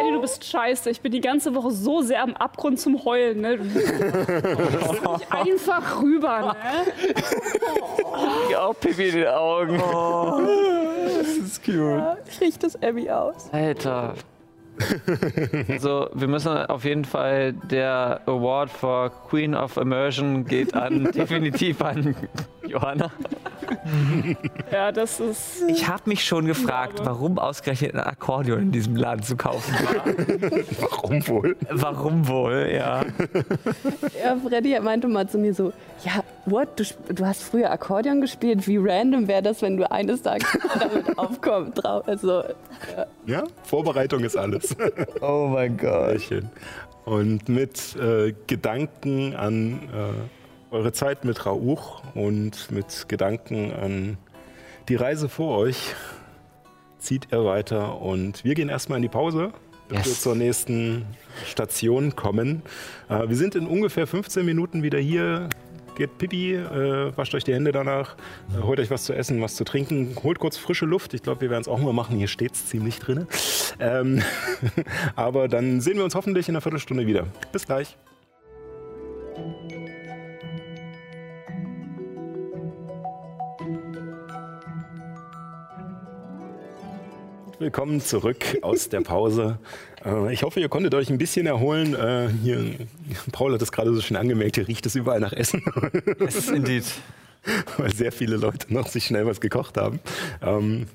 Eddie, 0.00 0.12
du 0.12 0.20
bist 0.20 0.44
scheiße. 0.44 0.90
Ich 0.90 1.00
bin 1.00 1.12
die 1.12 1.20
ganze 1.22 1.54
Woche 1.54 1.70
so 1.70 2.02
sehr 2.02 2.22
am 2.22 2.34
Abgrund 2.36 2.78
zum 2.78 3.02
Heulen. 3.04 3.40
Ne? 3.40 3.56
Du 3.56 3.64
musst 3.64 3.76
nicht 3.86 5.30
einfach 5.32 6.02
rüber. 6.02 6.54
Ne? 6.54 6.92
Ich 8.50 8.56
auch 8.56 8.74
Pipi 8.78 9.08
in 9.08 9.14
den 9.16 9.28
Augen. 9.28 9.80
Ich 12.28 12.40
richte 12.40 12.66
das 12.66 12.82
Abby 12.82 13.10
aus. 13.10 13.48
Alter. 13.50 14.14
Also, 15.68 16.08
wir 16.14 16.28
müssen 16.28 16.56
auf 16.66 16.84
jeden 16.84 17.04
Fall, 17.04 17.52
der 17.52 18.20
Award 18.26 18.70
for 18.70 19.10
Queen 19.28 19.54
of 19.54 19.76
Immersion 19.76 20.44
geht 20.44 20.74
an, 20.74 21.04
definitiv 21.14 21.80
an 21.82 22.14
Johanna. 22.66 23.10
Ja, 24.70 24.92
das 24.92 25.20
ist. 25.20 25.62
Ich 25.68 25.88
habe 25.88 26.02
mich 26.06 26.24
schon 26.24 26.46
gefragt, 26.46 27.00
warum 27.04 27.38
ausgerechnet 27.38 27.94
ein 27.94 28.00
Akkordeon 28.00 28.60
in 28.60 28.72
diesem 28.72 28.96
Laden 28.96 29.22
zu 29.22 29.36
kaufen 29.36 29.74
war. 29.74 30.04
Warum 30.90 31.28
wohl? 31.28 31.56
Warum 31.70 32.28
wohl, 32.28 32.70
ja. 32.72 33.02
Ja, 34.22 34.36
Freddy 34.46 34.78
meinte 34.80 35.08
mal 35.08 35.28
zu 35.28 35.38
mir 35.38 35.54
so: 35.54 35.72
Ja, 36.04 36.22
what? 36.46 36.68
Du, 36.78 36.84
du 37.14 37.26
hast 37.26 37.42
früher 37.42 37.70
Akkordeon 37.70 38.20
gespielt? 38.20 38.66
Wie 38.66 38.76
random 38.78 39.28
wäre 39.28 39.42
das, 39.42 39.62
wenn 39.62 39.76
du 39.76 39.90
eines 39.90 40.22
Tages 40.22 40.46
damit 40.78 41.18
aufkommst? 41.18 41.84
Also, 41.84 42.42
Ja, 43.26 43.44
Vorbereitung 43.64 44.24
ist 44.24 44.36
alles. 44.36 44.74
Oh 45.20 45.48
mein 45.52 45.76
Gott. 45.76 46.20
Und 47.04 47.48
mit 47.48 47.96
äh, 47.96 48.32
Gedanken 48.46 49.34
an 49.34 49.80
äh, 49.92 50.74
eure 50.74 50.92
Zeit 50.92 51.24
mit 51.24 51.44
Rauch 51.46 52.02
und 52.14 52.70
mit 52.70 53.08
Gedanken 53.08 53.72
an 53.72 54.18
die 54.88 54.94
Reise 54.96 55.28
vor 55.28 55.58
euch 55.58 55.94
zieht 56.98 57.28
er 57.32 57.44
weiter 57.44 58.00
und 58.00 58.44
wir 58.44 58.54
gehen 58.54 58.68
erstmal 58.68 58.96
in 58.98 59.02
die 59.02 59.08
Pause, 59.08 59.52
bis 59.88 59.98
Yes. 59.98 60.06
wir 60.06 60.14
zur 60.14 60.34
nächsten 60.36 61.04
Station 61.44 62.14
kommen. 62.16 62.62
Äh, 63.08 63.28
wir 63.28 63.36
sind 63.36 63.54
in 63.56 63.66
ungefähr 63.66 64.06
15 64.06 64.46
Minuten 64.46 64.82
wieder 64.82 64.98
hier. 64.98 65.48
Geht 65.94 66.18
Pipi, 66.18 66.54
äh, 66.54 67.16
wascht 67.16 67.34
euch 67.34 67.44
die 67.44 67.54
Hände 67.54 67.72
danach, 67.72 68.16
äh, 68.56 68.62
holt 68.62 68.80
euch 68.80 68.90
was 68.90 69.04
zu 69.04 69.12
essen, 69.12 69.40
was 69.40 69.56
zu 69.56 69.64
trinken, 69.64 70.14
holt 70.22 70.38
kurz 70.38 70.56
frische 70.56 70.86
Luft. 70.86 71.14
Ich 71.14 71.22
glaube, 71.22 71.42
wir 71.42 71.50
werden 71.50 71.62
es 71.62 71.68
auch 71.68 71.80
mal 71.80 71.92
machen. 71.92 72.16
Hier 72.16 72.28
steht 72.28 72.54
es 72.54 72.66
ziemlich 72.66 72.98
drin. 72.98 73.26
Ähm, 73.78 74.22
aber 75.16 75.48
dann 75.48 75.80
sehen 75.80 75.96
wir 75.96 76.04
uns 76.04 76.14
hoffentlich 76.14 76.48
in 76.48 76.54
einer 76.54 76.60
Viertelstunde 76.60 77.06
wieder. 77.06 77.26
Bis 77.52 77.66
gleich. 77.66 77.96
Willkommen 87.58 88.00
zurück 88.00 88.58
aus 88.62 88.88
der 88.88 89.02
Pause. 89.02 89.58
Äh, 90.04 90.32
ich 90.32 90.42
hoffe, 90.42 90.60
ihr 90.60 90.68
konntet 90.68 90.94
euch 90.94 91.10
ein 91.10 91.18
bisschen 91.18 91.46
erholen. 91.46 91.94
Äh, 91.94 92.28
hier, 92.42 92.74
Paul 93.32 93.52
hat 93.54 93.62
es 93.62 93.72
gerade 93.72 93.92
so 93.94 94.00
schön 94.00 94.16
angemerkt, 94.16 94.56
hier 94.56 94.68
riecht 94.68 94.86
es 94.86 94.94
überall 94.94 95.20
nach 95.20 95.32
Essen. 95.32 95.62
Yes, 96.20 96.48
indeed. 96.48 96.84
Weil 97.76 97.92
sehr 97.92 98.12
viele 98.12 98.36
Leute 98.36 98.72
noch 98.72 98.86
sich 98.86 99.06
schnell 99.06 99.26
was 99.26 99.40
gekocht 99.40 99.76
haben. 99.76 99.98
Ähm, 100.42 100.86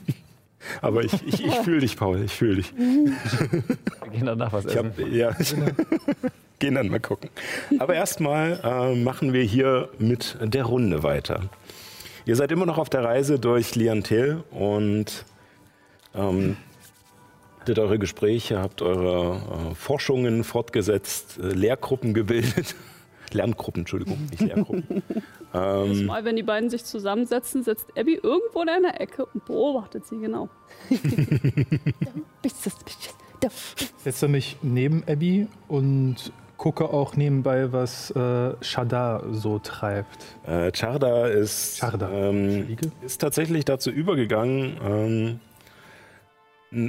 aber 0.80 1.04
ich, 1.04 1.12
ich, 1.26 1.44
ich 1.44 1.54
fühle 1.56 1.80
dich, 1.80 1.96
Paul, 1.96 2.22
ich 2.24 2.32
fühle 2.32 2.56
dich. 2.56 2.72
Wir 2.76 4.10
gehen 4.12 4.26
danach 4.26 4.52
was 4.52 4.64
Ich 4.64 4.74
essen. 4.76 4.92
hab, 4.96 4.98
ja, 5.12 5.36
gehen 6.58 6.74
dann 6.74 6.88
mal 6.88 7.00
gucken. 7.00 7.28
Aber 7.78 7.94
erstmal 7.94 8.60
äh, 8.64 8.94
machen 8.94 9.32
wir 9.34 9.42
hier 9.42 9.90
mit 9.98 10.38
der 10.40 10.64
Runde 10.64 11.02
weiter. 11.02 11.42
Ihr 12.24 12.36
seid 12.36 12.50
immer 12.52 12.64
noch 12.64 12.78
auf 12.78 12.88
der 12.88 13.04
Reise 13.04 13.38
durch 13.38 13.74
Liantel 13.74 14.42
und 14.50 15.26
ähm, 16.14 16.56
hattet 17.64 17.78
eure 17.78 17.98
Gespräche, 17.98 18.60
habt 18.60 18.82
eure 18.82 19.36
äh, 19.36 19.74
Forschungen 19.74 20.44
fortgesetzt, 20.44 21.38
äh, 21.38 21.46
Lehrgruppen 21.46 22.12
gebildet. 22.12 22.74
Lerngruppen, 23.32 23.80
Entschuldigung, 23.80 24.18
nicht 24.30 24.42
Lehrgruppen. 24.42 25.02
ähm, 25.54 26.04
Mal, 26.04 26.26
wenn 26.26 26.36
die 26.36 26.42
beiden 26.42 26.68
sich 26.68 26.84
zusammensetzen, 26.84 27.62
sitzt 27.62 27.86
Abby 27.96 28.20
irgendwo 28.22 28.60
in 28.60 28.68
einer 28.68 29.00
Ecke 29.00 29.24
und 29.24 29.46
beobachtet 29.46 30.06
sie 30.06 30.18
genau. 30.18 30.50
Setze 33.96 34.28
mich 34.28 34.58
neben 34.60 35.02
Abby 35.08 35.48
und 35.66 36.32
gucke 36.58 36.90
auch 36.90 37.16
nebenbei, 37.16 37.72
was 37.72 38.10
äh, 38.10 38.52
Shadar 38.60 39.24
so 39.32 39.58
treibt. 39.58 40.18
Äh, 40.46 40.70
Charda 40.70 41.26
ist, 41.28 41.82
ähm, 41.82 42.76
ist 43.02 43.22
tatsächlich 43.22 43.64
dazu 43.64 43.90
übergegangen, 43.90 44.76
ähm, 44.84 45.40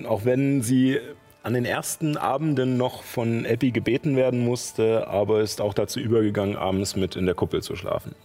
auch 0.06 0.26
wenn 0.26 0.62
sie 0.62 1.00
an 1.44 1.54
den 1.54 1.66
ersten 1.66 2.18
Abenden 2.18 2.76
noch 2.76 3.04
von 3.04 3.46
Epi 3.46 3.72
gebeten 3.72 4.16
werden 4.16 4.40
musste, 4.40 5.08
aber 5.08 5.42
ist 5.42 5.62
auch 5.62 5.76
dazu 5.76 6.00
übergegangen, 6.00 6.56
abends 6.56 6.96
mit 6.96 7.16
in 7.16 7.28
der 7.28 7.36
Kuppel 7.36 7.62
zu 7.62 7.76
schlafen. 7.76 8.16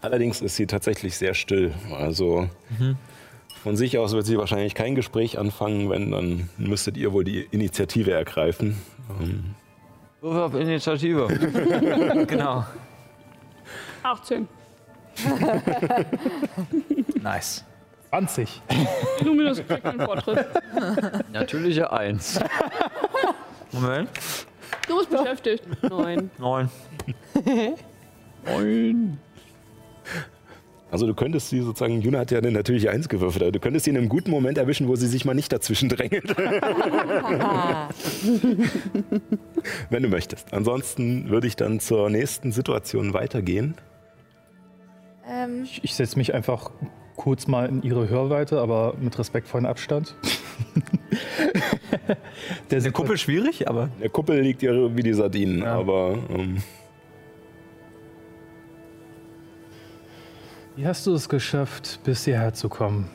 Allerdings 0.00 0.40
ist 0.40 0.56
sie 0.56 0.66
tatsächlich 0.66 1.16
sehr 1.16 1.34
still. 1.34 1.72
Also 1.96 2.48
von 3.62 3.76
sich 3.76 3.98
aus 3.98 4.12
wird 4.12 4.26
sie 4.26 4.38
wahrscheinlich 4.38 4.74
kein 4.74 4.94
Gespräch 4.94 5.38
anfangen, 5.38 5.90
wenn, 5.90 6.10
dann 6.10 6.48
müsstet 6.56 6.96
ihr 6.96 7.12
wohl 7.12 7.24
die 7.24 7.46
Initiative 7.50 8.10
ergreifen. 8.10 8.78
Ähm, 9.20 9.54
auf 10.22 10.54
Initiative. 10.54 11.28
Genau. 12.26 12.64
18. 14.02 14.48
Nice. 17.22 17.64
20. 18.10 18.62
Illuminus 19.20 19.62
kriegt 19.66 19.84
einen 19.84 20.00
Vortritt. 20.00 20.46
Natürliche 21.32 21.92
Eins. 21.92 22.40
Moment. 23.72 24.08
Du 24.88 24.98
bist 24.98 25.10
beschäftigt. 25.10 25.62
Neun. 25.88 26.30
Neun. 26.38 26.68
Also 30.90 31.06
du 31.06 31.14
könntest 31.14 31.50
sie 31.50 31.60
sozusagen, 31.60 32.00
Juna 32.00 32.18
hat 32.20 32.32
ja 32.32 32.38
eine 32.38 32.50
natürliche 32.50 32.90
Eins 32.90 33.08
gewürfelt, 33.08 33.44
aber 33.44 33.52
du 33.52 33.60
könntest 33.60 33.84
sie 33.84 33.92
in 33.92 33.96
einem 33.96 34.08
guten 34.08 34.32
Moment 34.32 34.58
erwischen, 34.58 34.88
wo 34.88 34.96
sie 34.96 35.06
sich 35.06 35.24
mal 35.24 35.34
nicht 35.34 35.52
dazwischen 35.52 35.88
drängelt. 35.88 36.36
Wenn 39.90 40.02
du 40.02 40.08
möchtest. 40.08 40.52
Ansonsten 40.52 41.30
würde 41.30 41.46
ich 41.46 41.54
dann 41.54 41.78
zur 41.78 42.10
nächsten 42.10 42.50
Situation 42.50 43.14
weitergehen. 43.14 43.76
Ähm, 45.28 45.62
Ich, 45.62 45.84
ich 45.84 45.94
setze 45.94 46.18
mich 46.18 46.34
einfach 46.34 46.72
kurz 47.20 47.46
mal 47.46 47.68
in 47.68 47.82
ihre 47.82 48.08
Hörweite, 48.08 48.58
aber 48.62 48.94
mit 48.98 49.18
respektvollem 49.18 49.66
Abstand. 49.66 50.14
Der 52.70 52.78
Eine 52.78 52.92
Kuppel 52.92 53.18
schwierig, 53.18 53.68
aber 53.68 53.90
der 54.00 54.08
Kuppel 54.08 54.40
liegt 54.40 54.62
ihr 54.62 54.96
wie 54.96 55.02
die 55.02 55.12
Sardinen, 55.12 55.58
Ja. 55.62 55.74
aber 55.78 56.16
ähm, 56.30 56.62
Wie 60.76 60.86
hast 60.86 61.06
du 61.06 61.12
es 61.12 61.28
geschafft, 61.28 62.00
bis 62.04 62.24
hierher 62.24 62.54
zu 62.54 62.70
kommen? 62.70 63.10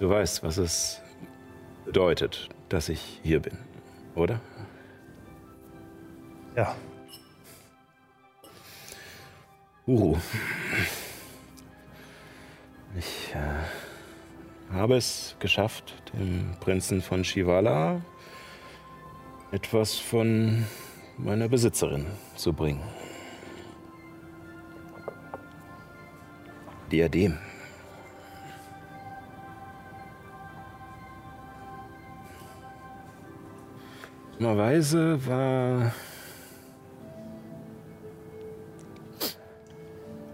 du 0.00 0.08
weißt, 0.08 0.42
was 0.42 0.56
es 0.58 1.00
bedeutet, 1.84 2.48
dass 2.74 2.88
ich 2.88 3.20
hier 3.22 3.38
bin, 3.38 3.56
oder? 4.16 4.40
Ja, 6.56 6.74
Uru. 9.86 10.16
Ich 12.98 13.32
äh, 13.32 14.74
habe 14.74 14.96
es 14.96 15.36
geschafft, 15.38 15.94
dem 16.12 16.56
Prinzen 16.58 17.00
von 17.00 17.22
Shivala 17.22 18.00
etwas 19.52 19.94
von 19.94 20.64
meiner 21.16 21.48
Besitzerin 21.48 22.06
zu 22.34 22.52
bringen. 22.52 22.82
Diadem. 26.90 27.38
Dummerweise 34.38 35.26
war 35.26 35.92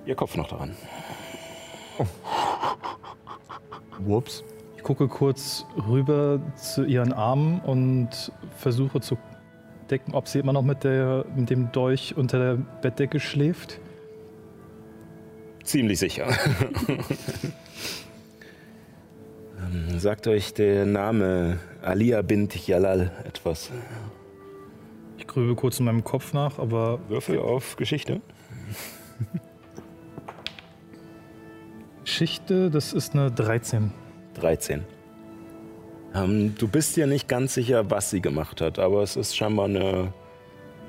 ihr 0.07 0.15
Kopf 0.15 0.37
noch 0.37 0.49
daran. 0.49 0.75
Whoops. 3.99 4.43
ich 4.77 4.83
gucke 4.83 5.07
kurz 5.09 5.67
rüber 5.87 6.41
zu 6.57 6.85
ihren 6.85 7.13
Armen 7.13 7.61
und 7.61 8.33
versuche 8.57 9.01
zu 9.01 9.19
decken, 9.91 10.15
ob 10.15 10.29
sie 10.29 10.39
immer 10.39 10.55
noch 10.55 10.63
mit, 10.63 10.85
der, 10.85 11.27
mit 11.37 11.51
dem 11.51 11.71
Dolch 11.71 12.15
unter 12.17 12.39
der 12.39 12.55
Bettdecke 12.81 13.21
schläft. 13.21 13.79
Ziemlich 15.63 15.99
sicher. 15.99 16.29
Ähm, 19.71 19.99
Sagt 19.99 20.27
euch 20.27 20.55
der 20.55 20.87
Name 20.87 21.59
Alia 21.83 22.23
bint 22.23 22.67
Jalal 22.67 23.11
etwas? 23.25 23.71
Ich 25.19 25.27
grübe 25.27 25.55
kurz 25.55 25.79
in 25.79 25.87
meinem 25.87 26.05
Kopf 26.05 26.33
nach, 26.33 26.59
aber 26.59 26.99
Würfel 27.09 27.39
auf 27.39 27.77
Geschichte. 27.77 28.21
Geschichte, 32.05 32.71
das 32.71 32.93
ist 32.93 33.15
eine 33.15 33.31
13. 33.31 33.93
13. 34.35 34.85
Ähm, 36.15 36.55
du 36.59 36.67
bist 36.67 36.97
dir 36.97 37.07
nicht 37.07 37.29
ganz 37.29 37.55
sicher, 37.55 37.91
was 37.91 38.11
sie 38.11 38.21
gemacht 38.21 38.61
hat, 38.61 38.79
aber 38.79 39.03
es 39.03 39.17
ist 39.17 39.37
scheinbar 39.37 39.67
eine 39.67 40.13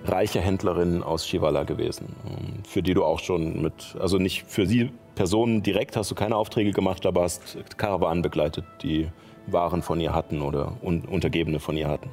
reiche 0.05 0.39
Händlerin 0.39 1.03
aus 1.03 1.27
Shivala 1.27 1.63
gewesen, 1.63 2.15
ähm, 2.25 2.63
für 2.67 2.81
die 2.81 2.93
du 2.93 3.03
auch 3.03 3.19
schon 3.19 3.61
mit, 3.61 3.95
also 3.99 4.17
nicht 4.17 4.43
für 4.47 4.65
sie 4.65 4.91
Personen 5.15 5.61
direkt 5.63 5.95
hast 5.95 6.09
du 6.11 6.15
keine 6.15 6.35
Aufträge 6.35 6.71
gemacht, 6.71 7.05
aber 7.05 7.23
hast 7.23 7.57
Karawanen 7.77 8.21
begleitet, 8.21 8.65
die 8.81 9.09
Waren 9.47 9.81
von 9.81 9.99
ihr 9.99 10.13
hatten 10.13 10.41
oder 10.41 10.77
un 10.81 11.01
Untergebene 11.01 11.59
von 11.59 11.75
ihr 11.75 11.87
hatten. 11.87 12.09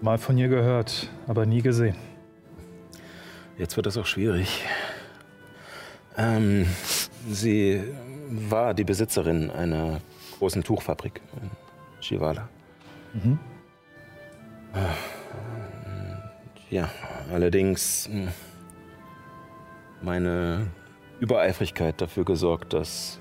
Mal 0.00 0.18
von 0.18 0.36
ihr 0.36 0.48
gehört, 0.48 1.08
aber 1.28 1.46
nie 1.46 1.62
gesehen. 1.62 1.94
Jetzt 3.56 3.76
wird 3.76 3.86
das 3.86 3.96
auch 3.96 4.06
schwierig. 4.06 4.64
Ähm, 6.18 6.66
sie 7.28 7.84
war 8.28 8.74
die 8.74 8.82
Besitzerin 8.82 9.50
einer 9.50 10.00
großen 10.38 10.64
Tuchfabrik 10.64 11.20
in 11.40 11.50
Shivala. 12.00 12.48
Ja, 16.72 16.88
allerdings 17.30 18.08
mh, 18.10 18.32
meine 20.00 20.68
Übereifrigkeit 21.20 22.00
dafür 22.00 22.24
gesorgt, 22.24 22.72
dass 22.72 23.20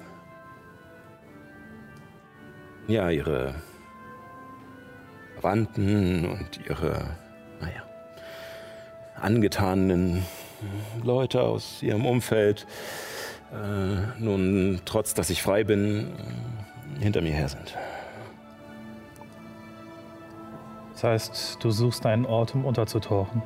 ja 2.88 3.10
ihre 3.10 3.56
Verwandten 5.34 6.24
und 6.30 6.66
ihre, 6.66 7.18
naja, 7.60 7.84
Angetanen 9.20 10.26
Leute 11.04 11.42
aus 11.42 11.84
ihrem 11.84 12.06
Umfeld 12.06 12.66
äh, 13.52 14.18
nun, 14.18 14.80
trotz 14.86 15.14
dass 15.14 15.30
ich 15.30 15.42
frei 15.42 15.66
bin, 15.66 16.14
hinter 17.02 17.20
mir 17.20 17.34
her 17.34 17.50
sind. 17.50 17.76
Das 21.02 21.10
heißt, 21.10 21.64
du 21.64 21.72
suchst 21.72 22.06
einen 22.06 22.28
Ort, 22.28 22.54
um 22.54 22.64
unterzutauchen. 22.64 23.42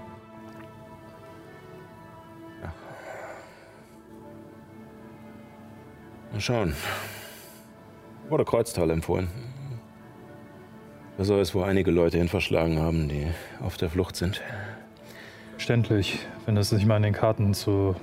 Mal 6.34 6.41
schauen. 6.41 6.76
Wurde 8.27 8.44
Kreuztal 8.44 8.90
empfohlen. 8.90 9.30
Da 11.18 11.23
soll 11.23 11.40
es 11.40 11.56
wohl 11.56 11.64
einige 11.64 11.91
Leute 11.91 12.18
hin 12.18 12.27
verschlagen 12.27 12.77
haben, 12.77 13.07
die 13.07 13.27
auf 13.61 13.77
der 13.77 13.90
Flucht 13.90 14.18
sind. 14.18 14.41
Verständlich, 15.52 16.19
wenn 16.45 16.56
das 16.56 16.73
nicht 16.73 16.86
mal 16.86 16.98
in 16.98 17.03
den 17.03 17.14
Karten 17.14 17.53
zu 17.53 17.95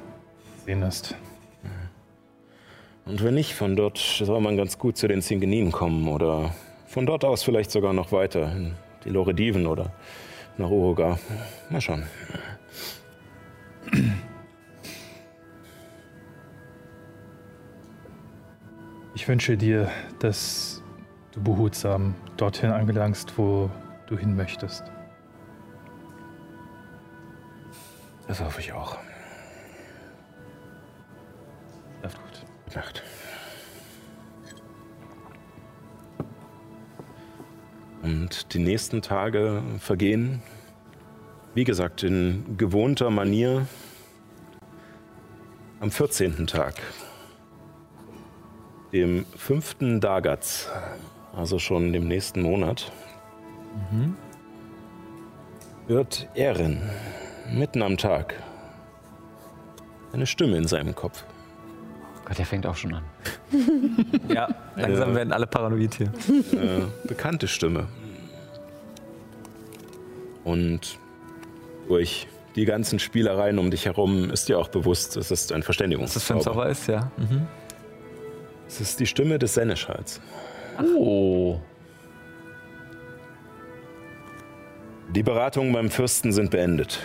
sehen 0.65 0.81
ist. 0.81 1.15
Und 3.05 3.23
wenn 3.23 3.35
nicht, 3.35 3.53
von 3.53 3.77
dort 3.77 3.99
soll 3.99 4.41
man 4.41 4.57
ganz 4.57 4.79
gut 4.79 4.97
zu 4.97 5.09
den 5.09 5.21
Zingeninen 5.21 5.73
kommen 5.73 6.09
oder 6.09 6.55
von 6.87 7.05
dort 7.05 7.27
aus 7.27 7.43
vielleicht 7.43 7.71
sogar 7.71 7.93
noch 7.93 8.13
weiter 8.13 8.51
in 8.57 8.75
die 9.05 9.11
Lorediven 9.11 9.67
oder 9.67 9.93
nach 10.59 10.71
Uruga. 10.71 11.19
Mal 11.71 11.81
schauen. 11.81 12.05
Ich 19.15 19.29
wünsche 19.29 19.57
dir, 19.57 19.91
dass 20.19 20.83
du 21.33 21.43
behutsam 21.43 22.15
dorthin 22.37 22.71
angelangst, 22.71 23.37
wo 23.37 23.71
du 24.07 24.17
hin 24.19 24.35
möchtest. 24.35 24.85
Das 28.27 28.41
hoffe 28.41 28.61
ich 28.61 28.73
auch. 28.73 28.99
Schlaf 32.01 32.15
gut. 32.15 32.47
Gute 32.65 32.79
Nacht. 32.79 33.03
Und 38.03 38.53
die 38.53 38.59
nächsten 38.59 39.01
Tage 39.01 39.63
vergehen, 39.79 40.43
wie 41.55 41.65
gesagt, 41.65 42.03
in 42.03 42.57
gewohnter 42.57 43.11
Manier. 43.11 43.67
Am 45.81 45.91
14. 45.91 46.47
Tag, 46.47 46.75
dem 48.93 49.25
5. 49.37 49.99
Dagatz, 50.01 50.69
also 51.35 51.59
schon 51.59 51.93
dem 51.93 52.07
nächsten 52.07 52.43
Monat, 52.43 52.93
wird 55.89 56.29
Erin 56.35 56.81
mitten 57.53 57.83
am 57.83 57.97
Tag 57.97 58.35
eine 60.13 60.27
Stimme 60.27 60.57
in 60.57 60.69
seinem 60.69 60.95
Kopf. 60.95 61.25
Gott, 62.25 62.39
der 62.39 62.47
fängt 62.47 62.67
auch 62.67 62.77
schon 62.77 62.95
an. 62.95 63.05
Ja, 64.33 64.49
langsam 64.77 65.15
werden 65.15 65.33
alle 65.33 65.47
paranoid 65.47 65.95
hier. 65.95 66.07
äh, 66.07 66.83
bekannte 67.07 67.47
Stimme. 67.49 67.87
Und 70.45 70.99
durch 71.89 72.27
die 72.57 72.65
ganzen 72.65 72.99
Spielereien 72.99 73.59
um 73.59 73.71
dich 73.71 73.85
herum 73.87 74.31
ist 74.31 74.49
dir 74.49 74.59
auch 74.59 74.69
bewusst, 74.69 75.17
es 75.17 75.31
ist 75.31 75.53
ein 75.53 75.57
Was 75.57 75.61
das 75.61 75.65
Verständigungszauber. 75.67 76.41
Zauber 76.41 76.69
ist, 76.69 76.87
ja. 76.87 77.11
Mhm. 77.17 77.47
Es 78.67 78.81
ist 78.81 79.01
die 79.01 79.07
Stimme 79.07 79.39
des 79.39 79.55
Seneschals. 79.55 80.21
Oh. 80.97 81.61
Die 85.15 85.23
Beratungen 85.23 85.73
beim 85.73 85.91
Fürsten 85.91 86.33
sind 86.33 86.51
beendet. 86.51 86.99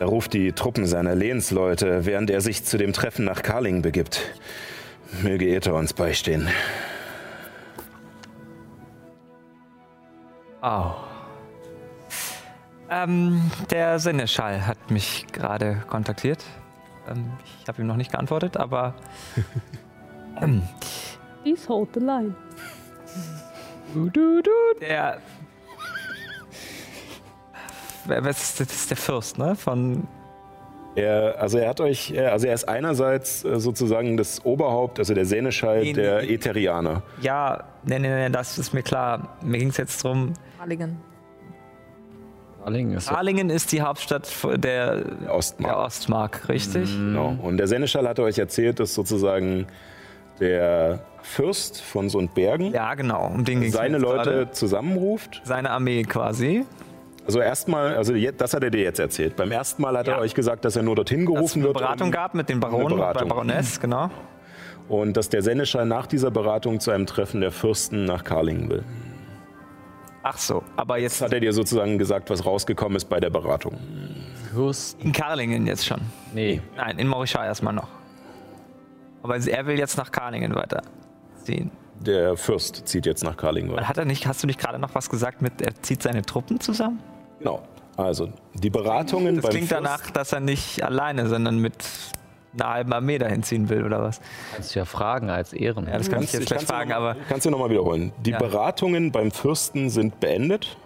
Er 0.00 0.06
ruft 0.06 0.32
die 0.32 0.52
Truppen 0.52 0.86
seiner 0.86 1.14
Lehnsleute, 1.14 2.06
während 2.06 2.30
er 2.30 2.40
sich 2.40 2.64
zu 2.64 2.78
dem 2.78 2.94
Treffen 2.94 3.26
nach 3.26 3.42
Karling 3.42 3.82
begibt. 3.82 4.22
Möge 5.22 5.46
Ether 5.46 5.74
uns 5.74 5.92
beistehen. 5.92 6.48
Au. 10.62 10.94
Ähm, 12.88 13.50
der 13.70 13.98
Seneschall 13.98 14.66
hat 14.66 14.90
mich 14.90 15.26
gerade 15.32 15.82
kontaktiert. 15.86 16.42
Ähm, 17.06 17.30
ich 17.60 17.68
habe 17.68 17.82
ihm 17.82 17.86
noch 17.86 17.96
nicht 17.96 18.10
geantwortet, 18.10 18.56
aber 18.56 18.94
ähm, 20.40 20.62
Please 21.42 21.68
hold 21.68 21.90
the 21.92 22.00
line. 22.00 22.34
der. 24.80 24.80
Wer- 24.80 25.18
Was 25.18 25.20
ist, 25.20 25.29
das 28.08 28.60
ist 28.60 28.90
der 28.90 28.96
Fürst, 28.96 29.38
ne? 29.38 29.54
Von. 29.56 30.06
Er, 30.96 31.36
also 31.40 31.58
er 31.58 31.68
hat 31.68 31.80
euch, 31.80 32.10
er- 32.10 32.32
also 32.32 32.48
er 32.48 32.54
ist 32.54 32.68
einerseits 32.68 33.44
äh, 33.44 33.60
sozusagen 33.60 34.16
das 34.16 34.44
Oberhaupt, 34.44 34.98
also 34.98 35.14
der 35.14 35.24
Seneschall 35.24 35.82
Nee, 35.82 35.92
der 35.92 36.22
nee. 36.22 36.34
Ätherianer. 36.34 37.02
Ja, 37.20 37.62
ne, 37.84 38.00
ne, 38.00 38.08
ne, 38.08 38.30
das 38.30 38.58
ist 38.58 38.74
mir 38.74 38.82
klar. 38.82 39.36
Mir 39.42 39.58
ging 39.58 39.68
es 39.68 39.76
jetzt 39.76 40.02
drum. 40.02 40.32
Halligen. 40.58 40.96
Arlingen 42.64 42.96
ist 42.98 43.08
Arlingen 43.10 43.48
ist 43.50 43.72
die 43.72 43.80
Hauptstadt 43.80 44.28
der, 44.44 44.96
Der 45.04 45.34
Ostmark. 45.34 45.72
der 45.72 45.78
Ostmark, 45.78 46.48
richtig? 46.48 46.90
Genau. 46.94 47.34
Und 47.40 47.56
der 47.56 47.68
Seneschall 47.68 48.06
hatte 48.06 48.22
euch 48.22 48.38
erzählt, 48.38 48.80
dass 48.80 48.92
sozusagen 48.94 49.66
der 50.40 51.00
Fürst 51.22 51.80
von 51.80 52.10
Sundbergen 52.10 52.72
Ja, 52.72 52.94
genau. 52.94 53.28
Um 53.28 53.44
den 53.44 53.60
ging's 53.60 53.74
seine 53.74 53.96
Leute 53.98 54.30
gerade. 54.30 54.50
zusammenruft. 54.50 55.40
Seine 55.44 55.70
Armee 55.70 56.02
quasi. 56.02 56.66
Also 57.30 57.40
erstmal, 57.40 57.94
also 57.94 58.12
je- 58.12 58.32
das 58.36 58.54
hat 58.54 58.64
er 58.64 58.70
dir 58.70 58.82
jetzt 58.82 58.98
erzählt. 58.98 59.36
Beim 59.36 59.52
ersten 59.52 59.80
Mal 59.82 59.96
hat 59.96 60.08
Ja. 60.08 60.14
er 60.14 60.18
euch 60.20 60.34
gesagt, 60.34 60.64
dass 60.64 60.74
er 60.74 60.82
nur 60.82 60.96
dorhin 60.96 61.20
Dass 61.20 61.28
es 61.30 61.34
gerufen 61.36 61.58
eine 61.60 61.64
wird. 61.68 61.78
Beratung 61.78 62.06
um- 62.08 62.12
gab 62.12 62.34
mit 62.34 62.48
den 62.48 62.58
Baronen 62.58 62.86
Eine 62.86 62.94
und 62.94 63.00
bei 63.00 63.06
Beratung. 63.06 63.28
Baroness, 63.28 63.78
genau. 63.78 64.10
Und 64.88 65.16
dass 65.16 65.28
der 65.28 65.42
Seneschall 65.42 65.86
nach 65.86 66.08
dieser 66.08 66.32
Beratung 66.32 66.80
zu 66.80 66.90
einem 66.90 67.06
Treffen 67.06 67.40
der 67.40 67.52
Fürsten 67.52 68.04
nach 68.04 68.24
Karlingen 68.24 68.68
will. 68.68 68.82
Ach 70.24 70.38
so, 70.38 70.64
aber 70.76 70.98
jetzt 70.98 71.20
Das 71.20 71.26
hat 71.26 71.32
er 71.34 71.38
dir 71.38 71.52
sozusagen 71.52 71.98
gesagt, 71.98 72.30
was 72.30 72.44
rausgekommen 72.44 72.96
ist 72.96 73.08
bei 73.08 73.20
der 73.20 73.30
Beratung. 73.30 73.78
Fürst. 74.52 75.00
in 75.00 75.12
Karlingen 75.12 75.68
jetzt 75.68 75.86
schon. 75.86 76.00
Nee. 76.34 76.60
Nein, 76.76 76.98
in 76.98 77.06
Mauritius 77.06 77.44
erstmal 77.44 77.74
noch. 77.74 77.86
Aber 79.22 79.36
er 79.36 79.66
will 79.66 79.78
jetzt 79.78 79.96
nach 79.96 80.10
Karlingen 80.10 80.52
weiterziehen. 80.56 81.70
Der 82.00 82.36
Fürst 82.36 82.88
zieht 82.88 83.06
jetzt 83.06 83.22
nach 83.22 83.36
Karlingen 83.36 83.70
weiter. 83.70 83.88
Hat 83.88 83.98
er 83.98 84.04
nicht, 84.06 84.26
hast 84.26 84.42
du 84.42 84.48
nicht 84.48 84.58
gerade 84.58 84.80
noch 84.80 84.94
was 84.96 85.08
gesagt 85.08 85.42
mit, 85.42 85.62
er 85.62 85.74
zieht 85.82 86.02
seine 86.02 86.22
Truppen 86.22 86.58
zusammen? 86.58 86.98
Genau. 87.40 87.62
Also, 87.96 88.28
die 88.54 88.70
Beratungen 88.70 89.36
Das 89.36 89.42
beim 89.42 89.50
klingt 89.50 89.68
Fürsten, 89.68 89.84
danach, 89.84 90.10
dass 90.10 90.32
er 90.32 90.40
nicht 90.40 90.82
alleine, 90.82 91.26
sondern 91.28 91.58
mit 91.58 91.74
einer 92.54 92.68
halben 92.68 92.92
Armee 92.92 93.18
dahin 93.18 93.42
ziehen 93.42 93.68
will, 93.68 93.84
oder 93.84 94.00
was? 94.02 94.20
Kannst 94.54 94.74
du 94.74 94.78
ja 94.78 94.84
fragen 94.84 95.28
als 95.28 95.52
Ehren. 95.52 95.86
Ja, 95.86 95.98
das 95.98 96.08
kann 96.08 96.22
ich 96.22 96.32
jetzt 96.32 96.46
gleich 96.46 96.60
dir 96.60 96.66
fragen, 96.66 96.92
aber 96.92 97.16
Kannst 97.28 97.46
du 97.46 97.50
nochmal 97.50 97.70
wiederholen. 97.70 98.12
Die 98.24 98.30
Ja. 98.30 98.38
Beratungen 98.38 99.12
beim 99.12 99.30
Fürsten 99.30 99.90
sind 99.90 100.20
beendet. 100.20 100.76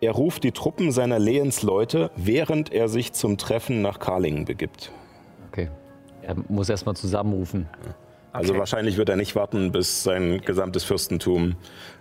Er 0.00 0.12
ruft 0.12 0.42
die 0.42 0.50
Truppen 0.52 0.90
seiner 0.90 1.18
Lehensleute, 1.20 2.10
während 2.16 2.72
er 2.72 2.88
sich 2.88 3.12
zum 3.12 3.38
Treffen 3.38 3.82
nach 3.82 3.98
Karlingen 4.00 4.44
begibt. 4.44 4.90
Okay. 5.50 5.70
Er 6.22 6.34
muss 6.48 6.68
erstmal 6.68 6.96
zusammenrufen. 6.96 7.68
Also 8.32 8.56
wahrscheinlich 8.56 8.96
wird 8.96 9.08
er 9.10 9.16
nicht 9.16 9.36
warten, 9.36 9.72
bis 9.72 10.02
sein 10.04 10.40
gesamtes 10.40 10.84
Fürstentum, 10.84 11.54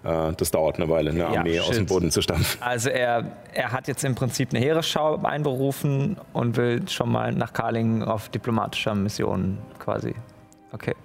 äh, 0.04 0.32
das 0.38 0.50
dauert 0.52 0.78
eine 0.78 0.88
Weile, 0.90 1.10
eine 1.10 1.20
Ja, 1.20 1.28
Armee 1.40 1.60
aus 1.60 1.68
shit. 1.68 1.76
dem 1.78 1.86
Boden 1.88 2.10
zu 2.10 2.22
stampfen. 2.22 2.62
Also 2.62 2.90
er, 2.90 3.32
er 3.54 3.72
hat 3.74 3.88
jetzt 3.90 4.04
im 4.06 4.16
Prinzip 4.16 4.50
eine 4.54 4.60
Heeresschau 4.64 5.22
einberufen 5.24 6.16
und 6.32 6.56
will 6.56 6.88
schon 6.88 7.12
mal 7.12 7.34
nach 7.34 7.52
Karlingen 7.52 8.04
auf 8.04 8.30
diplomatischer 8.30 8.96
Mission 8.96 9.58
quasi. 9.80 10.16
Okay. 10.72 10.96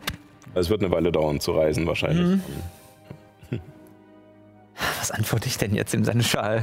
Es 0.54 0.70
wird 0.70 0.80
eine 0.82 0.92
Weile 0.92 1.10
dauern 1.10 1.40
zu 1.40 1.52
reisen 1.52 1.86
wahrscheinlich. 1.88 2.38
Mhm. 3.50 3.60
Was 4.98 5.10
antworte 5.10 5.48
ich 5.48 5.58
denn 5.58 5.74
jetzt 5.74 5.94
in 5.94 6.04
seine 6.04 6.22
Schal? 6.22 6.62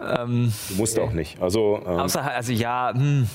Ähm, 0.00 0.52
Du 0.68 0.74
musst 0.76 0.98
auch 0.98 1.12
nicht. 1.12 1.40
Also 1.40 1.80
ähm, 1.86 2.00
außer, 2.00 2.22
also 2.22 2.52
ja, 2.52 2.92
hm, 2.94 3.28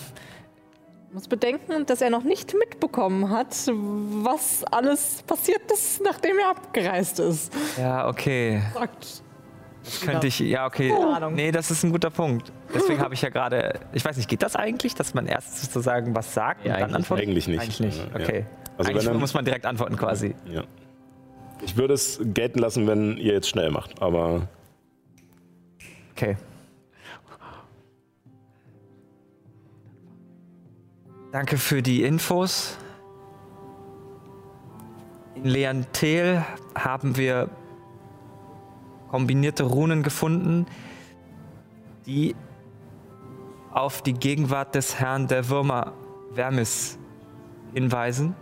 muss 1.13 1.27
bedenken, 1.27 1.85
dass 1.85 2.01
er 2.01 2.09
noch 2.09 2.23
nicht 2.23 2.53
mitbekommen 2.57 3.29
hat, 3.29 3.55
was 3.67 4.63
alles 4.65 5.23
passiert 5.27 5.71
ist, 5.71 6.01
nachdem 6.03 6.39
er 6.39 6.49
abgereist 6.49 7.19
ist. 7.19 7.53
ja, 7.77 8.07
okay. 8.07 8.61
Sagt. 8.73 9.23
Könnte 10.05 10.27
ich, 10.27 10.39
ja, 10.39 10.65
okay. 10.65 10.89
Keine 10.89 11.07
Ahnung. 11.17 11.33
Nee, 11.35 11.51
das 11.51 11.69
ist 11.69 11.83
ein 11.83 11.91
guter 11.91 12.09
Punkt. 12.09 12.51
Deswegen 12.73 13.01
habe 13.01 13.13
ich 13.13 13.21
ja 13.21 13.27
gerade, 13.29 13.81
ich 13.91 14.03
weiß 14.05 14.15
nicht, 14.15 14.29
geht 14.29 14.41
das 14.41 14.55
eigentlich, 14.55 14.95
dass 14.95 15.13
man 15.13 15.27
erst 15.27 15.61
sozusagen 15.61 16.15
was 16.15 16.33
sagt 16.33 16.65
Ja, 16.65 16.75
und 16.75 16.81
dann 16.81 16.95
antwortet? 16.95 17.27
eigentlich 17.27 17.47
nicht. 17.49 17.59
Eigentlich 17.61 17.79
nicht, 17.81 17.97
Ja. 17.99 18.19
okay. 18.19 18.45
Also 18.77 18.89
eigentlich 18.91 19.05
wenn 19.05 19.13
er- 19.15 19.19
muss 19.19 19.33
man 19.33 19.43
direkt 19.45 19.65
antworten 19.65 19.97
quasi. 19.97 20.35
ja. 20.51 20.63
Ich 21.65 21.77
würde 21.77 21.93
es 21.93 22.19
gelten 22.23 22.59
lassen, 22.59 22.87
wenn 22.87 23.17
ihr 23.17 23.33
jetzt 23.33 23.47
schnell 23.49 23.71
macht. 23.71 24.01
Aber 24.01 24.47
Okay. 26.15 26.35
Danke 31.33 31.57
für 31.57 31.81
die 31.81 32.03
Infos. 32.03 32.77
In 35.33 35.45
Leantel 35.45 36.45
haben 36.75 37.17
wir 37.17 37.49
kombinierte 39.09 39.63
Runen 39.63 40.03
gefunden, 40.03 40.67
die 42.05 42.35
auf 43.71 44.03
die 44.03 44.13
Gegenwart 44.13 44.75
des 44.75 44.99
Herrn 44.99 45.25
der 45.25 45.49
Würmer, 45.49 45.93
Vermis, 46.33 46.99
hinweisen. 47.73 48.35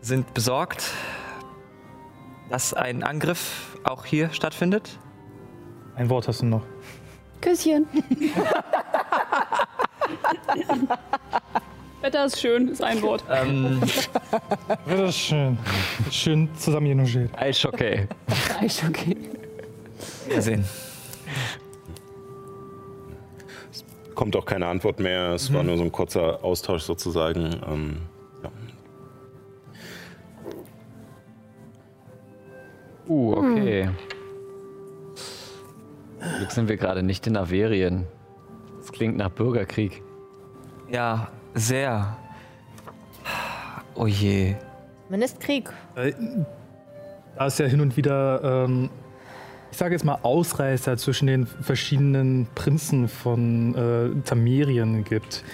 Sind 0.00 0.34
besorgt, 0.34 0.90
dass 2.50 2.74
ein 2.74 3.04
Angriff 3.04 3.78
auch 3.84 4.04
hier 4.04 4.30
stattfindet. 4.30 4.98
Ein 5.94 6.10
Wort 6.10 6.26
hast 6.26 6.42
du 6.42 6.46
noch. 6.46 6.73
Küsschen. 7.44 7.86
Wetter 12.00 12.24
ist 12.24 12.40
schön, 12.40 12.68
ist 12.68 12.82
ein 12.82 13.02
Wort. 13.02 13.22
Ähm, 13.30 13.80
Das 14.86 15.10
ist 15.10 15.18
schön. 15.18 15.58
Schön 16.10 16.48
zusammengenugelt. 16.56 17.30
Eishockey. 17.36 18.08
okay. 18.88 19.16
wir 20.26 20.42
sehen. 20.42 20.64
Kommt 24.14 24.36
auch 24.36 24.46
keine 24.46 24.66
Antwort 24.66 24.98
mehr. 25.00 25.32
Es 25.32 25.52
war 25.52 25.62
nur 25.62 25.76
so 25.76 25.82
ein 25.82 25.92
kurzer 25.92 26.42
Austausch 26.42 26.84
sozusagen. 26.84 27.60
Ähm, 27.66 27.98
ja. 28.42 28.50
Uh, 33.06 33.32
okay. 33.34 33.90
Glück 36.38 36.50
sind 36.50 36.68
wir 36.68 36.76
gerade 36.76 37.02
nicht 37.02 37.26
in 37.26 37.36
Averien. 37.36 38.06
Das 38.78 38.92
klingt 38.92 39.16
nach 39.16 39.30
Bürgerkrieg. 39.30 40.02
Ja, 40.90 41.28
sehr. 41.54 42.16
Oh 43.94 44.06
je. 44.06 44.54
Zumindest 45.06 45.40
Krieg. 45.40 45.70
Äh, 45.96 46.12
Da 47.36 47.46
es 47.46 47.58
ja 47.58 47.66
hin 47.66 47.80
und 47.80 47.96
wieder, 47.96 48.64
ähm, 48.64 48.90
ich 49.70 49.76
sage 49.76 49.94
jetzt 49.94 50.04
mal, 50.04 50.18
Ausreißer 50.22 50.96
zwischen 50.96 51.26
den 51.26 51.46
verschiedenen 51.46 52.46
Prinzen 52.54 53.08
von 53.08 53.74
äh, 53.74 54.22
Tamerien 54.22 55.04
gibt. 55.04 55.44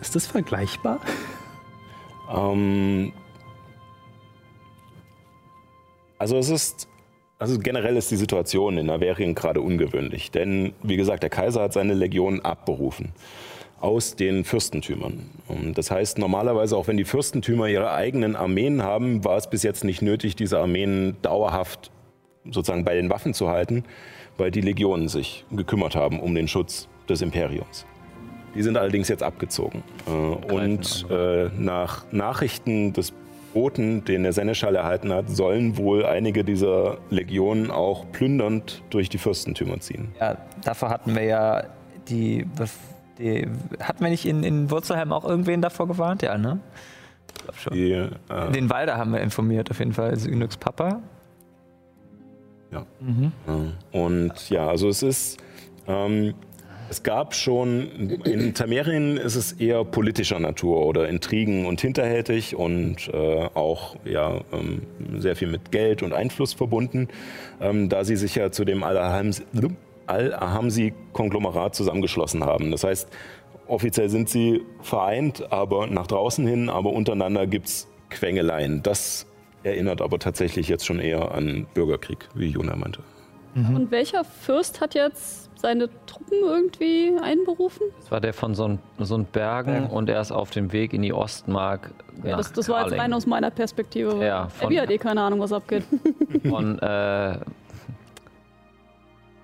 Ist 0.00 0.14
das 0.14 0.26
vergleichbar? 0.26 1.00
Ähm, 2.32 3.12
also 6.18 6.38
es 6.38 6.50
ist, 6.50 6.88
also 7.44 7.58
generell 7.58 7.94
ist 7.98 8.10
die 8.10 8.16
Situation 8.16 8.78
in 8.78 8.88
Averien 8.88 9.34
gerade 9.34 9.60
ungewöhnlich, 9.60 10.30
denn 10.30 10.72
wie 10.82 10.96
gesagt, 10.96 11.22
der 11.22 11.28
Kaiser 11.28 11.60
hat 11.60 11.74
seine 11.74 11.92
Legion 11.92 12.40
abberufen 12.40 13.12
aus 13.82 14.16
den 14.16 14.44
Fürstentümern. 14.44 15.28
Und 15.46 15.76
das 15.76 15.90
heißt, 15.90 16.16
normalerweise, 16.16 16.74
auch 16.74 16.88
wenn 16.88 16.96
die 16.96 17.04
Fürstentümer 17.04 17.68
ihre 17.68 17.92
eigenen 17.92 18.34
Armeen 18.34 18.82
haben, 18.82 19.24
war 19.26 19.36
es 19.36 19.50
bis 19.50 19.62
jetzt 19.62 19.84
nicht 19.84 20.00
nötig, 20.00 20.36
diese 20.36 20.58
Armeen 20.58 21.18
dauerhaft 21.20 21.90
sozusagen 22.46 22.86
bei 22.86 22.94
den 22.94 23.10
Waffen 23.10 23.34
zu 23.34 23.50
halten, 23.50 23.84
weil 24.38 24.50
die 24.50 24.62
Legionen 24.62 25.08
sich 25.08 25.44
gekümmert 25.50 25.96
haben 25.96 26.20
um 26.20 26.34
den 26.34 26.48
Schutz 26.48 26.88
des 27.10 27.20
Imperiums. 27.20 27.84
Die 28.54 28.62
sind 28.62 28.78
allerdings 28.78 29.08
jetzt 29.08 29.22
abgezogen. 29.22 29.82
Äh, 30.06 30.10
und 30.10 31.04
äh, 31.10 31.50
nach 31.58 32.10
Nachrichten 32.10 32.94
des 32.94 33.12
Boten, 33.54 34.04
den 34.04 34.24
der 34.24 34.32
Seneschall 34.32 34.74
erhalten 34.74 35.12
hat, 35.12 35.30
sollen 35.30 35.78
wohl 35.78 36.04
einige 36.04 36.44
dieser 36.44 36.98
Legionen 37.08 37.70
auch 37.70 38.04
plündernd 38.12 38.82
durch 38.90 39.08
die 39.08 39.18
Fürstentümer 39.18 39.80
ziehen. 39.80 40.12
Ja, 40.20 40.36
dafür 40.62 40.90
hatten 40.90 41.14
wir 41.14 41.24
ja 41.24 41.64
die. 42.08 42.46
Die 43.18 43.46
hatten 43.80 44.02
wir 44.02 44.10
nicht 44.10 44.26
in, 44.26 44.42
in 44.42 44.70
Wurzelheim 44.72 45.12
auch 45.12 45.24
irgendwen 45.24 45.62
davor 45.62 45.86
gewarnt? 45.86 46.22
Ja, 46.22 46.36
ne? 46.36 46.58
Ich 47.28 47.42
glaub 47.44 47.56
schon. 47.56 47.72
Die, 47.72 47.92
äh, 47.92 48.10
Den 48.52 48.68
Walder 48.68 48.96
haben 48.96 49.12
wir 49.12 49.20
informiert, 49.20 49.70
auf 49.70 49.78
jeden 49.78 49.92
Fall. 49.92 50.10
Also 50.10 50.28
Ynux 50.28 50.56
Papa. 50.56 51.00
Ja. 52.72 52.84
Und 53.92 54.50
ja, 54.50 54.66
also 54.66 54.88
es 54.88 55.04
ist, 55.04 55.38
ähm, 55.86 56.34
es 56.90 57.02
gab 57.02 57.34
schon, 57.34 58.10
in 58.24 58.54
Tamerien 58.54 59.16
ist 59.16 59.34
es 59.34 59.52
eher 59.52 59.84
politischer 59.84 60.38
Natur 60.38 60.84
oder 60.86 61.08
Intrigen 61.08 61.66
und 61.66 61.80
hinterhältig 61.80 62.56
und 62.56 63.08
äh, 63.12 63.48
auch 63.54 63.96
ja, 64.04 64.40
ähm, 64.52 64.82
sehr 65.18 65.36
viel 65.36 65.48
mit 65.48 65.72
Geld 65.72 66.02
und 66.02 66.12
Einfluss 66.12 66.52
verbunden, 66.52 67.08
ähm, 67.60 67.88
da 67.88 68.04
sie 68.04 68.16
sich 68.16 68.34
ja 68.34 68.50
zu 68.50 68.64
dem 68.64 68.82
Al-Ahamsi- 68.84 69.44
Al-Ahamsi-Konglomerat 70.06 71.74
zusammengeschlossen 71.74 72.44
haben. 72.44 72.70
Das 72.70 72.84
heißt, 72.84 73.08
offiziell 73.66 74.08
sind 74.08 74.28
sie 74.28 74.62
vereint, 74.82 75.50
aber 75.52 75.86
nach 75.86 76.06
draußen 76.06 76.46
hin, 76.46 76.68
aber 76.68 76.92
untereinander 76.92 77.46
gibt 77.46 77.68
es 77.68 77.88
Quengeleien. 78.10 78.82
Das 78.82 79.26
erinnert 79.62 80.02
aber 80.02 80.18
tatsächlich 80.18 80.68
jetzt 80.68 80.84
schon 80.84 81.00
eher 81.00 81.32
an 81.32 81.66
Bürgerkrieg, 81.74 82.28
wie 82.34 82.48
Juna 82.48 82.76
meinte. 82.76 83.00
Und 83.54 83.90
welcher 83.90 84.24
Fürst 84.24 84.80
hat 84.80 84.94
jetzt 84.94 85.50
seine 85.60 85.88
Truppen 86.06 86.38
irgendwie 86.42 87.12
einberufen? 87.22 87.86
Das 88.00 88.10
war 88.10 88.20
der 88.20 88.34
von 88.34 88.54
so 88.54 88.66
ein 88.68 89.24
Bergen 89.32 89.86
und 89.86 90.08
er 90.10 90.20
ist 90.20 90.32
auf 90.32 90.50
dem 90.50 90.72
Weg 90.72 90.92
in 90.92 91.02
die 91.02 91.12
Ostmark. 91.12 91.90
Ja, 92.22 92.32
nach 92.32 92.38
das, 92.38 92.52
das 92.52 92.68
war 92.68 92.86
jetzt 92.88 92.98
rein 92.98 93.12
aus 93.12 93.26
meiner 93.26 93.50
Perspektive. 93.50 94.24
Ja, 94.24 94.48
von- 94.48 94.66
Abby 94.66 94.76
hat 94.76 94.90
eh 94.90 94.98
keine 94.98 95.20
Ahnung, 95.22 95.40
was 95.40 95.52
abgeht. 95.52 95.84
Von, 96.48 96.78
äh, 96.80 97.38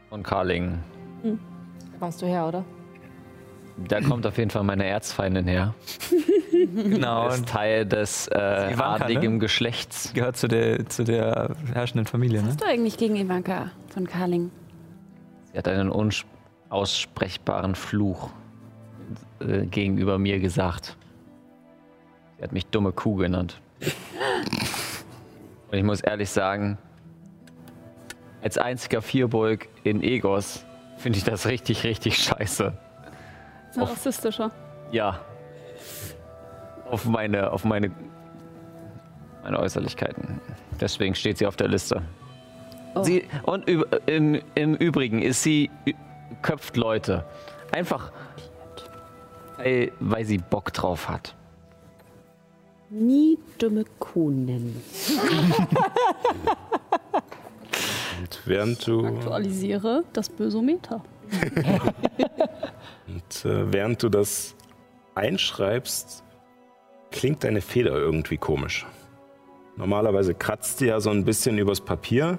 von 0.08 0.22
Karling. 0.22 0.78
Da 1.22 1.30
kommst 2.00 2.20
du 2.20 2.26
her, 2.26 2.46
oder? 2.48 2.64
Da 3.88 4.00
kommt 4.00 4.26
auf 4.26 4.36
jeden 4.36 4.50
Fall 4.50 4.64
meine 4.64 4.86
Erzfeindin 4.86 5.46
her. 5.46 5.74
Genau. 6.74 7.28
Ist 7.28 7.48
Teil 7.48 7.86
des 7.86 8.28
äh, 8.28 8.72
Ivanka, 8.74 9.04
adligen 9.04 9.34
ne? 9.34 9.38
Geschlechts. 9.38 10.12
Gehört 10.12 10.36
zu 10.36 10.46
der, 10.46 10.86
zu 10.86 11.04
der 11.04 11.56
herrschenden 11.72 12.06
Familie, 12.06 12.40
ne? 12.40 12.48
Was 12.48 12.50
hast 12.54 12.60
du 12.62 12.66
eigentlich 12.66 12.98
gegen 12.98 13.16
Ivanka 13.16 13.70
von 13.92 14.06
Karling? 14.06 14.50
Sie 15.52 15.58
hat 15.58 15.68
einen 15.68 15.90
unaussprechbaren 15.90 17.74
Fluch 17.74 18.30
äh, 19.40 19.66
gegenüber 19.66 20.18
mir 20.18 20.38
gesagt. 20.38 20.96
Sie 22.36 22.44
hat 22.44 22.52
mich 22.52 22.66
dumme 22.66 22.92
Kuh 22.92 23.16
genannt. 23.16 23.60
Und 25.70 25.78
ich 25.78 25.84
muss 25.84 26.00
ehrlich 26.00 26.30
sagen, 26.30 26.78
als 28.42 28.58
einziger 28.58 29.02
Vierburg 29.02 29.68
in 29.84 30.02
Egos 30.02 30.64
finde 30.96 31.18
ich 31.18 31.24
das 31.24 31.46
richtig, 31.46 31.84
richtig 31.84 32.16
scheiße. 32.18 32.72
Ist 33.70 33.78
ein 33.78 33.84
rassistischer. 33.84 34.50
Ja. 34.92 35.20
Auf 36.90 37.04
meine, 37.04 37.52
auf 37.52 37.64
meine, 37.64 37.90
meine 39.42 39.58
Äußerlichkeiten. 39.58 40.40
Deswegen 40.80 41.14
steht 41.14 41.38
sie 41.38 41.46
auf 41.46 41.56
der 41.56 41.68
Liste. 41.68 42.02
Oh. 42.94 43.04
Sie, 43.04 43.24
und 43.44 43.66
üb- 43.68 44.00
im, 44.06 44.40
im 44.54 44.74
Übrigen 44.74 45.22
ist 45.22 45.42
sie, 45.42 45.70
köpft 46.42 46.76
Leute. 46.76 47.24
Einfach, 47.72 48.12
weil, 49.56 49.92
weil 50.00 50.24
sie 50.24 50.38
Bock 50.38 50.72
drauf 50.72 51.08
hat. 51.08 51.36
Nie 52.90 53.38
dumme 53.58 53.84
Kuh 54.00 54.30
nennen. 54.30 54.82
Und 58.20 58.40
während 58.46 58.86
du, 58.86 59.06
Aktualisiere 59.06 60.02
das 60.12 60.28
Bösometer. 60.28 61.02
und, 63.06 63.44
äh, 63.44 63.72
während 63.72 64.02
du 64.02 64.08
das 64.08 64.56
einschreibst, 65.14 66.24
klingt 67.12 67.44
deine 67.44 67.60
Feder 67.60 67.92
irgendwie 67.92 68.36
komisch. 68.36 68.86
Normalerweise 69.76 70.34
kratzt 70.34 70.78
sie 70.78 70.86
ja 70.86 71.00
so 71.00 71.10
ein 71.10 71.24
bisschen 71.24 71.58
übers 71.58 71.80
Papier. 71.80 72.38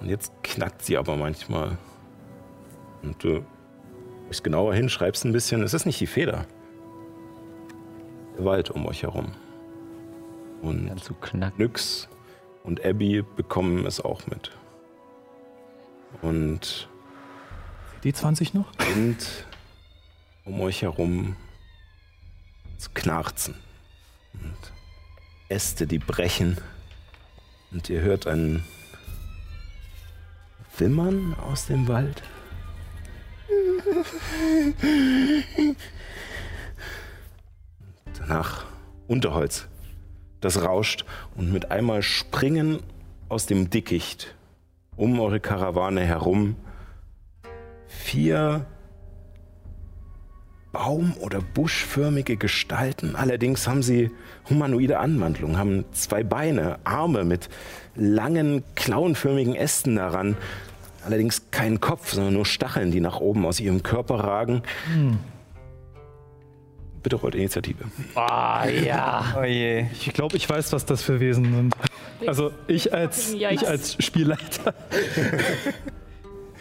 Und 0.00 0.08
jetzt 0.08 0.32
knackt 0.42 0.82
sie 0.82 0.96
aber 0.96 1.16
manchmal. 1.16 1.76
Und 3.02 3.22
du 3.22 3.44
gehst 4.28 4.44
genauer 4.44 4.74
hin, 4.74 4.88
schreibst 4.88 5.24
ein 5.24 5.32
bisschen. 5.32 5.62
Es 5.62 5.74
ist 5.74 5.86
nicht 5.86 6.00
die 6.00 6.06
Feder. 6.06 6.46
Der 8.36 8.44
Wald 8.44 8.70
um 8.70 8.86
euch 8.86 9.02
herum. 9.02 9.32
Und. 10.62 10.90
Nyx 11.58 12.08
und 12.64 12.84
Abby 12.84 13.22
bekommen 13.36 13.86
es 13.86 14.00
auch 14.00 14.26
mit. 14.26 14.50
Und 16.22 16.88
Die 18.04 18.12
20 18.12 18.54
noch? 18.54 18.70
beginnt 18.76 19.46
um 20.44 20.60
euch 20.60 20.82
herum 20.82 21.36
zu 22.78 22.90
knarzen. 22.94 23.54
Und 24.34 24.72
Äste, 25.50 25.86
die 25.86 25.98
brechen. 25.98 26.56
Und 27.72 27.90
ihr 27.90 28.00
hört 28.00 28.26
ein 28.26 28.64
Wimmern 30.78 31.34
aus 31.34 31.66
dem 31.66 31.88
Wald. 31.88 32.22
Danach 38.18 38.66
Unterholz. 39.06 39.66
Das 40.40 40.62
rauscht 40.62 41.04
und 41.36 41.52
mit 41.52 41.70
einmal 41.70 42.02
springen 42.02 42.82
aus 43.28 43.46
dem 43.46 43.68
Dickicht 43.68 44.34
um 44.96 45.20
eure 45.20 45.40
Karawane 45.40 46.04
herum 46.04 46.56
vier 47.86 48.66
baum- 50.72 51.14
oder 51.20 51.40
buschförmige 51.40 52.36
Gestalten. 52.36 53.16
Allerdings 53.16 53.66
haben 53.66 53.82
sie 53.82 54.10
humanoide 54.48 54.98
Anwandlung, 54.98 55.58
haben 55.58 55.84
zwei 55.92 56.22
Beine, 56.22 56.78
Arme 56.84 57.24
mit 57.24 57.48
langen, 57.96 58.62
klauenförmigen 58.76 59.54
Ästen 59.54 59.96
daran. 59.96 60.36
Allerdings 61.04 61.50
keinen 61.50 61.80
Kopf, 61.80 62.12
sondern 62.12 62.34
nur 62.34 62.46
Stacheln, 62.46 62.90
die 62.90 63.00
nach 63.00 63.20
oben 63.20 63.46
aus 63.46 63.58
ihrem 63.58 63.82
Körper 63.82 64.16
ragen. 64.16 64.62
Bitte 67.02 67.16
rollt 67.16 67.34
Initiative. 67.34 67.84
Ah, 68.14 68.66
ja. 68.68 69.34
Oh 69.38 69.44
je. 69.44 69.86
Ich 69.92 70.12
glaube, 70.12 70.36
ich 70.36 70.48
weiß, 70.48 70.72
was 70.72 70.84
das 70.84 71.02
für 71.02 71.18
Wesen 71.18 71.44
sind. 71.44 71.74
Also 72.26 72.52
ich 72.66 72.92
als, 72.92 73.32
ich 73.32 73.66
als 73.66 73.96
Spielleiter. 74.04 74.74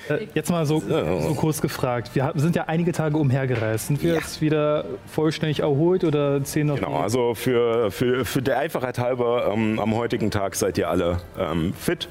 Äh, 0.10 0.27
Jetzt 0.34 0.49
mal 0.49 0.65
so, 0.65 0.80
so 0.80 1.34
kurz 1.36 1.61
gefragt. 1.61 2.11
Wir 2.14 2.31
sind 2.36 2.56
ja 2.56 2.64
einige 2.65 2.91
Tage 2.91 3.18
umhergereist. 3.18 3.88
Sind 3.88 4.02
wir 4.03 4.15
jetzt 4.15 4.41
wieder 4.41 4.86
vollständig 5.07 5.60
erholt 5.61 6.03
oder 6.03 6.44
zehn 6.44 6.68
noch? 6.68 6.76
Genau, 6.76 6.98
also 6.98 7.34
für, 7.36 7.91
für, 7.91 8.26
für 8.26 8.41
der 8.41 8.60
Einfachheit 8.60 8.99
halber, 8.99 9.52
ähm, 9.53 9.80
am 9.80 9.95
heutigen 9.95 10.31
Tag 10.31 10.56
seid 10.56 10.77
ihr 10.77 10.90
alle 10.90 11.18
ähm, 11.38 11.73
fit 11.73 12.10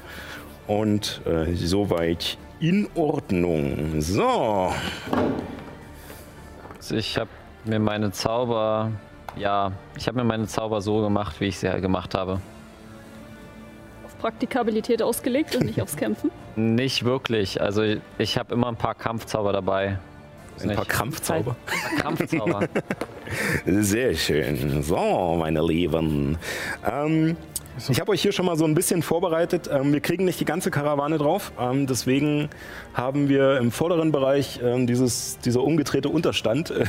und 0.67 1.21
äh, 1.25 1.53
soweit 1.55 2.37
in 2.59 2.87
Ordnung. 2.95 4.01
So, 4.01 4.71
Also 6.77 6.95
ich 6.95 7.17
habe 7.17 7.29
mir 7.65 7.79
meine 7.79 8.11
Zauber, 8.11 8.91
ja, 9.37 9.71
ich 9.97 10.07
habe 10.07 10.17
mir 10.17 10.23
meine 10.23 10.47
Zauber 10.47 10.81
so 10.81 11.01
gemacht, 11.01 11.39
wie 11.39 11.45
ich 11.45 11.57
sie 11.57 11.69
halt 11.69 11.81
gemacht 11.81 12.15
habe. 12.15 12.41
Praktikabilität 14.19 15.01
ausgelegt 15.01 15.55
und 15.55 15.65
nicht 15.65 15.81
aufs 15.81 15.95
Kämpfen. 15.97 16.31
Nicht 16.55 17.05
wirklich. 17.05 17.61
Also 17.61 17.83
ich 18.17 18.37
habe 18.37 18.53
immer 18.53 18.67
ein 18.67 18.75
paar 18.75 18.95
Kampfzauber 18.95 19.53
dabei. 19.53 19.97
Ein 20.61 20.75
paar 20.75 20.85
Krampfzauber. 20.85 21.55
Kampfzauber. 22.01 22.67
Sehr 23.65 24.13
schön. 24.13 24.83
So, 24.83 25.37
meine 25.39 25.65
Lieben. 25.65 26.37
Ähm, 26.85 27.37
ich 27.87 27.99
habe 27.99 28.11
euch 28.11 28.21
hier 28.21 28.31
schon 28.31 28.45
mal 28.45 28.57
so 28.57 28.65
ein 28.65 28.75
bisschen 28.75 29.01
vorbereitet. 29.01 29.69
Ähm, 29.71 29.93
wir 29.93 30.01
kriegen 30.01 30.25
nicht 30.25 30.39
die 30.39 30.45
ganze 30.45 30.71
Karawane 30.71 31.17
drauf. 31.17 31.51
Ähm, 31.59 31.87
deswegen 31.87 32.49
haben 32.93 33.29
wir 33.29 33.57
im 33.57 33.71
vorderen 33.71 34.11
Bereich 34.11 34.59
ähm, 34.63 34.87
dieses, 34.87 35.39
dieser 35.39 35.63
umgedrehte 35.63 36.09
Unterstand. 36.09 36.71
Äh, 36.71 36.85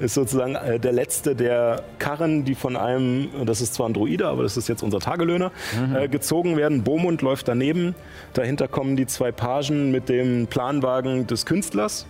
ist 0.00 0.14
sozusagen 0.14 0.54
äh, 0.56 0.78
der 0.78 0.92
letzte 0.92 1.34
der 1.34 1.84
Karren, 1.98 2.44
die 2.44 2.54
von 2.54 2.76
einem, 2.76 3.28
das 3.46 3.60
ist 3.60 3.74
zwar 3.74 3.88
ein 3.88 3.94
Druide, 3.94 4.26
aber 4.26 4.42
das 4.42 4.56
ist 4.56 4.68
jetzt 4.68 4.82
unser 4.82 4.98
Tagelöhner, 4.98 5.52
äh, 5.94 6.08
gezogen 6.08 6.56
werden. 6.56 6.82
Bomund 6.82 7.22
läuft 7.22 7.48
daneben. 7.48 7.94
Dahinter 8.32 8.68
kommen 8.68 8.96
die 8.96 9.06
zwei 9.06 9.32
Pagen 9.32 9.90
mit 9.90 10.08
dem 10.08 10.46
Planwagen 10.46 11.26
des 11.26 11.46
Künstlers. 11.46 12.06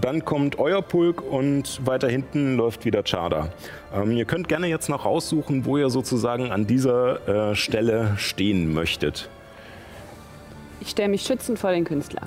Dann 0.00 0.24
kommt 0.24 0.58
euer 0.58 0.82
Pulk 0.82 1.22
und 1.22 1.84
weiter 1.86 2.08
hinten 2.08 2.56
läuft 2.56 2.84
wieder 2.84 3.02
Chada. 3.02 3.48
Ähm, 3.94 4.12
ihr 4.12 4.26
könnt 4.26 4.48
gerne 4.48 4.66
jetzt 4.66 4.88
noch 4.88 5.04
raussuchen, 5.06 5.64
wo 5.64 5.78
ihr 5.78 5.88
sozusagen 5.88 6.52
an 6.52 6.66
dieser 6.66 7.50
äh, 7.50 7.54
Stelle 7.54 8.12
stehen 8.18 8.72
möchtet. 8.74 9.30
Ich 10.80 10.90
stelle 10.90 11.08
mich 11.08 11.22
schützend 11.22 11.58
vor 11.58 11.70
den 11.70 11.84
Künstler. 11.84 12.22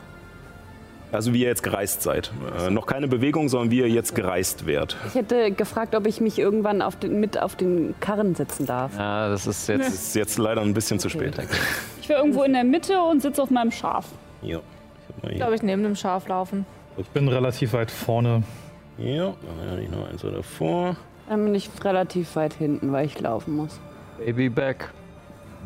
Also 1.12 1.34
wie 1.34 1.42
ihr 1.42 1.48
jetzt 1.48 1.64
gereist 1.64 2.02
seid. 2.04 2.32
Äh, 2.60 2.70
noch 2.70 2.86
keine 2.86 3.08
Bewegung, 3.08 3.50
sondern 3.50 3.72
wie 3.72 3.80
ihr 3.80 3.90
jetzt 3.90 4.14
gereist 4.14 4.66
wärt. 4.66 4.96
Ich 5.08 5.16
hätte 5.16 5.52
gefragt, 5.52 5.96
ob 5.96 6.06
ich 6.06 6.22
mich 6.22 6.38
irgendwann 6.38 6.82
auf 6.82 6.98
den, 6.98 7.20
mit 7.20 7.40
auf 7.40 7.56
den 7.56 7.96
Karren 8.00 8.36
sitzen 8.36 8.66
darf. 8.66 8.96
ja, 8.98 9.30
das 9.30 9.48
ist 9.48 9.68
jetzt. 9.70 9.88
Ist 9.90 10.16
jetzt 10.16 10.38
leider 10.38 10.62
ein 10.62 10.74
bisschen 10.74 11.00
zu 11.00 11.10
spät. 11.10 11.36
Ich 12.02 12.10
wäre 12.10 12.20
irgendwo 12.20 12.44
in 12.44 12.54
der 12.54 12.64
Mitte 12.64 13.00
und 13.02 13.22
sitze 13.22 13.42
auf 13.42 13.50
meinem 13.50 13.72
Schaf. 13.72 14.06
Ja. 14.42 14.60
Ich 15.24 15.30
Ich 15.32 15.36
glaube, 15.38 15.56
ich 15.56 15.64
neben 15.64 15.84
dem 15.84 15.96
Schaf 15.96 16.28
laufen. 16.28 16.66
Ich 17.00 17.08
bin 17.10 17.28
relativ 17.28 17.74
weit 17.74 17.92
vorne. 17.92 18.44
Ja, 18.98 19.34
dann 19.60 19.72
habe 19.72 19.82
ich 19.82 19.90
noch 19.90 20.10
eins 20.10 20.22
davor. 20.22 20.98
Dann 21.30 21.46
bin 21.46 21.56
ich 21.56 21.70
relativ 21.84 22.36
weit 22.36 22.54
hinten, 22.54 22.92
weil 22.92 23.06
ich 23.06 23.20
laufen 23.20 23.56
muss. 23.56 23.80
Baby 24.18 24.50
back. 24.50 24.92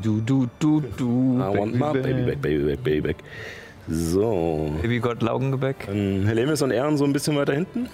Du, 0.01 0.21
du, 0.21 0.47
du, 0.59 0.81
du. 0.97 1.37
I 1.37 1.57
want 1.57 1.73
my 1.73 1.91
baby 1.93 2.23
back, 2.23 2.41
baby 2.41 2.63
back, 2.63 2.83
baby 2.83 3.01
back. 3.01 3.17
So. 3.89 4.71
Babygott 4.81 5.21
Laugengebäck. 5.21 5.87
Dann 5.87 6.25
Helemis 6.25 6.61
und 6.61 6.71
Ehren 6.71 6.97
so 6.97 7.03
ein 7.05 7.13
bisschen 7.13 7.35
weiter 7.35 7.53
hinten. 7.53 7.89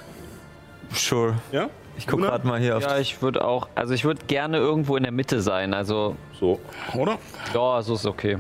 Sure. 0.94 1.36
Ja? 1.52 1.70
Ich 1.98 2.07
guck 2.07 2.22
gerade 2.22 2.45
mal 2.48 2.60
hier 2.60 2.78
auf. 2.78 2.84
Ja, 2.84 2.98
ich 2.99 3.22
würde 3.22 3.44
auch, 3.44 3.68
also 3.76 3.94
ich 3.94 4.06
würde 4.06 4.22
gerne 4.28 4.57
irgendwo 4.57 4.95
in 4.98 5.03
der 5.03 5.11
Mitte 5.11 5.41
sein. 5.41 5.74
Also, 5.74 6.16
So, 6.40 6.60
oder? 6.95 7.18
ja, 7.53 7.82
so 7.82 7.95
ist 7.95 8.06
okay. 8.06 8.38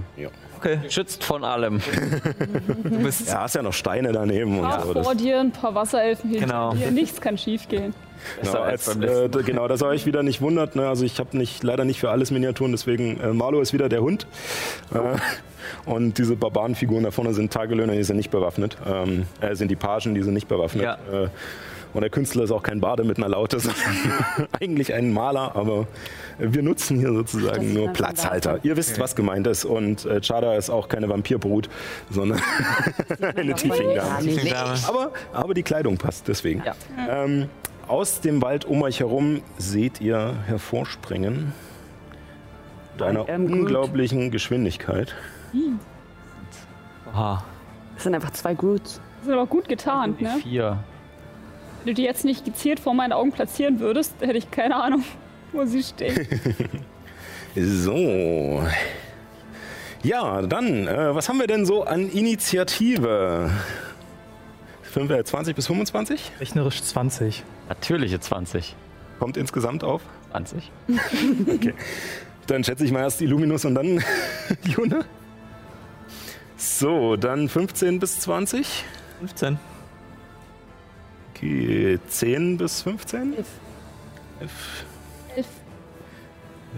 Okay. 0.59 0.79
Schützt 0.89 1.23
von 1.23 1.43
allem. 1.45 1.79
Du 2.83 2.97
bist. 3.03 3.27
Ja, 3.29 3.41
hast 3.41 3.55
ja 3.55 3.61
noch 3.61 3.73
Steine 3.73 4.11
daneben 4.11 4.59
und 4.59 4.65
Auch 4.65 4.93
so. 4.93 5.03
Vor 5.03 5.15
dir 5.15 5.39
ein 5.39 5.51
paar 5.51 5.73
Wasserelfen 5.73 6.29
hinter 6.29 6.45
Genau. 6.45 6.73
dir. 6.73 6.91
Nichts 6.91 7.21
kann 7.21 7.37
schief 7.37 7.67
gehen. 7.69 7.93
genau, 8.41 8.59
als, 8.61 8.87
äh, 8.97 9.29
genau, 9.45 9.67
dass 9.69 9.81
ihr 9.81 9.87
euch 9.87 10.05
wieder 10.05 10.21
nicht 10.23 10.41
wundert. 10.41 10.75
Ne? 10.75 10.87
Also 10.87 11.05
ich 11.05 11.19
habe 11.19 11.37
nicht, 11.37 11.63
leider 11.63 11.85
nicht 11.85 11.99
für 11.99 12.09
alles 12.11 12.31
Miniaturen, 12.31 12.71
deswegen 12.73 13.19
äh, 13.21 13.31
Marlo 13.31 13.61
ist 13.61 13.71
wieder 13.71 13.87
der 13.87 14.01
Hund. 14.01 14.27
Äh, 14.93 14.97
und 15.89 16.17
diese 16.17 16.35
Barbarenfiguren 16.35 17.03
da 17.03 17.11
vorne 17.11 17.33
sind 17.33 17.53
Tagelöhner, 17.53 17.93
die 17.93 18.03
sind 18.03 18.17
nicht 18.17 18.31
bewaffnet. 18.31 18.75
Ähm, 18.85 19.25
äh, 19.39 19.55
sind 19.55 19.69
die 19.71 19.75
Pagen, 19.77 20.15
die 20.15 20.21
sind 20.23 20.33
nicht 20.33 20.47
bewaffnet. 20.49 20.83
Ja. 20.83 20.97
Und 21.93 22.01
der 22.01 22.09
Künstler 22.09 22.43
ist 22.43 22.51
auch 22.51 22.61
kein 22.61 22.81
Bade 22.81 23.03
mit 23.03 23.17
einer 23.17 23.29
Laute, 23.29 23.59
sondern 23.59 23.81
eigentlich 24.59 24.93
ein 24.93 25.11
Maler, 25.11 25.55
aber 25.55 25.87
wir 26.37 26.61
nutzen 26.61 26.99
hier 26.99 27.11
sozusagen 27.11 27.73
nur 27.73 27.89
Platzhalter. 27.89 28.59
Ihr 28.63 28.77
wisst, 28.77 28.99
was 28.99 29.15
gemeint 29.15 29.47
ist. 29.47 29.65
Und 29.65 30.05
äh, 30.05 30.21
Chada 30.21 30.55
ist 30.55 30.69
auch 30.69 30.87
keine 30.87 31.09
Vampirbrut, 31.09 31.69
sondern 32.09 32.39
eine 33.35 33.55
Tiefling-Dame. 33.55 34.49
Dame. 34.49 34.79
Aber, 34.87 35.11
aber 35.33 35.53
die 35.53 35.63
Kleidung 35.63 35.97
passt, 35.97 36.27
deswegen. 36.27 36.63
Ja. 36.65 36.75
Ähm, 37.09 37.49
aus 37.87 38.21
dem 38.21 38.41
Wald 38.41 38.65
um 38.65 38.83
euch 38.83 38.99
herum 38.99 39.41
seht 39.57 39.99
ihr 39.99 40.35
hervorspringen. 40.45 41.53
Mit 42.93 43.01
einer 43.01 43.27
ähm, 43.27 43.47
Groot. 43.47 43.59
unglaublichen 43.59 44.29
Geschwindigkeit. 44.29 45.15
Oha. 47.11 47.43
Das 47.95 48.03
sind 48.03 48.13
einfach 48.13 48.31
zwei 48.31 48.53
Groots. 48.53 49.01
Das 49.19 49.27
ist 49.27 49.33
aber 49.33 49.47
gut 49.47 49.67
getarnt, 49.67 50.21
ne? 50.21 50.37
Vier. 50.43 50.77
Wenn 51.83 51.87
du 51.87 51.93
die 51.93 52.03
jetzt 52.03 52.25
nicht 52.25 52.45
gezielt 52.45 52.79
vor 52.79 52.93
meinen 52.93 53.13
Augen 53.13 53.31
platzieren 53.31 53.79
würdest, 53.79 54.13
hätte 54.19 54.37
ich 54.37 54.51
keine 54.51 54.75
Ahnung, 54.75 55.03
wo 55.51 55.65
sie 55.65 55.83
stehen. 55.83 56.27
So. 57.55 58.61
Ja, 60.03 60.43
dann, 60.43 60.87
äh, 60.87 61.15
was 61.15 61.27
haben 61.27 61.39
wir 61.39 61.47
denn 61.47 61.65
so 61.65 61.83
an 61.83 62.07
Initiative? 62.09 63.49
Fünf- 64.83 65.09
äh, 65.09 65.23
20 65.23 65.55
bis 65.55 65.65
25? 65.65 66.31
Rechnerisch 66.39 66.81
20. 66.83 67.43
Natürliche 67.67 68.19
20. 68.19 68.75
Kommt 69.17 69.35
insgesamt 69.35 69.83
auf. 69.83 70.03
20. 70.31 70.71
Dann 72.47 72.63
schätze 72.63 72.85
ich 72.85 72.91
mal 72.91 73.01
erst 73.01 73.19
Illuminus 73.21 73.65
und 73.65 73.75
dann 73.75 74.01
Juna. 74.63 75.01
So, 76.55 77.15
dann 77.15 77.49
15 77.49 77.99
bis 77.99 78.19
20. 78.21 78.85
15. 79.19 79.59
Okay, 81.39 81.97
10 82.07 82.57
bis 82.57 82.81
15. 82.81 83.33
Elf. 83.33 83.47
Elf. 84.41 84.51
Elf. 85.37 85.47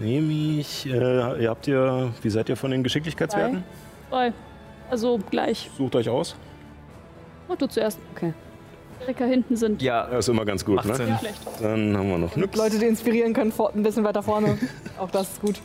Nehme 0.00 0.32
ich. 0.60 0.86
Äh, 0.86 1.42
ihr 1.42 1.50
habt 1.50 1.66
ihr, 1.66 2.12
wie 2.22 2.30
seid 2.30 2.48
ihr 2.48 2.56
von 2.56 2.70
den 2.70 2.84
Geschicklichkeitswerten? 2.84 3.64
Drei. 4.08 4.32
Also 4.88 5.18
gleich. 5.30 5.68
Sucht 5.76 5.96
euch 5.96 6.08
aus. 6.08 6.36
Mach 7.48 7.56
du 7.56 7.66
zuerst. 7.66 7.98
Okay. 8.14 8.32
Direkt 9.00 9.18
hinten 9.18 9.56
sind. 9.56 9.82
Ja, 9.82 10.08
Ja, 10.12 10.18
ist 10.18 10.28
immer 10.28 10.44
ganz 10.44 10.64
gut, 10.64 10.76
macht 10.76 10.88
ne? 10.88 10.94
Sinn. 10.94 11.16
Schlecht. 11.18 11.40
Dann 11.60 11.96
haben 11.96 12.08
wir 12.08 12.18
noch 12.18 12.36
nix. 12.36 12.56
Leute, 12.56 12.78
die 12.78 12.86
inspirieren 12.86 13.32
können, 13.32 13.50
vor, 13.50 13.74
ein 13.74 13.82
bisschen 13.82 14.04
weiter 14.04 14.22
vorne. 14.22 14.56
Auch 14.98 15.10
das 15.10 15.32
ist 15.32 15.40
gut. 15.40 15.60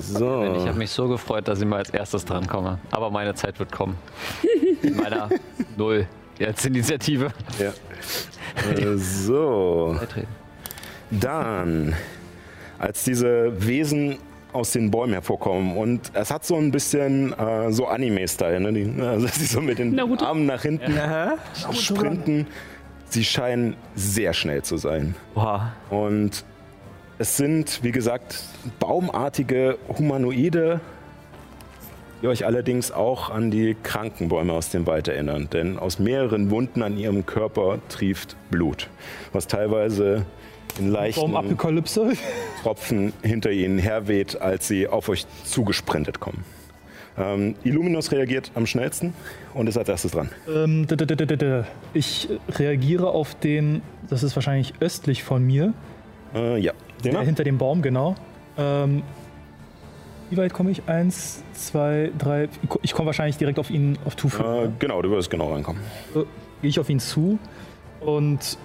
So. 0.00 0.42
Ich 0.56 0.66
habe 0.66 0.76
mich 0.78 0.90
so 0.90 1.06
gefreut, 1.06 1.46
dass 1.46 1.60
ich 1.60 1.66
mal 1.66 1.76
als 1.76 1.90
erstes 1.90 2.24
drankomme. 2.24 2.80
Aber 2.90 3.10
meine 3.10 3.34
Zeit 3.34 3.60
wird 3.60 3.70
kommen. 3.70 3.96
In 4.82 4.96
meiner 4.96 5.28
Null. 5.76 6.08
Jetzt 6.38 6.66
Initiative. 6.66 7.32
Ja. 7.58 7.72
Äh, 8.70 8.96
so. 8.96 9.98
Dann, 11.10 11.94
als 12.78 13.04
diese 13.04 13.52
Wesen 13.66 14.18
aus 14.52 14.70
den 14.70 14.90
Bäumen 14.90 15.12
hervorkommen 15.12 15.76
und 15.76 16.12
es 16.14 16.30
hat 16.30 16.44
so 16.44 16.56
ein 16.56 16.70
bisschen 16.70 17.32
äh, 17.32 17.72
so 17.72 17.86
Anime-Style, 17.86 18.60
ne? 18.60 18.72
Die, 18.72 19.02
also 19.02 19.26
sie 19.32 19.46
so 19.46 19.60
mit 19.60 19.78
den 19.78 19.94
Naruto. 19.94 20.24
Armen 20.24 20.46
nach 20.46 20.62
hinten 20.62 20.94
sprinten. 21.72 22.46
Sie 23.08 23.24
scheinen 23.24 23.76
sehr 23.94 24.32
schnell 24.32 24.62
zu 24.62 24.76
sein. 24.76 25.14
Oha. 25.34 25.72
Und 25.90 26.44
es 27.18 27.36
sind, 27.36 27.80
wie 27.82 27.92
gesagt, 27.92 28.42
baumartige 28.80 29.78
Humanoide, 29.98 30.80
die 32.24 32.28
euch 32.28 32.46
allerdings 32.46 32.90
auch 32.90 33.28
an 33.28 33.50
die 33.50 33.76
Krankenbäume 33.82 34.54
aus 34.54 34.70
dem 34.70 34.86
Wald 34.86 35.08
erinnern. 35.08 35.48
Denn 35.52 35.78
aus 35.78 35.98
mehreren 35.98 36.48
Wunden 36.50 36.82
an 36.82 36.96
ihrem 36.96 37.26
Körper 37.26 37.80
trieft 37.90 38.34
Blut, 38.50 38.88
was 39.34 39.46
teilweise 39.46 40.24
in 40.78 40.90
leichten. 40.90 41.36
Tropfen 42.62 43.12
hinter 43.22 43.50
ihnen 43.50 43.76
herweht, 43.76 44.40
als 44.40 44.66
sie 44.66 44.88
auf 44.88 45.10
euch 45.10 45.26
zugesprintet 45.44 46.18
kommen. 46.18 46.46
Ähm, 47.18 47.56
Illuminus 47.62 48.10
reagiert 48.10 48.52
am 48.54 48.64
schnellsten 48.64 49.12
und 49.52 49.66
ist 49.68 49.76
als 49.76 49.90
erstes 49.90 50.12
dran. 50.12 50.30
Ähm, 50.48 50.86
ich 51.92 52.28
reagiere 52.48 53.08
auf 53.08 53.34
den, 53.34 53.82
das 54.08 54.22
ist 54.22 54.34
wahrscheinlich 54.34 54.72
östlich 54.80 55.22
von 55.24 55.44
mir, 55.44 55.74
Äh, 56.34 56.58
ja, 56.58 56.72
den 57.04 57.12
der 57.12 57.20
er? 57.20 57.26
hinter 57.26 57.44
dem 57.44 57.58
Baum, 57.58 57.82
genau. 57.82 58.14
Ähm, 58.56 59.02
wie 60.30 60.36
weit 60.36 60.52
komme 60.52 60.70
ich? 60.70 60.82
Eins, 60.88 61.42
zwei, 61.54 62.10
drei. 62.18 62.48
Ich 62.82 62.92
komme 62.92 63.06
wahrscheinlich 63.06 63.36
direkt 63.36 63.58
auf 63.58 63.70
ihn 63.70 63.98
auf 64.04 64.16
Tufe. 64.16 64.42
Äh, 64.42 64.68
genau, 64.78 65.00
du 65.02 65.10
wirst 65.10 65.30
genau 65.30 65.52
reinkommen. 65.52 65.82
Gehe 66.14 66.24
ich 66.62 66.78
auf 66.80 66.88
ihn 66.90 67.00
zu 67.00 67.38
und 68.00 68.58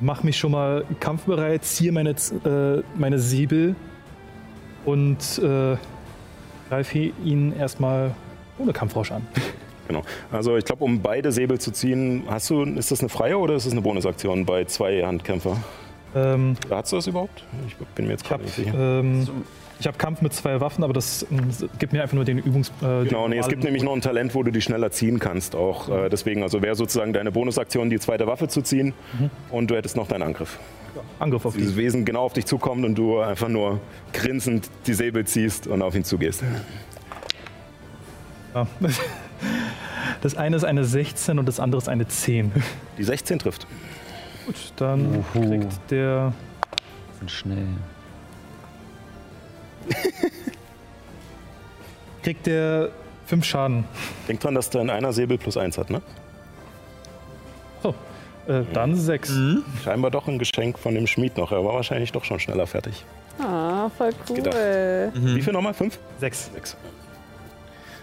mache 0.00 0.24
mich 0.24 0.36
schon 0.38 0.52
mal 0.52 0.84
kampfbereit, 1.00 1.64
ziehe 1.64 1.92
meine, 1.92 2.10
äh, 2.10 2.82
meine 2.96 3.18
Säbel 3.18 3.74
und 4.84 5.38
äh, 5.42 5.76
greife 6.68 6.98
ihn 7.24 7.52
erstmal 7.52 8.14
ohne 8.58 8.72
Kampfrausch 8.72 9.12
an. 9.12 9.26
Genau. 9.88 10.02
Also 10.30 10.54
ich 10.58 10.66
glaube, 10.66 10.84
um 10.84 11.00
beide 11.00 11.32
Säbel 11.32 11.58
zu 11.58 11.70
ziehen, 11.70 12.24
hast 12.28 12.50
du, 12.50 12.62
ist 12.62 12.90
das 12.90 13.00
eine 13.00 13.08
freie 13.08 13.38
oder 13.38 13.54
ist 13.54 13.64
das 13.64 13.72
eine 13.72 13.80
Bonusaktion 13.80 14.44
bei 14.44 14.66
zwei 14.66 15.02
Handkämpfer? 15.02 15.56
Ähm, 16.14 16.56
Hast 16.68 16.92
du 16.92 16.96
das 16.96 17.06
überhaupt? 17.06 17.42
Ich 17.66 17.74
bin 17.94 18.04
mir 18.04 18.12
jetzt 18.12 18.24
gerade 18.26 18.44
nicht 18.44 18.54
sicher. 18.54 18.74
ähm, 19.00 19.26
ich 19.80 19.86
hab 19.86 19.98
Kampf 19.98 20.22
mit 20.22 20.32
zwei 20.32 20.60
Waffen, 20.60 20.82
aber 20.82 20.92
das 20.92 21.26
ähm, 21.30 21.48
gibt 21.78 21.92
mir 21.92 22.02
einfach 22.02 22.14
nur 22.14 22.24
den 22.24 22.38
Übungs. 22.38 22.70
Äh, 22.80 22.84
den 22.84 23.08
Genau, 23.08 23.28
nee, 23.28 23.38
es 23.38 23.48
gibt 23.48 23.62
nämlich 23.64 23.82
noch 23.82 23.94
ein 23.94 24.00
Talent, 24.00 24.34
wo 24.34 24.42
du 24.42 24.50
die 24.50 24.60
schneller 24.60 24.90
ziehen 24.90 25.18
kannst. 25.18 25.54
Auch 25.54 25.88
äh, 25.88 26.08
deswegen, 26.08 26.42
also 26.42 26.62
wäre 26.62 26.74
sozusagen 26.74 27.12
deine 27.12 27.30
Bonusaktion, 27.30 27.90
die 27.90 27.98
zweite 27.98 28.26
Waffe 28.26 28.48
zu 28.48 28.62
ziehen 28.62 28.92
und 29.50 29.70
du 29.70 29.76
hättest 29.76 29.96
noch 29.96 30.08
deinen 30.08 30.22
Angriff. 30.22 30.58
Angriff 31.18 31.44
auf 31.44 31.54
Dieses 31.54 31.72
ihn. 31.72 31.78
Wesen 31.78 32.04
genau 32.04 32.22
auf 32.22 32.32
dich 32.32 32.46
zukommt 32.46 32.84
und 32.84 32.96
du 32.96 33.20
einfach 33.20 33.48
nur 33.48 33.80
grinsend 34.12 34.68
die 34.86 34.94
Säbel 34.94 35.24
ziehst 35.26 35.66
und 35.66 35.82
auf 35.82 35.94
ihn 35.94 36.04
zugehst. 36.04 36.42
Ja. 38.54 38.66
Das 40.20 40.36
eine 40.36 40.56
ist 40.56 40.64
eine 40.64 40.82
16 40.84 41.38
und 41.38 41.46
das 41.46 41.60
andere 41.60 41.80
ist 41.80 41.88
eine 41.88 42.08
10. 42.08 42.50
Die 42.96 43.04
16 43.04 43.38
trifft. 43.38 43.68
Gut, 44.46 44.56
dann 44.74 45.24
kriegt 45.32 45.90
der 45.92 46.32
Sind 47.20 47.30
schnell. 47.30 47.68
kriegt 52.22 52.46
der 52.46 52.90
5 53.26 53.44
Schaden. 53.44 53.84
Denk 54.26 54.40
dran, 54.40 54.54
dass 54.54 54.70
der 54.70 54.82
in 54.82 54.90
einer 54.90 55.12
Säbel 55.12 55.38
plus 55.38 55.56
1 55.56 55.78
hat, 55.78 55.90
ne? 55.90 56.02
So, 57.82 57.94
äh, 58.46 58.62
dann 58.72 58.94
6. 58.94 59.32
Scheinbar 59.84 60.10
doch 60.10 60.26
ein 60.28 60.38
Geschenk 60.38 60.78
von 60.78 60.94
dem 60.94 61.06
Schmied 61.06 61.36
noch. 61.36 61.52
Er 61.52 61.64
war 61.64 61.74
wahrscheinlich 61.74 62.12
doch 62.12 62.24
schon 62.24 62.40
schneller 62.40 62.66
fertig. 62.66 63.04
Ah, 63.38 63.88
voll 63.96 64.10
cool. 64.28 64.36
Gedacht. 64.36 64.56
Wie 65.14 65.42
viel 65.42 65.52
nochmal? 65.52 65.74
Fünf? 65.74 65.98
6. 66.20 66.50
Sechs. 66.52 66.76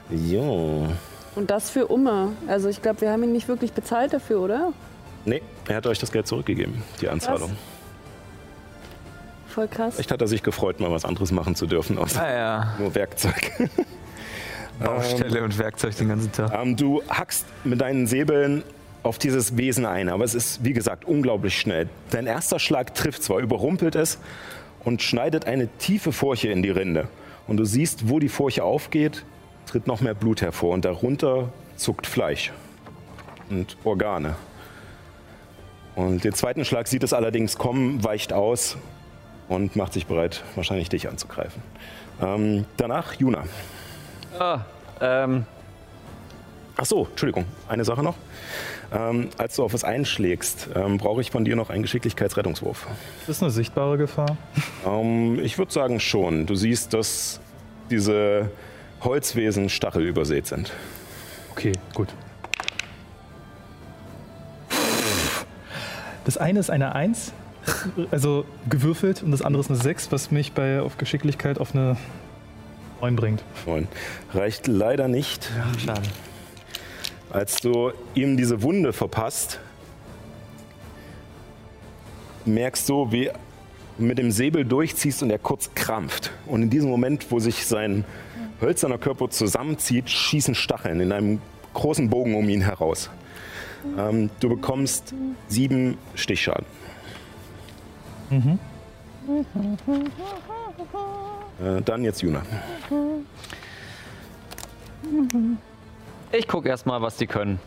Jo. 0.09 0.87
Und 1.35 1.49
das 1.49 1.69
für 1.69 1.87
Umme. 1.87 2.31
Also 2.47 2.69
ich 2.69 2.81
glaube, 2.81 3.01
wir 3.01 3.11
haben 3.11 3.23
ihn 3.23 3.33
nicht 3.33 3.47
wirklich 3.47 3.73
bezahlt 3.73 4.13
dafür, 4.13 4.39
oder? 4.39 4.73
Nee, 5.25 5.41
er 5.67 5.77
hat 5.77 5.87
euch 5.87 5.99
das 5.99 6.11
Geld 6.11 6.27
zurückgegeben, 6.27 6.83
die 7.01 7.09
Anzahlung. 7.09 7.57
Voll 9.55 9.69
krass. 9.69 9.99
Echt 9.99 10.11
hat 10.11 10.19
er 10.19 10.27
sich 10.27 10.43
gefreut, 10.43 10.81
mal 10.81 10.91
was 10.91 11.05
anderes 11.05 11.31
machen 11.31 11.55
zu 11.55 11.65
dürfen, 11.65 11.97
außer 11.97 12.21
Ah 12.21 12.29
ja, 12.29 12.75
nur 12.77 12.93
Werkzeug. 12.93 13.53
Baustelle 14.83 15.41
und 15.45 15.57
Werkzeug 15.57 15.95
den 15.95 16.09
ganzen 16.09 16.29
Tag. 16.33 16.51
Ähm, 16.53 16.75
du 16.75 17.01
hackst 17.07 17.45
mit 17.63 17.79
deinen 17.79 18.05
Säbeln 18.05 18.63
auf 19.01 19.17
dieses 19.17 19.55
Wesen 19.55 19.85
ein, 19.85 20.09
aber 20.09 20.25
es 20.25 20.35
ist, 20.35 20.65
wie 20.65 20.73
gesagt, 20.73 21.05
unglaublich 21.05 21.57
schnell. 21.57 21.87
Dein 22.09 22.27
erster 22.27 22.59
Schlag 22.59 22.95
trifft 22.95 23.23
zwar, 23.23 23.39
überrumpelt 23.39 23.95
es 23.95 24.19
und 24.83 25.01
schneidet 25.01 25.45
eine 25.45 25.69
tiefe 25.77 26.11
Furche 26.11 26.49
in 26.49 26.61
die 26.61 26.71
Rinde. 26.71 27.07
Und 27.47 27.55
du 27.55 27.63
siehst, 27.63 28.09
wo 28.09 28.19
die 28.19 28.27
Furche 28.27 28.61
aufgeht, 28.61 29.23
tritt 29.67 29.87
noch 29.87 30.01
mehr 30.01 30.15
Blut 30.15 30.41
hervor 30.41 30.73
und 30.73 30.83
darunter 30.83 31.47
zuckt 31.77 32.07
Fleisch 32.07 32.51
und 33.49 33.77
Organe. 33.85 34.35
Und 35.95 36.25
den 36.25 36.33
zweiten 36.33 36.65
Schlag 36.65 36.89
sieht 36.89 37.03
es 37.03 37.13
allerdings 37.13 37.57
kommen, 37.57 38.03
weicht 38.03 38.33
aus 38.33 38.75
und 39.47 39.75
macht 39.75 39.93
sich 39.93 40.05
bereit, 40.07 40.43
wahrscheinlich 40.55 40.89
dich 40.89 41.07
anzugreifen. 41.07 41.61
Ähm, 42.21 42.65
danach 42.77 43.13
Juna. 43.13 43.43
Ah, 44.39 44.61
ähm, 45.01 45.45
Ach 46.77 46.85
so, 46.85 47.07
Entschuldigung, 47.09 47.45
eine 47.69 47.85
Sache 47.85 48.03
noch. 48.03 48.15
Ähm, 48.91 49.29
als 49.37 49.55
du 49.55 49.63
auf 49.63 49.73
es 49.73 49.85
einschlägst, 49.85 50.69
ähm, 50.75 50.97
brauche 50.97 51.21
ich 51.21 51.31
von 51.31 51.45
dir 51.45 51.55
noch 51.55 51.69
einen 51.69 51.83
Geschicklichkeitsrettungswurf. 51.83 52.87
Das 53.21 53.37
ist 53.37 53.41
eine 53.41 53.51
sichtbare 53.51 53.97
Gefahr. 53.97 54.37
Ähm, 54.85 55.39
ich 55.39 55.57
würde 55.57 55.71
sagen 55.71 56.01
schon. 56.01 56.45
Du 56.45 56.55
siehst, 56.55 56.93
dass 56.93 57.39
diese 57.89 58.49
Holzwesen 59.01 59.69
stachelübersät 59.69 60.47
sind. 60.47 60.73
Okay, 61.51 61.71
gut. 61.93 62.09
Das 66.25 66.37
eine 66.37 66.59
ist 66.59 66.69
eine 66.69 66.93
1, 66.93 67.31
also 68.11 68.45
gewürfelt, 68.69 69.23
und 69.23 69.31
das 69.31 69.41
andere 69.41 69.61
ist 69.61 69.69
eine 69.69 69.79
6, 69.79 70.11
was 70.11 70.31
mich 70.31 70.53
bei 70.53 70.81
auf 70.81 70.97
Geschicklichkeit 70.97 71.59
auf 71.59 71.73
eine 71.73 71.97
9 73.01 73.15
bringt. 73.15 73.43
Neun. 73.65 73.87
Reicht 74.33 74.67
leider 74.67 75.07
nicht. 75.07 75.49
Schade. 75.83 76.01
Als 77.31 77.59
du 77.61 77.91
ihm 78.13 78.37
diese 78.37 78.61
Wunde 78.61 78.93
verpasst, 78.93 79.59
merkst 82.45 82.87
du, 82.87 83.11
wie 83.11 83.25
du 83.25 83.33
mit 83.97 84.17
dem 84.17 84.31
Säbel 84.31 84.65
durchziehst 84.65 85.23
und 85.23 85.29
er 85.29 85.39
kurz 85.39 85.73
krampft. 85.73 86.31
Und 86.45 86.63
in 86.63 86.69
diesem 86.69 86.89
Moment, 86.89 87.31
wo 87.31 87.39
sich 87.39 87.65
sein 87.65 88.05
hölzerner 88.61 88.97
Körper 88.97 89.29
zusammenzieht, 89.29 90.09
schießen 90.09 90.55
Stacheln 90.55 90.99
in 90.99 91.11
einem 91.11 91.41
großen 91.73 92.09
Bogen 92.09 92.35
um 92.35 92.47
ihn 92.49 92.61
heraus. 92.61 93.09
Ähm, 93.97 94.29
du 94.39 94.49
bekommst 94.49 95.13
sieben 95.47 95.97
Stichschaden. 96.15 96.65
Äh, 101.63 101.81
dann 101.83 102.03
jetzt 102.03 102.21
Juna. 102.21 102.41
ich 106.31 106.47
gucke 106.47 106.69
erstmal, 106.69 107.01
was 107.01 107.17
die 107.17 107.27
können. 107.27 107.59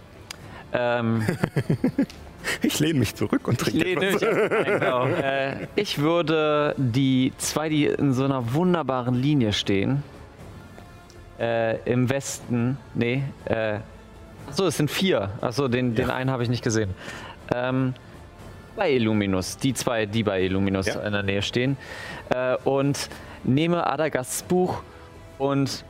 Ähm, 0.73 1.27
Ich 2.63 2.79
lehne 2.81 2.99
mich 2.99 3.15
zurück 3.15 3.47
und 3.49 3.61
trinke 3.61 3.85
ich, 3.85 3.97
nein, 3.97 4.65
genau. 4.65 5.07
äh, 5.07 5.67
ich 5.77 5.99
würde 5.99 6.75
die 6.77 7.33
zwei, 7.39 7.69
die 7.69 7.87
in 7.87 8.13
so 8.15 8.25
einer 8.25 8.55
wunderbaren 8.55 9.15
Linie 9.15 9.53
stehen, 9.53 10.03
äh, 11.39 11.77
im 11.91 12.11
Westen, 12.11 12.79
nee, 12.95 13.23
äh, 13.45 13.79
achso, 14.49 14.67
es 14.67 14.77
sind 14.77 14.91
vier. 14.91 15.31
Achso, 15.41 15.69
den, 15.69 15.95
den 15.95 16.11
einen 16.11 16.31
habe 16.31 16.43
ich 16.43 16.49
nicht 16.49 16.65
gesehen. 16.65 16.95
Ähm, 17.55 17.95
bei 18.79 18.93
Illuminus, 18.93 19.57
die 19.59 19.75
zwei, 19.75 20.07
die 20.07 20.23
bei 20.23 20.41
Illuminus 20.43 20.87
Ja. 20.87 21.01
in 21.01 21.13
der 21.13 21.23
Nähe 21.25 21.43
stehen. 21.43 21.77
Äh, 22.31 22.57
und 22.65 23.11
nehme 23.45 23.85
Adagasts 23.87 24.43
Buch 24.45 24.83
und 25.39 25.85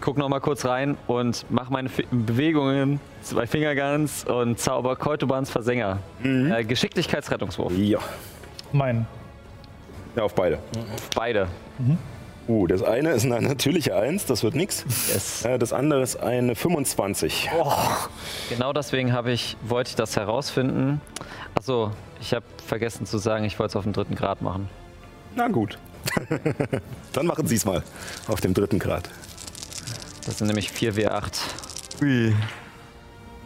guck 0.00 0.16
noch 0.16 0.28
mal 0.28 0.40
kurz 0.40 0.64
rein 0.64 0.96
und 1.06 1.44
mach 1.50 1.68
meine 1.70 1.88
Fi 1.90 2.06
Bewegungen, 2.10 3.00
zwei 3.22 3.46
Fingerguns 3.46 4.24
und 4.24 4.58
zauber 4.58 4.96
Keutobans 4.96 5.50
Versänger. 5.50 5.98
Äh, 6.24 6.64
Geschicklichkeitsrettungswurf. 6.64 7.72
Ja. 7.76 7.98
Mein. 8.72 9.06
ja, 10.16 10.22
auf 10.22 10.34
beide. 10.34 10.58
Beide. 11.14 11.46
Uh, 12.48 12.66
das 12.66 12.82
eine 12.82 13.10
ist 13.10 13.24
eine 13.24 13.40
natürliche 13.40 13.94
1, 13.94 14.26
das 14.26 14.42
wird 14.42 14.54
nix. 14.56 14.84
Yes. 15.12 15.44
Äh, 15.44 15.58
Das 15.58 15.72
andere 15.72 16.02
ist 16.02 16.16
eine 16.16 16.54
25. 16.56 17.50
Genau 18.48 18.72
deswegen 18.72 19.14
ich, 19.30 19.56
wollte 19.62 19.90
ich 19.90 19.96
das 19.96 20.16
herausfinden. 20.16 21.00
Achso, 21.54 21.92
ich 22.22 22.32
habe 22.32 22.44
vergessen 22.64 23.04
zu 23.04 23.18
sagen, 23.18 23.44
ich 23.44 23.58
wollte 23.58 23.72
es 23.72 23.76
auf 23.76 23.82
dem 23.82 23.92
dritten 23.92 24.14
Grad 24.14 24.42
machen. 24.42 24.68
Na 25.34 25.48
gut. 25.48 25.76
Dann 27.12 27.26
machen 27.26 27.46
Sie 27.46 27.56
es 27.56 27.64
mal 27.64 27.82
auf 28.28 28.40
dem 28.40 28.54
dritten 28.54 28.78
Grad. 28.78 29.10
Das 30.24 30.38
sind 30.38 30.46
nämlich 30.46 30.70
4W8. 30.70 31.40
Ui. 32.00 32.34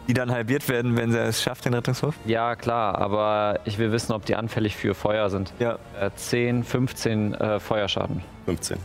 Die 0.07 0.13
dann 0.13 0.31
halbiert 0.31 0.69
werden, 0.69 0.95
wenn 0.95 1.11
sie 1.11 1.19
es 1.19 1.43
schafft, 1.43 1.65
den 1.65 1.73
Rettungswurf? 1.73 2.15
Ja, 2.25 2.55
klar, 2.55 2.97
aber 2.97 3.59
ich 3.65 3.77
will 3.77 3.91
wissen, 3.91 4.13
ob 4.13 4.25
die 4.25 4.35
anfällig 4.35 4.73
für 4.73 4.95
Feuer 4.95 5.29
sind. 5.29 5.51
Ja. 5.59 5.79
Äh, 5.99 6.11
10, 6.15 6.63
15 6.63 7.33
äh, 7.33 7.59
Feuerschaden. 7.59 8.21
15. 8.45 8.77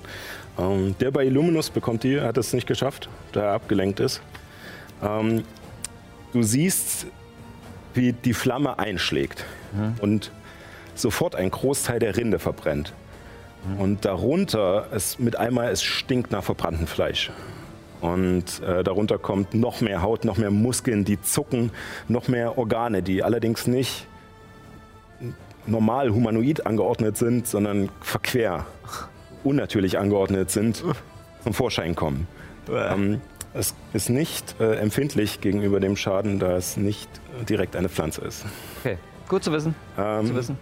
Ähm, 0.58 0.96
der 0.98 1.12
bei 1.12 1.24
Illuminus 1.24 1.70
bekommt 1.70 2.02
die, 2.02 2.20
hat 2.20 2.38
es 2.38 2.52
nicht 2.52 2.66
geschafft, 2.66 3.08
da 3.30 3.42
er 3.42 3.52
abgelenkt 3.52 4.00
ist. 4.00 4.20
Ähm, 5.00 5.44
du 6.32 6.42
siehst, 6.42 7.06
wie 7.94 8.12
die 8.12 8.34
Flamme 8.34 8.80
einschlägt 8.80 9.44
und 10.00 10.30
sofort 10.94 11.34
ein 11.34 11.50
Großteil 11.50 11.98
der 11.98 12.16
Rinde 12.16 12.38
verbrennt. 12.38 12.92
Und 13.78 14.04
darunter, 14.04 14.86
es 14.92 15.18
mit 15.18 15.36
einmal, 15.36 15.70
es 15.70 15.82
stinkt 15.82 16.32
nach 16.32 16.42
verbranntem 16.42 16.86
Fleisch. 16.86 17.30
Und 18.00 18.60
äh, 18.62 18.82
darunter 18.82 19.18
kommt 19.18 19.54
noch 19.54 19.80
mehr 19.80 20.02
Haut, 20.02 20.24
noch 20.24 20.36
mehr 20.36 20.50
Muskeln, 20.50 21.04
die 21.04 21.22
zucken, 21.22 21.70
noch 22.08 22.26
mehr 22.26 22.58
Organe, 22.58 23.04
die 23.04 23.22
allerdings 23.22 23.68
nicht 23.68 24.08
normal 25.66 26.10
humanoid 26.10 26.66
angeordnet 26.66 27.16
sind, 27.16 27.46
sondern 27.46 27.90
verquer, 28.00 28.66
unnatürlich 29.44 29.98
angeordnet 29.98 30.50
sind, 30.50 30.82
zum 31.44 31.54
Vorschein 31.54 31.94
kommen. 31.94 32.26
Ähm, 32.68 33.20
es 33.54 33.74
ist 33.92 34.08
nicht 34.08 34.56
äh, 34.60 34.74
empfindlich 34.76 35.40
gegenüber 35.40 35.78
dem 35.78 35.96
Schaden, 35.96 36.40
da 36.40 36.56
es 36.56 36.76
nicht 36.76 37.08
direkt 37.48 37.76
eine 37.76 37.88
Pflanze 37.88 38.22
ist. 38.22 38.44
Okay, 38.80 38.98
gut 39.32 39.42
zu 39.42 39.50
wissen. 39.50 39.74
Ähm, 39.98 40.26
Zu 40.26 40.34
wissen. 40.34 40.58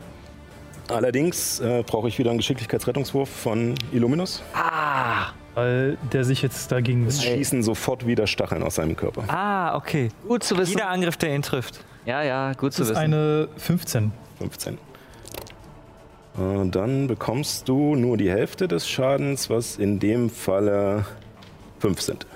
Allerdings 0.89 1.59
äh, 1.59 1.83
brauche 1.85 2.07
ich 2.07 2.19
wieder 2.21 2.31
einen 2.31 2.39
Geschicklichkeitsrettungswurf 2.39 3.29
von 3.29 3.75
Illuminus. 3.93 4.43
Ah, 4.55 5.33
Weil 5.55 5.99
der 6.13 6.25
sich 6.25 6.41
jetzt 6.41 6.71
dagegen. 6.71 7.05
Es 7.07 7.23
schießen 7.23 7.65
sofort 7.65 8.07
wieder 8.07 8.29
Stacheln 8.29 8.63
aus 8.63 8.77
seinem 8.77 8.95
Körper. 8.95 9.25
Ah, 9.27 9.77
okay. 9.77 10.11
gut 10.27 10.45
zu 10.45 10.57
wissen. 10.57 10.73
Jeder 10.73 10.89
Angriff, 10.89 11.17
der 11.17 11.35
ihn 11.35 11.43
trifft. 11.43 11.85
Ja, 12.07 12.23
ja, 12.23 12.53
gut 12.53 12.73
zu 12.73 12.83
Das 12.83 12.91
ist 12.91 12.97
wissen. 12.97 13.13
eine 13.13 13.49
15. 13.57 14.13
15. 14.39 14.75
Äh, 14.75 14.79
dann 16.71 17.09
bekommst 17.09 17.69
du 17.69 17.97
nur 17.97 18.17
die 18.17 18.31
Hälfte 18.31 18.69
des 18.69 18.89
Schadens, 18.89 19.51
was 19.51 19.79
in 19.79 19.99
dem 19.99 20.31
Falle 20.31 21.07
5 21.81 22.01
sind. 22.01 22.27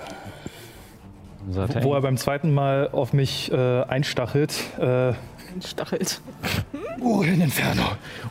Wo 1.47 1.93
er 1.93 2.01
beim 2.01 2.17
zweiten 2.17 2.53
Mal 2.53 2.89
auf 2.91 3.13
mich 3.13 3.51
äh, 3.51 3.83
einstachelt. 3.83 4.53
Äh, 4.79 5.13
Stachelt. 5.61 6.21
oh, 7.01 7.21
in 7.21 7.41
Inferno. 7.41 7.83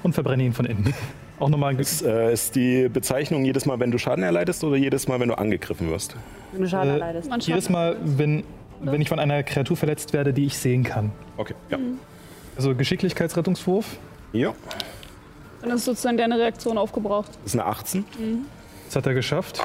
Und 0.02 0.12
verbrenne 0.14 0.42
ihn 0.44 0.52
von 0.52 0.64
innen. 0.66 0.92
Auch 1.38 1.48
nochmal. 1.48 1.74
Das 1.76 2.00
äh, 2.02 2.32
ist 2.32 2.54
die 2.54 2.88
Bezeichnung 2.88 3.44
jedes 3.44 3.66
Mal, 3.66 3.80
wenn 3.80 3.90
du 3.90 3.98
Schaden 3.98 4.22
erleidest 4.24 4.62
oder 4.64 4.76
jedes 4.76 5.08
Mal, 5.08 5.18
wenn 5.20 5.28
du 5.28 5.38
angegriffen 5.38 5.90
wirst? 5.90 6.16
Wenn 6.52 6.62
du 6.62 6.68
Schaden 6.68 6.90
Äh, 6.90 6.92
erleidest. 6.94 7.28
Man 7.28 7.40
Jedes 7.40 7.68
Mal, 7.68 7.96
wenn, 8.04 8.44
wenn 8.80 9.00
ich 9.00 9.08
von 9.08 9.18
einer 9.18 9.42
Kreatur 9.42 9.76
verletzt 9.76 10.12
werde, 10.12 10.32
die 10.32 10.44
ich 10.46 10.56
sehen 10.58 10.84
kann. 10.84 11.10
Okay, 11.36 11.54
ja. 11.70 11.78
Also 12.56 12.74
Geschicklichkeitsrettungswurf. 12.74 13.98
Ja, 14.32 14.52
Dann 15.62 15.70
ist 15.72 15.84
sozusagen 15.84 16.16
deine 16.16 16.38
Reaktion 16.38 16.78
aufgebraucht. 16.78 17.30
das 17.42 17.54
ist 17.54 17.60
eine 17.60 17.66
18. 17.66 18.04
Das 18.86 18.96
hat 18.96 19.06
er 19.06 19.14
geschafft. 19.14 19.64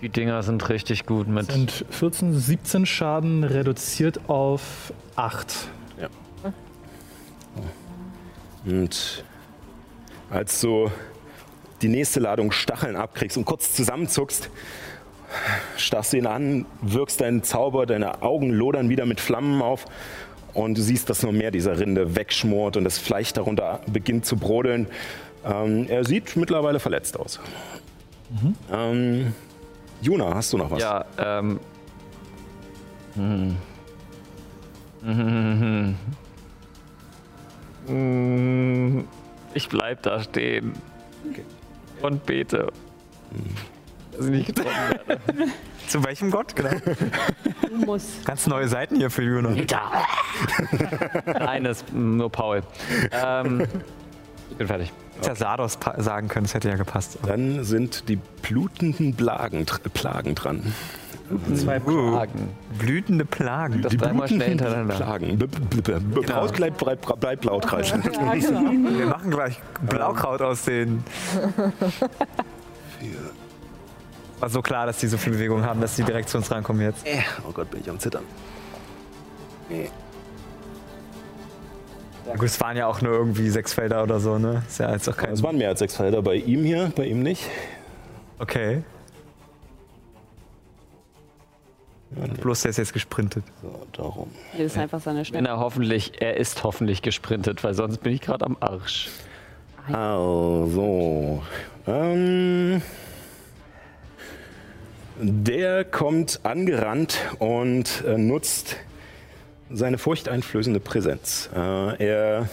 Die 0.00 0.08
Dinger 0.08 0.42
sind 0.44 0.68
richtig 0.68 1.06
gut 1.06 1.26
mit. 1.26 1.50
Sind 1.50 1.84
14, 1.90 2.34
17 2.38 2.86
Schaden 2.86 3.42
reduziert 3.42 4.28
auf 4.28 4.92
8. 5.16 5.68
Und 8.64 9.24
als 10.30 10.60
du 10.60 10.90
die 11.82 11.88
nächste 11.88 12.20
Ladung 12.20 12.50
Stacheln 12.50 12.96
abkriegst 12.96 13.36
und 13.36 13.44
kurz 13.44 13.72
zusammenzuckst, 13.74 14.50
starrst 15.76 16.12
du 16.12 16.16
ihn 16.18 16.26
an, 16.26 16.66
wirkst 16.82 17.20
deinen 17.20 17.42
Zauber, 17.42 17.86
deine 17.86 18.22
Augen 18.22 18.50
lodern 18.50 18.88
wieder 18.88 19.06
mit 19.06 19.20
Flammen 19.20 19.62
auf 19.62 19.84
und 20.54 20.76
du 20.76 20.82
siehst, 20.82 21.08
dass 21.10 21.22
noch 21.22 21.32
mehr 21.32 21.50
dieser 21.50 21.78
Rinde 21.78 22.16
wegschmort 22.16 22.76
und 22.76 22.84
das 22.84 22.98
Fleisch 22.98 23.32
darunter 23.32 23.80
beginnt 23.86 24.26
zu 24.26 24.36
brodeln. 24.36 24.88
Ähm, 25.44 25.86
er 25.88 26.04
sieht 26.04 26.36
mittlerweile 26.36 26.80
verletzt 26.80 27.18
aus. 27.18 27.40
Ähm, 28.72 29.34
Juna, 30.00 30.34
hast 30.34 30.52
du 30.52 30.58
noch 30.58 30.70
was? 30.70 30.80
Ja, 30.80 31.04
ähm. 31.18 31.60
Hm. 33.14 33.56
Hm. 37.88 39.04
Ich 39.54 39.68
bleib 39.68 40.02
da 40.02 40.20
stehen. 40.22 40.72
Und 42.02 42.24
bete. 42.26 42.68
Dass 44.12 44.24
ich 44.26 44.30
nicht 44.30 44.46
getroffen 44.54 44.70
werde. 45.06 45.20
Zu 45.88 46.04
welchem 46.04 46.30
Gott? 46.30 46.54
Genau. 46.54 46.70
Du 47.68 47.76
musst. 47.86 48.24
Ganz 48.26 48.46
neue 48.46 48.68
Seiten 48.68 48.96
hier 48.96 49.10
für 49.10 49.22
Juno. 49.22 49.50
Nein, 51.26 51.64
das 51.64 51.78
ist 51.82 51.92
nur 51.94 52.30
Paul. 52.30 52.62
Ähm, 53.10 53.66
ich 54.50 54.56
bin 54.56 54.66
fertig. 54.66 54.92
Hätte 55.16 55.28
ja 55.30 55.34
Sardos 55.34 55.76
pa- 55.78 56.00
sagen 56.00 56.28
können, 56.28 56.44
das 56.44 56.54
hätte 56.54 56.68
ja 56.68 56.76
gepasst. 56.76 57.18
Dann 57.26 57.64
sind 57.64 58.08
die 58.08 58.16
blutenden 58.16 59.14
Plagen, 59.14 59.64
Plagen 59.94 60.34
dran. 60.34 60.72
Zwei 61.54 61.80
Fragen. 61.80 62.50
Blütende 62.78 63.24
Plagen. 63.24 63.82
Das 63.82 63.96
dreimal 63.96 64.28
schnell 64.28 64.48
hintereinander. 64.48 64.94
Plagen. 64.94 65.38
B 65.38 65.46
b 65.46 65.80
b 65.80 65.98
b 65.98 66.20
Braut 66.22 66.54
bleibt, 66.54 67.20
bleibt 67.20 67.44
Lautkreis. 67.44 67.92
Wir 67.92 69.06
machen 69.06 69.30
gleich 69.30 69.60
Blaukraut 69.82 70.40
aus 70.42 70.62
den. 70.64 71.04
War 74.40 74.48
so 74.48 74.62
klar, 74.62 74.86
dass 74.86 74.98
die 74.98 75.08
so 75.08 75.18
viel 75.18 75.32
Bewegung 75.32 75.64
haben, 75.64 75.80
dass 75.80 75.96
die 75.96 76.04
direkt 76.04 76.28
zu 76.28 76.38
uns 76.38 76.50
rankommen 76.50 76.82
jetzt. 76.82 77.04
Oh 77.46 77.52
Gott, 77.52 77.70
bin 77.70 77.80
ich 77.80 77.90
am 77.90 77.98
Zittern. 77.98 78.22
Ja, 82.26 82.34
gut, 82.34 82.44
es 82.44 82.60
waren 82.60 82.76
ja 82.76 82.86
auch 82.86 83.00
nur 83.00 83.12
irgendwie 83.12 83.48
sechs 83.50 83.72
Felder 83.72 84.02
oder 84.02 84.20
so, 84.20 84.38
ne? 84.38 84.62
Ist 84.68 84.78
ja 84.78 84.92
jetzt 84.92 85.08
auch 85.08 85.16
kein. 85.16 85.32
Es 85.32 85.42
waren 85.42 85.56
mehr 85.58 85.70
als 85.70 85.78
sechs 85.78 85.96
Felder 85.96 86.22
bei 86.22 86.36
ihm 86.36 86.62
hier, 86.62 86.92
bei 86.94 87.06
ihm 87.06 87.22
nicht. 87.22 87.48
Okay. 88.38 88.82
Bloß 92.10 92.62
der 92.62 92.70
ist 92.70 92.78
jetzt 92.78 92.92
gesprintet. 92.92 93.44
So, 93.62 93.86
darum. 93.92 94.30
Hier 94.52 94.64
ist 94.64 94.78
einfach 94.78 95.00
seine 95.00 95.18
Wenn 95.18 95.24
Schnelle. 95.26 95.48
er 95.48 95.58
hoffentlich, 95.58 96.12
er 96.20 96.36
ist 96.36 96.64
hoffentlich 96.64 97.02
gesprintet, 97.02 97.62
weil 97.64 97.74
sonst 97.74 97.98
bin 97.98 98.14
ich 98.14 98.22
gerade 98.22 98.46
am 98.46 98.56
Arsch. 98.60 99.08
Also. 99.92 101.42
Ähm, 101.86 102.82
der 105.20 105.84
kommt 105.84 106.40
angerannt 106.44 107.18
und 107.38 108.04
äh, 108.06 108.16
nutzt 108.16 108.76
seine 109.70 109.98
furchteinflößende 109.98 110.80
Präsenz. 110.80 111.50
Äh, 111.54 112.04
er. 112.06 112.48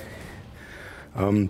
Ähm, 1.18 1.50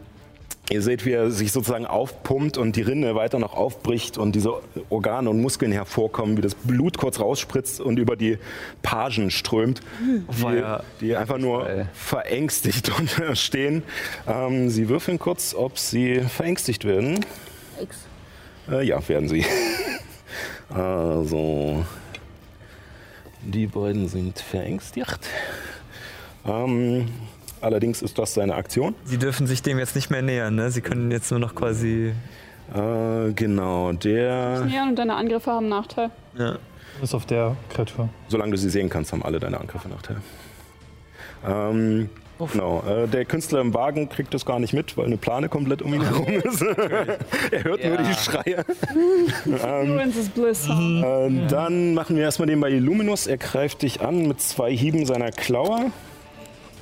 Ihr 0.72 0.82
seht, 0.82 1.06
wie 1.06 1.12
er 1.12 1.30
sich 1.30 1.52
sozusagen 1.52 1.86
aufpumpt 1.86 2.58
und 2.58 2.76
die 2.76 2.82
Rinde 2.82 3.14
weiter 3.14 3.38
noch 3.38 3.54
aufbricht 3.54 4.18
und 4.18 4.34
diese 4.34 4.52
Organe 4.90 5.30
und 5.30 5.40
Muskeln 5.40 5.72
hervorkommen, 5.72 6.38
wie 6.38 6.42
das 6.42 6.56
Blut 6.56 6.98
kurz 6.98 7.20
rausspritzt 7.20 7.80
und 7.80 8.00
über 8.00 8.16
die 8.16 8.40
Pagen 8.82 9.30
strömt, 9.30 9.82
die, 10.02 10.44
Weia. 10.44 10.84
die 11.02 11.16
einfach 11.16 11.38
nur 11.38 11.86
verängstigt 11.94 12.92
stehen. 13.34 13.84
Ähm, 14.28 14.70
sie 14.72 14.90
würfeln 14.90 15.20
kurz, 15.20 15.54
ob 15.54 15.78
sie 15.78 16.22
verängstigt 16.22 16.84
werden. 16.84 17.24
Äh, 18.68 18.88
ja, 18.88 19.08
werden 19.08 19.30
sie. 19.30 19.46
also, 20.70 21.86
die 23.44 23.68
beiden 23.68 24.08
sind 24.08 24.40
verängstigt. 24.40 25.20
Ähm, 26.48 27.08
allerdings 27.62 28.02
ist 28.02 28.18
das 28.18 28.34
seine 28.34 28.56
Aktion. 28.56 28.96
Sie 29.04 29.18
dürfen 29.18 29.48
sich 29.48 29.62
dem 29.62 29.80
jetzt 29.80 29.96
nicht 29.96 30.10
mehr 30.10 30.22
nähern, 30.22 30.56
ne? 30.56 30.72
Sie 30.72 30.82
können 30.82 31.12
jetzt 31.12 31.32
nur 31.32 31.40
noch 31.40 31.56
quasi. 31.56 32.14
Äh, 32.74 33.34
genau, 33.34 33.92
der. 33.94 34.68
Ja, 34.72 34.84
und 34.84 34.96
deine 34.98 35.16
Angriffe 35.16 35.52
haben 35.52 35.70
Nachteil. 35.70 36.10
Ja. 36.38 36.58
Ist 37.02 37.14
auf 37.14 37.26
der 37.26 37.56
Kreatur. 37.70 38.10
Solange 38.28 38.52
du 38.52 38.58
sie 38.58 38.70
sehen 38.70 38.90
kannst, 38.90 39.12
haben 39.12 39.24
alle 39.24 39.40
deine 39.40 39.60
Angriffe 39.60 39.90
Nachteil. 39.90 40.18
Ähm, 41.46 42.10
genau, 42.52 42.84
äh, 42.88 43.08
der 43.08 43.26
Künstler 43.26 43.62
im 43.62 43.74
Wagen 43.74 44.10
kriegt 44.10 44.34
das 44.34 44.46
gar 44.46 44.60
nicht 44.60 44.74
mit, 44.74 44.98
weil 44.98 45.06
eine 45.06 45.18
Plane 45.18 45.50
komplett 45.50 45.82
um 45.82 45.94
ihn 45.94 46.02
herum 46.04 46.28
ist. 46.28 46.62
er 47.52 47.64
hört 47.64 47.84
nur 47.84 47.98
die 47.98 48.14
Schreie. 48.14 48.66
Huh? 49.46 51.06
Äh, 51.28 51.48
Dann 51.48 51.94
machen 51.94 52.16
wir 52.16 52.24
erstmal 52.24 52.48
den 52.48 52.60
bei 52.60 52.70
Illuminus. 52.72 53.28
Er 53.28 53.38
greift 53.38 53.82
dich 53.82 54.02
an 54.02 54.28
mit 54.28 54.42
zwei 54.42 54.76
Hieben 54.76 55.06
seiner 55.06 55.32
Klaue. 55.32 55.92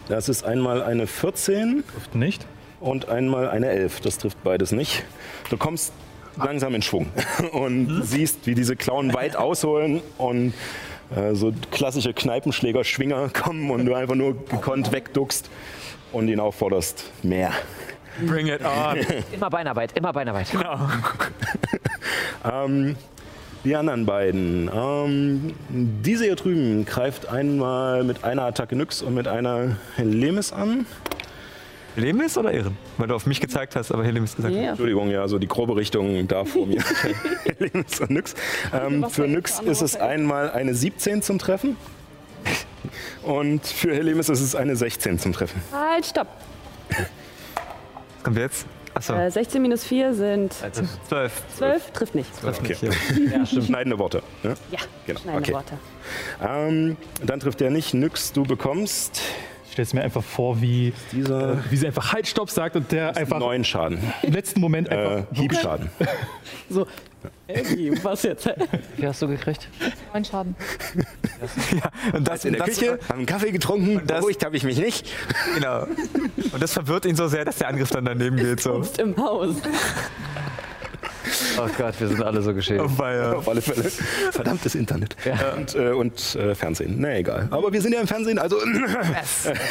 Das 0.07 0.29
ist 0.29 0.43
einmal 0.43 0.83
eine 0.83 1.07
14 1.07 1.83
Trifft 1.91 2.15
nicht. 2.15 2.45
und 2.79 3.09
einmal 3.09 3.49
eine 3.49 3.67
11. 3.67 4.01
Das 4.01 4.17
trifft 4.17 4.43
beides 4.43 4.71
nicht. 4.71 5.03
Du 5.49 5.57
kommst 5.57 5.93
langsam 6.37 6.75
in 6.75 6.81
Schwung 6.81 7.07
und 7.51 8.01
siehst, 8.03 8.45
wie 8.47 8.55
diese 8.55 8.75
Klauen 8.75 9.13
weit 9.13 9.35
ausholen 9.35 10.01
und 10.17 10.53
äh, 11.15 11.33
so 11.35 11.53
klassische 11.71 12.13
Kneipenschläger-Schwinger 12.13 13.29
kommen 13.33 13.71
und 13.71 13.85
du 13.85 13.93
einfach 13.93 14.15
nur 14.15 14.33
gekonnt 14.45 14.91
wegduckst 14.91 15.49
und 16.11 16.27
ihn 16.27 16.39
aufforderst, 16.39 17.05
mehr. 17.23 17.51
Bring 18.27 18.47
it 18.47 18.61
on. 18.63 18.97
Immer 19.31 19.49
Beinarbeit, 19.49 19.97
immer 19.97 20.13
Beinarbeit. 20.13 20.47
Ähm, 22.45 22.97
die 23.63 23.75
anderen 23.75 24.05
beiden. 24.05 24.69
Ähm, 24.73 25.53
diese 25.69 26.25
hier 26.25 26.35
drüben 26.35 26.85
greift 26.85 27.27
einmal 27.29 28.03
mit 28.03 28.23
einer 28.23 28.43
Attacke 28.43 28.75
Nyx 28.75 29.01
und 29.01 29.13
mit 29.13 29.27
einer 29.27 29.77
Helemis 29.95 30.51
an. 30.51 30.85
Helemis 31.95 32.37
oder 32.37 32.51
Ehren? 32.51 32.75
Weil 32.97 33.07
du 33.07 33.15
auf 33.15 33.25
mich 33.25 33.39
gezeigt 33.39 33.75
hast, 33.75 33.91
aber 33.91 34.03
Helemis 34.03 34.35
gesagt 34.35 34.53
Ja. 34.53 34.69
Entschuldigung, 34.69 35.11
ja, 35.11 35.27
so 35.27 35.37
die 35.37 35.47
grobe 35.47 35.75
Richtung 35.75 36.27
da 36.27 36.43
vor 36.43 36.65
mir. 36.65 36.81
Helemis 37.57 37.99
und 38.01 38.09
Nyx. 38.09 38.33
Ähm, 38.73 39.09
für 39.09 39.27
Nyx 39.27 39.59
ist 39.59 39.81
es 39.81 39.95
einmal 39.95 40.49
eine 40.51 40.73
17 40.73 41.21
zum 41.21 41.37
Treffen. 41.37 41.77
Und 43.21 43.65
für 43.65 43.93
Helemis 43.93 44.29
ist 44.29 44.41
es 44.41 44.55
eine 44.55 44.75
16 44.75 45.19
zum 45.19 45.33
Treffen. 45.33 45.61
Halt, 45.71 46.05
stopp. 46.05 46.27
Was 46.89 48.23
kommt 48.23 48.37
jetzt? 48.37 48.65
Achso, 48.95 49.13
Äh, 49.15 49.31
16 49.31 49.61
minus 49.61 49.83
4 49.83 50.13
sind 50.13 50.53
zwölf. 51.07 51.43
12, 51.57 51.91
trifft 51.91 52.15
nicht. 52.15 52.29
Okay. 52.45 52.75
Ja, 53.31 53.45
stimmt. 53.45 53.65
Schneidende 53.65 53.97
Worte. 53.99 54.21
Ne? 54.43 54.55
Ja, 54.71 54.79
Genau, 55.07 55.19
schneidende 55.19 55.43
okay. 55.49 55.53
Worte. 55.53 55.77
Ähm, 56.45 56.97
dann 57.25 57.39
trifft 57.39 57.61
er 57.61 57.69
nicht. 57.71 57.93
Nyx, 57.93 58.33
du 58.33 58.43
bekommst 58.43 59.21
stelle 59.73 59.83
es 59.83 59.93
mir 59.93 60.01
einfach 60.01 60.23
vor, 60.23 60.61
wie, 60.61 60.93
Dieser 61.11 61.57
wie 61.69 61.75
sie 61.77 61.87
einfach 61.87 62.13
Halt, 62.13 62.27
Stopp 62.27 62.49
sagt 62.49 62.75
und 62.75 62.91
der 62.91 63.15
einfach 63.17 63.39
neun 63.39 63.63
Schaden. 63.63 63.99
im 64.21 64.33
letzten 64.33 64.61
Moment 64.61 64.89
Äh, 64.89 64.95
einfach. 64.95 65.25
Hiebschaden. 65.33 65.89
So, 66.69 66.87
Ey, 67.47 67.93
was 68.03 68.23
jetzt? 68.23 68.49
Wie 68.97 69.05
hast 69.07 69.21
du 69.21 69.27
gekriegt? 69.27 69.67
Neun 70.13 70.25
Schaden. 70.25 70.55
Und 72.13 72.27
das 72.27 72.45
In 72.45 72.53
der 72.53 72.65
das, 72.65 72.77
Küche, 72.77 72.99
haben 73.07 73.17
einen 73.19 73.25
Kaffee 73.25 73.51
getrunken, 73.51 74.01
das- 74.07 74.19
beruhigt 74.19 74.43
habe 74.43 74.55
ich 74.57 74.63
mich 74.63 74.77
nicht. 74.77 75.09
Genau. 75.55 75.83
Und 76.51 76.61
das 76.61 76.73
verwirrt 76.73 77.05
ihn 77.05 77.15
so 77.15 77.27
sehr, 77.27 77.45
dass 77.45 77.57
der 77.57 77.67
Angriff 77.69 77.89
dann 77.91 78.05
daneben 78.05 78.37
geht. 78.37 78.59
So. 78.61 78.81
Im 78.97 79.15
Haus. 79.17 79.55
Oh 81.57 81.67
Gott, 81.77 81.99
wir 81.99 82.07
sind 82.07 82.21
alle 82.23 82.41
so 82.41 82.53
geschädigt. 82.53 82.85
Weil, 82.97 83.33
Auf 83.35 83.47
alle 83.47 83.61
Fälle. 83.61 83.89
Verdammtes 84.31 84.75
Internet. 84.75 85.15
Und, 85.55 85.75
äh, 85.75 85.89
und 85.91 86.35
äh, 86.35 86.55
Fernsehen. 86.55 86.95
Na 86.99 87.15
egal. 87.17 87.47
Aber 87.51 87.71
wir 87.71 87.81
sind 87.81 87.93
ja 87.93 88.01
im 88.01 88.07
Fernsehen, 88.07 88.39
also 88.39 88.57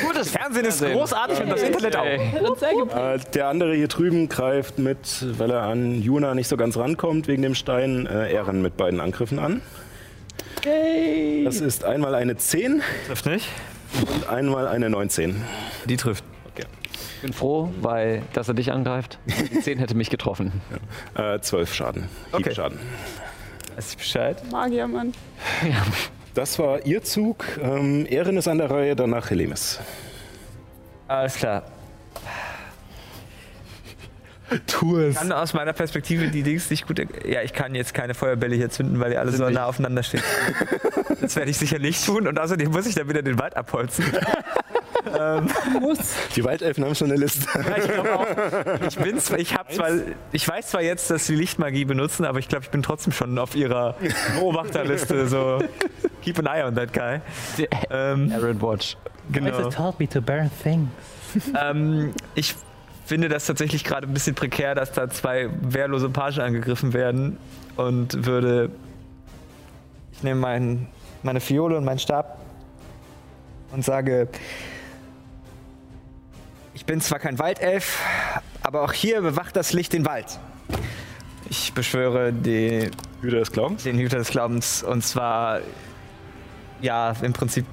gutes 0.07 0.31
Fernsehen 0.31 0.65
ist 0.67 0.83
großartig 0.83 1.41
und 1.41 1.51
das 1.51 1.63
Internet 1.63 1.97
auch. 1.97 2.05
äh, 2.05 3.19
der 3.35 3.49
andere 3.49 3.75
hier 3.75 3.89
drüben 3.89 4.29
greift 4.29 4.79
mit, 4.79 4.99
weil 5.39 5.51
er 5.51 5.63
an 5.63 6.01
Juna 6.03 6.35
nicht 6.35 6.49
so 6.49 6.57
ganz 6.57 6.77
rankommt 6.77 7.29
wegen 7.29 7.43
dem 7.43 7.55
Stein, 7.55 8.07
äh, 8.07 8.33
Ehren 8.33 8.63
mit 8.63 8.77
beiden 8.77 9.01
Angriffen 9.01 9.39
an. 9.39 9.61
Das 11.45 11.61
ist 11.61 11.85
einmal 11.85 12.15
eine 12.15 12.37
10 12.37 12.83
Trifft 13.09 13.27
nicht. 13.27 13.49
und 14.01 14.29
einmal 14.29 14.69
eine 14.69 14.89
19. 14.91 15.43
Die 15.87 15.97
trifft. 15.97 16.25
Ich 17.23 17.27
bin 17.27 17.35
froh, 17.35 17.69
weil, 17.81 18.23
dass 18.33 18.49
er 18.49 18.55
dich 18.55 18.73
angreift. 18.73 19.21
Die 19.27 19.61
10 19.61 19.79
hätte 19.79 19.95
mich 19.95 20.11
getroffen. 20.11 20.61
Äh, 21.15 21.39
12 21.39 21.73
Schaden. 21.73 22.09
Okay. 22.33 22.43
Hiebschaden. 22.47 22.81
Weiß 23.77 23.91
ich 23.93 23.97
Bescheid. 23.97 24.43
Magier, 24.51 24.89
Mann. 24.89 25.13
Das 26.35 26.59
war 26.59 26.85
ihr 26.85 27.05
Zug. 27.05 27.45
Ähm, 27.63 28.07
Ehren 28.11 28.37
ist 28.39 28.49
an 28.49 28.59
der 28.59 28.73
Reihe, 28.73 28.97
danach 28.97 29.31
Helemis. 29.31 29.79
Alles 31.07 31.37
klar. 31.37 31.63
Tu 34.67 34.99
es. 34.99 35.15
Ich 35.15 35.21
kann 35.21 35.33
aus 35.33 35.55
meiner 35.55 35.73
Perspektive 35.73 36.29
die 36.29 36.43
Dings 36.43 36.71
nicht 36.71 36.87
gut. 36.87 36.99
Ja, 37.25 37.43
ich 37.43 37.53
kann 37.53 37.75
jetzt 37.75 37.95
keine 37.95 38.15
Feuerbälle 38.15 38.57
hier 38.57 38.71
zünden, 38.71 39.01
weil 39.01 39.13
ihr 39.13 39.21
alle 39.21 39.33
so 39.33 39.49
nah 39.49 39.67
aufeinander 39.67 40.03
steht. 40.03 40.23
das 41.21 41.37
werde 41.37 41.51
ich 41.51 41.59
sicher 41.59 41.79
nicht 41.79 42.05
tun 42.05 42.27
und 42.27 42.39
außerdem 42.39 42.71
muss 42.71 42.87
ich 42.87 42.95
dann 42.95 43.09
wieder 43.09 43.23
den 43.23 43.39
Wald 43.39 43.57
abholzen. 43.57 44.05
Die 46.37 46.45
Waldelfen 46.45 46.85
haben 46.85 46.95
schon 46.95 47.11
eine 47.11 47.19
Liste. 47.19 47.47
Ja, 47.55 47.77
ich 47.77 47.89
glaube 47.89 48.19
auch. 48.19 48.27
Ich, 48.89 48.97
bin 48.97 49.19
zwar, 49.19 49.39
ich, 49.39 49.55
hab 49.55 49.73
zwar, 49.73 49.91
ich 50.31 50.47
weiß 50.47 50.69
zwar 50.69 50.83
jetzt, 50.83 51.11
dass 51.11 51.27
sie 51.27 51.35
Lichtmagie 51.35 51.85
benutzen, 51.85 52.25
aber 52.25 52.39
ich 52.39 52.49
glaube, 52.49 52.65
ich 52.65 52.71
bin 52.71 52.83
trotzdem 52.83 53.13
schon 53.13 53.39
auf 53.39 53.55
ihrer 53.55 53.97
Beobachterliste. 54.39 55.27
So, 55.29 55.63
keep 56.23 56.39
an 56.39 56.47
eye 56.47 56.65
on 56.65 56.75
that 56.77 56.93
guy. 56.93 57.21
Ähm, 57.91 58.33
Aaron 58.33 58.61
Watch. 58.63 58.97
genau. 59.31 59.71
taught 59.71 59.99
me 59.99 60.09
to 60.09 60.21
burn 60.21 60.51
things. 60.63 60.89
Ähm, 61.61 62.13
ich 62.35 62.55
finde 63.13 63.29
das 63.29 63.45
tatsächlich 63.45 63.85
gerade 63.85 64.07
ein 64.07 64.15
bisschen 64.15 64.35
prekär, 64.35 64.75
dass 64.75 64.91
da 64.91 65.11
zwei 65.11 65.51
wehrlose 65.61 66.09
Pagen 66.09 66.41
angegriffen 66.41 66.95
werden 66.95 67.37
und 67.77 68.25
würde. 68.25 68.71
Ich 70.13 70.23
nehme 70.23 70.41
mein, 70.41 70.87
meine 71.23 71.41
Fiole 71.41 71.77
und 71.77 71.85
meinen 71.85 71.99
Stab 71.99 72.39
und 73.71 73.85
sage: 73.85 74.29
Ich 76.73 76.87
bin 76.87 77.03
zwar 77.03 77.19
kein 77.19 77.39
Waldelf, 77.39 78.03
aber 78.63 78.81
auch 78.81 78.95
hier 78.95 79.21
bewacht 79.21 79.57
das 79.57 79.75
Licht 79.75 79.93
den 79.93 80.07
Wald. 80.07 80.39
Ich 81.51 81.75
beschwöre 81.75 82.33
die, 82.33 82.91
Hüter 83.21 83.41
des 83.41 83.53
Glaubens. 83.53 83.83
den 83.83 83.99
Hüter 83.99 84.17
des 84.17 84.31
Glaubens 84.31 84.83
und 84.83 85.05
zwar. 85.05 85.61
Ja, 86.83 87.15
im 87.23 87.33
Prinzip 87.33 87.65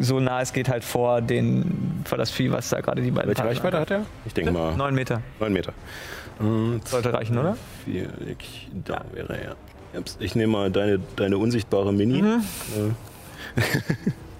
so 0.00 0.20
nah 0.20 0.40
es 0.40 0.52
geht 0.52 0.68
halt 0.68 0.84
vor, 0.84 1.20
den, 1.20 2.02
vor 2.04 2.16
das 2.16 2.30
Vieh, 2.30 2.50
was 2.52 2.68
da 2.70 2.80
gerade 2.80 3.02
die 3.02 3.10
beiden 3.10 3.28
Welche 3.28 3.42
Pagen 3.42 3.54
Reichweite 3.54 3.78
hat 3.80 3.90
er? 3.90 4.06
Ich 4.24 4.32
denke 4.34 4.52
mal 4.52 4.74
Neun 4.76 4.94
Meter. 4.94 5.20
9 5.40 5.52
Meter. 5.52 5.72
Und 6.38 6.86
Sollte 6.88 7.12
reichen, 7.12 7.36
oder? 7.38 7.56
vier, 7.84 8.08
ich- 8.38 8.68
da 8.84 9.04
wäre 9.12 9.36
er. 9.36 9.56
Ich 10.20 10.34
nehme 10.34 10.52
mal 10.52 10.70
deine, 10.70 10.98
deine 11.16 11.36
unsichtbare 11.38 11.92
Mini. 11.92 12.22
Mhm. 12.22 12.42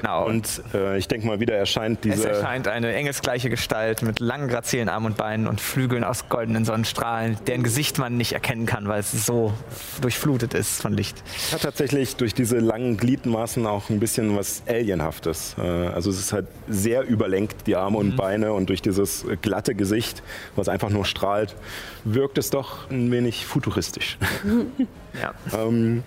Genau. 0.00 0.26
Und 0.26 0.62
äh, 0.74 0.96
ich 0.98 1.08
denke 1.08 1.26
mal, 1.26 1.40
wieder 1.40 1.54
erscheint 1.54 2.04
es 2.06 2.16
diese. 2.16 2.28
erscheint 2.30 2.68
eine 2.68 2.92
engelsgleiche 2.94 3.50
Gestalt 3.50 4.02
mit 4.02 4.20
langen, 4.20 4.48
grazilen 4.48 4.88
Armen 4.88 5.06
und 5.06 5.16
Beinen 5.16 5.46
und 5.46 5.60
Flügeln 5.60 6.04
aus 6.04 6.28
goldenen 6.28 6.64
Sonnenstrahlen, 6.64 7.36
deren 7.46 7.62
Gesicht 7.62 7.98
man 7.98 8.16
nicht 8.16 8.32
erkennen 8.32 8.66
kann, 8.66 8.88
weil 8.88 9.00
es 9.00 9.12
so 9.26 9.52
durchflutet 10.00 10.54
ist 10.54 10.80
von 10.82 10.92
Licht. 10.92 11.22
hat 11.52 11.62
tatsächlich 11.62 12.16
durch 12.16 12.34
diese 12.34 12.58
langen 12.58 12.96
Gliedmaßen 12.96 13.66
auch 13.66 13.90
ein 13.90 14.00
bisschen 14.00 14.36
was 14.36 14.62
Alienhaftes. 14.68 15.56
Äh, 15.58 15.62
Also 15.62 16.10
es 16.10 16.18
ist 16.18 16.32
halt 16.32 16.46
sehr 16.68 17.02
überlenkt, 17.06 17.66
die 17.66 17.76
Arme 17.76 17.90
Mhm. 17.98 18.10
und 18.10 18.16
Beine 18.16 18.52
und 18.52 18.68
durch 18.68 18.82
dieses 18.82 19.24
glatte 19.42 19.74
Gesicht, 19.74 20.22
was 20.56 20.68
einfach 20.68 20.90
nur 20.90 21.04
strahlt, 21.04 21.54
wirkt 22.04 22.38
es 22.38 22.50
doch 22.50 22.90
ein 22.90 23.10
wenig 23.10 23.44
futuristisch. 23.46 24.18
Ja, 25.20 25.34
ähm, 25.58 26.04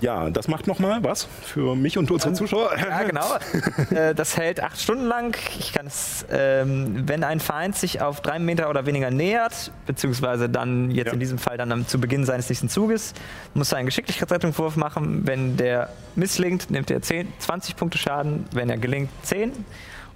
ja, 0.00 0.30
das 0.30 0.48
macht 0.48 0.66
nochmal 0.66 1.02
was 1.04 1.24
für 1.42 1.74
mich 1.76 1.98
und 1.98 2.10
unsere 2.10 2.32
Zuschauer. 2.32 2.70
ja 2.78 3.02
genau. 3.02 3.26
Äh, 3.90 4.14
das 4.14 4.36
hält 4.36 4.62
acht 4.62 4.80
Stunden 4.80 5.06
lang. 5.06 5.36
Ich 5.58 5.72
kann 5.72 5.86
es, 5.86 6.24
ähm, 6.30 7.08
wenn 7.08 7.24
ein 7.24 7.40
Feind 7.40 7.76
sich 7.76 8.00
auf 8.00 8.20
drei 8.20 8.38
Meter 8.38 8.70
oder 8.70 8.86
weniger 8.86 9.10
nähert, 9.10 9.72
beziehungsweise 9.86 10.48
dann 10.48 10.90
jetzt 10.90 11.08
Ja. 11.08 11.12
in 11.12 11.20
diesem 11.20 11.38
Fall 11.38 11.56
dann 11.56 11.72
am, 11.72 11.86
zu 11.88 11.98
Beginn 12.00 12.24
seines 12.24 12.48
nächsten 12.48 12.68
Zuges, 12.68 13.14
muss 13.54 13.72
er 13.72 13.78
einen 13.78 13.86
Geschicklichkeitsrettungswurf 13.86 14.76
machen. 14.76 15.26
Wenn 15.26 15.56
der 15.56 15.88
misslingt, 16.14 16.70
nimmt 16.70 16.90
er 16.90 17.02
10, 17.02 17.32
20 17.38 17.76
Punkte 17.76 17.98
Schaden. 17.98 18.46
Wenn 18.52 18.70
er 18.70 18.76
gelingt, 18.78 19.10
10. 19.22 19.52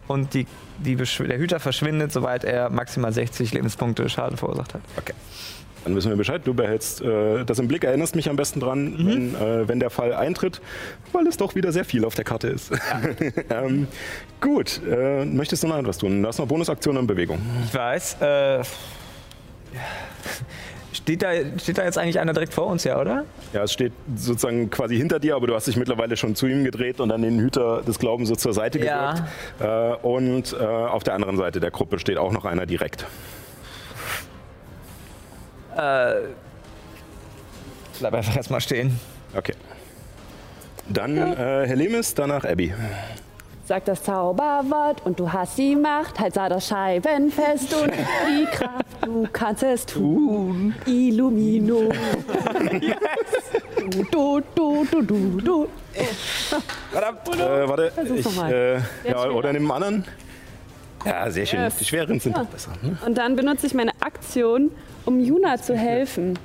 Und 0.06 0.35
die, 0.35 0.47
die, 0.78 0.97
der 0.97 1.39
Hüter 1.39 1.61
verschwindet, 1.61 2.12
sobald 2.12 2.44
er 2.44 2.69
maximal 2.70 3.12
60 3.12 3.52
Lebenspunkte 3.55 4.09
Schaden 4.09 4.36
verursacht 4.36 4.74
hat. 4.74 4.82
Okay. 4.98 5.15
Dann 5.85 5.94
wissen 5.94 6.09
wir 6.11 6.16
Bescheid. 6.16 6.43
Du 6.44 6.55
behältst 6.55 7.02
äh, 7.02 7.44
das 7.44 7.59
im 7.59 7.69
Blick, 7.69 7.85
erinnerst 7.85 8.16
mich 8.16 8.28
am 8.31 8.36
besten 8.36 8.59
dran, 8.61 8.93
Mhm. 8.93 9.06
wenn, 9.06 9.35
äh, 9.35 9.69
wenn 9.69 9.81
der 9.81 9.90
Fall 9.90 10.12
eintritt, 10.15 10.61
weil 11.12 11.27
es 11.27 11.36
doch 11.36 11.55
wieder 11.55 11.73
sehr 11.73 11.85
viel 11.85 12.05
auf 12.05 12.15
der 12.15 12.24
Karte 12.24 12.48
ist. 12.48 12.73
ähm, 13.51 13.86
gut, 14.40 14.81
äh, 14.90 15.24
möchtest 15.24 15.62
du 15.62 15.69
noch 15.69 15.78
etwas 15.78 15.98
tun? 15.98 16.23
Du 16.23 16.28
hast 16.28 16.39
noch 16.39 16.47
Bonusaktionen 16.47 17.01
und 17.01 17.06
Bewegung. 17.06 17.39
Ich 17.66 17.74
weiß. 17.74 18.20
Äh, 18.23 18.62
steht, 20.93 21.23
da, 21.23 21.32
steht 21.59 21.78
da 21.78 21.85
jetzt 21.85 21.98
eigentlich 21.98 22.19
einer 22.19 22.32
direkt 22.32 22.55
vor 22.55 22.66
uns, 22.66 22.85
ja, 22.85 23.01
oder? 23.01 23.24
Ja, 23.52 23.65
es 23.65 23.73
steht 23.73 23.93
sozusagen 24.16 24.70
quasi 24.70 24.97
hinter 24.97 25.19
dir, 25.19 25.36
aber 25.36 25.47
du 25.47 25.55
hast 25.55 25.66
dich 25.66 25.77
mittlerweile 25.77 26.16
schon 26.16 26.35
zu 26.35 26.47
ihm 26.47 26.65
gedreht 26.65 27.01
und 27.01 27.09
dann 27.11 27.23
den 27.23 27.39
Hüter 27.40 27.82
des 27.82 27.98
Glaubens 27.98 28.28
so 28.28 28.36
zur 28.36 28.55
Seite 28.55 28.78
Ja. 28.78 29.12
gedrückt. 29.12 29.28
Äh, 29.61 30.06
und 30.06 30.52
äh, 30.59 30.65
auf 30.65 31.02
der 31.05 31.15
anderen 31.15 31.36
Seite 31.36 31.61
der 31.61 31.70
Gruppe 31.70 31.98
steht 31.98 32.16
auch 32.19 32.32
noch 32.32 32.44
einer 32.44 32.66
direkt. 32.66 33.06
Äh, 35.76 36.28
bleib 38.01 38.14
einfach 38.14 38.36
erstmal 38.36 38.60
stehen. 38.60 38.98
Okay. 39.36 39.55
Dann 40.88 41.16
äh, 41.16 41.66
Helemis, 41.66 42.14
danach 42.14 42.44
Abby. 42.44 42.72
Sag 43.66 43.86
das 43.86 44.02
Zauberwort 44.02 45.06
und 45.06 45.18
du 45.18 45.32
hast 45.32 45.56
die 45.56 45.74
Macht. 45.74 46.20
Halt 46.20 46.34
sah 46.34 46.51
das 46.51 46.68
Scheiben 46.68 47.30
fest 47.30 47.72
und 47.74 47.90
die 48.28 48.44
Kraft. 48.44 48.84
Du 49.02 49.26
kannst 49.32 49.62
es 49.62 49.86
tun. 49.86 50.74
Illumino. 50.86 51.90
Du, 53.86 54.02
du, 54.02 54.40
du, 54.55 54.84
du, 54.90 55.02
du, 55.02 55.40
du. 55.40 55.68
Äh, 55.94 57.68
warte, 57.68 57.92
ich, 58.16 58.24
nochmal. 58.24 58.80
äh, 59.05 59.10
ja, 59.10 59.28
oder 59.28 59.52
nimm 59.52 59.70
einen 59.70 59.82
anderen. 59.84 60.05
Ja, 61.05 61.30
sehr 61.30 61.44
schön. 61.44 61.70
Die 61.78 61.84
schweren 61.84 62.18
sind 62.18 62.34
doch 62.34 62.46
besser. 62.46 62.72
Ne? 62.82 62.96
Und 63.05 63.18
dann 63.18 63.36
benutze 63.36 63.66
ich 63.66 63.74
meine 63.74 63.92
Aktion, 64.01 64.70
um 65.05 65.20
Juna 65.20 65.59
zu 65.59 65.76
helfen. 65.76 66.39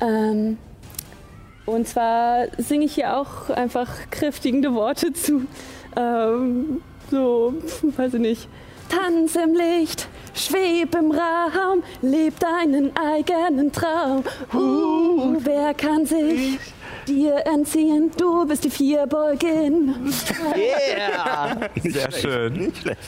Ähm, 0.00 0.58
und 1.64 1.88
zwar 1.88 2.46
singe 2.58 2.84
ich 2.84 2.94
hier 2.94 3.16
auch 3.16 3.50
einfach 3.50 3.90
kräftigende 4.10 4.74
Worte 4.74 5.12
zu. 5.12 5.46
Ähm, 5.96 6.82
so, 7.10 7.54
weiß 7.82 8.14
ich 8.14 8.20
nicht. 8.20 8.48
Tanz 8.88 9.34
im 9.34 9.54
Licht, 9.54 10.08
schweb 10.32 10.94
im 10.94 11.10
Raum, 11.10 11.82
leb 12.02 12.38
deinen 12.38 12.96
eigenen 12.96 13.72
Traum. 13.72 14.22
Uh, 14.54 15.38
wer 15.40 15.74
kann 15.74 16.06
sich 16.06 16.60
dir 17.08 17.44
entziehen? 17.46 18.12
Du 18.16 18.46
bist 18.46 18.62
die 18.62 18.70
Vierbeugin. 18.70 20.12
Sehr 21.82 22.12
schön. 22.12 22.52
Nicht 22.52 22.78
schlecht. 22.78 23.00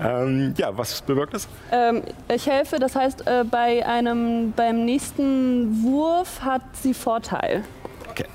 Ähm, 0.00 0.54
ja, 0.56 0.76
was 0.76 1.02
bewirkt 1.02 1.34
das? 1.34 1.48
Ähm, 1.72 2.02
ich 2.32 2.46
helfe, 2.46 2.78
das 2.78 2.94
heißt, 2.94 3.26
äh, 3.26 3.44
bei 3.44 3.84
einem, 3.86 4.52
beim 4.52 4.84
nächsten 4.84 5.82
Wurf 5.82 6.40
hat 6.42 6.62
sie 6.74 6.94
Vorteil. 6.94 7.64
Okay. 8.10 8.26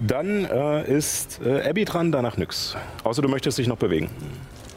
Dann 0.00 0.44
äh, 0.44 0.90
ist 0.90 1.40
äh, 1.44 1.68
Abby 1.68 1.84
dran, 1.84 2.12
danach 2.12 2.36
nix. 2.36 2.76
Außer 3.04 3.22
du 3.22 3.28
möchtest 3.28 3.58
dich 3.58 3.66
noch 3.66 3.76
bewegen. 3.76 4.10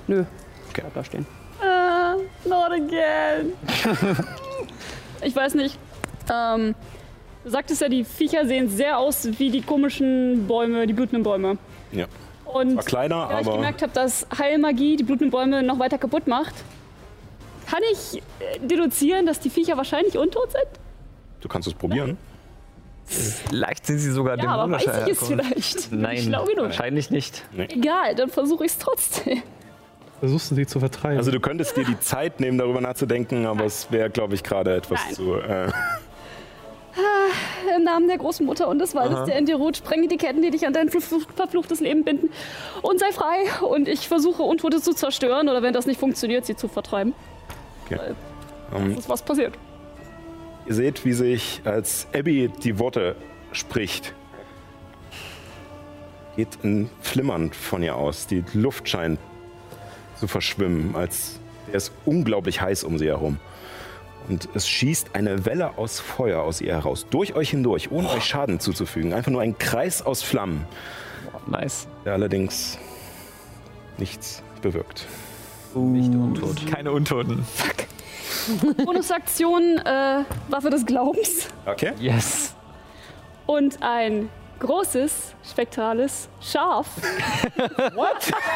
Nö. 0.08 0.26
Okay. 0.70 0.82
Bleib 0.82 0.94
da 0.94 1.04
stehen. 1.04 1.26
Ah, 1.62 2.16
not 2.46 2.72
again. 2.72 3.54
ich 5.22 5.36
weiß 5.36 5.54
nicht. 5.56 5.78
Ähm, 6.32 6.76
du 7.44 7.50
sagtest 7.50 7.82
ja, 7.82 7.90
die 7.90 8.04
Viecher 8.04 8.46
sehen 8.46 8.70
sehr 8.70 8.98
aus 8.98 9.28
wie 9.38 9.50
die 9.50 9.62
komischen 9.62 10.48
Bäume, 10.48 10.88
die 10.88 10.94
blutenden 10.94 11.24
Bäume. 11.24 11.58
Ja. 11.92 12.08
Und 12.54 12.76
War 12.76 12.84
kleiner, 12.84 13.28
da 13.30 13.40
ich 13.42 13.50
gemerkt 13.50 13.82
habe, 13.82 13.94
dass 13.94 14.28
Heilmagie 14.38 14.96
die 14.98 15.04
blutenden 15.04 15.32
Bäume 15.32 15.64
noch 15.64 15.80
weiter 15.80 15.98
kaputt 15.98 16.28
macht, 16.28 16.54
kann 17.70 17.82
ich 17.92 18.18
äh, 18.40 18.60
deduzieren, 18.60 19.26
dass 19.26 19.40
die 19.40 19.50
Viecher 19.50 19.78
wahrscheinlich 19.78 20.18
untot 20.18 20.52
sind? 20.52 20.84
du 21.42 21.50
kannst 21.50 21.68
es 21.68 21.74
probieren. 21.74 22.18
Vielleicht 23.06 23.86
sind 23.86 24.00
sie 24.00 24.12
sogar 24.12 24.38
Ja, 24.38 24.50
aber 24.52 24.72
weiß 24.72 24.86
dämonischer 24.86 25.08
ich 25.08 25.22
es 25.22 25.28
vielleicht? 25.28 25.92
Nein, 25.92 26.18
Schlau 26.20 26.46
genug. 26.46 26.66
wahrscheinlich 26.68 27.10
nicht. 27.12 27.44
Egal, 27.58 28.16
dann 28.16 28.30
versuche 28.30 28.66
ich 28.66 28.72
es 28.72 28.78
trotzdem. 28.78 29.44
Versuchst 30.20 30.52
du 30.52 30.56
sie 30.56 30.66
zu 30.66 30.80
vertreiben? 30.80 31.18
Also 31.18 31.32
du 31.32 31.42
könntest 31.42 31.76
dir 31.76 31.84
die 31.84 32.00
Zeit 32.00 32.40
nehmen, 32.40 32.58
darüber 32.58 32.80
nachzudenken, 32.80 33.46
aber 33.46 33.66
es 33.66 33.92
wäre, 33.92 34.10
glaube 34.10 34.36
ich, 34.36 34.44
gerade 34.44 34.74
etwas 34.76 35.02
Nein. 35.06 35.14
zu... 35.16 35.36
Äh, 35.36 35.70
Im 37.76 37.84
Namen 37.84 38.08
der 38.08 38.18
Großmutter 38.18 38.68
und 38.68 38.80
des 38.80 38.94
Waldes, 38.94 39.26
der 39.26 39.38
in 39.38 39.46
dir 39.46 39.56
ruht, 39.56 39.78
sprenge 39.78 40.08
die 40.08 40.18
Ketten, 40.18 40.42
die 40.42 40.52
dich 40.52 40.68
an 40.68 40.74
dein 40.74 40.90
verfluch- 40.90 41.26
verfluchtes 41.36 41.80
Leben 41.80 42.04
binden 42.04 42.30
und 42.82 43.00
sei 43.00 43.12
frei. 43.12 43.38
Und 43.68 43.88
ich 43.88 44.08
versuche, 44.08 44.44
Untote 44.44 44.80
zu 44.82 44.94
zerstören 44.94 45.50
oder 45.50 45.62
wenn 45.64 45.74
das 45.74 45.86
nicht 45.86 46.00
funktioniert, 46.00 46.46
sie 46.46 46.56
zu 46.56 46.68
vertreiben. 46.68 47.14
Okay. 47.86 47.98
Weil 48.72 48.82
ähm, 48.82 48.90
Das 48.90 49.00
ist 49.06 49.10
was 49.10 49.24
passiert. 49.24 49.54
Ihr 50.68 50.76
seht, 50.76 51.04
wie 51.04 51.14
sich, 51.14 51.62
als 51.66 52.08
Abby 52.14 52.50
die 52.64 52.78
Worte 52.80 53.16
spricht, 53.52 54.14
geht 56.36 56.64
ein 56.64 56.90
Flimmern 57.02 57.52
von 57.54 57.84
ihr 57.84 57.96
aus. 57.96 58.28
Die 58.28 58.44
Luft 58.54 58.88
scheint 58.88 59.20
zu 60.20 60.28
verschwimmen, 60.28 60.96
als 60.96 61.40
wäre 61.66 61.78
es 61.78 61.92
unglaublich 62.06 62.62
heiß 62.62 62.84
um 62.84 62.98
sie 62.98 63.08
herum. 63.08 63.40
Und 64.30 64.48
es 64.54 64.68
schießt 64.68 65.16
eine 65.16 65.46
Welle 65.46 65.78
aus 65.78 66.00
Feuer 66.00 66.42
aus 66.44 66.62
ihr 66.62 66.74
heraus, 66.74 67.06
durch 67.10 67.36
euch 67.36 67.50
hindurch, 67.50 67.92
ohne 67.92 68.10
euch 68.10 68.24
Schaden 68.24 68.60
zuzufügen. 68.60 69.14
Einfach 69.14 69.32
nur 69.32 69.42
ein 69.42 69.58
Kreis 69.58 70.02
aus 70.02 70.24
Flammen, 70.24 70.66
Nice. 71.46 71.88
der 72.06 72.14
allerdings 72.14 72.78
nichts 73.98 74.42
bewirkt. 74.62 75.06
Nicht 75.76 76.14
untot. 76.14 76.66
Keine 76.72 76.92
Untoten. 76.92 77.44
Bonusaktion, 78.86 79.78
äh, 79.80 80.24
Waffe 80.50 80.70
des 80.70 80.86
Glaubens 80.86 81.48
Okay? 81.66 81.94
Yes. 82.00 82.54
und 83.46 83.82
ein 83.82 84.30
großes, 84.60 85.34
spektrales 85.50 86.30
Schaf. 86.42 86.88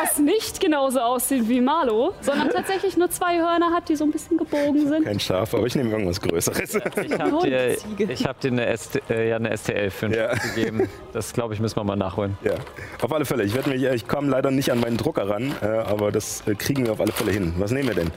Das 0.02 0.19
nicht 0.19 0.60
genauso 0.60 0.99
aussieht 0.99 1.48
wie 1.49 1.60
Marlo, 1.61 2.14
sondern 2.22 2.49
tatsächlich 2.49 2.95
nur 2.98 3.10
zwei 3.10 3.38
Hörner 3.40 3.72
hat, 3.74 3.90
die 3.90 3.95
so 3.95 4.03
ein 4.03 4.11
bisschen 4.11 4.38
gebogen 4.38 4.88
sind. 4.88 5.06
Kein 5.06 5.19
Schaf, 5.19 5.53
aber 5.53 5.65
ich 5.65 5.76
nehme 5.76 5.90
irgendwas 5.91 6.19
Größeres. 6.22 6.76
Ich 6.76 7.19
habe 7.19 7.41
dir, 7.44 7.78
ich 8.10 8.26
hab 8.26 8.40
dir 8.40 8.52
eine, 8.52 8.78
ST, 8.78 9.02
äh, 9.10 9.30
ja, 9.30 9.36
eine 9.38 9.56
STL 9.56 9.90
5 9.90 10.15
Ja. 10.15 10.34
gegeben. 10.34 10.90
Das 11.14 11.34
glaube 11.34 11.53
ich, 11.53 11.60
müssen 11.60 11.76
wir 11.78 11.84
mal 11.84 11.95
nachholen. 11.95 12.38
Ja, 12.44 12.53
auf 13.02 13.11
alle 13.11 13.26
Fälle. 13.26 13.44
Ich, 13.44 13.53
mich, 13.65 13.84
ich 13.84 14.07
komme 14.07 14.30
leider 14.30 14.52
nicht 14.52 14.72
an 14.72 14.80
meinen 14.80 14.98
Drucker 14.98 15.30
ran, 15.30 15.53
äh, 15.61 15.65
aber 15.65 16.11
das 16.11 16.44
äh, 16.48 16.56
kriegen 16.56 16.86
wir 16.86 16.94
auf 16.94 17.02
alle 17.02 17.11
Fälle 17.11 17.32
hin. 17.32 17.53
Was 17.57 17.72
nehmen 17.72 17.88
wir 17.90 17.95
denn? 17.95 18.07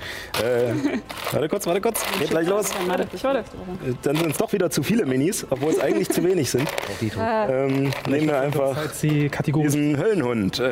Äh, 0.42 0.98
warte 1.32 1.48
kurz, 1.48 1.66
warte 1.66 1.80
kurz. 1.80 2.04
Geht 2.18 2.30
gleich 2.30 2.46
los. 2.48 2.70
Ich 3.14 3.24
warte. 3.24 3.40
Äh, 3.40 3.92
Dann 4.02 4.16
sind 4.16 4.30
es 4.32 4.36
doch 4.38 4.52
wieder 4.52 4.70
zu 4.70 4.82
viele 4.82 5.06
Minis, 5.06 5.46
obwohl 5.50 5.70
es 5.72 5.80
eigentlich 5.80 6.08
zu 6.10 6.22
wenig 6.24 6.50
sind. 6.50 6.68
Ähm, 7.00 7.69
nehmen 8.08 8.26
wir 8.28 8.40
einfach 8.40 8.76
diesen 9.46 9.96
Höllenhund. 9.96 10.62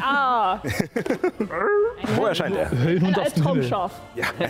Ah, 0.00 0.58
wo 2.16 2.26
erscheint 2.26 2.56
er? 2.56 2.70
Höllenhund 2.70 3.18
aus 3.18 3.26
ein 3.28 3.32
dem. 3.34 3.42
Traumschaf. 3.42 3.92
Ja, 4.14 4.24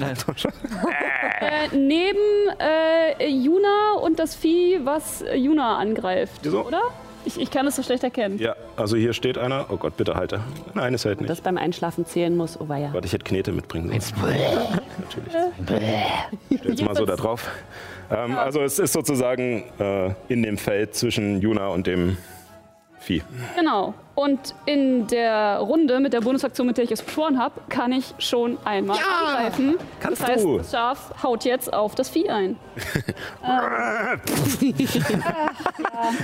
Äh, 1.38 1.68
neben 1.76 2.18
äh, 2.58 3.28
Juna 3.28 3.92
und 4.02 4.18
das 4.18 4.34
Vieh, 4.34 4.80
was 4.84 5.22
Juna 5.34 5.76
angreift, 5.76 6.40
Wieso? 6.42 6.64
oder? 6.64 6.80
Ich, 7.26 7.38
ich 7.40 7.50
kann 7.50 7.66
es 7.66 7.76
so 7.76 7.82
schlecht 7.82 8.04
erkennen. 8.04 8.38
ja, 8.38 8.54
also 8.76 8.96
hier 8.96 9.12
steht 9.12 9.36
einer. 9.36 9.66
Oh 9.68 9.76
Gott, 9.76 9.96
bitte 9.96 10.14
halte. 10.14 10.40
Nein, 10.74 10.94
es 10.94 11.04
hält 11.04 11.20
nicht. 11.20 11.28
Das 11.28 11.40
beim 11.40 11.58
Einschlafen 11.58 12.06
zählen 12.06 12.36
muss, 12.36 12.58
oh 12.60 12.68
weia. 12.68 12.92
Warte, 12.92 13.06
ich 13.06 13.12
hätte 13.12 13.24
Knete 13.24 13.52
mitbringen 13.52 13.90
sollen. 14.00 14.36
Natürlich. 14.98 16.60
Stell's 16.60 16.82
mal 16.82 16.94
so 16.96 17.04
da 17.04 17.16
drauf. 17.16 17.50
Ähm, 18.10 18.36
also 18.36 18.60
es 18.62 18.78
ist 18.78 18.92
sozusagen 18.92 19.64
äh, 19.78 20.10
in 20.28 20.42
dem 20.42 20.58
Feld 20.58 20.94
zwischen 20.94 21.40
Juna 21.40 21.68
und 21.68 21.86
dem 21.86 22.16
Vieh. 22.98 23.22
Genau. 23.56 23.94
Und 24.14 24.54
in 24.64 25.06
der 25.06 25.58
Runde 25.58 26.00
mit 26.00 26.12
der 26.12 26.22
Bonusaktion, 26.22 26.66
mit 26.66 26.76
der 26.78 26.84
ich 26.84 26.90
es 26.92 27.02
beschworen 27.02 27.38
habe, 27.38 27.60
kann 27.68 27.92
ich 27.92 28.14
schon 28.18 28.56
einmal 28.64 28.96
angreifen. 28.98 29.76
kannst 30.00 30.22
das 30.22 30.28
heißt, 30.28 30.44
du. 30.44 30.58
das 30.58 30.70
Schaf 30.72 31.22
haut 31.22 31.44
jetzt 31.44 31.72
auf 31.72 31.94
das 31.94 32.08
Vieh 32.08 32.28
ein. 32.30 32.56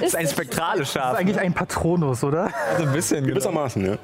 Das 0.01 0.03
ist 0.03 0.17
ein 0.17 0.27
spektrales 0.27 0.79
Das 0.81 0.89
ist 0.89 0.95
Schaf. 0.95 1.17
eigentlich 1.17 1.39
ein 1.39 1.53
Patronus, 1.53 2.25
oder? 2.25 2.51
Also 2.71 2.85
ein 2.87 2.93
bisschen. 2.93 3.21
Genau. 3.21 3.35
Gewissermaßen, 3.35 3.85
ja. 3.87 3.97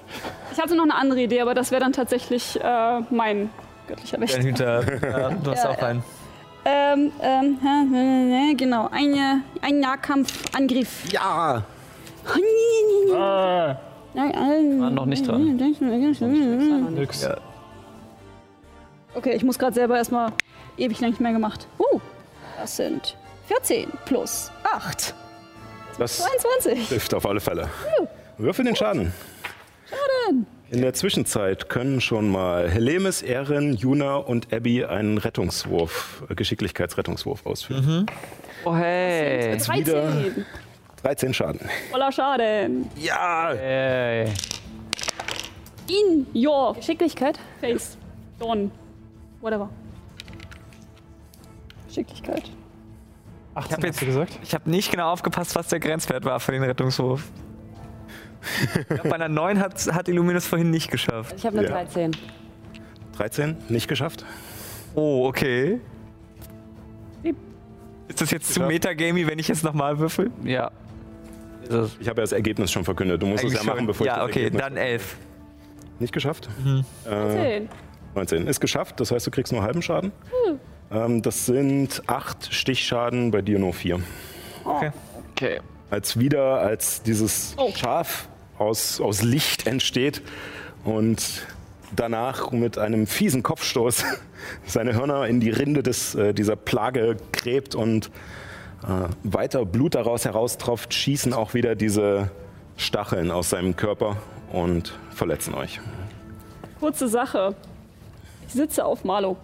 Ich 0.53 0.61
hatte 0.61 0.77
noch 0.77 0.85
eine 0.85 0.95
andere 0.95 1.21
Idee, 1.23 1.41
aber 1.41 1.55
das 1.55 1.71
wäre 1.71 1.81
dann 1.81 1.93
tatsächlich 1.93 2.59
äh, 2.63 3.01
mein 3.11 3.51
göttlicher 3.87 4.21
Wächter. 4.21 4.39
Dein 4.39 4.47
Hüter. 4.47 4.83
Ja, 5.11 5.31
du 5.31 5.51
hast 5.51 5.65
Ja, 5.65 5.71
auch 5.71 5.79
ja. 5.81 5.87
einen. 5.89 6.03
Ähm, 6.71 7.13
ähm, 7.23 8.57
genau. 8.59 8.89
Eine, 8.93 9.43
ein 9.63 9.81
Nahkampfangriff. 9.81 11.11
Ja! 11.11 11.65
Ah, 13.15 13.77
war 14.15 14.91
noch 14.91 15.07
nicht 15.07 15.27
dran. 15.27 15.57
Nix. 16.95 17.23
Ja. 17.23 17.37
Okay, 19.15 19.35
ich 19.35 19.43
muss 19.45 19.59
gerade 19.59 19.73
selber 19.73 19.97
erstmal 19.97 20.33
ewig 20.77 21.01
lang 21.01 21.11
nicht 21.11 21.21
mehr 21.21 21.33
gemacht. 21.33 21.67
Uh, 21.79 22.01
das 22.61 22.77
sind 22.77 23.17
14 23.47 23.89
plus 24.05 24.51
8. 24.65 25.15
Das 25.99 26.19
22. 26.19 26.89
trifft 26.89 27.15
auf 27.15 27.25
alle 27.25 27.41
Fälle. 27.41 27.71
Würfel 28.37 28.67
den 28.67 28.77
Schaden. 28.77 29.13
Schaden. 29.89 30.47
In 30.71 30.83
der 30.83 30.93
Zwischenzeit 30.93 31.71
können 31.71 32.01
schon 32.01 32.31
mal 32.31 32.69
Helemis, 32.69 33.23
Erin, 33.23 33.75
Juna 33.75 34.17
und 34.17 34.53
Abby 34.53 34.85
einen 34.85 35.17
Rettungswurf, 35.17 36.25
äh, 36.29 36.35
Geschicklichkeitsrettungswurf 36.35 37.47
ausführen. 37.47 38.05
Oh 38.65 38.75
hey. 38.75 39.53
Jetzt 39.53 39.73
wieder 39.73 40.03
13. 40.13 40.47
13 41.03 41.35
Schaden. 41.35 41.61
Voller 41.91 42.13
Schaden. 42.13 42.91
Ja! 42.97 43.53
Hey. 43.57 44.31
In 45.89 46.27
your 46.35 46.75
Geschicklichkeit. 46.75 47.39
Face. 47.61 47.97
Dawn. 48.39 48.71
Whatever. 49.41 49.71
Geschicklichkeit. 51.87 52.43
18 53.55 53.73
hab 53.77 53.85
jetzt- 53.85 53.95
hast 53.95 54.03
du 54.03 54.07
gesagt? 54.07 54.39
Ich 54.43 54.53
habe 54.55 54.69
nicht 54.69 54.91
genau 54.91 55.11
aufgepasst, 55.13 55.55
was 55.57 55.69
der 55.69 55.81
Grenzwert 55.81 56.27
war 56.27 56.39
für 56.41 56.53
den 56.53 56.63
Rettungswurf. 56.63 57.25
Glaub, 58.89 59.03
bei 59.05 59.15
einer 59.15 59.29
9 59.29 59.59
hat, 59.61 59.93
hat 59.93 60.09
Illuminus 60.09 60.47
vorhin 60.47 60.71
nicht 60.71 60.91
geschafft. 60.91 61.35
Ich 61.37 61.45
habe 61.47 61.59
eine 61.59 61.69
Ja. 61.69 61.75
13. 61.75 62.13
13, 63.17 63.57
nicht 63.69 63.89
geschafft. 63.89 64.25
Oh, 64.95 65.27
okay. 65.27 65.81
Ist 68.09 68.21
das 68.23 68.31
jetzt 68.31 68.55
zu 68.55 68.61
Ja. 68.61 68.67
metagamey, 68.67 69.27
wenn 69.27 69.39
ich 69.39 69.49
jetzt 69.49 69.63
nochmal 69.65 69.99
würfel? 69.99 70.31
Ja. 70.43 70.71
Ich 72.01 72.09
habe 72.09 72.21
ja 72.21 72.25
das 72.25 72.33
Ergebnis 72.33 72.73
schon 72.73 72.85
verkündet. 72.85 73.21
Du 73.21 73.27
musst 73.27 73.45
es 73.45 73.53
ja 73.53 73.63
machen, 73.63 73.87
bevor 73.87 74.07
ich 74.07 74.11
Ja, 74.11 74.21
das 74.21 74.29
okay, 74.31 74.45
Ergebnis 74.45 74.63
dann 74.63 74.77
11. 74.77 75.17
Nicht 75.99 76.13
geschafft? 76.13 76.49
Mhm. 76.65 76.85
Äh, 77.05 77.59
10. 77.59 77.69
19. 78.15 78.47
Ist 78.47 78.61
geschafft, 78.61 78.99
das 79.01 79.11
heißt, 79.11 79.27
du 79.27 79.31
kriegst 79.31 79.53
nur 79.53 79.63
halben 79.63 79.83
Schaden. 79.83 80.13
Ähm, 80.91 81.21
das 81.21 81.45
sind 81.45 82.03
8 82.07 82.53
Stichschaden, 82.55 83.31
bei 83.31 83.43
dir 83.43 83.59
nur 83.59 83.75
4. 83.75 84.01
Okay. 84.65 85.61
Als 85.91 86.19
wieder, 86.19 86.61
als 86.61 87.03
dieses 87.03 87.55
Oh. 87.57 87.73
Schaf 87.75 88.29
aus, 88.59 89.01
aus 89.01 89.23
Licht 89.23 89.67
entsteht 89.67 90.23
und 90.85 91.47
danach 91.97 92.51
mit 92.51 92.77
einem 92.79 93.07
fiesen 93.07 93.43
Kopfstoß 93.43 94.05
seine 94.67 94.95
Hörner 94.95 95.27
in 95.27 95.41
die 95.41 95.51
Rinde 95.51 95.83
des, 95.83 96.15
äh, 96.15 96.35
dieser 96.35 96.57
Plage 96.57 97.17
gräbt 97.33 97.75
und 97.75 98.07
äh, 98.83 99.09
weiter 99.23 99.65
Blut 99.65 99.95
daraus 99.95 100.25
heraustropft, 100.25 100.93
schießen 100.93 101.33
auch 101.33 101.55
wieder 101.55 101.75
diese 101.75 102.31
Stacheln 102.77 103.31
aus 103.31 103.51
seinem 103.51 103.75
Körper 103.75 104.17
und 104.53 104.93
verletzen 105.15 105.55
euch. 105.55 105.81
Kurze 106.81 107.09
Sache. 107.09 107.55
Ich 108.47 108.53
sitze 108.55 108.85
auf 108.85 109.05
Marlo. 109.05 109.37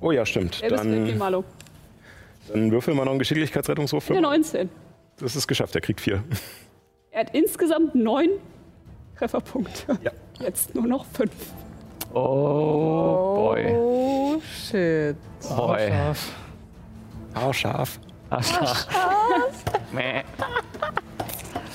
Oh 0.00 0.12
ja, 0.12 0.26
stimmt. 0.26 0.62
Er 0.62 0.70
Dann, 0.70 1.16
Marlo. 1.16 1.42
dann 2.52 2.70
würfel 2.70 2.94
mal 2.94 3.04
noch 3.04 3.12
einen 3.12 3.18
Geschicklichkeitsrettungswurf. 3.18 4.04
für 4.04 4.12
Eine 4.16 4.28
mich. 4.28 4.52
19. 4.52 4.68
Das 5.18 5.34
ist 5.34 5.46
geschafft, 5.46 5.74
er 5.74 5.80
kriegt 5.80 6.00
vier. 6.00 6.22
Er 7.10 7.20
hat 7.20 7.34
insgesamt 7.34 7.94
9 7.94 8.28
Trefferpunkte. 9.16 9.98
Ja. 10.02 10.10
Jetzt 10.40 10.74
nur 10.74 10.86
noch 10.86 11.06
5. 11.06 11.30
Oh 12.12 13.34
boy. 13.36 13.74
Oh, 13.74 14.40
shit. 14.42 15.16
Boy. 15.48 15.90
Scharf. 17.52 17.98
Schach. 18.42 18.86
Meh. 19.92 20.20
Ich 20.20 20.26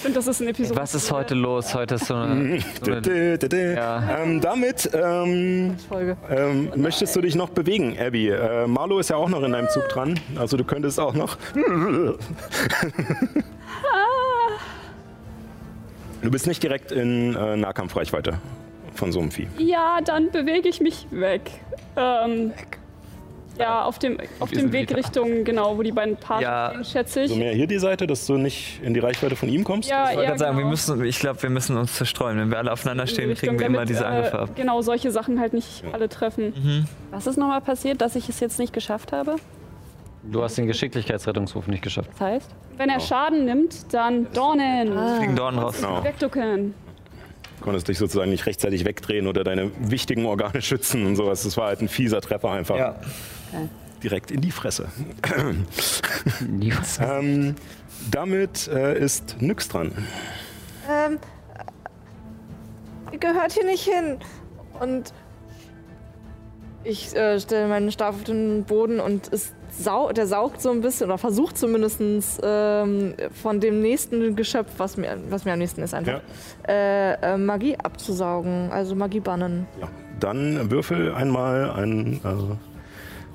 finde, 0.02 0.16
das 0.16 0.28
ist 0.28 0.42
eine 0.42 0.50
Episode. 0.52 0.80
Was 0.80 0.96
ist 0.96 1.12
heute 1.12 1.36
los? 1.36 1.74
Heute 1.74 1.96
ist 1.96 2.06
so 2.08 2.16
eine. 2.16 2.60
So 2.84 2.92
eine. 2.92 3.76
Ja. 3.76 4.20
Ähm, 4.22 4.42
damit 4.42 4.90
ähm, 4.94 5.76
Folge. 5.88 6.18
ähm, 6.30 6.72
möchtest 6.76 7.16
du 7.16 7.22
dich 7.22 7.36
noch 7.36 7.50
bewegen, 7.50 7.98
Abby. 8.00 8.30
Äh, 8.30 8.68
Marlo 8.68 9.00
ist 9.00 9.10
ja 9.10 9.16
auch 9.16 9.30
noch 9.30 9.44
in 9.44 9.52
deinem 9.52 9.70
Zug 9.70 9.88
dran. 9.90 10.20
Also 10.38 10.58
du 10.58 10.64
könntest 10.64 11.00
auch 11.00 11.14
noch. 11.14 11.38
Du 16.22 16.30
bist 16.30 16.46
nicht 16.46 16.62
direkt 16.62 16.92
in 16.92 17.36
äh, 17.36 17.58
Nahkampfreichweite 17.58 18.38
von 18.94 19.12
so 19.12 19.20
einem 19.20 19.32
Vieh. 19.32 19.48
Ja, 19.58 20.00
dann 20.04 20.30
bewege 20.32 20.70
ich 20.70 20.80
mich 20.80 21.08
weg. 21.10 21.50
Ähm, 21.96 22.54
Ja, 23.60 23.84
auf 23.84 24.00
dem, 24.00 24.18
auf 24.40 24.50
Wir 24.52 24.60
dem 24.60 24.72
Weg 24.72 24.96
Richtung, 24.96 25.44
genau, 25.44 25.78
wo 25.78 25.84
die 25.84 25.92
beiden 25.92 26.16
Paare 26.18 26.42
Ja. 26.42 26.70
stehen, 26.72 26.86
schätze 26.86 27.22
ich. 27.24 27.30
So 27.30 27.36
mehr 27.36 27.54
hier 27.54 27.68
die 27.68 27.78
Seite, 27.80 28.08
dass 28.08 28.26
du 28.26 28.38
nicht 28.38 28.80
in 28.84 28.94
die 28.94 29.00
Reichweite 29.00 29.36
von 29.36 29.50
ihm 29.50 29.64
kommst? 29.64 29.90
ja, 29.90 30.04
Ich 30.06 30.10
wollte 30.10 30.22
ja, 30.22 30.28
gerade 30.30 30.40
sagen, 30.40 30.56
wir 30.58 30.62
genau. 30.64 30.70
müssen, 30.72 31.04
ich 31.06 31.20
glaube, 31.20 31.42
wir 31.44 31.50
müssen 31.50 31.78
uns 31.78 31.94
zerstreuen. 31.96 32.38
Wenn 32.40 32.50
wir 32.50 32.58
alle 32.58 32.72
aufeinander 32.72 33.06
stehen, 33.08 33.30
Richtung, 33.30 33.50
kriegen 33.50 33.60
wir 33.60 33.68
immer 33.68 33.78
damit, 33.80 33.90
diese 33.90 34.06
Angriffe 34.08 34.38
äh, 34.38 34.40
ab. 34.42 34.50
Genau, 34.56 34.82
solche 34.82 35.12
Sachen 35.12 35.40
halt 35.40 35.54
nicht 35.54 35.84
alle 35.92 36.10
treffen. 36.10 36.88
Was 37.12 37.28
ist 37.28 37.38
nochmal 37.38 37.62
passiert, 37.62 38.02
dass 38.02 38.16
ich 38.16 38.30
es 38.30 38.40
jetzt 38.40 38.58
nicht 38.58 38.74
geschafft 38.74 39.12
habe? 39.12 39.36
Du 40.24 40.44
hast 40.44 40.58
den 40.58 40.68
Geschicklichkeitsrettungswurf 40.68 41.68
nicht 41.68 41.82
geschafft. 41.84 42.10
Das 42.14 42.22
heißt? 42.22 42.50
Wenn 42.78 42.90
er 42.90 43.00
Schaden 43.00 43.46
nimmt, 43.46 43.92
dann 43.94 44.28
Dornen. 44.34 44.94
Fliegen 45.18 45.36
Dornen 45.36 45.60
raus. 45.60 45.78
Genau. 45.78 46.04
Wegducken. 46.04 46.74
Du 47.58 47.64
konntest 47.66 47.88
dich 47.88 47.98
sozusagen 47.98 48.32
nicht 48.32 48.46
rechtzeitig 48.46 48.86
wegdrehen 48.86 49.28
oder 49.28 49.44
deine 49.44 49.72
wichtigen 49.80 50.26
Organe 50.26 50.62
schützen 50.64 51.06
und 51.06 51.16
sowas. 51.16 51.44
Das 51.44 51.58
war 51.58 51.68
halt 51.68 51.82
ein 51.82 51.90
fieser 51.90 52.22
Treffer 52.22 52.52
einfach. 52.52 52.78
Ja. 52.78 52.96
Direkt 54.04 54.32
in 54.32 54.42
die 54.42 54.52
Fresse. 54.52 54.88
Die- 56.42 56.74
Ähm, 57.00 57.56
damit 58.10 58.68
äh, 58.68 58.98
ist 58.98 59.42
Nyx 59.42 59.68
dran. 59.70 59.92
Ähm, 60.90 61.20
äh, 63.12 63.18
gehört 63.18 63.52
hier 63.54 63.66
nicht 63.66 63.84
hin. 63.84 64.18
Und 64.80 65.14
ich 66.84 67.16
äh, 67.16 67.40
stelle 67.40 67.68
meinen 67.68 67.92
Stab 67.92 68.16
auf 68.16 68.24
den 68.24 68.64
Boden 68.64 69.00
und 69.00 69.32
es 69.32 69.54
sau 69.70 70.12
der 70.12 70.28
saugt 70.28 70.62
so 70.62 70.70
ein 70.72 70.82
bisschen 70.82 71.06
oder 71.08 71.18
versucht 71.18 71.58
zumindest 71.58 72.02
ähm, 72.44 73.14
von 73.42 73.60
dem 73.62 73.82
nächsten 73.82 74.36
Geschöpf, 74.36 74.70
was 74.78 74.98
mir, 74.98 75.18
was 75.30 75.46
mir 75.46 75.54
am 75.54 75.60
nächsten 75.60 75.82
ist, 75.84 75.94
einfach 75.94 76.22
äh, 76.68 77.14
äh, 77.14 77.38
Magie 77.38 77.78
abzusaugen, 77.78 78.70
also 78.72 78.96
Magie 78.96 79.20
bannen. 79.22 79.68
Ja. 79.80 79.88
Dann 80.20 80.70
würfel 80.72 81.14
einmal 81.14 81.72
ein, 81.72 82.20
äh, 82.24 82.71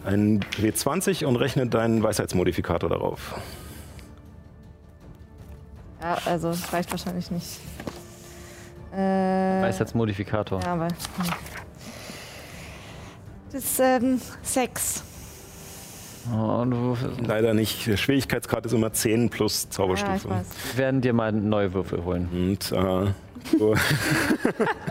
ein 0.07 0.41
W20 0.61 1.25
und 1.27 1.37
rechne 1.37 1.67
deinen 1.67 2.03
Weisheitsmodifikator 2.03 2.89
darauf. 2.89 3.35
Ja, 6.01 6.19
also 6.27 6.49
das 6.51 6.73
reicht 6.73 6.91
wahrscheinlich 6.91 7.31
nicht. 7.31 7.59
Äh, 8.93 9.63
Weisheitsmodifikator. 9.63 10.61
Ja, 10.63 10.73
aber. 10.75 10.89
hm. 10.89 10.95
Das 13.53 13.65
ist 13.65 13.81
ähm, 13.81 14.21
sechs. 14.43 15.03
Oh, 16.33 16.61
und 16.63 16.71
du 16.73 16.97
Leider 17.25 17.55
nicht. 17.55 17.87
Der 17.87 17.97
Schwierigkeitsgrad 17.97 18.67
ist 18.67 18.73
immer 18.73 18.93
10 18.93 19.31
plus 19.31 19.63
Ja, 19.65 19.69
ich 19.69 19.71
Zauberstufe. 19.77 20.29
weiß. 20.31 20.47
wir 20.73 20.79
werden 20.79 21.01
dir 21.01 21.13
mal 21.13 21.33
neue 21.33 21.73
Würfel 21.73 22.05
holen. 22.05 22.29
und 22.33 22.73
äh, 22.73 23.13
so. 23.59 23.75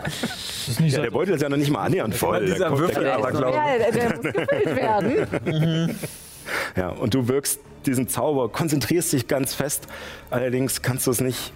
Das 0.04 0.68
ist 0.68 0.80
nicht 0.80 0.96
ja, 0.96 1.02
der 1.02 1.10
Beutel 1.10 1.34
ist 1.34 1.42
ja 1.42 1.48
noch 1.48 1.56
nicht 1.56 1.70
mal 1.70 1.84
annähernd 1.84 2.14
voll. 2.14 2.44
Dieser 2.46 2.70
Der 2.70 2.78
Würfel 2.78 3.04
der- 3.04 3.14
aber, 3.16 3.30
glaube 3.30 3.56
Ja, 3.56 3.90
der, 3.90 4.16
muss 4.16 4.22
gefüllt 4.22 4.76
werden. 4.76 5.98
Ja, 6.76 6.90
und 6.90 7.12
du 7.14 7.26
wirkst 7.28 7.58
diesen 7.86 8.08
Zauber, 8.08 8.48
konzentrierst 8.48 9.12
dich 9.12 9.26
ganz 9.26 9.54
fest, 9.54 9.86
allerdings 10.30 10.80
kannst 10.82 11.06
du 11.06 11.10
es 11.10 11.20
nicht 11.20 11.52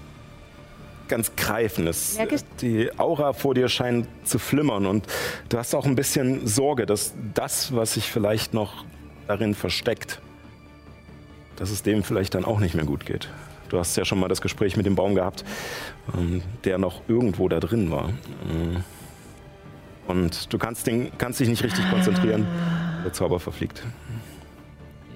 ganz 1.09 1.35
greifen. 1.37 1.87
Es, 1.87 2.19
ich- 2.19 2.43
die 2.61 2.91
Aura 2.99 3.33
vor 3.33 3.55
dir 3.55 3.69
scheint 3.69 4.07
zu 4.25 4.39
flimmern 4.39 4.87
und 4.87 5.07
du 5.49 5.59
hast 5.59 5.75
auch 5.75 5.87
ein 5.87 5.95
bisschen 5.97 6.47
Sorge, 6.47 6.87
dass 6.87 7.15
das, 7.35 7.75
was 7.75 7.95
sich 7.95 8.11
vielleicht 8.11 8.53
noch 8.55 8.85
darin 9.29 9.55
versteckt, 9.55 10.21
dass 11.57 11.71
es 11.71 11.83
dem 11.83 12.03
vielleicht 12.03 12.35
dann 12.35 12.45
auch 12.45 12.59
nicht 12.61 12.75
mehr 12.75 12.85
gut 12.85 13.07
geht. 13.07 13.29
Du 13.71 13.79
hast 13.79 13.97
ja 13.97 14.05
schon 14.05 14.21
mal 14.21 14.29
das 14.29 14.41
Gespräch 14.43 14.77
mit 14.77 14.85
dem 14.85 14.95
Baum 14.97 15.15
gehabt, 15.15 15.45
ähm, 16.17 16.43
der 16.65 16.77
noch 16.79 17.01
irgendwo 17.09 17.49
da 17.49 17.61
drin 17.61 17.91
war. 17.91 18.11
Ähm, 18.51 18.85
Und 20.09 20.53
du 20.53 20.59
kannst, 20.59 20.87
den, 20.89 21.11
kannst 21.19 21.41
dich 21.41 21.49
nicht 21.49 21.63
richtig 21.63 21.89
konzentrieren. 21.89 22.47
Der 23.05 23.13
Zauber 23.13 23.39
verfliegt. 23.41 23.83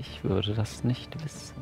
Ich 0.00 0.22
würde 0.24 0.54
das 0.54 0.84
nicht 0.84 1.12
wissen. 1.22 1.54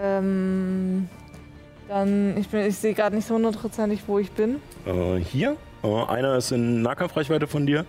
Ähm, 0.00 1.08
dann, 1.88 2.36
ich, 2.36 2.48
bin- 2.48 2.66
ich 2.66 2.76
sehe 2.76 2.94
gerade 2.94 3.14
nicht 3.16 3.26
so 3.26 3.34
hundertprozentig, 3.34 4.02
wo 4.06 4.18
ich 4.18 4.30
bin. 4.32 4.56
Äh, 4.86 5.16
hier. 5.18 5.56
Äh, 5.82 6.04
einer 6.06 6.36
ist 6.36 6.50
in 6.52 6.82
Nahkampfreichweite 6.82 7.46
von 7.46 7.66
dir. 7.66 7.84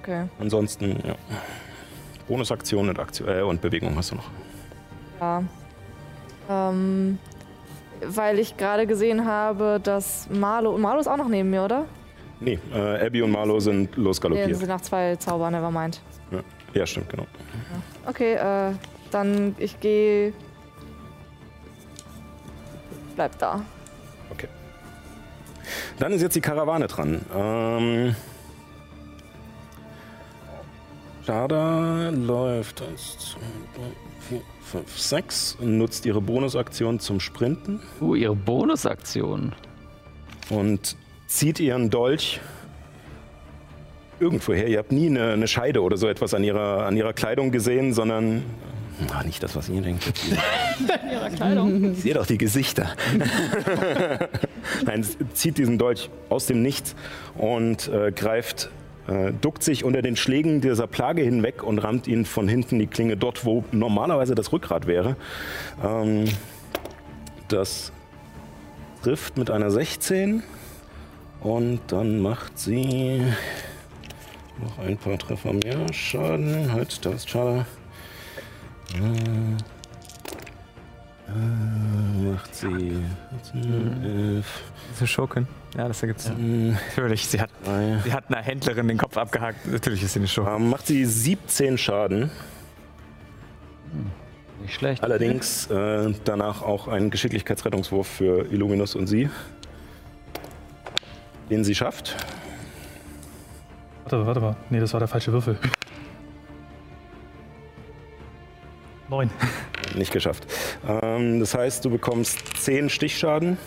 Okay. 0.00 0.24
Ansonsten, 0.38 0.98
ja. 1.06 1.14
Bonusaktion 2.28 2.88
und, 2.88 2.98
Aktion, 2.98 3.28
äh, 3.28 3.42
und 3.42 3.60
Bewegung 3.60 3.94
hast 3.96 4.10
du 4.10 4.16
noch. 4.16 4.30
Ja. 5.20 5.42
Ähm, 6.48 7.18
weil 8.04 8.38
ich 8.38 8.56
gerade 8.56 8.86
gesehen 8.86 9.24
habe, 9.26 9.80
dass 9.82 10.28
Marlo. 10.30 10.76
Marlo 10.78 11.00
ist 11.00 11.06
auch 11.08 11.16
noch 11.16 11.28
neben 11.28 11.50
mir, 11.50 11.64
oder? 11.64 11.86
Nee, 12.40 12.58
äh, 12.74 13.06
Abby 13.06 13.22
und 13.22 13.30
Marlo 13.30 13.58
sind 13.60 13.96
Nee, 13.96 14.04
losgaloppiert. 14.04 14.56
sind 14.56 14.68
nach 14.68 14.82
zwei 14.82 15.16
Zaubern, 15.16 15.52
nevermind. 15.54 16.00
Ja. 16.30 16.40
ja, 16.74 16.86
stimmt, 16.86 17.08
genau. 17.08 17.26
Okay, 18.06 18.34
äh, 18.34 18.72
dann 19.10 19.54
ich 19.58 19.80
gehe. 19.80 20.34
Bleib 23.14 23.38
da. 23.38 23.62
Okay. 24.30 24.48
Dann 25.98 26.12
ist 26.12 26.20
jetzt 26.20 26.36
die 26.36 26.42
Karawane 26.42 26.86
dran. 26.86 27.24
Ähm, 27.34 28.14
Jada 31.24 32.10
läuft 32.10 32.82
1, 32.82 33.18
2, 33.18 33.38
3, 33.40 33.82
4, 33.82 34.05
5, 34.72 34.98
6 34.98 35.56
und 35.60 35.78
nutzt 35.78 36.06
ihre 36.06 36.20
Bonusaktion 36.20 36.98
zum 37.00 37.20
Sprinten 37.20 37.80
Uh, 38.00 38.14
ihre 38.14 38.34
Bonusaktion. 38.34 39.52
und 40.50 40.96
zieht 41.28 41.60
ihren 41.60 41.90
Dolch 41.90 42.40
irgendwo 44.20 44.54
her. 44.54 44.66
Ihr 44.68 44.78
habt 44.78 44.92
nie 44.92 45.06
eine, 45.06 45.32
eine 45.32 45.46
Scheide 45.48 45.82
oder 45.82 45.96
so 45.96 46.08
etwas 46.08 46.34
an 46.34 46.42
ihrer, 46.44 46.86
an 46.86 46.96
ihrer 46.96 47.12
Kleidung 47.12 47.50
gesehen, 47.50 47.92
sondern. 47.92 48.42
Ah, 49.12 49.22
nicht 49.24 49.42
das, 49.42 49.54
was 49.54 49.68
ihr 49.68 49.82
denkt. 49.82 50.04
Ihrer 51.12 51.28
Kleidung. 51.28 51.94
Sehe 51.94 52.14
doch 52.14 52.24
die 52.26 52.38
Gesichter. 52.38 52.96
Nein, 54.86 55.04
zieht 55.34 55.58
diesen 55.58 55.76
Dolch 55.76 56.08
aus 56.30 56.46
dem 56.46 56.62
Nichts 56.62 56.96
und 57.36 57.88
äh, 57.88 58.10
greift, 58.10 58.70
äh, 59.08 59.32
duckt 59.40 59.62
sich 59.62 59.84
unter 59.84 60.02
den 60.02 60.16
Schlägen 60.16 60.60
dieser 60.60 60.86
Plage 60.86 61.22
hinweg 61.22 61.62
und 61.62 61.78
rammt 61.78 62.06
ihn 62.06 62.24
von 62.24 62.48
hinten 62.48 62.78
die 62.78 62.86
Klinge 62.86 63.16
dort, 63.16 63.44
wo 63.44 63.64
normalerweise 63.72 64.34
das 64.34 64.52
Rückgrat 64.52 64.86
wäre. 64.86 65.16
Ähm, 65.84 66.24
das 67.48 67.92
trifft 69.02 69.38
mit 69.38 69.50
einer 69.50 69.70
16 69.70 70.42
und 71.40 71.80
dann 71.88 72.20
macht 72.20 72.58
sie 72.58 73.22
noch 74.60 74.78
ein 74.78 74.96
paar 74.96 75.18
Treffer 75.18 75.52
mehr 75.52 75.92
Schaden. 75.92 76.72
Halt, 76.72 77.04
da 77.04 77.10
ist 77.10 77.28
Schade. 77.28 77.66
Äh, 78.94 78.98
äh, 81.28 82.32
macht 82.32 82.54
sie 82.54 82.96
11, 83.54 84.62
Diese 84.92 85.06
Schurkin. 85.06 85.46
Ja, 85.76 85.88
das 85.88 86.00
ergibt 86.02 86.20
Sinn. 86.20 86.72
Natürlich, 86.88 87.26
sie 87.26 87.38
hat, 87.38 87.50
3. 87.64 88.00
sie 88.04 88.12
hat 88.12 88.28
einer 88.28 88.42
Händlerin 88.42 88.88
den 88.88 88.96
Kopf 88.96 89.16
abgehackt. 89.18 89.66
Natürlich 89.66 90.02
ist 90.02 90.14
sie 90.14 90.20
eine 90.20 90.28
Schurkin. 90.28 90.54
Ähm, 90.54 90.70
macht 90.70 90.86
sie 90.86 91.04
17 91.04 91.76
Schaden. 91.76 92.30
Nicht 94.62 94.74
schlecht. 94.74 95.02
Allerdings 95.02 95.66
äh, 95.70 96.14
danach 96.24 96.62
auch 96.62 96.88
einen 96.88 97.10
Geschicklichkeitsrettungswurf 97.10 98.06
für 98.06 98.50
Illuminus 98.50 98.94
und 98.94 99.06
sie. 99.06 99.28
Den 101.50 101.62
sie 101.62 101.74
schafft. 101.74 102.16
warte, 104.04 104.26
warte 104.26 104.40
mal. 104.40 104.56
Nee, 104.70 104.80
das 104.80 104.94
war 104.94 105.00
der 105.00 105.08
falsche 105.08 105.30
Würfel. 105.30 105.58
Neun. 109.10 109.30
Nicht 109.94 110.10
geschafft. 110.10 110.46
Ähm, 110.88 111.38
das 111.38 111.54
heißt, 111.54 111.84
du 111.84 111.90
bekommst 111.90 112.38
10 112.56 112.88
Stichschaden 112.88 113.58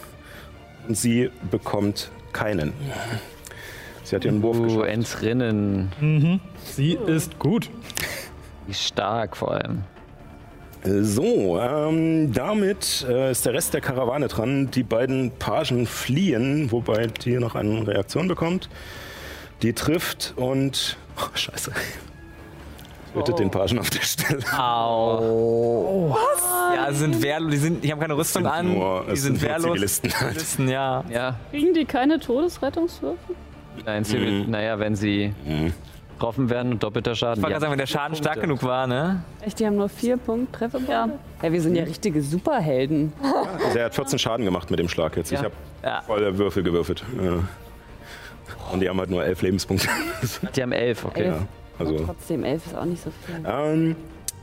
und 0.90 0.96
sie 0.96 1.30
bekommt 1.52 2.12
keinen. 2.34 2.74
Sie 4.04 4.16
hat 4.16 4.26
ihren 4.26 4.42
Wurf 4.42 4.58
Uh, 4.58 4.64
geschafft. 4.64 4.88
entrinnen. 4.88 5.92
Mhm. 6.02 6.40
Sie 6.66 6.98
ist 7.08 7.38
gut. 7.40 7.70
Wie 8.68 8.74
stark 8.74 9.38
vor 9.38 9.52
allem. 9.54 9.84
So, 10.84 11.60
ähm, 11.60 12.32
damit 12.34 13.06
äh, 13.08 13.32
ist 13.32 13.46
der 13.46 13.54
Rest 13.54 13.74
der 13.74 13.82
Karawane 13.82 14.28
dran. 14.30 14.72
Die 14.72 14.84
beiden 14.84 15.32
Pagen 15.32 15.86
fliehen, 15.86 16.72
wobei 16.72 17.08
die 17.08 17.38
noch 17.38 17.54
eine 17.56 17.86
Reaktion 17.86 18.28
bekommt. 18.28 18.68
Die 19.62 19.74
trifft 19.74 20.34
und. 20.36 20.98
Oh, 21.22 21.36
scheiße. 21.36 21.74
Tötet 23.14 23.40
den 23.40 23.50
Pagen 23.50 23.80
auf 23.80 23.90
der 23.90 24.02
Stelle. 24.02 24.40
Au. 24.58 26.16
Ja, 26.76 26.92
sie 26.92 27.00
sind 27.00 27.22
wehrlos. 27.22 27.52
Die, 27.52 27.58
sind, 27.58 27.84
die 27.84 27.92
haben 27.92 28.00
keine 28.00 28.16
Rüstung 28.16 28.44
sind 28.44 28.52
an. 28.52 28.74
nur- 28.74 29.04
die 29.08 29.12
es 29.14 29.22
sind 29.24 29.40
sind 29.40 29.42
nur 29.42 29.50
wehrlos. 29.52 29.74
Zivilisten 29.74 30.12
halt. 30.12 30.30
Zivilisten, 30.34 30.70
ja. 30.70 31.04
Ja, 31.10 31.36
Kriegen 31.52 31.74
die 31.74 31.86
keine 31.86 32.20
Todesrettungswürfe? 32.20 33.18
nein, 33.86 34.04
sie, 34.04 34.18
Mhm. 34.18 34.52
naja, 34.52 34.78
wenn 34.80 34.96
sie. 34.96 35.34
Mhm. 35.46 35.74
getroffen 36.20 36.50
werden 36.50 36.74
und 36.74 36.84
doppelter 36.84 37.16
Schaden. 37.16 37.38
Ich 37.40 37.44
wollte 37.44 37.54
Ja. 37.54 37.60
gerade 37.60 37.62
sagen, 37.62 37.72
wenn 37.72 37.78
der 37.80 37.88
Schaden 37.88 38.16
stark 38.18 38.34
Punkte. 38.42 38.48
genug 38.50 38.64
war, 38.64 38.88
ne? 38.88 39.24
Echt, 39.40 39.58
die 39.58 39.66
haben 39.66 39.78
nur 39.78 39.88
vier 39.88 40.18
Punkte 40.18 40.52
Treffer? 40.52 40.80
Ja. 40.86 41.08
ja, 41.42 41.52
wir 41.54 41.62
sind 41.62 41.76
ja 41.76 41.86
richtige 41.86 42.22
Superhelden. 42.22 43.14
Also 43.66 43.80
er 43.80 43.86
hat 43.86 43.96
14 43.96 44.20
Schaden 44.20 44.44
gemacht 44.44 44.70
mit 44.70 44.80
dem 44.80 44.90
Schlag 44.90 45.16
jetzt. 45.16 45.32
Ich 45.32 45.38
Ja. 45.40 45.46
habe 45.46 45.54
Ja. 45.82 46.02
voll 46.02 46.38
Würfel 46.38 46.62
gewürfelt. 46.64 47.06
Ja. 47.24 47.40
Und 48.74 48.82
die 48.82 48.90
haben 48.90 49.00
halt 49.00 49.10
nur 49.10 49.24
elf 49.24 49.42
Lebenspunkte. 49.42 49.88
Die 50.54 50.62
haben 50.62 50.74
elf, 50.74 51.06
okay. 51.06 51.24
Elf. 51.24 51.38
Also, 51.80 51.98
Trotzdem, 52.06 52.44
elf 52.44 52.66
ist 52.66 52.76
auch 52.76 52.86
nicht 52.86 53.04
so 53.04 53.12
viel. 53.26 53.44
ähm, 53.48 53.96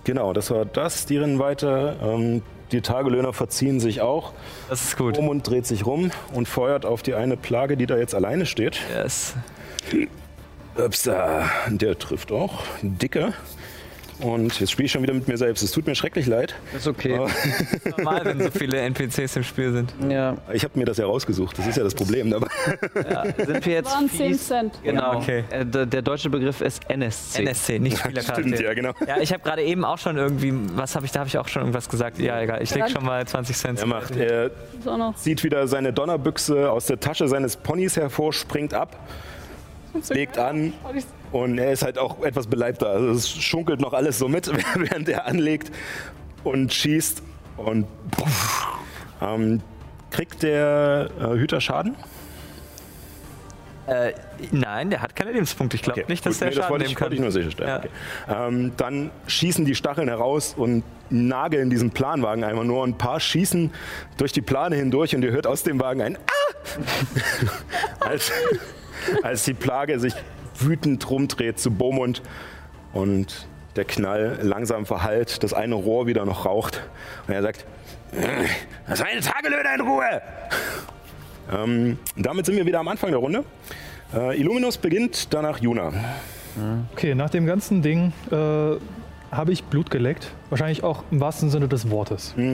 genau, 0.04 0.32
das 0.32 0.50
war 0.50 0.64
das. 0.64 1.06
Die 1.06 1.18
rennen 1.18 1.38
weiter. 1.38 1.96
Ähm, 2.02 2.42
die 2.72 2.80
Tagelöhner 2.80 3.32
verziehen 3.32 3.78
sich 3.78 4.00
auch. 4.00 4.32
Das 4.68 4.82
ist 4.82 4.96
gut. 4.96 5.18
Omund 5.18 5.48
dreht 5.48 5.66
sich 5.66 5.86
rum 5.86 6.10
und 6.32 6.48
feuert 6.48 6.84
auf 6.84 7.02
die 7.02 7.14
eine 7.14 7.36
Plage, 7.36 7.76
die 7.76 7.86
da 7.86 7.96
jetzt 7.96 8.14
alleine 8.14 8.44
steht. 8.46 8.80
Yes. 8.94 9.34
Upsa, 10.76 11.44
der 11.68 11.98
trifft 11.98 12.32
auch. 12.32 12.62
Dicke. 12.82 13.32
Und 14.20 14.58
jetzt 14.60 14.70
spiele 14.72 14.86
ich 14.86 14.92
schon 14.92 15.02
wieder 15.02 15.12
mit 15.12 15.28
mir 15.28 15.36
selbst. 15.36 15.62
Es 15.62 15.72
tut 15.72 15.86
mir 15.86 15.94
schrecklich 15.94 16.26
leid. 16.26 16.54
Ist 16.74 16.86
okay. 16.86 17.20
Normal, 17.96 18.24
wenn 18.24 18.40
so 18.40 18.50
viele 18.50 18.80
NPCs 18.80 19.36
im 19.36 19.42
Spiel 19.42 19.72
sind. 19.72 19.92
Ja. 20.08 20.36
Ich 20.52 20.64
habe 20.64 20.78
mir 20.78 20.86
das 20.86 20.96
ja 20.96 21.04
rausgesucht. 21.04 21.58
Das 21.58 21.66
ist 21.66 21.76
ja 21.76 21.84
das 21.84 21.94
Problem 21.94 22.30
dabei. 22.30 22.46
ja. 23.10 23.24
Sind 23.44 23.66
wir 23.66 23.72
jetzt 23.74 23.92
Waren 23.94 24.08
10 24.08 24.28
fies? 24.28 24.46
Cent. 24.46 24.78
Genau. 24.82 25.16
Okay. 25.18 25.44
Äh, 25.50 25.66
der, 25.66 25.84
der 25.86 26.02
deutsche 26.02 26.30
Begriff 26.30 26.62
ist 26.62 26.88
NSC. 26.88 27.42
NSC, 27.42 27.78
nicht 27.78 27.98
Spielercharakter. 27.98 28.42
Stimmt, 28.42 28.60
ja, 28.60 28.72
genau. 28.72 28.92
Ja, 29.06 29.18
ich 29.20 29.32
habe 29.32 29.42
gerade 29.42 29.62
eben 29.62 29.84
auch 29.84 29.98
schon 29.98 30.16
irgendwie, 30.16 30.52
was 30.74 30.94
habe 30.96 31.04
ich, 31.04 31.12
da 31.12 31.20
habe 31.20 31.28
ich 31.28 31.36
auch 31.36 31.48
schon 31.48 31.62
irgendwas 31.62 31.88
gesagt. 31.88 32.18
Ja, 32.18 32.40
egal, 32.40 32.62
ich 32.62 32.74
leg 32.74 32.88
schon 32.88 33.04
mal 33.04 33.26
20 33.26 33.56
Cent. 33.56 33.80
Er 33.80 33.86
macht, 33.86 34.16
er 34.16 34.46
Ist 34.78 34.88
auch 34.88 34.96
noch. 34.96 35.14
zieht 35.16 35.44
wieder 35.44 35.68
seine 35.68 35.92
Donnerbüchse 35.92 36.70
aus 36.70 36.86
der 36.86 37.00
Tasche 37.00 37.28
seines 37.28 37.56
Ponys 37.56 37.96
hervor, 37.96 38.32
springt 38.32 38.72
ab, 38.72 38.98
legt 40.10 40.38
an 40.38 40.72
und 41.36 41.58
er 41.58 41.72
ist 41.72 41.82
halt 41.82 41.98
auch 41.98 42.22
etwas 42.22 42.46
beleibter. 42.46 42.88
Also 42.88 43.10
es 43.10 43.28
schunkelt 43.28 43.80
noch 43.80 43.92
alles 43.92 44.18
so 44.18 44.28
mit, 44.28 44.50
während 44.74 45.08
er 45.08 45.26
anlegt 45.26 45.70
und 46.44 46.72
schießt 46.72 47.22
und 47.56 47.86
puff, 48.10 48.66
ähm, 49.20 49.60
kriegt 50.10 50.42
der 50.42 51.10
äh, 51.20 51.24
Hüter 51.38 51.60
Schaden? 51.60 51.94
Äh, 53.86 54.14
nein, 54.50 54.90
der 54.90 55.00
hat 55.00 55.14
keine 55.14 55.30
Lebenspunkte. 55.30 55.76
Ich 55.76 55.82
glaube 55.82 56.00
Okay, 56.00 56.10
nicht, 56.10 56.26
dass 56.26 56.34
gut, 56.34 56.40
der 56.40 56.48
nee, 56.48 56.54
das 56.56 56.64
Schaden 56.64 56.72
wollte 56.72 56.84
nehmen 56.84 56.92
ich, 56.92 57.00
wollte 57.00 57.10
kann. 57.10 57.14
ich 57.14 57.20
nur 57.20 57.30
sicherstellen. 57.30 57.68
Ja. 57.68 57.78
Okay. 57.78 58.48
Ähm, 58.48 58.72
dann 58.76 59.10
schießen 59.28 59.64
die 59.64 59.74
Stacheln 59.76 60.08
heraus 60.08 60.54
und 60.56 60.82
nageln 61.08 61.70
diesen 61.70 61.90
Planwagen 61.90 62.42
einmal 62.42 62.64
nur. 62.64 62.84
Ein 62.84 62.98
paar 62.98 63.20
schießen 63.20 63.72
durch 64.16 64.32
die 64.32 64.40
Plane 64.40 64.74
hindurch 64.74 65.14
und 65.14 65.22
ihr 65.22 65.30
hört 65.30 65.46
aus 65.46 65.62
dem 65.62 65.78
Wagen 65.80 66.02
ein 66.02 66.16
Ah! 66.16 66.46
als, 68.00 68.32
als 69.22 69.44
die 69.44 69.54
Plage 69.54 70.00
sich 70.00 70.14
wütend 70.60 71.08
rumdreht 71.10 71.58
zu 71.58 71.70
Beaumont 71.70 72.22
und 72.92 73.46
der 73.76 73.84
Knall 73.84 74.38
langsam 74.42 74.86
verhallt, 74.86 75.42
das 75.42 75.52
eine 75.52 75.74
Rohr 75.74 76.06
wieder 76.06 76.24
noch 76.24 76.46
raucht 76.46 76.80
und 77.26 77.34
er 77.34 77.42
sagt, 77.42 77.66
"Äh, 78.12 78.46
das 78.88 79.02
eine 79.02 79.20
Tagelöhner 79.20 79.74
in 79.74 79.80
Ruhe! 79.82 80.22
Ähm, 81.52 81.98
damit 82.16 82.46
sind 82.46 82.56
wir 82.56 82.66
wieder 82.66 82.80
am 82.80 82.88
Anfang 82.88 83.10
der 83.10 83.18
Runde. 83.18 83.44
Äh, 84.14 84.40
Illuminus 84.40 84.78
beginnt, 84.78 85.32
danach 85.32 85.58
Juna. 85.58 85.92
Okay, 86.94 87.14
nach 87.14 87.28
dem 87.30 87.44
ganzen 87.46 87.82
Ding 87.82 88.12
äh, 88.30 88.34
habe 88.34 89.52
ich 89.52 89.64
Blut 89.64 89.90
geleckt. 89.90 90.32
Wahrscheinlich 90.48 90.82
auch 90.82 91.02
im 91.10 91.20
wahrsten 91.20 91.50
Sinne 91.50 91.68
des 91.68 91.90
Wortes. 91.90 92.34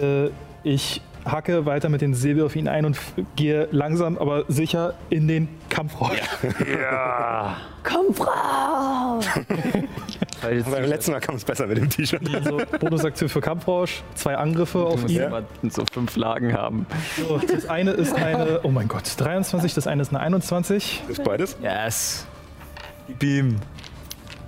Äh, 0.00 0.30
ich 0.64 1.02
hacke 1.24 1.66
weiter 1.66 1.88
mit 1.88 2.00
den 2.00 2.14
Säbel 2.14 2.44
auf 2.44 2.56
ihn 2.56 2.68
ein 2.68 2.84
und 2.84 2.98
gehe 3.36 3.68
langsam, 3.70 4.18
aber 4.18 4.44
sicher 4.48 4.94
in 5.10 5.28
den 5.28 5.48
Kampfrausch. 5.68 6.20
Komm, 7.84 8.14
Frau! 8.14 9.20
Beim 10.42 10.84
letzten 10.84 11.12
Mal 11.12 11.20
kam 11.20 11.34
es 11.34 11.44
besser 11.44 11.66
mit 11.66 11.78
dem 11.78 11.90
T-Shirt. 11.90 12.22
Also 12.34 12.60
Bonusaktion 12.78 13.28
für 13.28 13.40
Kampfrausch, 13.40 14.02
zwei 14.14 14.36
Angriffe 14.36 14.84
auf 14.84 15.02
ihn. 15.08 15.16
Ja. 15.16 15.42
So 15.68 15.84
fünf 15.92 16.16
Lagen 16.16 16.52
haben. 16.52 16.86
So, 17.16 17.38
das 17.38 17.66
eine 17.66 17.92
ist 17.92 18.14
eine, 18.14 18.60
oh 18.62 18.70
mein 18.70 18.88
Gott, 18.88 19.04
23, 19.16 19.74
das 19.74 19.86
eine 19.86 20.02
ist 20.02 20.10
eine 20.10 20.20
21. 20.20 21.02
Ist 21.08 21.24
beides? 21.24 21.56
Yes. 21.60 22.26
Gib 23.08 23.22
ihm. 23.22 23.56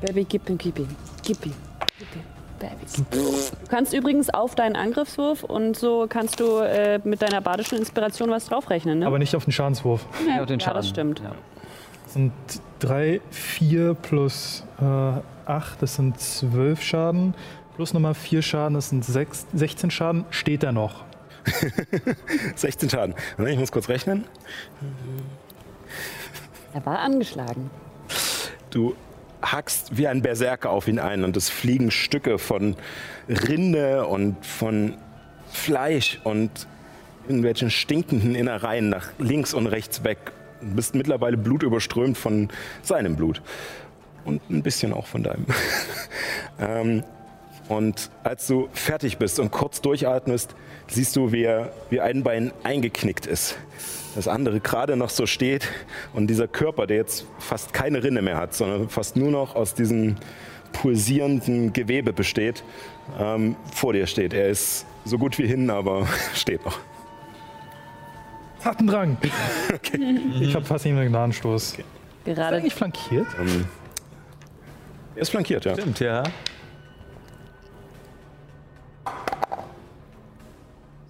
Baby, 0.01 0.24
gib 0.24 0.48
ihm, 0.48 0.59
gib 0.59 0.78
ihm. 0.78 0.88
Gib 1.22 1.46
ihm. 1.46 1.55
Gib 1.98 2.16
ihm. 2.16 2.34
Baby. 2.70 3.05
Du 3.11 3.69
kannst 3.69 3.93
übrigens 3.93 4.31
auf 4.31 4.55
deinen 4.55 4.77
Angriffswurf 4.77 5.43
und 5.45 5.77
so 5.77 6.07
kannst 6.09 6.41
du 6.41 6.59
äh, 6.59 7.01
mit 7.05 7.23
deiner 7.23 7.41
badischen 7.41 7.78
Inspiration 7.78 8.31
was 8.31 8.47
draufrechnen, 8.47 9.01
ne? 9.01 9.07
Aber 9.07 9.19
nicht 9.19 9.35
auf 9.36 9.45
den 9.45 9.53
Schadenswurf. 9.53 10.07
Ja, 10.27 10.41
auf 10.43 10.47
den 10.47 10.59
ja, 10.59 10.66
Schaden. 10.66 10.77
das 10.77 10.89
stimmt. 10.89 11.20
Ja. 11.20 11.32
Das 12.05 12.12
sind 12.15 12.32
3, 12.81 13.20
4 13.31 13.95
plus 13.95 14.65
äh, 14.81 14.85
8, 15.47 15.82
das 15.82 15.95
sind 15.97 16.20
12 16.20 16.82
Schaden. 16.82 17.35
Plus 17.77 17.93
nochmal 17.93 18.15
4 18.15 18.43
Schaden, 18.43 18.74
das 18.74 18.91
sind 18.91 19.05
6, 19.05 19.47
16 19.53 19.91
Schaden. 19.91 20.24
Steht 20.31 20.62
er 20.62 20.73
noch? 20.73 21.05
16 22.55 22.91
Schaden. 22.91 23.15
Ich 23.47 23.59
muss 23.59 23.73
kurz 23.73 23.89
rechnen. 23.89 24.24
Er 26.73 26.86
war 26.86 27.01
angeschlagen. 27.01 27.70
Du 28.70 28.95
hackst 29.45 29.97
wie 29.97 30.09
ein 30.09 30.23
Berserker 30.23 30.71
auf 30.71 30.89
ihn 30.89 30.99
ein 30.99 31.25
und 31.25 31.37
es 31.37 31.51
fliegen 31.51 31.91
Stücke 31.91 32.39
von 32.39 32.77
Rinde 33.29 34.07
und 34.07 34.45
von 34.45 34.95
Fleisch 35.51 36.21
und 36.25 36.66
irgendwelchen 37.27 37.71
stinkenden 37.71 38.35
Innereien 38.35 38.89
nach 38.89 39.11
links 39.19 39.55
und 39.55 39.66
rechts 39.66 40.05
weg. 40.05 40.19
Du 40.61 40.75
bist 40.75 40.95
mittlerweile 40.95 41.37
blutüberströmt 41.37 42.16
von 42.16 42.49
seinem 42.83 43.16
Blut. 43.16 43.43
Und 44.25 44.41
ein 44.51 44.62
bisschen 44.62 44.93
auch 44.93 45.07
von 45.07 45.23
deinem. 45.23 45.47
ähm, 46.59 47.05
und 47.69 48.11
als 48.23 48.47
du 48.47 48.69
fertig 48.73 49.19
bist 49.19 49.41
und 49.41 49.51
kurz 49.51 49.81
durchatmest, 49.81 50.55
siehst 50.86 51.16
du, 51.16 51.32
wie, 51.32 51.45
er, 51.45 51.73
wie 51.91 52.01
ein 52.01 52.23
Bein 52.23 52.53
eingeknickt 52.62 53.27
ist. 53.27 53.57
Das 54.15 54.28
andere 54.28 54.61
gerade 54.61 54.97
noch 54.97 55.11
so 55.11 55.27
steht 55.27 55.69
und 56.12 56.28
dieser 56.28 56.47
Körper, 56.47 56.86
der 56.86 56.99
jetzt 56.99 57.27
fast 57.39 57.73
keine 57.73 58.05
Rinne 58.05 58.23
mehr 58.23 58.36
hat, 58.36 58.55
sondern 58.55 58.89
fast 58.89 59.16
nur 59.16 59.31
noch 59.31 59.57
aus 59.57 59.74
diesem 59.74 60.16
pulsierenden 60.73 61.73
Gewebe 61.73 62.12
besteht, 62.12 62.62
ähm, 63.19 63.57
vor 63.73 63.93
dir 63.93 64.07
steht. 64.07 64.35
Er 64.35 64.49
ist 64.49 64.86
so 65.05 65.19
gut 65.19 65.39
wie 65.39 65.47
hin, 65.47 65.70
aber 65.70 66.07
steht 66.35 66.65
noch. 66.65 66.78
Tatendrang! 68.62 69.16
Ich 70.41 70.53
verpasse 70.53 70.89
ihm 70.89 70.99
einen 70.99 71.11
Gnadenstoß. 71.11 71.73
Ist 71.73 71.85
er 72.27 72.35
Gerade 72.35 72.57
eigentlich 72.57 72.74
flankiert? 72.74 73.27
Ähm, 73.39 73.66
er 75.15 75.23
ist 75.23 75.31
flankiert, 75.31 75.65
ja. 75.65 75.74
Stimmt, 75.74 76.01
ja. 76.01 76.23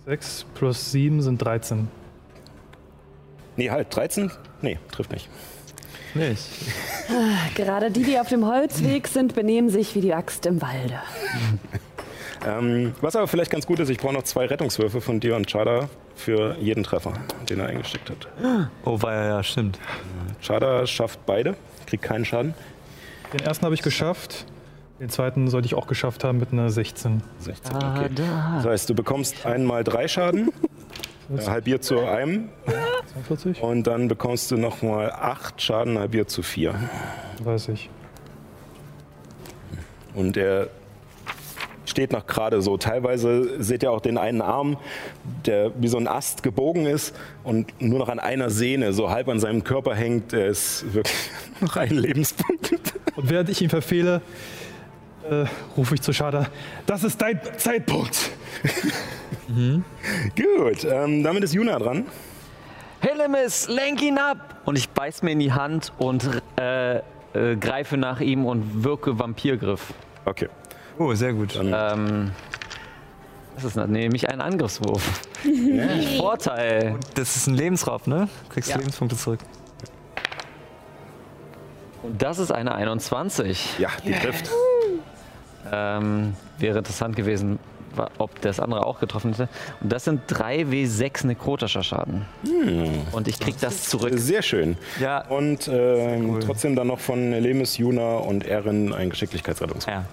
6 0.07 0.47
plus 0.55 0.93
7 0.93 1.23
sind 1.23 1.39
13. 1.39 1.89
Nee, 3.57 3.71
halt, 3.71 3.95
13? 3.95 4.31
Nee, 4.63 4.79
trifft 4.93 5.13
nicht. 5.13 5.29
Nicht. 6.15 6.49
Gerade 7.55 7.91
die, 7.91 8.03
die 8.03 8.19
auf 8.19 8.29
dem 8.29 8.47
Holzweg 8.47 9.09
sind, 9.09 9.35
benehmen 9.35 9.69
sich 9.69 9.95
wie 9.95 10.01
die 10.01 10.15
Axt 10.15 10.47
im 10.47 10.63
Walde. 10.63 11.01
Ähm, 12.47 12.95
was 13.01 13.17
aber 13.17 13.27
vielleicht 13.27 13.51
ganz 13.51 13.67
gut 13.67 13.79
ist, 13.81 13.89
ich 13.89 13.97
brauche 13.99 14.13
noch 14.13 14.25
zwei 14.25 14.45
Rettungswürfe 14.45 15.01
von 15.01 15.19
dir 15.19 15.35
und 15.35 15.51
Chada 15.51 15.89
für 16.15 16.57
jeden 16.61 16.85
Treffer, 16.85 17.15
den 17.49 17.61
er 17.61 17.69
eingesteckt 17.69 18.11
hat. 18.11 18.29
Oh, 18.85 19.01
war 19.01 19.15
ja, 19.15 19.25
ja, 19.27 19.43
stimmt. 19.43 19.79
Chada 20.43 20.87
schafft 20.87 21.25
beide, 21.25 21.57
kriegt 21.87 22.03
keinen 22.03 22.27
Schaden. 22.27 22.55
Den 23.33 23.41
ersten 23.41 23.65
habe 23.65 23.75
ich 23.75 23.83
geschafft. 23.83 24.45
Den 25.01 25.09
zweiten 25.09 25.49
sollte 25.49 25.67
ich 25.67 25.75
auch 25.75 25.87
geschafft 25.87 26.23
haben 26.23 26.39
mit 26.39 26.53
einer 26.53 26.71
16. 26.71 27.23
16, 27.41 27.77
okay. 27.77 28.11
Das 28.15 28.65
heißt, 28.65 28.91
du 28.91 28.95
bekommst 28.95 29.45
einmal 29.45 29.83
drei 29.83 30.07
Schaden, 30.07 30.51
äh, 31.37 31.45
halbiert 31.47 31.83
zu 31.83 31.99
einem, 32.01 32.49
42? 33.13 33.61
und 33.61 33.87
dann 33.89 34.07
bekommst 34.07 34.53
du 34.53 34.57
nochmal 34.57 35.11
acht 35.11 35.61
Schaden, 35.61 35.99
halbiert 35.99 36.31
zu 36.31 36.43
vier. 36.43 36.75
Weiß 37.43 37.69
ich. 37.69 37.91
Und 40.15 40.37
er 40.37 40.69
steht 41.87 42.13
noch 42.13 42.27
gerade 42.27 42.63
so. 42.63 42.77
Teilweise 42.77 43.63
seht 43.63 43.83
ihr 43.83 43.91
auch 43.91 44.01
den 44.01 44.17
einen 44.17 44.43
Arm, 44.43 44.77
der 45.45 45.73
wie 45.81 45.89
so 45.89 45.99
ein 45.99 46.07
Ast 46.07 46.43
gebogen 46.43 46.87
ist 46.87 47.15
und 47.43 47.81
nur 47.81 47.99
noch 47.99 48.09
an 48.09 48.21
einer 48.21 48.51
Sehne 48.51 48.93
so 48.93 49.11
halb 49.11 49.29
an 49.29 49.41
seinem 49.41 49.65
Körper 49.65 49.95
hängt. 49.95 50.33
Er 50.33 50.47
ist 50.47 50.95
wirklich 50.95 51.31
noch 51.61 51.77
ein 51.77 51.91
Lebenspunkt. 51.91 52.75
Und 53.17 53.31
während 53.31 53.49
ich 53.49 53.61
ihn 53.61 53.71
verfehle, 53.71 54.23
äh, 55.31 55.47
rufe 55.77 55.95
ich 55.95 56.03
zu 56.03 56.13
Schada, 56.13 56.47
das 56.87 57.05
ist 57.05 57.21
dein 57.21 57.41
Zeitpunkt. 57.57 58.31
Gut, 59.49 60.85
ähm, 60.85 61.23
damit 61.23 61.45
ist 61.45 61.55
Juna 61.55 61.79
dran. 61.79 62.07
Hillemis, 63.01 63.69
lenk 63.69 64.01
ihn 64.03 64.19
ab! 64.19 64.63
Und 64.65 64.77
ich 64.79 64.89
beiß 64.89 65.23
mir 65.23 65.33
in 65.33 65.39
die 65.39 65.53
Hand 65.53 65.93
und 65.99 66.29
äh, 66.59 66.97
äh, 66.99 67.57
greife 67.61 67.97
nach 67.97 68.21
ihm 68.21 68.47
und 68.47 68.85
wirke 68.85 69.19
Vampirgriff. 69.19 69.93
Okay. 70.25 70.49
Oh, 70.99 71.13
sehr 71.15 71.33
gut. 71.35 71.59
Ähm, 71.61 72.31
das 73.57 73.65
ist 73.65 73.77
nämlich 73.77 74.31
ein 74.31 74.41
Angriffswurf. 74.41 75.23
Vorteil. 76.17 76.97
Das 77.15 77.37
ist 77.37 77.47
ein 77.47 77.55
Lebensraub, 77.55 78.07
ne? 78.07 78.29
Du 78.49 78.55
kriegst 78.55 78.71
Ja. 78.71 78.79
Lebenspunkte 78.79 79.17
zurück. 79.17 79.41
Und 82.03 82.21
das 82.23 82.39
ist 82.39 82.53
eine 82.53 82.75
21. 82.75 83.79
Ja, 83.79 83.89
die 84.05 84.13
trifft. 84.13 84.51
Ähm, 85.75 86.35
wäre 86.59 86.79
interessant 86.79 87.17
gewesen, 87.17 87.59
ob 88.19 88.41
das 88.41 88.61
andere 88.61 88.87
auch 88.87 89.01
getroffen 89.01 89.33
hätte. 89.33 89.49
Und 89.81 89.93
das 89.93 90.05
sind 90.05 90.31
3W6 90.31 91.27
nekrotischer 91.27 91.83
Schaden. 91.83 92.27
Und 93.13 93.29
ich 93.29 93.39
krieg 93.39 93.57
das 93.61 93.85
zurück. 93.85 94.13
Sehr 94.17 94.43
schön. 94.43 94.77
Ja. 95.01 95.27
Und 95.29 95.69
ähm, 95.73 96.41
trotzdem 96.41 96.77
dann 96.77 96.89
noch 96.89 97.01
von 97.01 97.33
Lemis, 97.33 97.79
Juna 97.79 98.17
und 98.17 98.47
Erin 98.47 98.93
ein 98.93 99.11
Geschicklichkeitsrettungswurf. 99.11 99.95
Ja. 99.95 100.05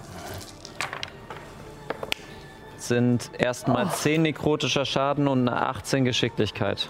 Sind 2.76 3.30
erstmal 3.38 3.88
10 3.90 4.22
nekrotischer 4.22 4.84
Schaden 4.84 5.28
und 5.28 5.48
eine 5.48 5.66
18 5.68 6.04
Geschicklichkeit. 6.04 6.88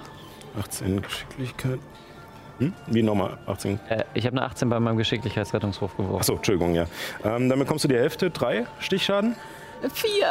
18 0.59 1.03
Geschicklichkeit. 1.03 1.79
Hm? 2.63 2.73
Wie 2.87 3.03
nochmal? 3.03 3.37
18. 3.47 3.79
Äh, 3.89 4.05
ich 4.15 4.27
habe 4.27 4.37
eine 4.37 4.47
18 4.47 4.69
bei 4.69 4.79
meinem 4.81 4.97
Geschicklichkeitsrettungswurf 4.97 5.97
geworfen. 5.97 6.17
Achso, 6.21 6.35
Entschuldigung, 6.37 6.75
ja. 6.75 6.87
Ähm, 7.25 7.49
dann 7.49 7.59
bekommst 7.59 7.85
du 7.85 7.89
die 7.89 7.97
Hälfte. 7.97 8.31
Drei 8.31 8.67
Stichschaden. 8.81 9.37
Vier. 9.93 10.27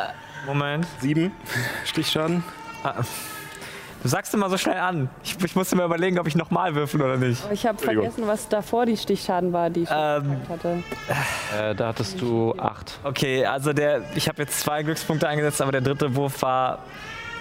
Moment. 0.46 0.86
Sieben 1.00 1.32
Stichschaden. 1.86 2.44
Du 4.02 4.08
sagst 4.08 4.34
immer 4.34 4.50
so 4.50 4.58
schnell 4.58 4.78
an. 4.80 5.10
Ich, 5.24 5.38
ich 5.44 5.56
musste 5.56 5.76
mir 5.76 5.84
überlegen, 5.86 6.18
ob 6.18 6.26
ich 6.26 6.36
nochmal 6.36 6.74
würfel 6.74 7.02
oder 7.04 7.18
nicht. 7.18 7.44
Aber 7.44 7.54
ich 7.54 7.68
habe 7.68 7.78
vergessen, 7.78 8.26
was 8.26 8.48
davor 8.50 8.88
die 8.88 8.98
Stichschaden 8.98 9.54
war, 9.54 9.70
die 9.70 9.84
ich 9.84 9.90
Ähm, 9.92 10.38
hatte. 10.50 10.84
Äh, 11.60 11.76
da 11.76 11.90
hattest 11.90 12.20
du 12.20 12.56
8. 12.58 13.00
Okay, 13.04 13.46
also 13.46 13.74
der, 13.74 14.02
ich 14.16 14.28
habe 14.28 14.42
jetzt 14.42 14.60
zwei 14.60 14.82
Glückspunkte 14.82 15.28
eingesetzt, 15.28 15.62
aber 15.62 15.72
der 15.72 15.82
dritte 15.82 16.16
Wurf 16.16 16.42
war 16.42 16.80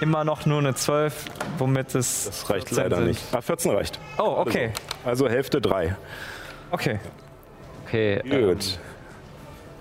immer 0.01 0.25
noch 0.25 0.47
nur 0.47 0.59
eine 0.59 0.75
12, 0.75 1.27
womit 1.59 1.95
es. 1.95 2.25
Das 2.27 2.51
reicht 2.51 2.69
14 2.69 2.85
leider 2.85 2.97
sind. 2.97 3.07
nicht. 3.09 3.23
Ah, 3.33 3.41
14 3.41 3.71
reicht. 3.73 4.01
Oh, 4.19 4.37
okay. 4.39 4.73
Also 5.05 5.29
Hälfte 5.29 5.61
drei. 5.61 5.97
Okay. 6.71 6.99
Okay. 7.87 8.21
Gut. 8.29 8.79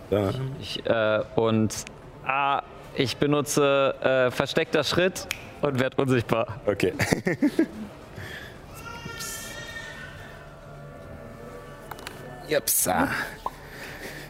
Da. 0.10 0.32
Ich, 0.60 0.86
äh, 0.86 1.22
und 1.36 1.86
ah, 2.26 2.64
ich 2.96 3.18
benutze 3.18 3.94
äh, 4.02 4.32
versteckter 4.32 4.84
Schritt 4.84 5.28
und 5.62 5.80
werde 5.80 6.02
unsichtbar. 6.02 6.60
Okay. 6.66 6.94
Jepsa. 12.48 13.10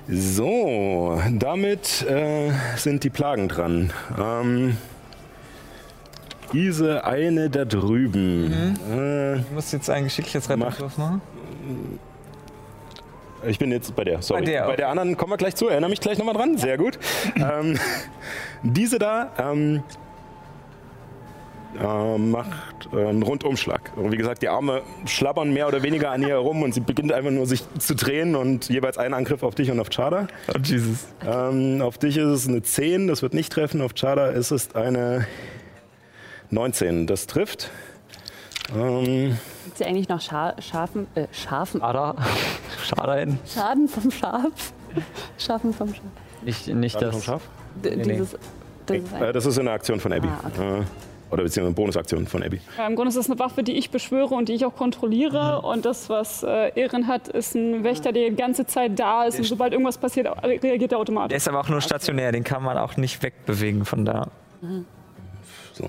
So, 0.09 1.21
damit 1.31 2.01
äh, 2.01 2.51
sind 2.75 3.03
die 3.03 3.09
Plagen 3.09 3.47
dran. 3.47 3.93
Ähm, 4.19 4.75
diese 6.53 7.05
eine 7.05 7.49
da 7.49 7.65
drüben. 7.65 8.75
Äh, 8.91 9.39
Du 9.49 9.53
musst 9.53 9.73
jetzt 9.73 9.89
einen 9.89 10.05
Geschicklichkeitsrettungswurf 10.05 10.97
machen. 10.97 11.21
ich 13.47 13.59
bin 13.59 13.71
jetzt 13.71 13.95
bei 13.95 14.03
der, 14.03 14.21
sorry. 14.21 14.41
Bei 14.41 14.45
der, 14.51 14.69
okay. 14.69 14.83
anderen 14.83 15.15
kommen 15.17 15.31
wir 15.33 15.37
gleich 15.37 15.55
zu. 15.55 15.67
Erinnere 15.69 15.89
mich 15.89 16.01
gleich 16.01 16.17
nochmal 16.17 16.35
dran. 16.35 16.57
Sehr 16.57 16.77
gut. 16.77 16.99
ähm, 17.35 17.77
diese 18.63 18.99
da 18.99 19.31
ähm, 19.37 19.83
äh, 21.79 22.17
macht 22.17 22.89
äh, 22.93 23.05
einen 23.07 23.21
Rundumschlag. 23.23 23.91
Und 23.95 24.11
wie 24.11 24.17
gesagt, 24.17 24.41
die 24.41 24.49
Arme 24.49 24.81
schlabbern 25.05 25.53
mehr 25.53 25.67
oder 25.67 25.83
weniger 25.83 26.11
an 26.11 26.21
ihr 26.21 26.29
herum 26.29 26.63
und 26.63 26.73
sie 26.73 26.79
beginnt 26.81 27.13
einfach 27.13 27.31
nur 27.31 27.45
sich 27.45 27.63
zu 27.77 27.95
drehen 27.95 28.35
und 28.35 28.69
jeweils 28.69 28.97
ein 28.97 29.13
Angriff 29.13 29.43
auf 29.43 29.55
dich 29.55 29.69
und 29.71 29.79
auf 29.79 29.89
Chada. 29.89 30.27
Oh, 30.53 30.57
Jesus. 30.63 31.07
Ähm, 31.25 31.81
auf 31.81 31.97
dich 31.97 32.17
ist 32.17 32.25
es 32.27 32.47
eine 32.47 32.61
10, 32.63 33.07
das 33.07 33.21
wird 33.21 33.33
nicht 33.33 33.51
treffen. 33.51 33.81
Auf 33.81 33.93
Chada 33.93 34.29
ist 34.29 34.51
es 34.51 34.75
eine 34.75 35.27
19, 36.51 37.07
das 37.07 37.27
trifft. 37.27 37.69
Ähm, 38.75 39.37
Gibt 39.65 39.79
es 39.81 39.85
eigentlich 39.85 40.09
noch 40.09 40.21
Scha 40.21 40.55
Schafen, 40.61 41.07
äh, 41.15 41.25
Schafen, 41.31 41.81
Ada, 41.81 42.15
schade 42.87 43.19
hin. 43.19 43.39
Schaden 43.45 43.87
vom 43.87 44.11
Schaf? 44.11 44.73
Schafen 45.37 45.73
vom 45.73 45.93
Schaf. 45.93 46.03
Nicht, 46.43 46.67
nicht 46.67 46.93
Schaden 46.93 47.07
das. 47.11 47.15
vom 47.15 47.21
Schaf? 47.23 47.41
D 47.83 47.95
dieses, 47.95 48.35
das 48.85 48.97
ist 48.97 49.13
ein, 49.13 49.23
äh, 49.23 49.33
das 49.33 49.45
ist 49.45 49.59
eine 49.59 49.71
Aktion 49.71 49.99
von 49.99 50.11
Abby. 50.13 50.27
Ah, 50.27 50.47
okay. 50.47 50.79
äh, 50.79 50.83
oder 51.31 51.43
beziehungsweise 51.43 51.61
eine 51.67 51.75
Bonusaktion 51.75 52.25
von 52.25 52.41
Abby. 52.43 52.59
Ja, 52.75 52.87
Im 52.87 52.95
Grunde 52.95 53.09
ist 53.09 53.17
das 53.17 53.29
eine 53.29 53.37
Waffe, 53.37 53.61
die 53.61 53.73
ich 53.77 53.91
beschwöre 53.91 54.33
und 54.33 54.49
die 54.49 54.53
ich 54.53 54.65
auch 54.65 54.75
kontrolliere. 54.75 55.61
Und 55.61 55.85
das, 55.85 56.09
was 56.09 56.41
äh, 56.41 56.71
Ehren 56.73 57.05
hat, 57.07 57.27
ist 57.27 57.53
ein 57.53 57.83
Wächter, 57.83 58.11
der 58.11 58.31
die 58.31 58.35
ganze 58.35 58.65
Zeit 58.65 58.97
da 58.97 59.25
ist. 59.25 59.37
Und 59.37 59.43
sobald 59.45 59.73
irgendwas 59.73 59.99
passiert, 59.99 60.27
reagiert 60.43 60.81
er 60.81 60.87
Der 60.87 60.97
automatisch. 60.97 61.37
ist 61.37 61.47
aber 61.47 61.59
auch 61.59 61.69
nur 61.69 61.81
stationär, 61.81 62.31
den 62.31 62.43
kann 62.43 62.63
man 62.63 62.79
auch 62.79 62.97
nicht 62.97 63.21
wegbewegen 63.21 63.85
von 63.85 64.05
da. 64.05 64.27
So. 65.79 65.87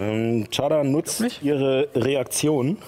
Ähm, 0.00 0.46
Chada 0.50 0.84
nutzt 0.84 1.42
ihre 1.42 1.88
Reaktion, 1.96 2.78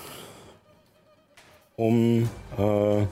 um 1.75 2.29
äh, 2.57 3.03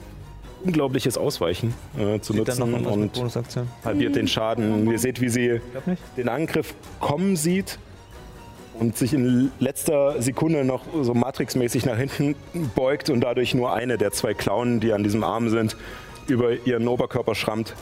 unglaubliches 0.63 1.17
Ausweichen 1.17 1.73
äh, 1.97 2.19
zu 2.21 2.31
Sieht 2.31 2.47
nutzen 2.47 2.73
und 2.85 3.11
halbiert 3.83 4.15
den 4.15 4.29
Schaden. 4.29 4.89
Ihr 4.89 4.99
seht, 4.99 5.19
wie 5.19 5.27
sie 5.27 5.59
den 6.15 6.29
Angriff 6.29 6.73
kommen 7.01 7.35
sieht 7.35 7.77
und 8.79 8.97
sich 8.97 9.13
in 9.13 9.51
letzter 9.59 10.21
Sekunde 10.21 10.63
noch 10.63 10.85
so 11.01 11.13
Matrix-mäßig 11.13 11.85
nach 11.85 11.97
hinten 11.97 12.35
beugt 12.73 13.09
und 13.09 13.19
dadurch 13.19 13.53
nur 13.53 13.73
eine 13.73 13.97
der 13.97 14.11
zwei 14.11 14.33
Klauen, 14.33 14.79
die 14.79 14.93
an 14.93 15.03
diesem 15.03 15.25
Arm 15.25 15.49
sind, 15.49 15.75
über 16.27 16.53
ihren 16.65 16.87
Oberkörper 16.87 17.35
schrammt 17.35 17.75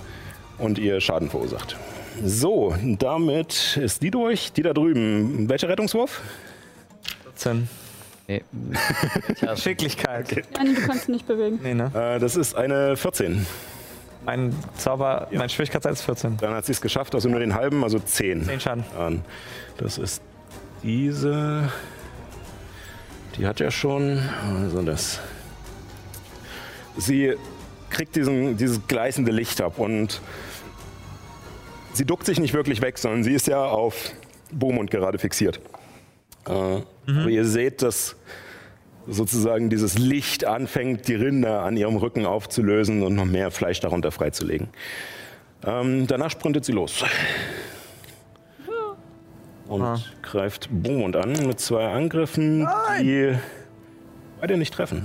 und 0.57 0.79
ihr 0.79 0.99
Schaden 0.99 1.29
verursacht. 1.29 1.77
So, 2.23 2.75
damit 2.99 3.77
ist 3.77 4.01
die 4.01 4.11
durch. 4.11 4.51
Die 4.51 4.61
da 4.61 4.73
drüben. 4.73 5.49
Welcher 5.49 5.69
Rettungswurf? 5.69 6.21
14. 7.23 7.67
Nee. 8.27 8.41
Geschicklichkeit. 9.41 10.43
Nein, 10.55 10.75
du 10.75 10.81
kannst 10.81 11.09
nicht 11.09 11.27
bewegen. 11.27 11.59
Nee, 11.61 11.73
ne? 11.73 11.91
Äh, 11.93 12.19
das 12.19 12.35
ist 12.35 12.55
eine 12.55 12.95
14. 12.95 13.45
Mein 14.25 14.55
Zauber, 14.77 15.27
mein 15.31 15.49
Schwierigkeitsgrad 15.49 15.93
ist 15.93 16.03
14. 16.03 16.37
Dann 16.37 16.53
hat 16.53 16.65
sie 16.65 16.71
es 16.71 16.79
geschafft, 16.79 17.13
also 17.13 17.27
nur 17.27 17.39
den 17.39 17.55
halben, 17.55 17.83
also 17.83 17.99
10. 17.99 18.45
10 18.45 18.59
Schaden. 18.59 18.83
an. 18.97 19.21
Das 19.77 19.97
ist 19.97 20.21
diese. 20.83 21.69
Die 23.37 23.45
hat 23.45 23.59
ja 23.59 23.71
schon. 23.71 24.21
Also 24.63 24.81
das. 24.83 25.19
Sie 26.95 27.33
kriegt 27.89 28.15
diesen, 28.15 28.55
dieses 28.55 28.87
gleißende 28.87 29.31
Licht 29.31 29.59
ab 29.61 29.79
und 29.79 30.21
sie 31.93 32.05
duckt 32.05 32.25
sich 32.25 32.39
nicht 32.39 32.53
wirklich 32.53 32.81
weg, 32.81 32.97
sondern 32.97 33.23
sie 33.23 33.33
ist 33.33 33.47
ja 33.47 33.63
auf 33.63 34.11
Beaumont 34.51 34.91
gerade 34.91 35.17
fixiert. 35.17 35.59
Äh, 36.47 36.51
Aber 36.51 37.29
ihr 37.29 37.45
seht, 37.45 37.81
dass 37.81 38.15
sozusagen 39.07 39.69
dieses 39.69 39.97
Licht 39.97 40.45
anfängt, 40.45 41.07
die 41.07 41.15
Rinder 41.15 41.61
an 41.61 41.77
ihrem 41.77 41.97
Rücken 41.97 42.25
aufzulösen 42.25 43.03
und 43.03 43.15
noch 43.15 43.25
mehr 43.25 43.51
Fleisch 43.51 43.79
darunter 43.79 44.11
freizulegen. 44.11 44.69
Ähm, 45.65 46.07
danach 46.07 46.31
sprintet 46.31 46.65
sie 46.65 46.71
los. 46.71 47.03
Und 49.67 50.13
greift 50.21 50.69
Beaumont 50.71 51.15
an 51.15 51.31
mit 51.47 51.59
zwei 51.59 51.87
Angriffen, 51.87 52.67
die 53.01 53.33
beide 54.43 54.57
nicht 54.57 54.73
treffen. 54.73 55.01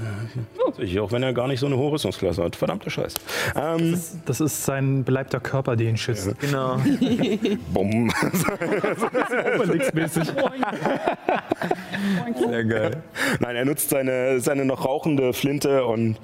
Tatsächlich, 0.64 0.98
auch 0.98 1.12
wenn 1.12 1.22
er 1.22 1.32
gar 1.32 1.46
nicht 1.46 1.60
so 1.60 1.66
eine 1.66 1.76
hohe 1.76 1.92
Rüstungsklasse 1.92 2.42
hat. 2.42 2.56
Verdammte 2.56 2.90
Scheiße. 2.90 3.18
Ähm, 3.54 3.96
Das 4.26 4.40
ist 4.40 4.64
sein 4.64 5.04
beleibter 5.04 5.38
Körper, 5.38 5.76
den 5.76 5.90
ihn 5.90 5.96
schützt. 5.96 6.36
Genau. 6.40 6.78
bumm. 7.72 8.10
Obelix-mäßig. 9.54 10.32
Sehr 12.36 12.64
geil. 12.64 13.02
Nein, 13.38 13.54
er 13.54 13.64
nutzt 13.64 13.90
seine, 13.90 14.40
seine 14.40 14.64
noch 14.64 14.84
rauchende 14.84 15.32
Flinte 15.32 15.84
und 15.84 16.18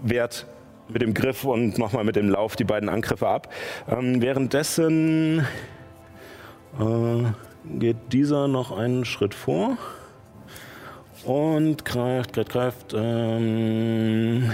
wehrt 0.00 0.46
mit 0.88 1.02
dem 1.02 1.12
Griff 1.12 1.44
und 1.44 1.76
nochmal 1.76 2.04
mit 2.04 2.16
dem 2.16 2.30
Lauf 2.30 2.56
die 2.56 2.64
beiden 2.64 2.88
Angriffe 2.88 3.28
ab. 3.28 3.52
Ähm, 3.90 4.22
währenddessen 4.22 5.40
äh, 6.80 7.24
geht 7.78 7.98
dieser 8.14 8.48
noch 8.48 8.74
einen 8.74 9.04
Schritt 9.04 9.34
vor 9.34 9.76
und 11.24 11.84
greift, 11.84 12.32
greift, 12.32 12.50
greift. 12.50 12.94
Ähm, 12.94 14.52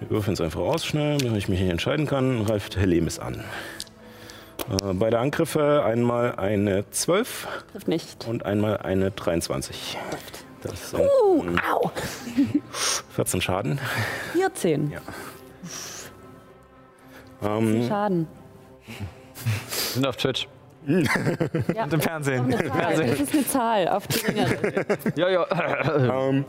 wir 0.00 0.10
würfeln 0.10 0.34
es 0.34 0.40
einfach 0.40 0.60
aus 0.60 0.84
schnell, 0.84 1.18
damit 1.18 1.38
ich 1.38 1.48
mich 1.48 1.60
nicht 1.60 1.70
entscheiden 1.70 2.06
kann. 2.06 2.44
Greift 2.44 2.76
Helemis 2.76 3.18
an. 3.18 3.44
Äh, 4.70 4.94
beide 4.94 5.18
Angriffe, 5.18 5.82
einmal 5.84 6.36
eine 6.36 6.88
12 6.90 7.48
trifft 7.72 7.88
nicht. 7.88 8.26
und 8.28 8.46
einmal 8.46 8.78
eine 8.78 9.10
23. 9.10 9.98
Das 10.62 10.90
sind 10.90 11.00
Uh, 11.00 11.42
ähm, 11.44 11.60
au. 11.72 11.90
14 13.10 13.40
Schaden. 13.40 13.80
14. 14.34 14.92
Ja. 14.92 15.00
Ähm, 17.42 17.88
Schaden. 17.88 18.28
Wir 18.86 18.94
sind 19.94 20.06
auf 20.06 20.16
Twitch. 20.16 20.46
Ja. 20.86 21.84
Und 21.84 21.92
im 21.92 22.00
Fernsehen. 22.00 22.50
Das 22.50 23.20
ist 23.20 23.32
eine 23.32 23.46
Zahl 23.46 23.88
auf 23.88 24.06
die 24.08 24.26
Ringere. 24.26 24.86
Ja, 25.16 25.28
ja. 25.28 26.28
ähm, 26.28 26.44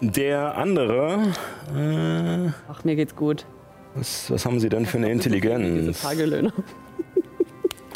der 0.00 0.56
andere, 0.56 1.32
äh, 1.74 2.50
Ach, 2.70 2.84
mir 2.84 2.96
geht's 2.96 3.14
gut. 3.16 3.46
was, 3.94 4.30
was 4.30 4.44
haben 4.44 4.60
Sie 4.60 4.68
denn 4.68 4.84
für 4.84 4.98
eine 4.98 5.10
Intelligenz? 5.10 6.02
Tagelöhne. 6.02 6.52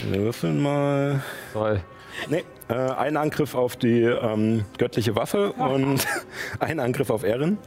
Wir 0.08 0.20
würfeln 0.20 0.62
mal. 0.62 1.22
Toll. 1.52 1.80
Nee, 2.30 2.44
äh, 2.68 2.74
ein 2.74 3.16
Angriff 3.16 3.54
auf 3.54 3.76
die 3.76 4.02
ähm, 4.02 4.64
göttliche 4.78 5.16
Waffe 5.16 5.52
und 5.52 6.06
ein 6.60 6.80
Angriff 6.80 7.10
auf 7.10 7.24
Erin. 7.24 7.58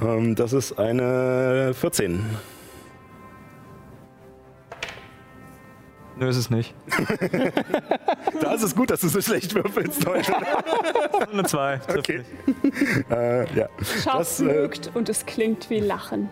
Ähm, 0.00 0.34
das 0.34 0.52
ist 0.52 0.78
eine 0.78 1.72
14. 1.74 2.24
Nö, 6.22 6.28
ist 6.28 6.36
es 6.36 6.50
nicht. 6.50 6.72
Da 8.40 8.54
ist 8.54 8.62
es 8.62 8.74
gut, 8.74 8.90
dass 8.90 9.00
du 9.00 9.08
so 9.08 9.20
schlecht 9.20 9.54
würfelst 9.54 10.06
heute. 10.06 10.32
Eine 11.32 11.42
2. 11.44 11.80
Okay. 11.98 12.22
äh, 13.10 13.40
ja. 13.56 13.68
Scharf 14.02 14.18
Das, 14.18 14.40
äh, 14.40 14.44
mögt 14.44 14.90
und 14.94 15.08
es 15.08 15.26
klingt 15.26 15.68
wie 15.70 15.80
Lachen. 15.80 16.28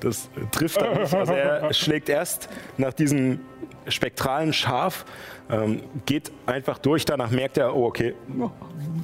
Das 0.00 0.28
trifft 0.52 0.80
dann 0.80 1.00
nicht. 1.00 1.14
Also 1.14 1.32
er 1.32 1.72
schlägt 1.74 2.08
erst 2.08 2.48
nach 2.78 2.92
diesem 2.92 3.40
spektralen 3.88 4.52
Schaf, 4.52 5.04
ähm, 5.50 5.82
geht 6.06 6.30
einfach 6.46 6.78
durch, 6.78 7.04
danach 7.04 7.30
merkt 7.30 7.58
er, 7.58 7.74
oh 7.74 7.86
okay, 7.86 8.14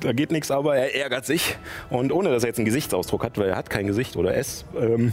da 0.00 0.12
geht 0.12 0.31
nichts, 0.31 0.50
aber 0.50 0.76
er 0.76 0.94
ärgert 0.94 1.26
sich. 1.26 1.57
Und 1.91 2.12
ohne 2.12 2.31
dass 2.31 2.44
er 2.44 2.49
jetzt 2.49 2.58
einen 2.58 2.67
Gesichtsausdruck 2.67 3.25
hat, 3.25 3.39
weil 3.39 3.49
er 3.49 3.57
hat 3.57 3.70
kein 3.70 3.86
Gesicht 3.86 4.17
oder 4.17 4.36
es, 4.36 4.65
ähm, 4.81 5.12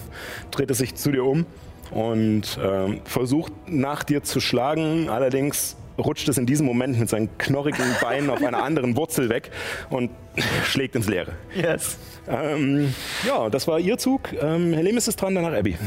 dreht 0.51 0.69
es 0.69 0.77
sich 0.77 0.95
zu 0.95 1.11
dir 1.11 1.25
um 1.25 1.45
und 1.91 2.59
ähm, 2.64 3.01
versucht 3.05 3.53
nach 3.67 4.03
dir 4.03 4.23
zu 4.23 4.39
schlagen. 4.39 5.09
Allerdings 5.09 5.75
rutscht 5.97 6.27
es 6.27 6.38
in 6.38 6.45
diesem 6.45 6.65
Moment 6.65 6.99
mit 6.99 7.09
seinen 7.09 7.38
knorrigen 7.38 7.83
Beinen 8.01 8.30
auf 8.30 8.43
einer 8.43 8.64
anderen 8.64 8.95
Wurzel 8.97 9.30
weg 9.30 9.51
und 9.89 10.11
schlägt 10.65 10.95
ins 10.95 11.07
Leere. 11.07 11.33
Yes. 11.55 11.97
Ähm, 12.27 12.93
ja, 13.27 13.49
das 13.49 13.67
war 13.67 13.80
ihr 13.80 13.97
Zug. 13.97 14.33
Ähm, 14.33 14.73
Helemis 14.73 15.07
ist 15.07 15.22
dran, 15.22 15.35
danach 15.35 15.53
Abby. 15.53 15.77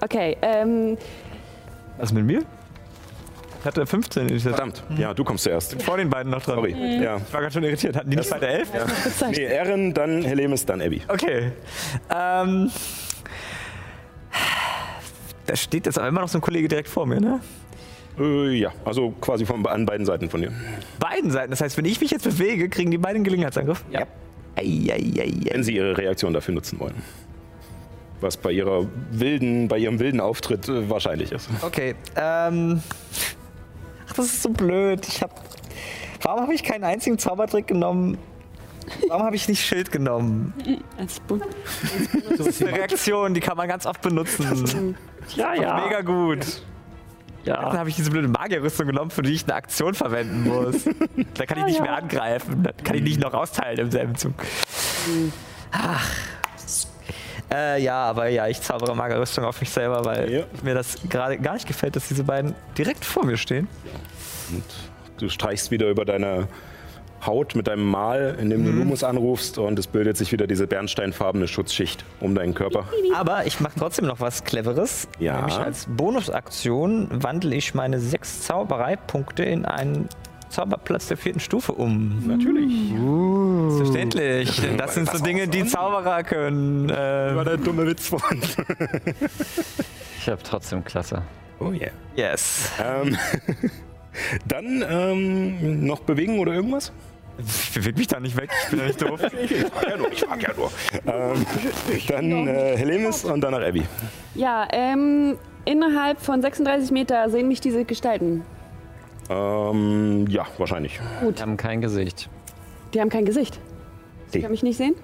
Okay, 0.00 0.36
ähm, 0.42 0.96
Was 1.98 2.12
mit 2.12 2.24
mir? 2.24 2.42
Ich 3.60 3.66
hatte 3.66 3.84
15. 3.84 4.28
Ich 4.32 4.42
Verdammt, 4.44 4.84
ja, 4.96 5.12
du 5.12 5.24
kommst 5.24 5.42
zuerst. 5.42 5.82
vor 5.82 5.96
den 5.96 6.08
beiden 6.08 6.30
noch 6.30 6.40
dran. 6.42 6.54
Sorry. 6.56 7.02
Ja. 7.02 7.16
Ich 7.16 7.32
war 7.32 7.40
gerade 7.40 7.52
schon 7.52 7.64
irritiert. 7.64 7.96
Hatten 7.96 8.10
die 8.10 8.16
nicht 8.16 8.30
beide 8.30 8.46
11? 8.46 8.68
Nee, 9.32 9.42
Erin, 9.44 9.92
dann 9.92 10.22
Helemis, 10.22 10.64
dann 10.64 10.80
Abby. 10.80 11.02
Okay. 11.08 11.50
Ähm. 12.14 12.70
Da 15.46 15.56
steht 15.56 15.86
jetzt 15.86 15.98
aber 15.98 16.08
immer 16.08 16.20
noch 16.20 16.28
so 16.28 16.38
ein 16.38 16.40
Kollege 16.40 16.68
direkt 16.68 16.88
vor 16.88 17.06
mir, 17.06 17.20
ne? 17.20 17.40
Äh, 18.18 18.52
ja, 18.58 18.72
also 18.84 19.10
quasi 19.20 19.44
von, 19.46 19.64
an 19.66 19.86
beiden 19.86 20.06
Seiten 20.06 20.28
von 20.28 20.40
dir. 20.40 20.52
Beiden 20.98 21.30
Seiten. 21.30 21.50
Das 21.50 21.60
heißt, 21.60 21.76
wenn 21.76 21.84
ich 21.84 22.00
mich 22.00 22.10
jetzt 22.10 22.24
bewege, 22.24 22.68
kriegen 22.68 22.90
die 22.90 22.98
beiden 22.98 23.16
einen 23.16 23.24
Gelegenheitsangriff? 23.24 23.84
Ja. 23.90 24.06
Ei, 24.56 24.62
ei, 24.88 25.12
ei, 25.18 25.22
ei. 25.22 25.52
Wenn 25.52 25.62
sie 25.62 25.76
ihre 25.76 25.96
Reaktion 25.96 26.32
dafür 26.32 26.54
nutzen 26.54 26.80
wollen. 26.80 26.94
Was 28.20 28.36
bei 28.38 28.52
ihrer 28.52 28.86
wilden, 29.10 29.68
bei 29.68 29.78
ihrem 29.78 29.98
wilden 29.98 30.20
Auftritt 30.20 30.68
äh, 30.68 30.88
wahrscheinlich 30.88 31.32
ist. 31.32 31.48
Okay. 31.62 31.94
Ähm. 32.16 32.82
Ach, 34.08 34.14
das 34.14 34.26
ist 34.26 34.42
so 34.42 34.48
blöd. 34.48 35.06
Ich 35.06 35.22
hab. 35.22 35.30
Warum 36.22 36.40
habe 36.40 36.54
ich 36.54 36.62
keinen 36.62 36.84
einzigen 36.84 37.18
Zaubertrick 37.18 37.66
genommen? 37.66 38.16
Warum 39.08 39.24
habe 39.26 39.36
ich 39.36 39.48
nicht 39.48 39.64
Schild 39.64 39.90
genommen? 39.90 40.52
als 40.98 41.20
Bu- 41.20 41.40
Das 42.36 42.46
ist 42.46 42.62
eine 42.62 42.72
Reaktion, 42.76 43.34
die 43.34 43.40
kann 43.40 43.56
man 43.56 43.68
ganz 43.68 43.86
oft 43.86 44.00
benutzen. 44.02 44.96
Ja, 45.34 45.54
ja. 45.54 45.84
Mega 45.84 46.00
gut. 46.02 46.62
Dann 47.44 47.54
ja. 47.72 47.78
habe 47.78 47.88
ich 47.88 47.94
diese 47.96 48.10
blöde 48.10 48.26
Magierrüstung 48.28 48.86
genommen, 48.88 49.10
für 49.10 49.22
die 49.22 49.32
ich 49.32 49.44
eine 49.44 49.54
Aktion 49.54 49.94
verwenden 49.94 50.44
muss. 50.48 50.82
Da 51.34 51.46
kann 51.46 51.58
ich 51.58 51.64
nicht 51.66 51.80
mehr 51.80 51.94
angreifen. 51.96 52.62
Da 52.64 52.72
kann 52.72 52.96
ich 52.96 53.02
nicht 53.02 53.20
noch 53.20 53.34
austeilen 53.34 53.78
im 53.78 53.90
selben 53.90 54.16
Zug. 54.16 54.34
Ach. 55.70 56.08
Äh, 57.52 57.80
ja, 57.82 58.02
aber 58.02 58.26
ja, 58.28 58.48
ich 58.48 58.60
zaubere 58.60 58.96
Magierrüstung 58.96 59.44
auf 59.44 59.60
mich 59.60 59.70
selber, 59.70 60.04
weil 60.04 60.32
Ja. 60.32 60.44
mir 60.62 60.74
das 60.74 60.96
gerade 61.08 61.38
gar 61.38 61.54
nicht 61.54 61.68
gefällt, 61.68 61.94
dass 61.94 62.08
diese 62.08 62.24
beiden 62.24 62.54
direkt 62.76 63.04
vor 63.04 63.24
mir 63.24 63.36
stehen. 63.36 63.68
Und 64.50 64.64
du 65.18 65.28
streichst 65.28 65.70
wieder 65.70 65.88
über 65.88 66.04
deine 66.04 66.48
Haut 67.24 67.54
mit 67.54 67.66
deinem 67.66 67.88
Mal, 67.88 68.36
indem 68.40 68.64
du 68.64 68.70
Lumus 68.70 69.02
anrufst 69.02 69.58
und 69.58 69.78
es 69.78 69.86
bildet 69.86 70.16
sich 70.16 70.32
wieder 70.32 70.46
diese 70.46 70.66
bernsteinfarbene 70.66 71.48
Schutzschicht 71.48 72.04
um 72.20 72.34
deinen 72.34 72.54
Körper. 72.54 72.84
Aber 73.14 73.46
ich 73.46 73.60
mache 73.60 73.72
trotzdem 73.78 74.06
noch 74.06 74.20
was 74.20 74.44
Cleveres. 74.44 75.08
Ja. 75.18 75.36
Nämlich 75.36 75.56
als 75.56 75.86
Bonusaktion 75.88 77.08
wandle 77.10 77.54
ich 77.56 77.74
meine 77.74 77.98
sechs 78.00 78.42
Zaubereipunkte 78.42 79.44
in 79.44 79.64
einen 79.64 80.08
Zauberplatz 80.48 81.08
der 81.08 81.16
vierten 81.16 81.40
Stufe 81.40 81.72
um. 81.72 82.22
Natürlich. 82.26 82.92
Selbstverständlich. 83.76 84.62
Das 84.76 84.94
sind 84.94 85.10
so 85.10 85.18
Dinge, 85.18 85.48
die 85.48 85.64
Zauberer 85.66 86.22
können. 86.22 86.88
War 86.88 87.40
Äh, 87.42 87.44
der 87.44 87.56
dumme 87.56 87.86
Witz 87.86 88.08
vorhin. 88.08 88.40
Ich 90.20 90.28
habe 90.28 90.42
trotzdem 90.42 90.84
klasse. 90.84 91.22
Oh 91.58 91.70
yeah. 91.72 91.90
yes. 92.14 92.70
Ähm, 92.82 93.16
dann 94.46 94.84
ähm, 94.88 95.86
noch 95.86 96.00
bewegen 96.00 96.38
oder 96.38 96.54
irgendwas? 96.54 96.92
Ich 97.38 97.74
bewege 97.74 97.98
mich 97.98 98.06
da 98.06 98.18
nicht 98.18 98.36
weg. 98.36 98.50
Ich 98.64 98.70
bin 98.70 98.78
ja 98.78 98.86
nicht 98.86 99.02
doof. 99.02 99.20
Ich 99.42 99.64
frag 99.66 99.88
ja 99.90 99.96
nur, 99.96 100.10
ich 100.12 100.20
frag 100.20 100.42
ja 100.42 100.54
nur. 100.56 100.70
Ähm, 101.06 101.46
dann 102.08 102.48
äh, 102.48 102.76
Helemis 102.76 103.24
und 103.24 103.40
danach 103.42 103.60
Abby. 103.60 103.82
Ja, 104.34 104.66
ähm, 104.72 105.36
innerhalb 105.66 106.20
von 106.20 106.40
36 106.40 106.90
Meter 106.92 107.28
sehen 107.28 107.48
mich 107.48 107.60
diese 107.60 107.84
Gestalten. 107.84 108.42
Ähm, 109.28 110.26
ja, 110.28 110.46
wahrscheinlich. 110.56 110.98
Wir 111.20 111.42
haben 111.42 111.56
kein 111.56 111.80
Gesicht. 111.80 112.30
Die 112.94 113.00
haben 113.00 113.10
kein 113.10 113.26
Gesicht. 113.26 113.60
Sie 114.28 114.40
können 114.40 114.52
mich 114.52 114.62
nicht 114.62 114.76
sehen? 114.76 114.94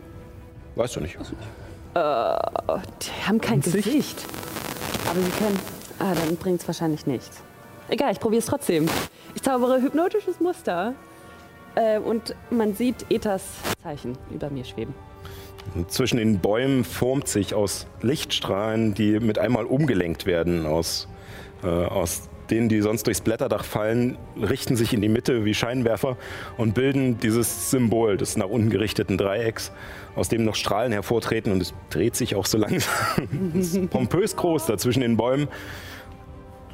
Weißt 0.77 0.97
du 0.97 1.01
nicht. 1.01 1.19
Die 1.95 1.99
haben 3.27 3.41
kein 3.41 3.61
Gesicht. 3.61 4.25
Aber 5.11 5.21
sie 5.21 5.31
können. 5.33 5.59
Ah, 5.99 6.15
dann 6.15 6.37
bringt 6.37 6.61
es 6.61 6.67
wahrscheinlich 6.67 7.07
nichts. 7.07 7.43
Egal, 7.89 8.13
ich 8.13 8.21
probiere 8.21 8.41
es 8.41 8.47
trotzdem. 8.47 8.89
Ich 9.35 9.43
zaubere 9.43 9.81
hypnotisches 9.81 10.41
Muster. 10.41 10.95
Äh, 11.75 11.99
und 11.99 12.35
man 12.51 12.75
sieht 12.75 13.07
Ethas 13.11 13.45
Zeichen 13.83 14.17
über 14.31 14.51
mir 14.51 14.65
schweben. 14.65 14.95
Zwischen 15.89 16.17
den 16.19 16.41
Bäumen 16.41 16.85
formt 16.85 17.29
sich 17.29 17.55
aus 17.55 17.87
Lichtstrahlen, 18.03 18.95
die 18.95 19.21
mit 19.21 19.39
einmal 19.39 19.65
umgelenkt 19.65 20.27
werden, 20.27 20.67
aus, 20.67 21.09
äh, 21.63 21.67
aus 21.67 22.29
denen, 22.51 22.69
die 22.69 22.81
sonst 22.81 23.07
durchs 23.07 23.21
Blätterdach 23.21 23.65
fallen, 23.65 24.19
richten 24.37 24.77
sich 24.77 24.93
in 24.93 25.01
die 25.01 25.09
Mitte 25.09 25.45
wie 25.45 25.55
Scheinwerfer 25.55 26.17
und 26.59 26.75
bilden 26.75 27.19
dieses 27.19 27.71
Symbol 27.71 28.17
des 28.17 28.37
nach 28.37 28.49
unten 28.49 28.71
gerichteten 28.71 29.17
Dreiecks, 29.17 29.73
aus 30.17 30.29
dem 30.29 30.45
noch 30.45 30.57
Strahlen 30.57 30.93
hervortreten 30.93 31.53
und 31.53 31.63
es 31.63 31.73
dreht 31.91 32.17
sich 32.17 32.35
auch 32.35 32.47
so 32.47 32.59
langsam. 32.59 32.93
es 33.59 33.75
ist 33.75 33.91
pompös 33.91 34.37
groß 34.37 34.67
da 34.67 34.77
zwischen 34.77 35.01
den 35.01 35.17
Bäumen, 35.17 35.49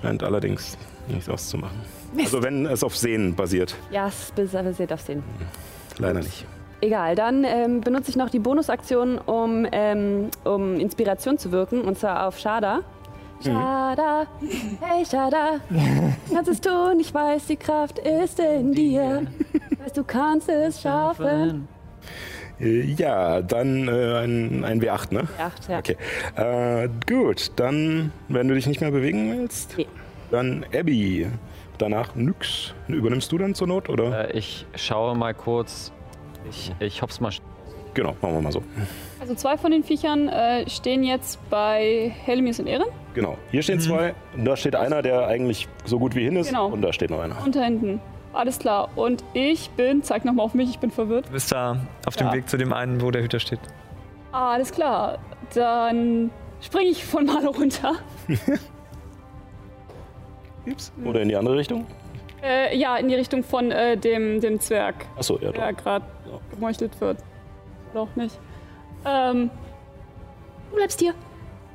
scheint 0.02 0.22
allerdings 0.22 0.76
nichts 1.10 1.28
auszumachen. 1.28 1.78
Also 2.18 2.42
wenn 2.42 2.66
es 2.66 2.82
auf 2.82 2.96
Sehen 2.96 3.34
basiert, 3.34 3.74
Ja, 3.90 4.08
es 4.08 4.32
basiert 4.32 4.92
auf 4.92 5.04
den. 5.04 5.22
leider 5.98 6.20
nicht. 6.20 6.46
Egal, 6.80 7.16
dann 7.16 7.42
ähm, 7.44 7.80
benutze 7.80 8.10
ich 8.10 8.16
noch 8.16 8.30
die 8.30 8.38
Bonusaktion, 8.38 9.18
um, 9.18 9.66
ähm, 9.72 10.28
um 10.44 10.78
Inspiration 10.78 11.36
zu 11.36 11.50
wirken, 11.50 11.80
und 11.82 11.98
zwar 11.98 12.26
auf 12.28 12.38
Shada. 12.38 12.80
Shada, 13.42 14.26
hey 14.80 15.04
Shada, 15.06 15.60
kannst 16.32 16.50
es 16.50 16.60
tun, 16.60 16.98
ich 17.00 17.12
weiß, 17.14 17.46
die 17.46 17.56
Kraft 17.56 17.98
ist 18.00 18.40
in 18.40 18.72
dir. 18.72 19.26
Weißt 19.78 19.96
du, 19.96 20.02
kannst 20.04 20.48
es 20.48 20.80
schaffen. 20.80 21.68
Äh, 22.60 22.80
Ja, 22.94 23.40
dann 23.42 23.86
äh, 23.86 24.18
ein, 24.24 24.64
ein 24.64 24.80
W8, 24.82 25.14
ne? 25.14 25.28
Acht, 25.38 25.68
ja. 25.68 25.78
Okay. 25.78 25.96
Äh, 26.36 26.88
gut, 27.08 27.52
dann, 27.56 28.10
wenn 28.28 28.48
du 28.48 28.54
dich 28.54 28.66
nicht 28.66 28.80
mehr 28.80 28.90
bewegen 28.90 29.36
willst, 29.38 29.74
Nee. 29.78 29.86
Dann 30.30 30.64
Abby. 30.74 31.26
Danach 31.78 32.14
nix. 32.16 32.74
Übernimmst 32.88 33.30
du 33.30 33.38
dann 33.38 33.54
zur 33.54 33.68
Not, 33.68 33.88
oder? 33.88 34.34
Äh, 34.34 34.38
ich 34.38 34.66
schaue 34.74 35.16
mal 35.16 35.32
kurz. 35.34 35.92
Ich, 36.50 36.72
ich 36.80 37.02
hoff's 37.02 37.20
mal. 37.20 37.30
Genau, 37.94 38.14
machen 38.20 38.34
wir 38.34 38.40
mal 38.40 38.52
so. 38.52 38.62
Also 39.20 39.34
zwei 39.34 39.56
von 39.56 39.70
den 39.70 39.82
Viechern 39.84 40.28
äh, 40.28 40.68
stehen 40.68 41.02
jetzt 41.04 41.38
bei 41.50 42.12
Helmis 42.24 42.60
und 42.60 42.66
Ehren. 42.66 42.86
Genau. 43.14 43.36
Hier 43.50 43.62
stehen 43.62 43.80
zwei. 43.80 44.14
Und 44.36 44.44
da 44.44 44.56
steht 44.56 44.76
einer, 44.76 45.02
der 45.02 45.26
eigentlich 45.26 45.68
so 45.84 45.98
gut 45.98 46.14
wie 46.14 46.24
hin 46.24 46.36
ist. 46.36 46.48
Genau. 46.48 46.68
Und 46.68 46.82
da 46.82 46.92
steht 46.92 47.10
noch 47.10 47.20
einer. 47.20 47.36
Und 47.44 47.54
da 47.56 47.62
hinten. 47.62 48.00
Alles 48.32 48.58
klar. 48.58 48.90
Und 48.96 49.24
ich 49.32 49.70
bin, 49.70 50.02
zeig 50.02 50.24
nochmal 50.24 50.44
auf 50.46 50.54
mich, 50.54 50.70
ich 50.70 50.78
bin 50.78 50.90
verwirrt. 50.90 51.28
Du 51.28 51.32
bist 51.32 51.50
da 51.50 51.76
auf 52.06 52.14
dem 52.16 52.28
Ja. 52.28 52.32
Weg 52.34 52.48
zu 52.48 52.56
dem 52.56 52.72
einen, 52.72 53.00
wo 53.00 53.10
der 53.10 53.22
Hüter 53.22 53.40
steht. 53.40 53.60
Alles 54.32 54.70
klar. 54.72 55.18
Dann 55.54 56.30
springe 56.60 56.90
ich 56.90 57.04
von 57.04 57.24
Malo 57.26 57.50
runter. 57.50 57.94
Ups. 60.72 60.92
Oder 61.04 61.20
in 61.22 61.28
die 61.28 61.36
andere 61.36 61.56
Richtung? 61.56 61.86
Äh, 62.42 62.76
ja, 62.76 62.96
in 62.96 63.08
die 63.08 63.14
Richtung 63.14 63.42
von 63.42 63.70
äh, 63.72 63.96
dem, 63.96 64.40
dem 64.40 64.60
Zwerg, 64.60 64.94
Achso, 65.16 65.38
ja, 65.40 65.50
der 65.50 65.72
doch. 65.72 65.82
gerade 65.82 66.04
gemeuchelt 66.50 67.00
wird. 67.00 67.18
Oder 67.92 68.02
auch 68.02 68.16
nicht. 68.16 68.38
Ähm, 69.04 69.50
du 70.70 70.76
bleibst 70.76 71.00
hier. 71.00 71.14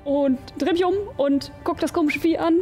Und 0.05 0.37
dreh 0.59 0.71
mich 0.73 0.83
um 0.85 0.93
und 1.17 1.51
guck 1.63 1.79
das 1.79 1.93
komische 1.93 2.19
Vieh 2.19 2.37
an. 2.37 2.59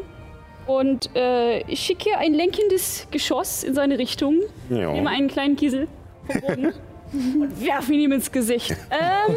Und 0.67 1.09
äh, 1.15 1.61
ich 1.63 1.79
schicke 1.79 2.17
ein 2.17 2.33
lenkendes 2.33 3.07
Geschoss 3.11 3.63
in 3.63 3.73
seine 3.73 3.97
Richtung. 3.97 4.35
Nehme 4.69 4.81
Ja. 5.03 5.09
einen 5.09 5.27
kleinen 5.27 5.55
Kiesel 5.55 5.87
vom 6.27 6.41
Boden 6.41 6.73
und 7.41 7.65
werfe 7.65 7.93
ihn 7.93 7.99
ihm 8.01 8.11
ins 8.11 8.31
Gesicht. 8.31 8.71
Ähm, 8.91 9.35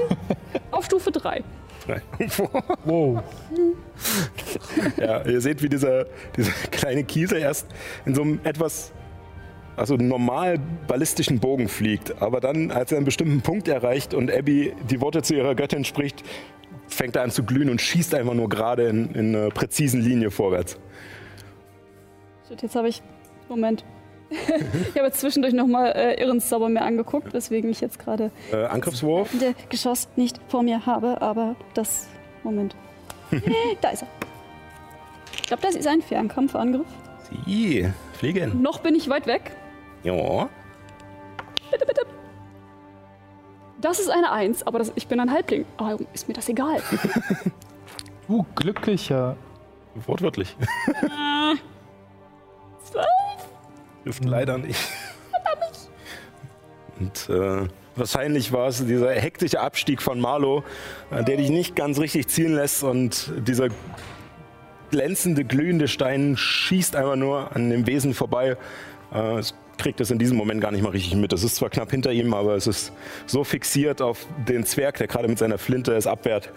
auf 0.71 0.85
Stufe 0.85 1.11
3. 1.11 1.43
Wow. 2.85 3.23
ja, 4.97 5.23
ihr 5.27 5.41
seht, 5.41 5.63
wie 5.63 5.69
dieser, 5.69 6.07
dieser 6.37 6.53
kleine 6.71 7.05
Kiesel 7.05 7.39
erst 7.39 7.67
in 8.05 8.15
so 8.15 8.23
einem 8.23 8.41
etwas 8.45 8.93
also 9.77 9.97
normal 9.97 10.59
ballistischen 10.87 11.41
Bogen 11.41 11.69
fliegt. 11.69 12.23
Aber 12.23 12.41
dann, 12.41 12.71
als 12.71 12.93
er 12.93 12.99
einen 12.99 13.05
bestimmten 13.05 13.41
Punkt 13.43 13.69
erreicht 13.69 14.15
und 14.15 14.31
Abby 14.31 14.73
die 14.89 15.01
Worte 15.01 15.23
zu 15.23 15.35
ihrer 15.35 15.55
Göttin 15.55 15.85
spricht, 15.85 16.23
fängt 16.87 17.17
er 17.17 17.23
an 17.23 17.31
zu 17.31 17.45
glühen 17.45 17.71
und 17.71 17.81
schießt 17.81 18.15
einfach 18.15 18.35
nur 18.35 18.49
gerade 18.49 18.85
in, 18.85 19.11
in 19.15 19.35
einer 19.35 19.49
präzisen 19.49 20.01
Linie 20.01 20.31
vorwärts. 20.31 20.79
Shit, 22.49 22.63
jetzt 22.63 22.77
habe 22.77 22.89
ich. 22.89 23.03
Moment. 23.49 23.85
ich 24.31 24.97
habe 24.97 25.07
jetzt 25.07 25.21
zwischendurch 25.21 25.55
nochmal 25.55 25.93
äh, 25.93 26.21
Irrenszauber 26.21 26.69
mir 26.69 26.83
angeguckt, 26.83 27.33
weswegen 27.35 27.71
ich 27.71 27.81
jetzt 27.81 27.99
gerade 27.99 28.31
Äh, 28.53 28.65
Angriffswurf. 28.65 29.31
der 29.39 29.55
Geschoss 29.69 30.09
nicht 30.17 30.41
vor 30.49 30.63
mir 30.63 30.87
habe, 30.87 31.21
aber 31.23 31.57
das. 31.75 32.09
Moment. 32.43 32.75
Äh, 33.33 33.41
da 33.81 33.89
ist 33.91 34.03
er. 34.03 34.09
Ich 35.37 35.43
glaube, 35.49 35.63
das 35.63 35.75
ist 35.75 35.87
ein 35.89 36.03
Fernkampfangriff. 36.03 36.87
Sie 37.45 37.91
fliegen. 38.13 38.63
Noch 38.63 38.79
bin 38.81 38.95
ich 38.95 39.09
weit 39.09 39.27
weg. 39.27 39.51
Ja. 40.05 40.49
Bitte, 41.71 41.87
bitte. 41.87 42.03
Das 43.81 43.99
ist 43.99 44.09
eine 44.09 44.31
Eins, 44.31 44.65
aber 44.67 44.79
das, 44.79 44.93
ich 44.95 45.09
bin 45.09 45.19
ein 45.21 45.31
Halbling. 45.33 45.65
Aber 45.79 45.99
ist 46.13 46.29
mir 46.29 46.35
das 46.35 46.49
egal. 46.49 46.81
Du 48.27 48.47
glücklicher. 48.55 49.37
Wortwörtlich. 50.07 50.57
Zwölf. 52.85 53.05
Hilft 54.05 54.25
leider 54.25 54.59
nicht. 54.59 54.79
Und 57.01 57.29
äh, 57.29 57.69
wahrscheinlich 57.97 58.53
war 58.53 58.69
es 58.69 58.85
dieser 58.87 59.11
hektische 59.13 59.61
Abstieg 59.61 60.01
von 60.01 60.21
Marlo, 60.21 60.63
äh, 61.11 61.25
der 61.25 61.39
dich 61.39 61.51
nicht 61.51 61.75
ganz 61.75 61.99
richtig 61.99 62.29
zielen 62.29 62.55
lässt 62.55 62.85
und 62.85 63.33
dieser 63.49 63.69
glänzende, 64.91 65.45
glühende 65.45 65.89
Stein 65.89 66.37
schießt 66.37 66.95
einfach 66.95 67.17
nur 67.17 67.55
an 67.55 67.71
dem 67.71 67.87
Wesen 67.87 68.15
vorbei. 68.15 68.57
Äh, 69.13 69.39
es 69.39 69.55
kriegt 69.77 70.01
es 70.01 70.11
in 70.11 70.19
diesem 70.19 70.37
Moment 70.37 70.61
gar 70.61 70.71
nicht 70.71 70.83
mal 70.83 70.91
richtig 70.91 71.17
mit. 71.17 71.33
Es 71.33 71.43
ist 71.43 71.57
zwar 71.57 71.71
knapp 71.71 71.91
hinter 71.91 72.13
ihm, 72.13 72.33
aber 72.33 72.55
es 72.55 72.67
ist 72.67 72.93
so 73.27 73.43
fixiert 73.43 74.01
auf 74.01 74.27
den 74.47 74.65
Zwerg, 74.65 74.99
der 74.99 75.09
gerade 75.09 75.27
mit 75.27 75.39
seiner 75.39 75.59
Flinte 75.59 75.95
es 75.95 76.07
abwehrt, 76.07 76.51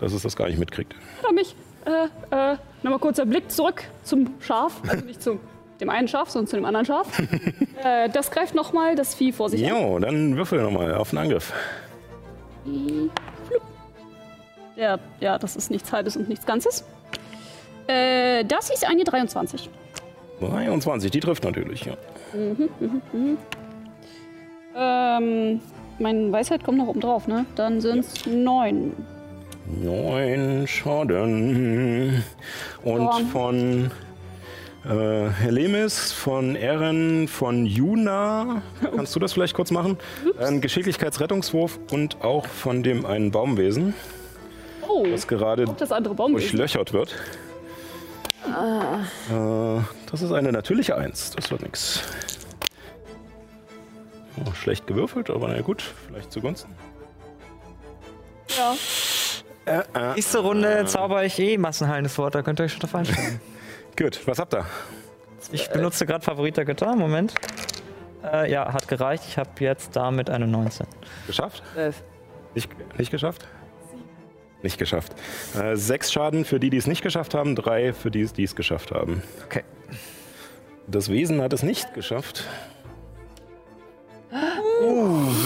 dass 0.00 0.12
es 0.12 0.22
das 0.22 0.34
gar 0.34 0.48
nicht 0.48 0.58
mitkriegt. 0.58 0.94
Oder 1.22 1.32
mich. 1.32 1.54
Äh, 1.84 2.52
äh, 2.52 2.56
nochmal 2.82 2.98
kurzer 2.98 3.26
Blick 3.26 3.50
zurück 3.50 3.84
zum 4.02 4.34
Schaf. 4.40 4.80
Also 4.88 5.04
nicht 5.04 5.22
zu 5.22 5.38
dem 5.82 5.90
einen 5.90 6.08
Schaf, 6.08 6.30
sondern 6.30 6.46
zu 6.48 6.56
dem 6.56 6.64
anderen 6.64 6.86
Schaf. 6.86 7.06
äh, 7.84 8.08
das 8.08 8.30
greift 8.30 8.54
nochmal 8.54 8.94
das 8.94 9.14
Vieh 9.14 9.32
vor 9.32 9.50
sich 9.50 9.64
an. 9.64 9.76
Jo, 9.76 9.98
dann 9.98 10.36
würfel 10.36 10.62
nochmal 10.62 10.94
auf 10.94 11.10
den 11.10 11.18
Angriff. 11.18 11.52
Der, 14.76 14.98
ja, 15.20 15.38
das 15.38 15.56
ist 15.56 15.70
nichts 15.70 15.92
Halbes 15.92 16.16
und 16.16 16.28
nichts 16.28 16.46
Ganzes. 16.46 16.84
Äh, 17.86 18.44
das 18.44 18.70
ist 18.70 18.88
eine 18.88 19.04
23. 19.04 19.68
23, 20.40 21.10
die 21.10 21.20
trifft 21.20 21.44
natürlich. 21.44 21.84
Ja. 21.84 21.94
Ähm, 24.74 25.60
mein 25.98 26.32
Weisheit 26.32 26.64
kommt 26.64 26.78
noch 26.78 26.86
oben 26.86 27.00
drauf, 27.00 27.28
ne? 27.28 27.44
Dann 27.54 27.80
sind 27.80 28.00
es 28.00 28.26
neun. 28.26 28.92
Neun 29.66 30.66
Schaden. 30.66 32.24
Und 32.82 32.98
Dorn. 32.98 33.26
von 33.26 33.90
äh, 34.84 35.28
Helemis, 35.30 36.12
von 36.12 36.56
Erin, 36.56 37.28
von 37.28 37.66
Juna, 37.66 38.62
kannst 38.94 39.14
du 39.14 39.20
das 39.20 39.32
vielleicht 39.34 39.54
kurz 39.54 39.70
machen? 39.70 39.98
Ein 40.38 40.60
Geschicklichkeitsrettungswurf 40.60 41.78
und 41.90 42.22
auch 42.22 42.46
von 42.46 42.82
dem 42.82 43.06
einen 43.06 43.30
Baumwesen, 43.30 43.94
Oh, 44.88 45.06
das 45.06 45.26
gerade 45.26 45.64
das 45.78 45.92
andere 45.92 46.14
Baum. 46.14 46.32
durchlöchert 46.32 46.92
wird. 46.92 47.14
Äh, 48.44 49.80
das 50.10 50.20
ist 50.22 50.32
eine 50.32 50.50
natürliche 50.52 50.96
Eins, 50.96 51.30
das 51.30 51.50
wird 51.50 51.62
nix. 51.62 52.02
Oh, 54.44 54.52
schlecht 54.54 54.86
gewürfelt, 54.86 55.30
aber 55.30 55.48
na 55.48 55.60
gut, 55.60 55.82
vielleicht 56.08 56.32
zugunsten. 56.32 56.74
Ja. 58.56 58.74
Nächste 60.14 60.38
Runde 60.40 60.84
zauber 60.86 61.24
ich 61.24 61.38
eh 61.38 61.56
massenheilendes 61.56 62.18
Wort, 62.18 62.34
da 62.34 62.42
könnt 62.42 62.58
ihr 62.60 62.64
euch 62.64 62.72
schon 62.72 62.80
drauf 62.80 62.94
einstellen. 62.96 63.40
Gut, 63.96 64.26
was 64.26 64.38
habt 64.38 64.54
ihr? 64.54 64.64
Ich 65.50 65.68
benutze 65.70 66.06
gerade 66.06 66.24
Favorit 66.24 66.56
der 66.56 66.64
Götter, 66.64 66.94
Moment. 66.94 67.34
Äh, 68.24 68.50
ja, 68.50 68.72
hat 68.72 68.88
gereicht. 68.88 69.24
Ich 69.28 69.36
habe 69.36 69.50
jetzt 69.58 69.96
damit 69.96 70.30
eine 70.30 70.46
19. 70.46 70.86
Geschafft? 71.26 71.62
Elf. 71.76 72.02
Nicht, 72.54 72.70
nicht 72.98 73.10
geschafft? 73.10 73.46
Nicht 74.62 74.78
geschafft. 74.78 75.12
Äh, 75.60 75.74
sechs 75.76 76.12
Schaden 76.12 76.44
für 76.44 76.60
die, 76.60 76.70
die 76.70 76.76
es 76.76 76.86
nicht 76.86 77.02
geschafft 77.02 77.34
haben, 77.34 77.56
drei 77.56 77.92
für 77.92 78.10
die, 78.10 78.24
die 78.24 78.44
es 78.44 78.54
geschafft 78.54 78.92
haben. 78.92 79.22
Okay. 79.46 79.64
Das 80.86 81.08
Wesen 81.08 81.40
hat 81.42 81.52
es 81.52 81.62
nicht 81.62 81.94
geschafft 81.94 82.44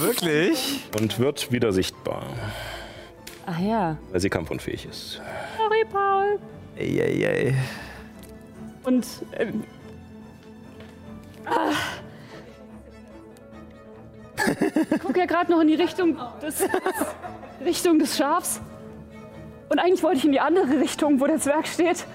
Wirklich? 0.00 0.84
und 0.98 1.18
wird 1.18 1.52
wieder 1.52 1.72
sichtbar, 1.72 2.24
Ach 3.44 3.58
ja. 3.58 3.98
weil 4.10 4.20
sie 4.20 4.30
kampfunfähig 4.30 4.86
ist. 4.86 5.20
Sorry, 5.58 5.84
Paul. 5.90 6.38
Ey, 6.76 7.00
ey, 7.00 7.24
ey. 7.24 7.54
Und 8.86 9.06
ähm, 9.36 9.64
ah. 11.44 11.72
Ich 14.92 15.00
guck 15.00 15.16
ja 15.16 15.26
gerade 15.26 15.50
noch 15.50 15.60
in 15.60 15.66
die 15.66 15.74
Richtung 15.74 16.16
des, 16.40 16.64
Richtung 17.64 17.98
des 17.98 18.16
Schafs. 18.16 18.60
Und 19.68 19.80
eigentlich 19.80 20.04
wollte 20.04 20.18
ich 20.18 20.24
in 20.24 20.32
die 20.32 20.40
andere 20.40 20.80
Richtung, 20.80 21.20
wo 21.20 21.26
der 21.26 21.40
Zwerg 21.40 21.66
steht. 21.66 22.06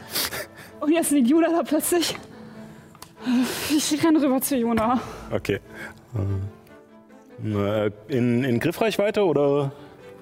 Und 0.80 0.93
jetzt 0.93 1.11
liegt 1.11 1.27
Juna 1.27 1.50
da 1.50 1.64
plötzlich. 1.64 2.16
Ich 3.69 4.03
renne 4.03 4.22
rüber 4.22 4.40
zu 4.40 4.56
Juna. 4.56 5.01
Okay. 5.30 5.59
In, 8.08 8.43
in 8.43 8.59
Griffreichweite 8.59 9.25
oder? 9.25 9.74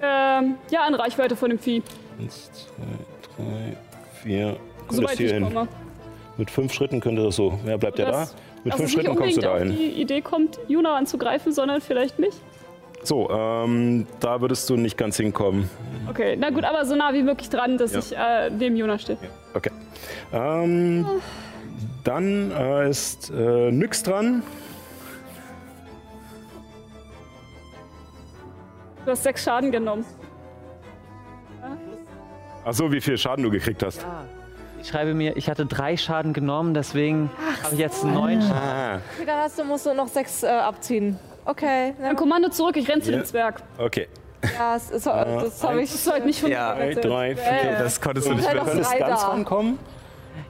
Ähm, 0.02 0.56
ja, 0.70 0.88
in 0.88 0.94
Reichweite 0.94 1.36
von 1.36 1.50
dem 1.50 1.58
Vieh. 1.60 1.82
Eins, 2.18 2.50
zwei, 2.52 3.44
drei, 3.44 3.76
vier. 4.22 4.56
Soweit 4.88 5.20
ich 5.20 5.30
hin. 5.30 5.44
komme. 5.44 5.68
Mit 6.40 6.50
fünf 6.50 6.72
Schritten 6.72 7.00
könnte 7.02 7.22
das 7.22 7.36
so. 7.36 7.60
Wer 7.64 7.76
bleibt 7.76 7.98
ja 7.98 8.10
da? 8.10 8.26
Mit 8.64 8.72
Dass 8.72 8.80
fünf 8.80 8.92
Schritten 8.92 9.14
kommst 9.14 9.36
du 9.36 9.42
da 9.42 9.58
hin. 9.58 9.76
die 9.76 10.00
Idee 10.00 10.22
kommt, 10.22 10.58
Juna 10.68 10.96
anzugreifen, 10.96 11.52
sondern 11.52 11.82
vielleicht 11.82 12.18
mich. 12.18 12.32
So, 13.02 13.28
ähm, 13.28 14.06
da 14.20 14.40
würdest 14.40 14.70
du 14.70 14.76
nicht 14.78 14.96
ganz 14.96 15.18
hinkommen. 15.18 15.68
Okay, 16.08 16.36
na 16.40 16.48
gut, 16.48 16.64
aber 16.64 16.86
so 16.86 16.96
nah 16.96 17.12
wie 17.12 17.22
möglich 17.22 17.50
dran, 17.50 17.76
dass 17.76 17.92
Ja. 17.92 17.98
ich 17.98 18.16
äh, 18.16 18.48
neben 18.56 18.74
Juna 18.74 18.98
stehe. 18.98 19.18
Okay. 19.52 19.70
Ähm, 20.32 21.04
dann 22.04 22.50
äh, 22.52 22.88
ist 22.88 23.30
äh, 23.30 23.70
Nyx 23.70 24.02
dran. 24.02 24.42
Du 29.04 29.10
hast 29.10 29.24
sechs 29.24 29.44
Schaden 29.44 29.70
genommen. 29.72 30.06
Achso, 32.64 32.90
wie 32.90 33.00
viel 33.02 33.18
Schaden 33.18 33.44
du 33.44 33.50
gekriegt 33.50 33.82
hast. 33.82 34.06
Ich 34.82 34.88
schreibe 34.88 35.14
mir, 35.14 35.36
ich 35.36 35.48
hatte 35.50 35.66
drei 35.66 35.96
Schaden 35.96 36.32
genommen, 36.32 36.72
deswegen 36.74 37.30
habe 37.62 37.74
ich 37.74 37.78
jetzt 37.80 38.02
neun 38.04 38.40
Schaden. 38.40 38.56
Ah, 38.56 38.98
Okay, 39.16 39.26
dann 39.26 39.38
hast 39.40 39.58
du, 39.58 39.64
musst 39.64 39.86
du 39.86 39.94
noch 39.94 40.08
sechs 40.08 40.42
äh, 40.42 40.48
abziehen. 40.48 41.18
Okay, 41.44 41.94
Ein 42.02 42.16
Kommando 42.16 42.48
zurück, 42.48 42.76
ich 42.76 42.88
renn 42.88 43.02
zu 43.02 43.10
dem 43.10 43.24
Zwerg. 43.24 43.62
okay. 43.78 44.08
ja, 44.42 44.74
das, 44.74 44.90
ist, 44.90 45.06
das 45.06 45.62
habe 45.64 45.82
ich. 45.82 45.90
Das 45.90 46.00
ist 46.00 46.10
halt 46.12 46.24
nicht 46.24 46.40
von 46.40 46.50
Ja, 46.50 46.74
Drei, 46.74 46.94
drei, 46.94 47.36
vier. 47.36 47.76
Das 47.78 48.00
konntest 48.00 48.26
du 48.28 48.32
nicht 48.34 48.48
Du 48.48 48.54
mehr. 48.54 48.64
könntest 48.64 48.90
drei 48.92 48.98
ganz 48.98 49.20
da. 49.22 49.28
rankommen. 49.28 49.78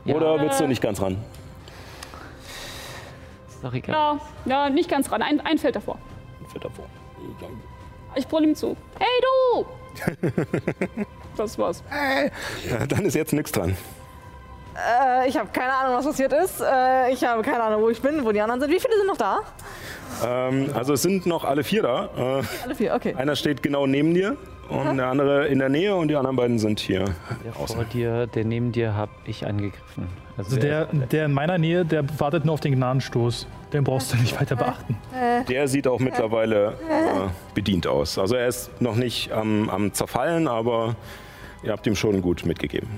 Oder 0.06 0.40
willst 0.40 0.60
du 0.60 0.66
nicht 0.68 0.80
ganz 0.82 1.00
ran? 1.02 1.16
Ist 3.48 3.64
doch 3.64 3.74
egal. 3.74 3.94
Ja, 3.94 4.20
ja, 4.66 4.70
nicht 4.70 4.88
ganz 4.88 5.10
ran. 5.10 5.22
Ein, 5.22 5.40
ein 5.40 5.58
Feld 5.58 5.74
davor. 5.76 5.98
Fett 6.52 6.64
davor. 6.64 6.84
Ich 8.14 8.26
brüll 8.26 8.44
ihm 8.44 8.54
zu. 8.54 8.76
Hey 8.98 9.08
du! 9.54 9.66
das 11.36 11.58
war's. 11.58 11.82
Ja, 12.68 12.86
dann 12.86 13.04
ist 13.04 13.14
jetzt 13.14 13.32
Nyx 13.32 13.52
dran. 13.52 13.76
Äh, 14.76 15.28
ich 15.28 15.36
habe 15.36 15.48
keine 15.52 15.72
Ahnung, 15.72 15.96
was 15.96 16.06
passiert 16.06 16.32
ist. 16.32 16.60
Äh, 16.60 17.12
ich 17.12 17.24
habe 17.24 17.42
keine 17.42 17.62
Ahnung, 17.62 17.82
wo 17.82 17.88
ich 17.90 18.00
bin, 18.00 18.24
wo 18.24 18.32
die 18.32 18.40
anderen 18.40 18.60
sind. 18.60 18.70
Wie 18.70 18.80
viele 18.80 18.96
sind 18.96 19.06
noch 19.06 19.16
da? 19.16 19.40
Ähm, 20.24 20.70
also 20.74 20.94
es 20.94 21.02
sind 21.02 21.26
noch 21.26 21.44
alle 21.44 21.64
vier 21.64 21.82
da. 21.82 22.08
Äh, 22.16 22.42
Alle 22.64 22.74
vier, 22.74 22.94
okay. 22.94 23.14
einer 23.14 23.36
steht 23.36 23.62
genau 23.62 23.86
neben 23.86 24.14
dir 24.14 24.36
und 24.68 24.96
der 24.96 25.06
andere 25.08 25.48
in 25.48 25.58
der 25.58 25.68
Nähe 25.68 25.94
und 25.96 26.08
die 26.08 26.16
anderen 26.16 26.36
beiden 26.36 26.58
sind 26.58 26.78
hier. 26.80 27.04
Der 27.44 27.52
vor 27.52 27.84
dir, 27.84 28.26
der 28.28 28.44
neben 28.44 28.70
dir, 28.72 28.94
habe 28.94 29.10
ich 29.24 29.46
angegriffen. 29.46 30.06
Also 30.36 30.56
der, 30.56 30.86
der 30.86 31.26
in 31.26 31.32
meiner 31.32 31.58
Nähe, 31.58 31.84
der 31.84 32.04
wartet 32.18 32.44
nur 32.44 32.54
auf 32.54 32.60
den 32.60 32.74
Gnadenstoß. 32.74 33.46
Den 33.72 33.84
brauchst 33.84 34.12
du 34.12 34.16
nicht 34.16 34.40
weiter 34.40 34.56
beachten. 34.56 34.96
Der 35.48 35.68
sieht 35.68 35.86
auch 35.86 36.00
mittlerweile 36.00 36.74
äh, 36.88 37.28
bedient 37.54 37.86
aus. 37.86 38.18
Also 38.18 38.36
er 38.36 38.46
ist 38.48 38.70
noch 38.80 38.96
nicht 38.96 39.32
am, 39.32 39.68
am 39.68 39.92
Zerfallen, 39.92 40.48
aber 40.48 40.96
ihr 41.62 41.72
habt 41.72 41.86
ihm 41.86 41.94
schon 41.96 42.22
gut 42.22 42.44
mitgegeben. 42.46 42.88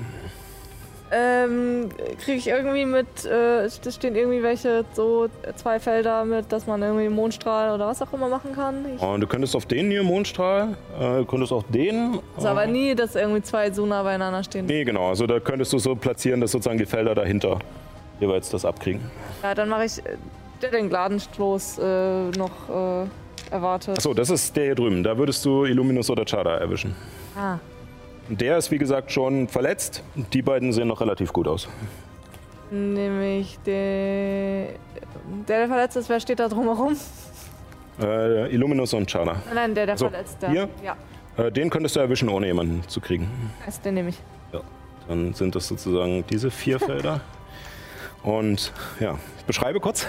Ähm, 1.15 1.91
kriege 2.25 2.39
ich 2.39 2.49
irgendwie 2.49 2.87
mit, 2.87 3.27
äh, 3.27 3.69
stehen 3.69 4.17
irgendwie 4.17 4.43
welche 4.43 4.87
so 4.95 5.29
zwei 5.57 5.79
Felder 5.79 6.25
mit, 6.25 6.51
dass 6.51 6.67
man 6.67 6.81
irgendwie 6.81 7.11
Mondstrahl 7.11 7.75
oder 7.75 7.87
was 7.87 8.01
auch 8.01 8.11
immer 8.15 8.29
machen 8.29 8.55
kann. 8.55 8.87
Ich, 8.97 9.03
Und 9.03 9.21
du 9.21 9.27
könntest 9.27 9.55
auf 9.55 9.67
den 9.67 9.91
hier 9.91 10.03
Mondstrahl, 10.05 10.75
äh, 10.99 11.19
du 11.19 11.25
könntest 11.27 11.53
auch 11.53 11.65
den. 11.65 12.19
also 12.35 12.49
aber 12.49 12.67
nie, 12.67 12.95
dass 12.95 13.15
irgendwie 13.15 13.43
zwei 13.43 13.71
so 13.71 13.85
nah 13.85 14.03
beieinander 14.03 14.43
stehen. 14.43 14.65
Nee, 14.65 14.85
genau. 14.85 15.11
Also 15.11 15.27
da 15.27 15.39
könntest 15.39 15.75
du 15.75 15.79
so 15.79 15.95
platzieren, 15.95 16.41
dass 16.41 16.53
sozusagen 16.53 16.79
die 16.79 16.87
Felder 16.87 17.15
dahinter 17.15 17.59
jeweils 18.19 18.49
das 18.49 18.65
abkriegen. 18.65 19.03
Ja, 19.43 19.55
dann 19.55 19.69
mache 19.69 19.85
ich 19.85 19.99
äh, 19.99 20.71
den 20.71 20.89
Gnadenstoß 20.89 21.79
äh, 21.79 22.31
noch 22.39 22.69
äh, 22.71 23.53
erwartet. 23.53 23.99
Achso, 23.99 24.15
das 24.15 24.31
ist 24.31 24.57
der 24.57 24.65
hier 24.65 24.75
drüben. 24.75 25.03
Da 25.03 25.19
würdest 25.19 25.45
du 25.45 25.67
Illuminus 25.67 26.09
oder 26.09 26.25
Chada 26.25 26.57
erwischen. 26.57 26.97
Ah. 27.37 27.59
Der 28.41 28.57
ist 28.59 28.71
wie 28.71 28.79
gesagt 28.79 29.13
schon 29.13 29.49
verletzt. 29.49 30.03
Die 30.33 30.43
beiden 30.43 30.73
sehen 30.73 30.89
noch 30.89 31.01
relativ 31.01 31.33
gut 31.33 31.47
aus. 31.47 31.69
Nämlich 32.71 33.59
der, 33.67 34.69
der, 35.47 35.59
der 35.59 35.69
verletzt 35.69 35.97
ist. 35.97 36.09
Wer 36.09 36.21
steht 36.21 36.41
da 36.41 36.49
drumherum? 36.49 36.97
Äh, 38.01 38.53
Illuminus 38.55 38.95
und 38.95 39.11
Chada. 39.11 39.37
Nein, 39.55 39.75
der, 39.75 39.87
der 39.87 39.99
So, 39.99 40.09
verletzt. 40.09 40.39
hier? 40.49 40.69
Ja, 40.83 40.97
Äh, 41.37 41.53
den 41.53 41.69
könntest 41.69 41.97
du 41.97 42.01
erwischen, 42.01 42.29
ohne 42.31 42.47
jemanden 42.47 42.83
zu 42.89 43.01
kriegen. 43.01 43.29
also 43.67 43.81
den 43.83 43.95
nehme 43.95 44.09
ich. 44.11 44.19
Dann 45.09 45.35
sind 45.35 45.55
das 45.57 45.67
sozusagen 45.67 46.25
diese 46.31 46.51
vier 46.51 46.79
Felder. 46.81 47.21
Und 48.23 48.73
ja, 49.01 49.19
beschreibe 49.49 49.81
kurz. 49.81 50.07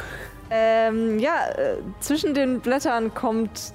Ähm, 0.51 1.17
ja, 1.19 1.49
äh, 1.57 1.77
zwischen 1.99 2.33
den 2.35 2.61
Blättern 2.61 3.11
kommt 3.13 3.73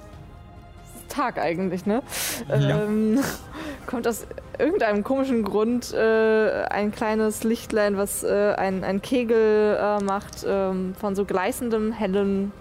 Tag 1.08 1.38
eigentlich, 1.38 1.86
ne? 1.86 2.02
Ähm, 2.50 3.20
kommt 3.86 4.06
aus 4.06 4.26
irgendeinem 4.58 5.02
komischen 5.04 5.42
Grund 5.42 5.92
äh, 5.92 6.64
ein 6.64 6.92
kleines 6.92 7.44
Lichtlein, 7.44 7.96
was 7.96 8.22
äh, 8.22 8.54
ein, 8.56 8.84
ein 8.84 9.02
Kegel 9.02 9.78
äh, 9.80 10.02
macht 10.04 10.44
ähm, 10.46 10.94
von 10.98 11.14
so 11.14 11.24
gleißendem, 11.24 11.92
hellem 11.92 12.52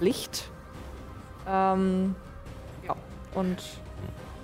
Licht. 0.00 0.50
Ähm, 1.48 2.14
ja, 2.86 2.94
und 3.34 3.56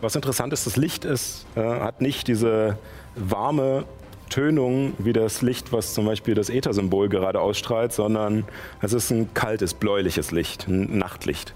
Was 0.01 0.17
interessant 0.17 0.53
ist, 0.53 0.67
das 0.67 0.77
Licht 0.77 1.05
ist, 1.05 1.47
äh, 1.55 1.61
hat 1.61 2.01
nicht 2.01 2.29
diese 2.29 2.79
warme 3.15 3.85
Tönung 4.31 4.95
wie 4.99 5.13
das 5.13 5.43
Licht, 5.43 5.73
was 5.73 5.95
zum 5.95 6.07
Beispiel 6.07 6.35
das 6.35 6.51
Äther-Symbol 6.51 7.09
gerade 7.09 7.41
ausstrahlt, 7.41 7.93
sondern 7.93 8.45
es 8.81 8.93
ist 8.93 9.11
ein 9.11 9.33
kaltes, 9.35 9.75
bläuliches 9.75 10.33
Licht, 10.33 10.67
ein 10.67 10.99
Nachtlicht. 10.99 11.55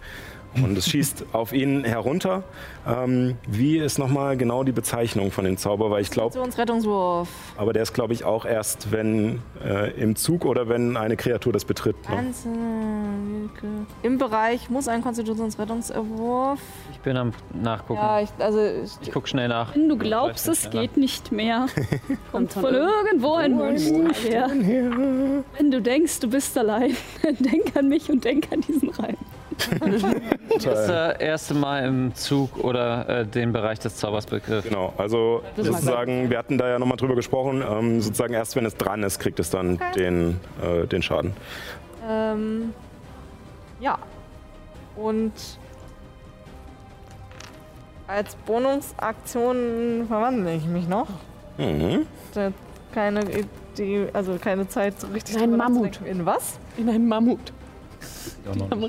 Und 0.62 0.76
es 0.78 0.88
schießt 0.88 1.26
auf 1.32 1.52
ihn 1.52 1.84
herunter. 1.84 2.42
Ähm, 2.86 3.36
wie 3.46 3.78
ist 3.78 3.98
nochmal 3.98 4.36
genau 4.36 4.64
die 4.64 4.72
Bezeichnung 4.72 5.30
von 5.30 5.44
dem 5.44 5.56
Zauber? 5.56 5.90
Weil 5.90 6.02
ich 6.02 6.10
glaube, 6.10 6.38
Konstitutionsrettungswurf. 6.38 7.28
aber 7.56 7.72
der 7.72 7.82
ist, 7.82 7.92
glaube 7.92 8.12
ich, 8.12 8.24
auch 8.24 8.44
erst, 8.44 8.92
wenn 8.92 9.40
äh, 9.64 9.90
im 10.00 10.16
Zug 10.16 10.44
oder 10.44 10.68
wenn 10.68 10.96
eine 10.96 11.16
Kreatur 11.16 11.52
das 11.52 11.64
betritt. 11.64 11.96
Ne? 12.08 12.16
Einzelne 12.16 13.50
Im 14.02 14.18
Bereich 14.18 14.70
muss 14.70 14.88
ein 14.88 15.02
Konstitutionsrettungswurf. 15.02 16.60
Ich 16.92 16.98
bin 17.00 17.16
am 17.16 17.32
Nachgucken. 17.54 18.00
Ja, 18.00 18.20
ich, 18.20 18.30
also 18.38 18.60
ich, 18.60 18.92
Ich 19.02 19.12
guck 19.12 19.28
schnell 19.28 19.48
nach. 19.48 19.74
Wenn 19.74 19.88
du 19.88 19.96
glaubst, 19.96 20.48
es 20.48 20.70
geht 20.70 20.96
nicht 20.96 21.32
mehr, 21.32 21.66
kommt 22.32 22.52
von 22.52 22.74
irgendwo 22.74 23.34
ein 23.34 23.52
Monster 23.52 24.12
her. 24.14 24.50
Wenn 25.56 25.70
du 25.70 25.80
denkst, 25.80 26.20
du 26.20 26.30
bist 26.30 26.56
allein, 26.58 26.96
dann 27.22 27.36
denk 27.38 27.76
an 27.76 27.88
mich 27.88 28.10
und 28.10 28.24
denk 28.24 28.50
an 28.52 28.60
diesen 28.60 28.90
Reim. 28.90 29.16
Das 30.64 30.88
äh, 30.88 31.24
erste 31.24 31.54
Mal 31.54 31.84
im 31.84 32.14
Zug 32.14 32.58
oder 32.64 33.08
äh, 33.08 33.26
den 33.26 33.52
Bereich 33.52 33.78
des 33.78 33.96
Zaubers 33.96 34.26
begriffen. 34.26 34.70
Genau, 34.70 34.92
also 34.96 35.42
sozusagen, 35.56 36.30
wir 36.30 36.38
hatten 36.38 36.58
da 36.58 36.68
ja 36.68 36.78
nochmal 36.80 36.96
drüber 36.96 37.14
gesprochen, 37.14 37.62
ähm, 37.68 38.00
sozusagen 38.00 38.34
erst 38.34 38.56
wenn 38.56 38.66
es 38.66 38.76
dran 38.76 39.02
ist, 39.04 39.20
kriegt 39.20 39.38
es 39.38 39.50
dann 39.50 39.78
den, 39.94 40.40
äh, 40.60 40.86
den 40.86 41.02
Schaden. 41.02 41.32
ähm, 42.08 42.74
ja. 43.80 43.98
Und 44.96 45.32
als 48.08 48.34
Bonusaktion 48.34 50.06
verwandle 50.08 50.54
ich 50.54 50.64
mich 50.66 50.88
noch. 50.88 51.06
Mhm. 51.56 52.06
Keine 52.92 53.20
Idee, 53.30 54.08
also 54.12 54.38
keine 54.40 54.66
Zeit, 54.68 54.98
so 55.00 55.06
richtig 55.08 55.36
In 55.36 55.42
einen 55.42 55.56
Mammut. 55.56 56.00
In 56.04 56.26
was? 56.26 56.58
In 56.76 56.88
einem 56.88 57.06
Mammut. 57.06 57.52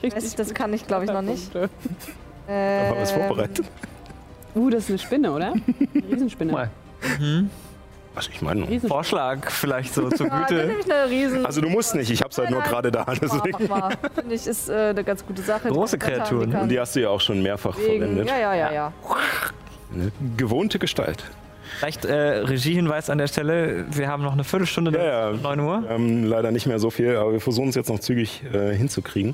Ich, 0.01 0.35
das 0.35 0.53
kann 0.53 0.73
ich 0.73 0.87
glaube 0.87 1.05
ich 1.05 1.11
noch 1.11 1.21
nicht. 1.21 1.53
Da 1.55 1.61
haben 1.61 1.69
wir 2.47 3.01
es 3.01 3.11
Ähm, 3.11 3.17
vorbereitet. 3.27 3.65
Uh, 4.55 4.69
das 4.69 4.83
ist 4.85 4.89
eine 4.89 4.99
Spinne, 4.99 5.31
oder? 5.31 5.53
Eine 5.53 6.07
Riesenspinne. 6.11 6.51
Mal. 6.51 6.69
Also 8.15 8.31
ich 8.33 8.41
meine. 8.41 8.79
Vorschlag 8.81 9.49
vielleicht 9.51 9.93
so 9.93 10.09
zur 10.09 10.27
dann 10.27 10.45
Güte. 10.47 10.75
also 11.45 11.61
du 11.61 11.69
musst 11.69 11.95
nicht, 11.95 12.09
ich 12.09 12.21
hab's 12.21 12.37
halt 12.37 12.49
nur 12.49 12.61
gerade 12.61 12.91
da. 12.91 13.05
Deswegen. 13.21 13.57
Finde 13.57 14.35
ich, 14.35 14.47
ist 14.47 14.69
äh, 14.69 14.89
eine 14.89 15.03
ganz 15.03 15.25
gute 15.25 15.41
Sache. 15.41 15.69
Große 15.69 15.97
Kreaturen. 15.97 16.49
die 16.51 16.57
Und 16.57 16.69
die 16.69 16.79
hast 16.79 16.95
du 16.95 17.01
ja 17.01 17.09
auch 17.09 17.21
schon 17.21 17.41
mehrfach 17.41 17.75
fliegen. 17.75 17.99
verwendet. 17.99 18.27
Ja, 18.27 18.37
ja, 18.39 18.53
ja, 18.55 18.71
ja. 18.71 18.93
Eine 19.93 20.11
gewohnte 20.35 20.79
Gestalt. 20.79 21.23
Vielleicht 21.79 22.03
äh, 22.03 22.13
Regiehinweis 22.13 23.09
an 23.09 23.19
der 23.19 23.27
Stelle. 23.27 23.85
Wir 23.89 24.09
haben 24.09 24.21
noch 24.21 24.33
eine 24.33 24.43
Viertelstunde 24.43 24.91
Ja, 24.91 25.31
ja. 25.31 25.37
9 25.37 25.59
Uhr. 25.61 25.83
Wir 25.83 25.89
haben 25.91 26.25
leider 26.25 26.51
nicht 26.51 26.65
mehr 26.67 26.77
so 26.77 26.89
viel, 26.89 27.15
aber 27.15 27.31
wir 27.31 27.39
versuchen 27.39 27.69
es 27.69 27.75
jetzt 27.75 27.89
noch 27.89 27.99
zügig 27.99 28.43
äh, 28.53 28.75
hinzukriegen. 28.75 29.33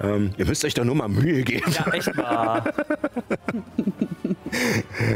Ähm, 0.00 0.32
ihr 0.36 0.44
müsst 0.44 0.64
euch 0.64 0.74
doch 0.74 0.82
nur 0.82 0.96
mal 0.96 1.08
Mühe 1.08 1.44
geben. 1.44 1.70
Ja, 1.70 1.92
echt 1.92 2.16
mal. 2.16 2.62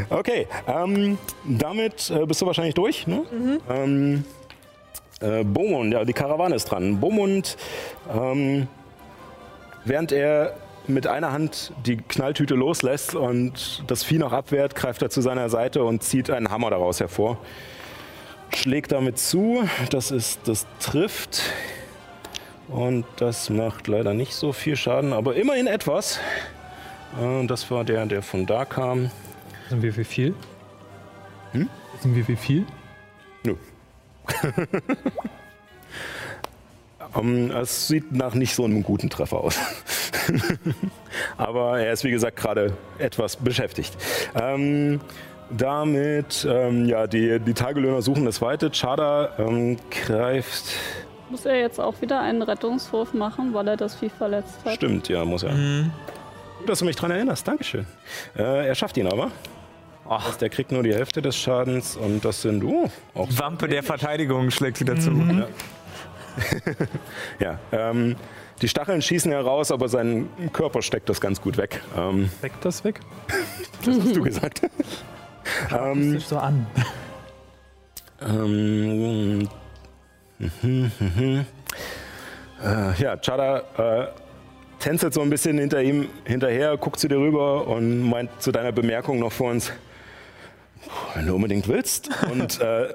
Okay, 0.09 0.47
ähm, 0.67 1.17
damit 1.45 2.11
äh, 2.11 2.25
bist 2.25 2.41
du 2.41 2.45
wahrscheinlich 2.45 2.75
durch. 2.75 3.07
Ne? 3.07 3.23
Ähm, 3.69 4.23
äh, 5.19 5.43
Beaumont, 5.43 5.91
ja, 5.91 6.05
die 6.05 6.13
Karawane 6.13 6.55
ist 6.55 6.65
dran. 6.65 6.99
Beaumont, 6.99 7.57
ähm, 8.13 8.67
während 9.85 10.11
er 10.11 10.55
mit 10.87 11.07
einer 11.07 11.31
Hand 11.31 11.73
die 11.85 11.97
Knalltüte 11.97 12.55
loslässt 12.55 13.15
und 13.15 13.83
das 13.87 14.03
Vieh 14.03 14.17
noch 14.17 14.33
abwehrt, 14.33 14.75
greift 14.75 15.01
er 15.01 15.09
zu 15.09 15.21
seiner 15.21 15.49
Seite 15.49 15.83
und 15.83 16.03
zieht 16.03 16.29
einen 16.29 16.49
Hammer 16.49 16.69
daraus 16.69 16.99
hervor. 16.99 17.37
Schlägt 18.53 18.91
damit 18.91 19.17
zu, 19.17 19.67
das 19.89 20.11
ist, 20.11 20.47
das 20.47 20.67
trifft. 20.79 21.41
Und 22.67 23.05
das 23.17 23.49
macht 23.49 23.87
leider 23.87 24.13
nicht 24.13 24.33
so 24.33 24.53
viel 24.53 24.75
Schaden, 24.75 25.13
aber 25.13 25.35
immerhin 25.35 25.67
etwas. 25.67 26.19
Das 27.47 27.69
war 27.69 27.83
der, 27.83 28.05
der 28.05 28.21
von 28.21 28.45
da 28.45 28.65
kam. 28.65 29.11
Wissen 29.65 29.81
wir 29.81 29.97
wie 29.97 30.03
viel? 30.03 30.35
Hm? 31.51 31.69
Wissen 31.95 32.15
wir 32.15 32.27
wie 32.27 32.35
viel? 32.35 32.65
Nö. 33.43 33.55
Ähm, 37.15 37.51
es 37.51 37.87
sieht 37.87 38.11
nach 38.11 38.33
nicht 38.33 38.55
so 38.55 38.65
einem 38.65 38.83
guten 38.83 39.09
Treffer 39.09 39.37
aus. 39.37 39.57
Aber 41.37 41.79
er 41.79 41.93
ist, 41.93 42.03
wie 42.03 42.11
gesagt, 42.11 42.37
gerade 42.37 42.73
etwas 42.97 43.35
beschäftigt. 43.35 43.95
Ähm, 44.35 44.99
damit, 45.49 46.47
ähm, 46.49 46.85
ja, 46.85 47.07
die, 47.07 47.39
die 47.39 47.53
Tagelöhner 47.53 48.01
suchen 48.01 48.25
das 48.25 48.41
Weite. 48.41 48.71
Chada 48.71 49.29
ähm, 49.37 49.77
greift. 49.91 50.65
Muss 51.29 51.45
er 51.45 51.59
jetzt 51.59 51.79
auch 51.79 52.01
wieder 52.01 52.19
einen 52.21 52.41
Rettungswurf 52.41 53.13
machen, 53.13 53.53
weil 53.53 53.67
er 53.67 53.77
das 53.77 53.95
Vieh 53.95 54.09
verletzt 54.09 54.59
hat? 54.65 54.73
Stimmt, 54.73 55.09
ja, 55.09 55.25
muss 55.25 55.43
er. 55.43 55.53
Gut, 56.59 56.69
dass 56.69 56.79
du 56.79 56.85
mich 56.85 56.95
dran 56.95 57.11
erinnerst. 57.11 57.47
Dankeschön. 57.47 57.85
Äh, 58.35 58.67
er 58.67 58.75
schafft 58.75 58.97
ihn 58.97 59.07
aber. 59.07 59.31
Das 60.07 60.27
heißt, 60.27 60.41
er 60.41 60.49
kriegt 60.49 60.71
nur 60.71 60.83
die 60.83 60.93
Hälfte 60.93 61.21
des 61.21 61.35
Schadens 61.35 61.95
und 61.95 62.25
das 62.25 62.41
sind, 62.41 62.63
oh, 62.63 62.89
auch 63.15 63.29
Wampe 63.37 63.67
der 63.67 63.83
Verteidigung 63.83 64.51
schlägt 64.51 64.79
wieder 64.79 64.99
zu. 64.99 65.11
Ja, 65.11 65.47
ähm, 67.71 68.15
die 68.61 68.67
Stacheln 68.67 69.01
schießen 69.01 69.31
heraus, 69.31 69.71
aber 69.71 69.89
sein 69.89 70.29
Körper 70.51 70.81
steckt 70.81 71.09
das 71.09 71.19
ganz 71.19 71.41
gut 71.41 71.57
weg. 71.57 71.81
Ähm, 71.97 72.29
Deckt 72.41 72.63
das 72.63 72.83
weg? 72.83 72.99
das 73.85 73.99
hast 73.99 74.15
du 74.15 74.21
gesagt. 74.21 74.61
ähm, 75.77 76.11
Sich 76.11 76.25
so 76.25 76.37
an. 76.37 76.65
ähm, 78.21 79.39
mhm, 80.39 80.91
mhm. 80.99 81.45
Äh, 82.63 83.01
ja, 83.01 83.17
Chada 83.17 83.63
äh, 83.77 84.07
tänzelt 84.79 85.13
so 85.13 85.21
ein 85.21 85.29
bisschen 85.29 85.57
hinter 85.57 85.81
ihm 85.81 86.07
hinterher, 86.23 86.77
guckt 86.77 86.99
zu 86.99 87.07
dir 87.07 87.17
rüber 87.17 87.67
und 87.67 88.01
meint 88.01 88.29
zu 88.41 88.51
deiner 88.51 88.71
Bemerkung 88.71 89.19
noch 89.19 89.31
vor 89.31 89.51
uns, 89.51 89.71
wenn 91.15 91.27
du 91.27 91.35
unbedingt 91.35 91.67
willst. 91.67 92.09
Und 92.31 92.61
äh, 92.61 92.93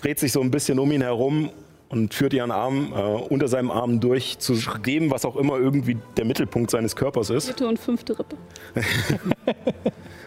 dreht 0.00 0.18
sich 0.18 0.32
so 0.32 0.40
ein 0.40 0.50
bisschen 0.50 0.78
um 0.78 0.90
ihn 0.92 1.02
herum 1.02 1.50
und 1.88 2.14
führt 2.14 2.32
ihren 2.32 2.50
Arm 2.50 2.92
äh, 2.92 3.00
unter 3.00 3.48
seinem 3.48 3.70
Arm 3.70 4.00
durch 4.00 4.38
zu 4.38 4.54
dem, 4.84 5.10
was 5.10 5.24
auch 5.24 5.36
immer 5.36 5.58
irgendwie 5.58 5.96
der 6.16 6.24
Mittelpunkt 6.24 6.70
seines 6.70 6.96
Körpers 6.96 7.30
ist. 7.30 7.46
Vierte 7.46 7.68
und 7.68 7.78
fünfte 7.78 8.18
Rippe. 8.18 8.36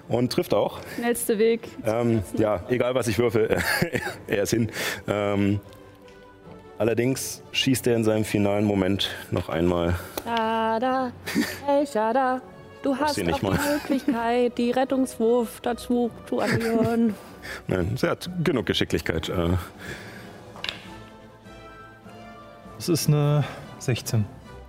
Und 0.09 0.31
trifft 0.31 0.53
auch. 0.53 0.79
Schnellste 0.95 1.37
Weg. 1.37 1.67
Ähm, 1.85 2.23
ja, 2.37 2.63
egal 2.69 2.95
was 2.95 3.07
ich 3.07 3.19
würfe, 3.19 3.57
er 4.27 4.43
ist 4.43 4.51
hin. 4.51 4.71
Ähm, 5.07 5.59
allerdings 6.77 7.43
schießt 7.51 7.87
er 7.87 7.97
in 7.97 8.03
seinem 8.03 8.23
finalen 8.23 8.63
Moment 8.63 9.09
noch 9.31 9.49
einmal. 9.49 9.95
Shada, 10.23 11.11
hey 11.65 11.85
Shada, 11.85 12.41
du 12.83 12.95
hast 12.95 13.19
auch 13.19 13.39
die 13.39 13.45
mal. 13.45 13.59
Möglichkeit, 13.73 14.57
die 14.57 14.71
Rettungswurf 14.71 15.59
dazu 15.61 16.09
zu 16.27 16.39
addieren. 16.39 17.13
Nein, 17.67 17.97
sie 17.97 18.07
hat 18.07 18.29
genug 18.43 18.65
Geschicklichkeit. 18.65 19.27
Äh, 19.27 19.49
Das 22.77 22.89
ist 22.89 23.07
eine 23.07 23.43
16. 23.80 24.25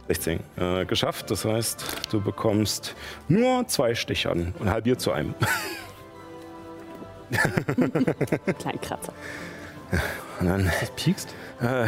16 0.09 0.41
äh, 0.57 0.85
geschafft. 0.87 1.31
Das 1.31 1.45
heißt, 1.45 1.85
du 2.11 2.21
bekommst 2.21 2.95
nur 3.29 3.67
zwei 3.69 3.95
Stichern 3.95 4.55
und 4.59 4.71
halbiert 4.71 5.01
zu 5.01 5.13
einem. 5.13 5.35
Kleinen 8.59 8.81
Kratzer. 8.81 9.13
Und 10.41 10.47
dann 10.47 10.71
Das 10.81 10.91
piekst? 10.93 11.35
Äh, 11.61 11.85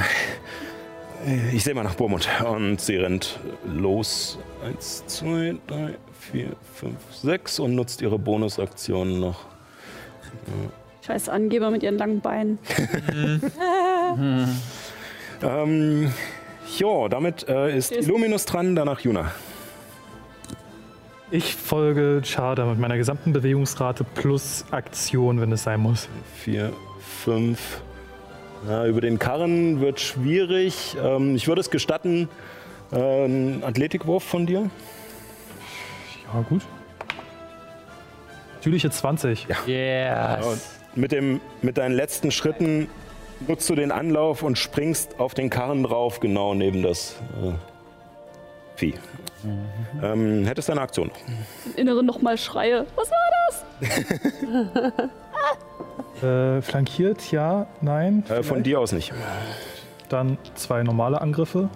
Äh, 1.27 1.51
Ich 1.55 1.65
sehe 1.65 1.75
mal 1.75 1.83
nach 1.85 1.95
Burmund. 1.95 2.29
Und 2.47 2.81
sie 2.81 2.97
rennt 2.97 3.39
los. 3.67 4.39
Eins, 4.65 5.05
zwei, 5.07 5.57
drei, 5.67 5.97
vier, 6.19 6.57
fünf, 6.75 6.97
sechs 7.13 7.59
und 7.59 7.75
nutzt 7.75 8.01
ihre 8.03 8.19
Bonusaktion 8.19 9.21
noch. 9.21 9.47
Scheiß 11.07 11.29
Angeber 11.31 11.71
mit 11.71 11.83
ihren 11.83 11.97
langen 11.99 12.21
Beinen. 12.21 12.59
Ähm, 15.43 16.13
jo, 16.79 17.09
damit 17.09 17.49
äh, 17.49 17.77
ist 17.77 17.93
Ist- 17.93 18.07
Illuminus 18.09 18.45
dran, 18.45 18.75
danach 18.77 19.01
Juna. 19.01 19.31
Ich 21.33 21.55
folge 21.55 22.23
Chada 22.25 22.67
mit 22.67 22.79
meiner 22.81 22.97
gesamten 22.97 23.33
Bewegungsrate 23.33 24.03
plus 24.05 24.65
Aktion, 24.73 25.41
wenn 25.41 25.53
es 25.53 25.63
sein 25.63 25.79
muss. 25.81 26.09
Vier, 26.37 26.73
fünf. 27.23 27.81
Ja, 28.69 28.85
über 28.87 29.01
den 29.01 29.19
Karren 29.19 29.81
wird 29.81 30.01
schwierig. 30.01 30.97
Ähm, 31.03 31.37
ich 31.37 31.47
würde 31.47 31.61
es 31.61 31.71
gestatten, 31.71 32.29
äh, 32.93 32.97
einen 32.97 33.63
Athletikwurf 33.65 34.25
von 34.25 34.45
dir. 34.47 34.69
Ja, 36.35 36.41
gut. 36.49 36.63
Natürliche 38.57 38.91
20. 38.91 39.47
Yes. 39.67 40.45
Und 40.45 40.61
mit, 40.97 41.13
dem, 41.13 41.41
mit 41.63 41.79
deinen 41.79 41.93
letzten 41.95 42.31
Schritten 42.33 42.89
nutzt 43.47 43.69
du 43.69 43.75
den 43.75 43.93
Anlauf 43.93 44.43
und 44.43 44.59
springst 44.59 45.19
auf 45.19 45.35
den 45.35 45.51
Karren 45.51 45.83
drauf, 45.83 46.21
genau 46.21 46.55
neben 46.55 46.83
das 46.83 47.17
äh, 47.43 47.53
Vieh. 48.77 48.95
Ähm, 50.03 50.47
hättest 50.47 50.69
du 50.69 50.73
eine 50.73 50.81
Aktion 50.81 51.09
noch? 51.09 51.17
Im 51.67 51.77
Inneren 51.77 52.07
nochmal 52.07 52.39
schreie. 52.39 52.87
Was 52.97 53.11
war 53.11 53.19
das? 53.49 55.11
Äh, 56.23 56.61
flankiert, 56.61 57.31
ja, 57.33 57.67
nein. 57.81 58.25
Äh, 58.29 58.43
von 58.43 58.63
dir 58.63 58.79
aus 58.79 58.93
nicht. 58.93 59.13
Dann 60.11 60.37
zwei 60.55 60.83
normale 60.83 61.19
Angriffe. 61.19 61.71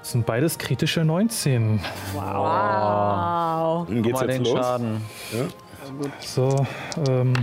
Das 0.00 0.12
sind 0.12 0.26
beides 0.26 0.58
kritische 0.58 1.04
19. 1.04 1.80
Wow. 2.14 3.86
Dann 3.86 4.02
geht's 4.02 4.20
Mal 4.20 4.28
jetzt 4.28 4.38
den 4.38 4.44
los. 4.52 4.58
Schaden. 4.58 5.00
So, 6.20 6.66
ähm. 7.08 7.34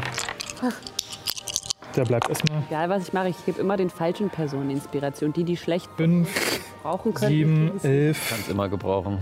Der 1.95 2.03
bleibt 2.03 2.29
erstmal. 2.29 2.63
Egal, 2.67 2.89
was 2.89 3.07
ich 3.07 3.13
mache, 3.13 3.29
ich 3.29 3.45
gebe 3.45 3.59
immer 3.61 3.77
den 3.77 3.89
falschen 3.89 4.29
Personen 4.29 4.69
Inspiration. 4.69 5.31
Die, 5.33 5.43
die 5.43 5.55
schlecht 5.57 5.89
5, 5.97 6.61
brauchen 6.83 7.13
können. 7.13 7.31
7, 7.31 7.55
kriegen 7.55 7.79
sie. 7.79 7.87
11, 7.87 8.29
Kannst 8.29 8.49
immer 8.49 8.69
gebrauchen. 8.69 9.19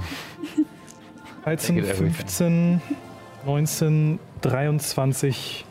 13, 1.44 1.76
Take 1.76 1.88
it 1.88 1.94
everything. 1.94 2.14
15, 2.14 2.82
19, 3.46 4.20
23, 4.42 5.66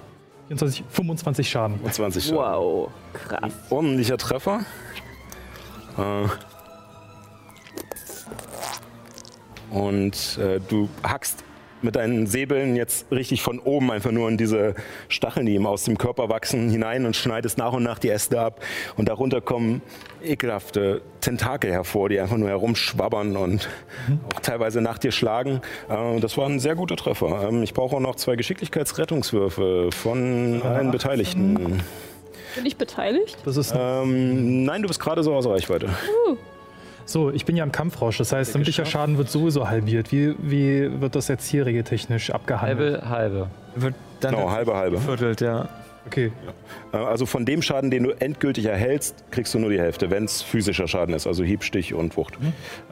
24, 0.49 0.85
25 0.89 1.51
Schaden. 1.51 1.81
20 1.91 2.25
Schaden. 2.25 2.39
Wow, 2.39 2.91
krass. 3.13 3.53
Ordentlicher 3.71 4.19
Treffer. 4.19 4.61
Äh, 5.99 6.29
und 9.75 10.39
äh, 10.39 10.61
du 10.69 10.89
hackst 11.03 11.45
mit 11.83 11.97
deinen 11.97 12.27
Säbeln 12.27 12.77
jetzt 12.77 13.11
richtig 13.11 13.43
von 13.43 13.59
oben 13.59 13.91
einfach 13.91 14.11
nur 14.11 14.28
in 14.28 14.36
diese 14.36 14.75
Stacheln, 15.09 15.47
die 15.47 15.55
ihm 15.55 15.67
aus 15.67 15.85
dem 15.85 15.99
Körper 15.99 16.28
wachsen, 16.28 16.70
hinein 16.70 17.07
und 17.07 17.17
schneidest 17.17 17.59
nach 17.59 17.73
und 17.73 17.83
nach 17.83 17.99
die 17.99 18.11
Äste 18.11 18.41
ab. 18.41 18.61
Und 18.97 19.09
darunter 19.09 19.41
kommen 19.41 19.83
ekelhafte 20.23 21.02
Tentakel 21.20 21.73
hervor, 21.73 22.09
die 22.09 22.20
einfach 22.20 22.36
nur 22.36 22.49
herumschwabbern 22.49 23.36
und 23.36 23.69
auch 24.35 24.41
teilweise 24.41 24.81
nach 24.81 24.99
dir 24.99 25.12
schlagen. 25.12 25.61
Äh, 25.89 26.20
das 26.20 26.36
war 26.36 26.47
ein 26.49 26.61
sehr 26.61 26.75
guter 26.75 26.97
Treffer. 26.97 27.49
Ähm, 27.49 27.62
ich 27.62 27.75
brauche 27.75 27.97
auch 27.97 28.01
noch 28.01 28.17
zwei 28.17 28.36
Geschicklichkeitsrettungswürfe 28.36 29.91
von 29.93 30.62
allen 30.62 30.91
Beteiligten. 30.91 31.83
Bin 32.55 32.67
ich 32.67 32.77
beteiligt? 32.77 33.39
Das 33.44 33.57
ist 33.57 33.73
Ähm, 33.77 34.65
nein, 34.65 34.83
du 34.83 34.89
bist 34.89 35.01
gerade 35.01 35.23
so 35.23 35.35
aus 35.35 35.47
Reichweite. 35.47 35.89
So, 37.05 37.31
ich 37.31 37.45
bin 37.45 37.57
ja 37.57 37.65
im 37.65 37.73
Kampfrausch, 37.73 38.19
das 38.19 38.33
heißt, 38.33 38.53
sämtlicher 38.53 38.85
Schaden 38.85 39.19
wird 39.19 39.31
sowieso 39.31 39.69
halbiert. 39.69 40.13
Wie, 40.13 40.35
wie 40.39 41.01
wird 41.01 41.15
das 41.15 41.29
jetzt 41.29 41.47
hier 41.49 41.67
regeltechnisch 41.67 42.31
abgehandelt? 42.31 43.03
Halbe, 43.03 43.09
halbe. 43.09 43.47
Wird 43.75 43.95
dann 44.21 44.35
Genau, 44.35 44.51
halbe, 44.51 44.75
halbe. 44.77 44.99
viertelt, 44.99 45.41
ja. 45.41 45.69
Okay, 46.05 46.33
Äh, 46.93 46.97
Also 46.97 47.27
von 47.27 47.45
dem 47.45 47.63
Schaden, 47.63 47.91
den 47.93 48.03
du 48.03 48.11
endgültig 48.11 48.67
erhältst, 48.67 49.25
kriegst 49.31 49.55
du 49.55 49.61
nur 49.61 49.71
die 49.71 49.79
Hälfte, 49.79 50.11
wenn 50.11 50.25
es 50.25 50.43
physischer 50.43 50.89
Schaden 50.89 51.15
ist, 51.15 51.29
also 51.29 51.45
Hieb, 51.45 51.63
Stich 51.63 51.95
und 51.95 52.17
Wucht. 52.17 52.35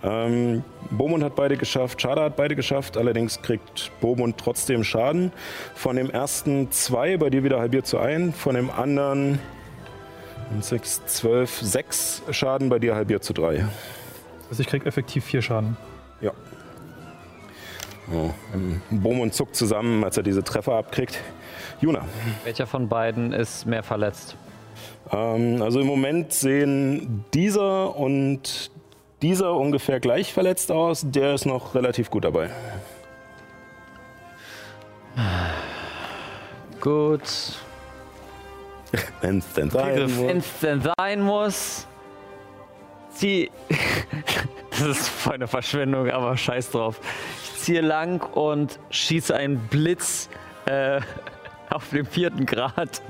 Ähm, 0.04 0.62
Bomund 0.92 1.24
hat 1.24 1.34
beide 1.34 1.56
geschafft, 1.56 2.00
Schada 2.00 2.22
hat 2.22 2.36
beide 2.36 2.54
geschafft, 2.54 2.96
allerdings 2.96 3.42
kriegt 3.42 3.90
Bomund 4.00 4.38
trotzdem 4.38 4.84
Schaden. 4.84 5.32
Von 5.74 5.96
dem 5.96 6.08
ersten 6.10 6.70
zwei, 6.70 7.16
bei 7.16 7.30
dir 7.30 7.42
wieder 7.42 7.58
halbiert 7.58 7.86
zu 7.86 7.98
ein, 7.98 8.32
von 8.32 8.54
dem 8.54 8.70
anderen 8.70 9.40
6, 10.60 11.06
12, 11.06 11.60
6 11.62 12.22
Schaden, 12.30 12.68
bei 12.68 12.78
dir 12.78 12.94
halbiert 12.94 13.24
zu 13.24 13.32
drei. 13.32 13.64
Also 14.50 14.60
ich 14.60 14.66
krieg 14.66 14.84
effektiv 14.84 15.24
4 15.24 15.42
Schaden. 15.42 15.76
Ja. 16.20 16.32
Oh, 18.12 18.30
ähm, 18.52 18.82
Bomund 18.90 19.34
zuckt 19.34 19.54
zusammen, 19.54 20.02
als 20.04 20.16
er 20.16 20.24
diese 20.24 20.42
Treffer 20.42 20.74
abkriegt. 20.74 21.20
Juna. 21.80 22.04
Welcher 22.44 22.66
von 22.66 22.88
beiden 22.88 23.32
ist 23.32 23.64
mehr 23.66 23.84
verletzt? 23.84 24.36
Ähm, 25.12 25.62
also 25.62 25.80
im 25.80 25.86
Moment 25.86 26.32
sehen 26.32 27.24
dieser 27.32 27.96
und 27.96 28.70
dieser 29.22 29.54
ungefähr 29.54 30.00
gleich 30.00 30.32
verletzt 30.32 30.72
aus. 30.72 31.04
Der 31.08 31.34
ist 31.34 31.46
noch 31.46 31.74
relativ 31.74 32.10
gut 32.10 32.24
dabei. 32.24 32.50
Gut. 36.80 37.22
Wenn 39.20 39.38
es 39.38 39.52
denn 39.52 39.70
sein 40.98 41.20
muss. 41.20 41.86
Wenn 43.20 43.40
es 43.40 43.50
denn 43.50 43.60
sein 43.60 43.70
muss. 43.70 44.70
Zieh. 44.70 44.70
das 44.70 44.80
ist 44.80 45.08
voll 45.08 45.34
eine 45.34 45.48
Verschwendung, 45.48 46.10
aber 46.10 46.36
scheiß 46.36 46.70
drauf. 46.70 47.00
Ich 47.44 47.60
ziehe 47.60 47.80
lang 47.80 48.22
und 48.34 48.78
schieße 48.90 49.34
einen 49.34 49.58
Blitz 49.58 50.28
äh, 50.66 51.00
auf 51.70 51.90
dem 51.90 52.06
vierten 52.06 52.46
Grad. 52.46 53.02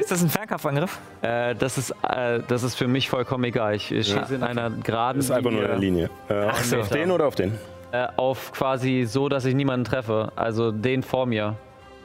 Ist 0.00 0.10
das 0.10 0.22
ein 0.22 0.30
Fernkampfangriff? 0.30 0.98
Äh, 1.22 1.54
das, 1.56 1.78
ist, 1.78 1.90
äh, 2.08 2.40
das 2.48 2.62
ist 2.62 2.76
für 2.76 2.86
mich 2.86 3.08
vollkommen 3.08 3.44
egal. 3.44 3.74
Ich 3.74 3.86
schieße 3.86 4.34
in 4.34 4.42
einer 4.42 4.70
geraden 4.70 5.18
Das 5.18 5.26
ist 5.26 5.30
einfach 5.30 5.50
nur 5.50 5.64
eine 5.64 5.76
Linie. 5.76 6.10
Äh, 6.28 6.48
Ach. 6.48 6.78
Auf 6.78 6.88
den 6.88 7.10
oder 7.10 7.26
auf 7.26 7.34
den? 7.34 7.52
Äh, 7.92 8.06
auf 8.16 8.52
quasi 8.52 9.04
so, 9.06 9.28
dass 9.28 9.44
ich 9.44 9.54
niemanden 9.54 9.84
treffe. 9.84 10.32
Also 10.36 10.72
den 10.72 11.02
vor 11.02 11.26
mir. 11.26 11.56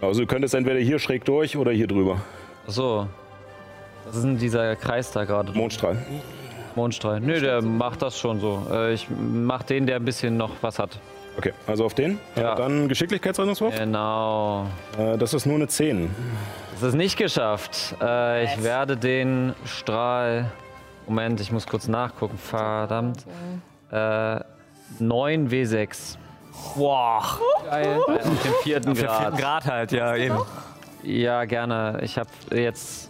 Also 0.01 0.21
du 0.21 0.27
könntest 0.27 0.55
entweder 0.55 0.79
hier 0.79 0.99
schräg 0.99 1.25
durch 1.25 1.55
oder 1.57 1.71
hier 1.71 1.87
drüber. 1.87 2.21
Ach 2.67 2.71
So. 2.71 3.07
Das 4.05 4.15
ist 4.15 4.23
in 4.23 4.37
dieser 4.37 4.75
Kreis 4.75 5.11
da 5.11 5.25
gerade. 5.25 5.51
Mondstrahl. 5.53 5.97
Mondstrahl. 6.75 7.19
Nö, 7.19 7.39
der 7.39 7.61
macht 7.61 8.01
das 8.01 8.17
schon 8.17 8.39
so. 8.39 8.65
Äh, 8.71 8.93
ich 8.93 9.07
mach 9.09 9.63
den, 9.63 9.85
der 9.85 9.97
ein 9.97 10.05
bisschen 10.05 10.37
noch 10.37 10.51
was 10.61 10.79
hat. 10.79 10.99
Okay, 11.37 11.53
also 11.65 11.85
auf 11.85 11.93
den. 11.93 12.19
Ja. 12.35 12.55
Dann 12.55 12.89
Geschicklichkeitsrettungswurf. 12.89 13.77
Genau. 13.77 14.67
Äh, 14.97 15.17
das 15.17 15.33
ist 15.33 15.45
nur 15.45 15.55
eine 15.55 15.67
10. 15.67 16.09
Das 16.73 16.89
ist 16.89 16.95
nicht 16.95 17.17
geschafft. 17.17 17.95
Äh, 18.01 18.43
ich 18.45 18.63
werde 18.63 18.97
den 18.97 19.53
Strahl. 19.65 20.51
Moment, 21.07 21.39
ich 21.39 21.51
muss 21.51 21.67
kurz 21.67 21.87
nachgucken. 21.87 22.37
Verdammt. 22.37 23.25
Äh, 23.91 24.39
9 24.99 25.49
W6. 25.49 26.17
Boah. 26.75 27.23
Geil. 27.65 27.97
Auf 27.97 28.21
dem 28.23 28.53
vierten 28.63 28.93
Der 28.93 28.95
vierten 28.95 29.15
Grad. 29.15 29.37
Grad 29.37 29.65
halt, 29.65 29.91
ja, 29.91 30.15
eben. 30.15 30.37
Ja, 31.03 31.45
gerne. 31.45 31.99
Ich 32.03 32.17
habe 32.17 32.29
jetzt 32.53 33.09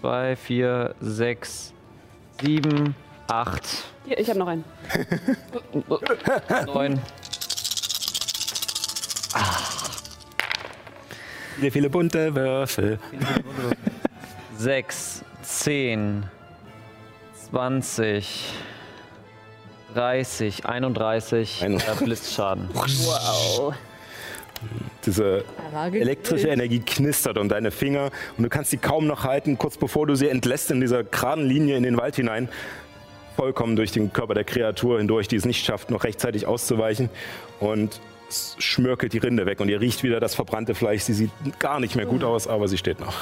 2, 0.00 0.36
4, 0.36 0.94
6, 1.00 1.72
7, 2.42 2.94
8, 3.28 3.62
Hier, 4.06 4.18
ich 4.18 4.28
habe 4.28 4.38
noch 4.38 4.48
einen. 4.48 4.64
9. 6.66 7.00
Wie 11.58 11.70
viele 11.70 11.88
bunte 11.88 12.34
Würfel. 12.34 12.98
6, 14.58 15.24
10, 15.42 16.24
20, 17.50 18.54
30, 19.94 20.66
31 20.66 21.62
äh, 21.62 21.64
31. 21.66 22.04
Blitzschaden. 22.04 22.68
Diese 25.06 25.44
elektrische 25.92 26.48
Energie 26.48 26.80
knistert 26.80 27.38
um 27.38 27.48
deine 27.48 27.70
Finger 27.70 28.10
und 28.36 28.44
du 28.44 28.48
kannst 28.48 28.70
sie 28.70 28.78
kaum 28.78 29.06
noch 29.06 29.24
halten, 29.24 29.58
kurz 29.58 29.76
bevor 29.76 30.06
du 30.06 30.14
sie 30.14 30.28
entlässt 30.28 30.70
in 30.70 30.80
dieser 30.80 31.04
geraden 31.04 31.46
Linie 31.46 31.76
in 31.76 31.82
den 31.82 31.96
Wald 31.96 32.16
hinein. 32.16 32.48
Vollkommen 33.36 33.76
durch 33.76 33.92
den 33.92 34.12
Körper 34.12 34.34
der 34.34 34.44
Kreatur 34.44 34.98
hindurch, 34.98 35.28
die 35.28 35.36
es 35.36 35.44
nicht 35.44 35.64
schafft, 35.64 35.90
noch 35.90 36.04
rechtzeitig 36.04 36.46
auszuweichen. 36.46 37.10
Und 37.58 38.00
es 38.28 38.56
schmörkelt 38.58 39.12
die 39.12 39.18
Rinde 39.18 39.44
weg 39.46 39.60
und 39.60 39.68
ihr 39.68 39.80
riecht 39.80 40.02
wieder 40.02 40.20
das 40.20 40.34
verbrannte 40.34 40.74
Fleisch. 40.74 41.02
Sie 41.02 41.14
sieht 41.14 41.30
gar 41.58 41.80
nicht 41.80 41.96
mehr 41.96 42.06
gut 42.06 42.24
aus, 42.24 42.46
aber 42.46 42.68
sie 42.68 42.78
steht 42.78 43.00
noch. 43.00 43.14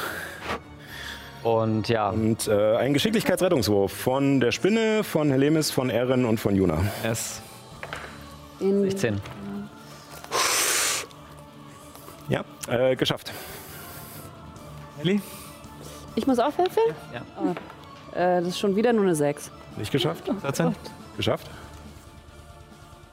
Und 1.42 1.88
ja, 1.88 2.10
Und 2.10 2.46
äh, 2.46 2.76
ein 2.76 2.92
Geschicklichkeitsrettungswurf 2.92 3.90
von 3.92 4.40
der 4.40 4.52
Spinne, 4.52 5.02
von 5.02 5.30
Helemis, 5.30 5.70
von 5.70 5.90
Erin 5.90 6.24
und 6.24 6.38
von 6.38 6.54
Juna. 6.54 6.78
Es 7.02 7.42
16. 8.60 9.20
Ja, 12.32 12.44
äh, 12.66 12.96
geschafft. 12.96 13.30
Ellie? 15.02 15.20
Ich 16.14 16.26
muss 16.26 16.38
auch 16.38 16.56
würfeln? 16.56 16.94
Ja. 17.12 17.20
Oh. 17.38 17.50
Äh, 18.16 18.40
das 18.40 18.48
ist 18.48 18.58
schon 18.58 18.74
wieder 18.74 18.94
nur 18.94 19.04
eine 19.04 19.14
6. 19.14 19.50
Nicht 19.76 19.92
geschafft? 19.92 20.24
13? 20.40 20.74
Geschafft? 21.18 21.50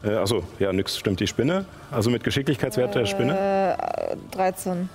Äh, 0.03 0.15
achso, 0.15 0.43
ja, 0.59 0.71
nix 0.71 0.97
stimmt 0.97 1.19
die 1.19 1.27
Spinne. 1.27 1.65
Also 1.91 2.09
mit 2.09 2.23
Geschicklichkeitswert 2.23 2.95
der 2.95 3.05
Spinne. 3.05 3.77
Äh, 3.77 4.15
13. 4.31 4.89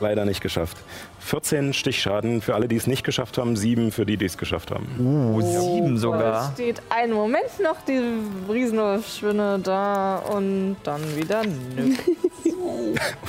Leider 0.00 0.24
nicht 0.24 0.40
geschafft. 0.40 0.76
14 1.20 1.72
Stichschaden 1.72 2.40
für 2.40 2.54
alle, 2.54 2.68
die 2.68 2.76
es 2.76 2.86
nicht 2.86 3.02
geschafft 3.04 3.36
haben, 3.36 3.56
7 3.56 3.90
für 3.90 4.06
die, 4.06 4.16
die 4.16 4.26
es 4.26 4.38
geschafft 4.38 4.70
haben. 4.70 4.86
Uh, 4.98 5.40
sieben 5.40 5.96
Es 5.96 6.00
sogar. 6.02 6.52
steht 6.54 6.80
einen 6.90 7.12
Moment 7.12 7.48
noch 7.62 7.76
die 7.86 8.00
Riesenwolfspinne 8.48 9.58
da 9.62 10.16
und 10.18 10.76
dann 10.84 11.02
wieder 11.16 11.42
nix. 11.44 11.98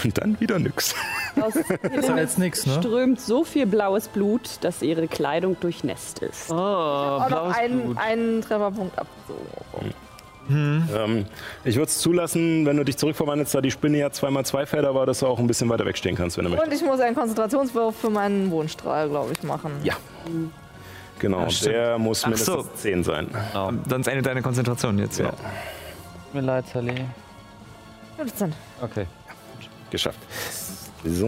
Und 0.03 0.17
dann 0.17 0.39
wieder 0.39 0.59
nix. 0.59 0.95
Aus 1.39 1.53
Besser 1.81 2.15
als 2.15 2.37
nix, 2.37 2.65
ne? 2.65 2.73
strömt 2.79 3.19
so 3.19 3.43
viel 3.43 3.65
blaues 3.65 4.07
Blut, 4.07 4.41
dass 4.61 4.81
ihre 4.81 5.07
Kleidung 5.07 5.57
durchnässt 5.59 6.19
ist. 6.19 6.49
Oh, 6.51 6.55
Auch 6.55 7.19
noch 7.19 7.27
blaues 7.27 7.55
einen, 7.57 7.81
Blut. 7.83 7.97
einen 7.97 8.41
Trefferpunkt 8.41 8.97
abgezogen. 8.97 9.93
Ähm, 10.49 11.25
ich 11.63 11.75
würde 11.75 11.87
es 11.89 11.99
zulassen, 11.99 12.65
wenn 12.65 12.77
du 12.77 12.83
dich 12.83 12.97
zurückverwandelst, 12.97 13.53
da 13.53 13.61
die 13.61 13.71
Spinne 13.71 13.97
ja 13.99 14.11
zweimal 14.11 14.45
zwei 14.45 14.65
Felder 14.65 14.95
war, 14.95 15.05
dass 15.05 15.19
du 15.19 15.27
auch 15.27 15.39
ein 15.39 15.47
bisschen 15.47 15.69
weiter 15.69 15.85
wegstehen 15.85 16.15
kannst, 16.15 16.37
wenn 16.37 16.45
du 16.45 16.49
möchtest. 16.51 16.71
Und 16.71 16.75
ich 16.77 16.83
muss 16.83 16.99
einen 16.99 17.15
Konzentrationswurf 17.15 17.95
für 17.95 18.09
meinen 18.09 18.49
Wohnstrahl, 18.51 19.09
glaube 19.09 19.33
ich, 19.33 19.43
machen. 19.43 19.71
Ja. 19.83 19.95
Genau, 21.19 21.45
Ja, 21.47 21.69
der 21.69 21.97
muss 21.99 22.23
Ach 22.23 22.27
mindestens 22.27 22.55
so. 22.55 22.67
10 22.75 23.03
sein. 23.03 23.27
Sonst 23.89 24.07
endet 24.07 24.25
deine 24.25 24.41
Konzentration 24.41 24.97
jetzt, 24.99 25.19
ja. 25.19 25.25
Ja. 25.25 25.31
Tut 25.31 26.33
mir 26.33 26.41
leid, 26.41 26.65
Sally. 26.67 26.93
15. 28.17 28.53
Okay. 28.81 29.05
Geschafft. 29.89 30.19
So. 31.03 31.27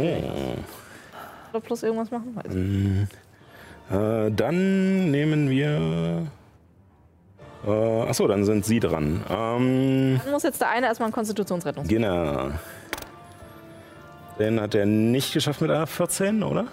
Oder 1.51 1.59
plus 1.61 1.83
irgendwas 1.83 2.11
machen? 2.11 2.35
Weiß 2.35 2.45
ich. 2.48 2.53
Mhm. 2.56 3.08
Äh, 3.91 4.32
dann 4.32 5.11
nehmen 5.11 5.50
wir. 5.50 6.27
Äh, 7.65 7.69
achso, 8.09 8.27
dann 8.27 8.43
sind 8.43 8.65
Sie 8.65 8.80
dran. 8.80 9.23
Ähm, 9.30 10.19
Dann 10.23 10.31
muss 10.31 10.43
jetzt 10.43 10.61
der 10.61 10.69
eine 10.69 10.88
erstmal 10.88 11.07
einen 11.07 11.14
Konstitutionsrettung. 11.14 11.88
genau. 11.88 12.49
Den 14.40 14.59
hat 14.59 14.73
er 14.73 14.85
nicht 14.88 15.33
geschafft 15.33 15.61
mit 15.61 15.69
einer 15.69 15.85
14, 15.85 16.41
oder? 16.41 16.65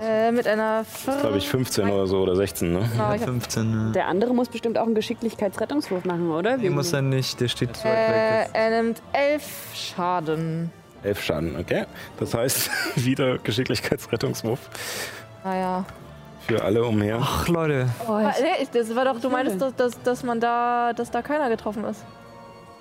Äh, 0.00 0.32
mit 0.32 0.46
einer 0.48 0.84
Glaube 1.20 1.36
ich 1.36 1.48
15 1.48 1.88
oder 1.88 2.06
so 2.06 2.18
oder 2.22 2.34
16, 2.34 2.72
ne? 2.72 2.88
Genau, 2.90 3.12
ich 3.12 3.20
hab, 3.20 3.28
15. 3.28 3.92
Der 3.92 4.06
andere 4.08 4.34
muss 4.34 4.48
bestimmt 4.48 4.78
auch 4.78 4.86
einen 4.86 4.94
Geschicklichkeitsrettungswurf 4.94 6.04
machen, 6.04 6.30
oder? 6.30 6.60
Wie 6.60 6.70
muss 6.70 6.92
er 6.92 7.02
nicht, 7.02 7.40
der 7.40 7.48
steht 7.48 7.76
zu 7.76 7.84
weit 7.84 7.92
äh, 7.92 8.40
weg. 8.44 8.50
er 8.52 8.82
nimmt 8.82 9.02
11 9.12 9.42
Schaden. 9.74 10.72
11 11.02 11.22
Schaden, 11.22 11.56
okay. 11.56 11.84
Das 12.18 12.34
heißt, 12.34 12.70
wieder 12.96 13.38
Geschicklichkeitsrettungswurf 13.38 14.58
Naja. 15.44 15.84
Für 16.46 16.62
alle 16.62 16.84
umher. 16.84 17.18
Ach, 17.20 17.48
Leute. 17.48 17.88
Nee, 18.08 18.62
ich- 18.62 18.70
das 18.70 18.94
war 18.94 19.04
doch, 19.04 19.20
du 19.20 19.28
meintest, 19.28 19.60
dass, 19.60 19.74
dass, 19.76 20.02
dass 20.02 20.22
man 20.22 20.40
da, 20.40 20.92
dass 20.92 21.10
da 21.10 21.22
keiner 21.22 21.48
getroffen 21.48 21.84
ist. 21.84 22.04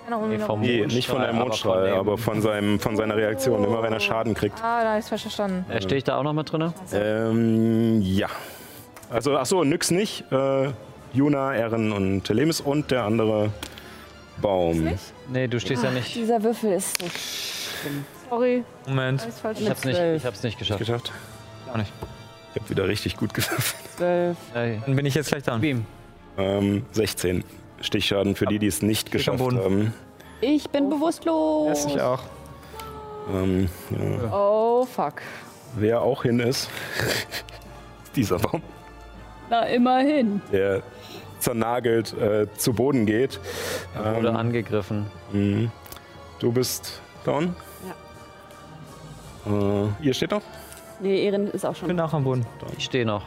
Keiner 0.07 0.31
ihn 0.31 0.39
vom-. 0.39 0.61
Nee, 0.61 0.85
nicht 0.85 1.07
von 1.07 1.21
einem 1.21 1.39
Mondstrahl, 1.39 1.89
aber 1.89 1.99
aber 1.99 2.17
von, 2.17 2.41
seinem, 2.41 2.79
von 2.79 2.95
seiner 2.95 3.15
Reaktion. 3.15 3.63
Immer 3.63 3.81
wenn 3.81 3.91
er 3.93 3.99
Schaden 3.99 4.33
kriegt. 4.35 4.61
Ah, 4.63 4.83
da 4.83 4.97
ich's 4.97 5.09
falsch 5.09 5.23
verstanden. 5.23 5.65
Äh, 5.71 5.81
Stehe 5.81 5.97
ich 5.97 6.03
da 6.03 6.17
auch 6.17 6.23
noch 6.23 6.33
mit 6.33 6.51
drin? 6.51 6.71
Ähm, 6.93 8.01
ja. 8.01 8.27
Also, 9.09 9.35
ach 9.37 9.45
so, 9.45 9.63
Nyx 9.63 9.89
nicht. 9.91 10.23
Äh, 10.31 10.69
Juna, 11.13 11.55
Erin 11.55 11.91
und 11.91 12.23
Telemis 12.23 12.61
und 12.61 12.91
der 12.91 13.03
andere 13.03 13.49
Baum. 14.41 14.89
Nee, 15.29 15.47
du 15.47 15.59
stehst 15.59 15.83
ja 15.83 15.89
nicht. 15.91 16.13
Dieser 16.13 16.43
Würfel 16.43 16.73
ist 16.73 17.01
so. 17.01 17.07
Sorry, 18.29 18.63
Moment. 18.87 19.25
Ich 19.57 19.69
hab's 19.69 19.85
nicht, 19.85 19.99
ich 19.99 20.25
hab's 20.25 20.43
nicht 20.43 20.59
geschafft. 20.59 20.79
Geschafft? 20.79 21.11
Auch 21.71 21.77
nicht. 21.77 21.91
Ich 22.55 22.61
habe 22.61 22.69
wieder 22.69 22.87
richtig 22.87 23.17
gut 23.17 23.33
gewürfelt. 23.33 23.75
Zwölf. 23.97 24.37
Ey, 24.53 24.81
Dann 24.85 24.95
bin 24.95 25.05
ich 25.05 25.13
jetzt 25.13 25.27
gleich 25.27 25.43
dran. 25.43 25.59
Beam. 25.61 25.85
Ähm, 26.37 26.85
16 26.93 27.43
Stichschaden 27.81 28.35
für 28.35 28.45
die, 28.45 28.59
die 28.59 28.67
es 28.67 28.81
nicht 28.81 29.07
am 29.07 29.11
geschafft 29.11 29.37
Boden. 29.39 29.57
haben. 29.59 29.93
Ich 30.41 30.69
bin 30.69 30.89
bewusstlos. 30.89 31.85
Ich 31.85 31.99
auch. 32.01 32.21
Ähm, 33.33 33.69
ja. 33.91 34.33
Oh, 34.33 34.85
fuck. 34.85 35.15
Wer 35.75 36.01
auch 36.01 36.23
hin 36.23 36.39
ist, 36.39 36.69
dieser 38.15 38.39
Baum, 38.39 38.61
Na, 39.49 39.63
immerhin. 39.65 40.41
der 40.53 40.81
zernagelt 41.39 42.13
äh, 42.13 42.47
zu 42.57 42.71
Boden 42.73 43.05
geht. 43.05 43.39
Wurde 43.95 44.29
Ähm, 44.29 44.35
angegriffen. 44.37 45.07
mhm. 45.33 45.71
Du 46.39 46.51
bist 46.53 47.01
down? 47.25 47.55
Ja. 49.45 49.51
Äh, 49.85 49.87
ihr 50.01 50.13
steht 50.13 50.31
noch? 50.31 50.41
Nee, 50.99 51.25
Erin 51.27 51.47
ist 51.47 51.65
auch 51.65 51.71
Ich 51.71 51.77
schon. 51.79 51.87
bin 51.87 51.99
auch 51.99 52.13
am 52.13 52.23
Boden. 52.23 52.45
Ich 52.77 52.85
stehe 52.85 53.05
noch. 53.05 53.23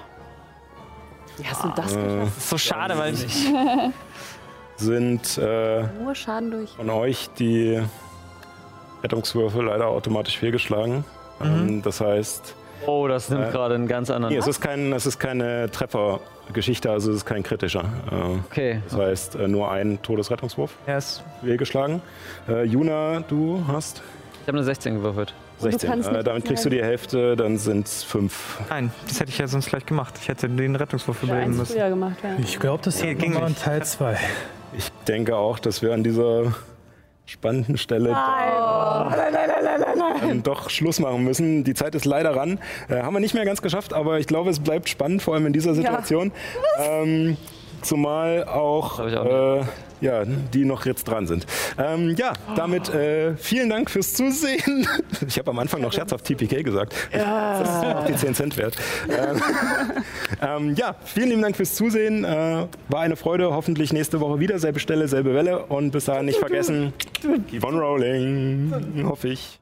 Wie 1.37 1.47
hast 1.47 1.63
du 1.65 1.69
das 1.77 1.93
Äh, 1.93 1.97
geschafft? 1.97 2.23
Das 2.27 2.37
ist 2.39 2.51
so 2.51 2.59
schade, 2.59 2.99
weil 2.99 3.15
ich. 3.15 3.47
sind 4.77 5.39
äh, 5.39 5.83
Nur 6.03 6.15
Schaden 6.15 6.51
durch. 6.51 6.71
von 6.71 6.89
euch 6.91 7.29
die 7.39 7.81
Rettungswürfe 9.03 9.63
leider 9.63 9.87
automatisch 9.89 10.39
fehlgeschlagen. 10.39 11.05
Ähm, 11.43 11.83
das 11.83 12.01
heißt, 12.01 12.55
Oh, 12.87 13.09
das 13.09 13.29
nimmt 13.29 13.49
Äh, 13.49 13.51
gerade 13.51 13.75
einen 13.75 13.89
ganz 13.89 14.09
anderen. 14.09 14.33
nee, 14.33 14.39
es, 14.39 14.47
ist 14.47 14.61
kein, 14.61 14.93
es 14.93 15.05
ist 15.05 15.19
keine 15.19 15.69
Treffergeschichte, 15.71 16.89
also 16.91 17.11
es 17.11 17.17
ist 17.19 17.25
kein 17.27 17.43
kritischer. 17.43 17.85
Äh, 18.11 18.39
Okay. 18.47 18.81
das 18.89 18.97
heißt, 18.99 19.35
äh, 19.35 19.49
nur 19.49 19.71
ein 19.71 20.01
Todesrettungswurf 20.03 20.75
Er 20.87 20.99
ist 20.99 21.23
fehlgeschlagen. 21.41 22.01
Äh, 22.49 22.63
Juna, 22.65 23.21
du 23.21 23.63
hast 23.67 24.01
Ich 24.43 24.49
habe 24.49 24.59
eine 24.59 24.65
16 24.65 24.95
gewürfelt. 24.95 25.35
Und 25.61 25.67
du 25.67 25.71
16. 25.79 25.91
kannst 25.91 26.09
Äh, 26.11 26.23
damit 26.25 26.45
kriegst 26.45 26.65
du 26.65 26.69
die 26.71 26.83
Hälfte, 26.83 27.37
dann 27.37 27.59
sind 27.59 27.87
es 27.87 28.05
5. 28.05 28.61
Nein, 28.71 28.93
das 29.09 29.21
hätte 29.21 29.31
ich 29.31 29.39
ja 29.39 29.47
sonst 29.49 29.69
gleich 29.71 29.85
gemacht. 29.87 30.15
Ich 30.21 30.29
hätte 30.29 30.49
den 30.49 30.77
Rettungswurf 30.77 31.23
Ja, 31.23 31.29
überleben 31.29 31.57
müssen. 31.57 31.73
früher 31.77 31.89
gemacht, 31.89 32.17
ja. 32.23 32.31
Ich 32.39 32.59
glaube, 32.59 32.83
das 32.85 33.03
Nee, 33.03 33.15
ging 33.15 33.33
nochmal 33.33 33.49
in 33.49 33.55
nicht. 33.55 33.65
Teil 33.65 33.85
2. 33.85 34.17
Ich 34.77 34.91
denke 35.09 35.37
auch, 35.37 35.59
dass 35.59 35.83
wir 35.83 35.93
an 35.95 36.05
dieser 36.05 36.53
spannenden 37.27 37.77
Stelle 37.77 38.17
ähm, 40.23 40.43
doch 40.43 40.71
Schluss 40.71 40.99
machen 41.01 41.25
müssen. 41.25 41.65
Die 41.65 41.75
Zeit 41.75 41.95
ist 41.95 42.05
leider 42.05 42.35
ran. 42.37 42.59
Äh, 42.89 43.03
haben 43.03 43.15
wir 43.15 43.21
nicht 43.21 43.35
mehr 43.35 43.45
ganz 43.45 43.63
geschafft, 43.63 43.93
aber 43.93 44.19
ich 44.19 44.27
glaube, 44.27 44.51
es 44.51 44.61
bleibt 44.61 44.89
spannend, 44.89 45.23
vor 45.23 45.35
allem 45.35 45.47
in 45.47 45.53
dieser 45.53 45.75
Situation. 45.75 46.33
Ähm, 46.79 47.37
zumal 47.83 48.45
auch, 48.45 49.01
auch 49.01 49.61
äh, 49.61 49.63
ja, 50.01 50.25
die 50.25 50.65
noch 50.65 50.87
jetzt 50.87 51.05
dran 51.05 51.27
sind. 51.27 51.47
Ähm, 51.79 52.15
ja, 52.17 52.33
damit 52.57 52.89
äh, 52.91 53.37
vielen 53.37 53.69
Dank 53.69 53.91
fürs 53.91 54.15
Zusehen. 54.15 54.87
Ich 55.27 55.39
habe 55.39 55.51
am 55.51 55.59
Anfang 55.59 55.81
noch 55.81 55.93
scherzhaft 55.93 56.25
TPK 56.25 56.63
gesagt. 56.63 56.95
Das 57.13 57.69
ist 57.69 57.85
auch 57.85 58.05
die 58.07 58.15
10 58.15 58.35
Cent 58.35 58.57
wert. 58.57 58.77
Ähm, 59.09 59.43
ähm, 60.41 60.75
ja, 60.75 60.95
vielen 61.05 61.31
lieben 61.31 61.43
Dank 61.43 61.57
fürs 61.57 61.75
Zusehen. 61.75 62.25
Äh, 62.25 62.67
war 62.89 63.01
eine 63.01 63.17
Freude. 63.17 63.53
Hoffentlich 63.53 63.93
nächste 63.93 64.21
Woche 64.21 64.39
wieder. 64.39 64.59
Selbe 64.59 64.81
Stelle, 64.81 65.09
selbe 65.09 65.35
Welle. 65.35 65.67
Und 65.67 65.91
bis 65.91 66.07
dahin 66.07 66.27
nicht 66.27 66.39
vergessen, 66.39 66.93
keep 67.51 67.65
on 67.65 67.79
rolling. 67.79 69.05
Hoffe 69.05 69.29
ich. 69.29 69.58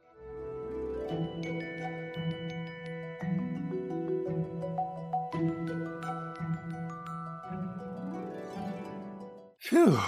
Puh, 9.68 9.98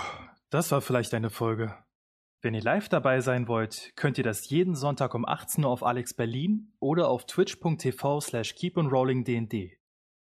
das 0.50 0.70
war 0.70 0.80
vielleicht 0.80 1.12
eine 1.14 1.30
Folge. 1.30 1.74
Wenn 2.40 2.54
ihr 2.54 2.62
live 2.62 2.88
dabei 2.88 3.20
sein 3.20 3.48
wollt, 3.48 3.92
könnt 3.96 4.16
ihr 4.16 4.22
das 4.22 4.48
jeden 4.48 4.76
Sonntag 4.76 5.14
um 5.14 5.26
18 5.26 5.64
Uhr 5.64 5.70
auf 5.70 5.82
Alex 5.82 6.14
Berlin 6.14 6.72
oder 6.78 7.08
auf 7.08 7.26
twitch.tv 7.26 8.20
slash 8.20 8.54
keeponrollingdnd. 8.54 9.72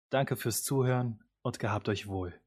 Danke 0.09 0.35
fürs 0.35 0.63
Zuhören 0.63 1.23
und 1.41 1.59
gehabt 1.59 1.87
euch 1.87 2.07
wohl. 2.07 2.40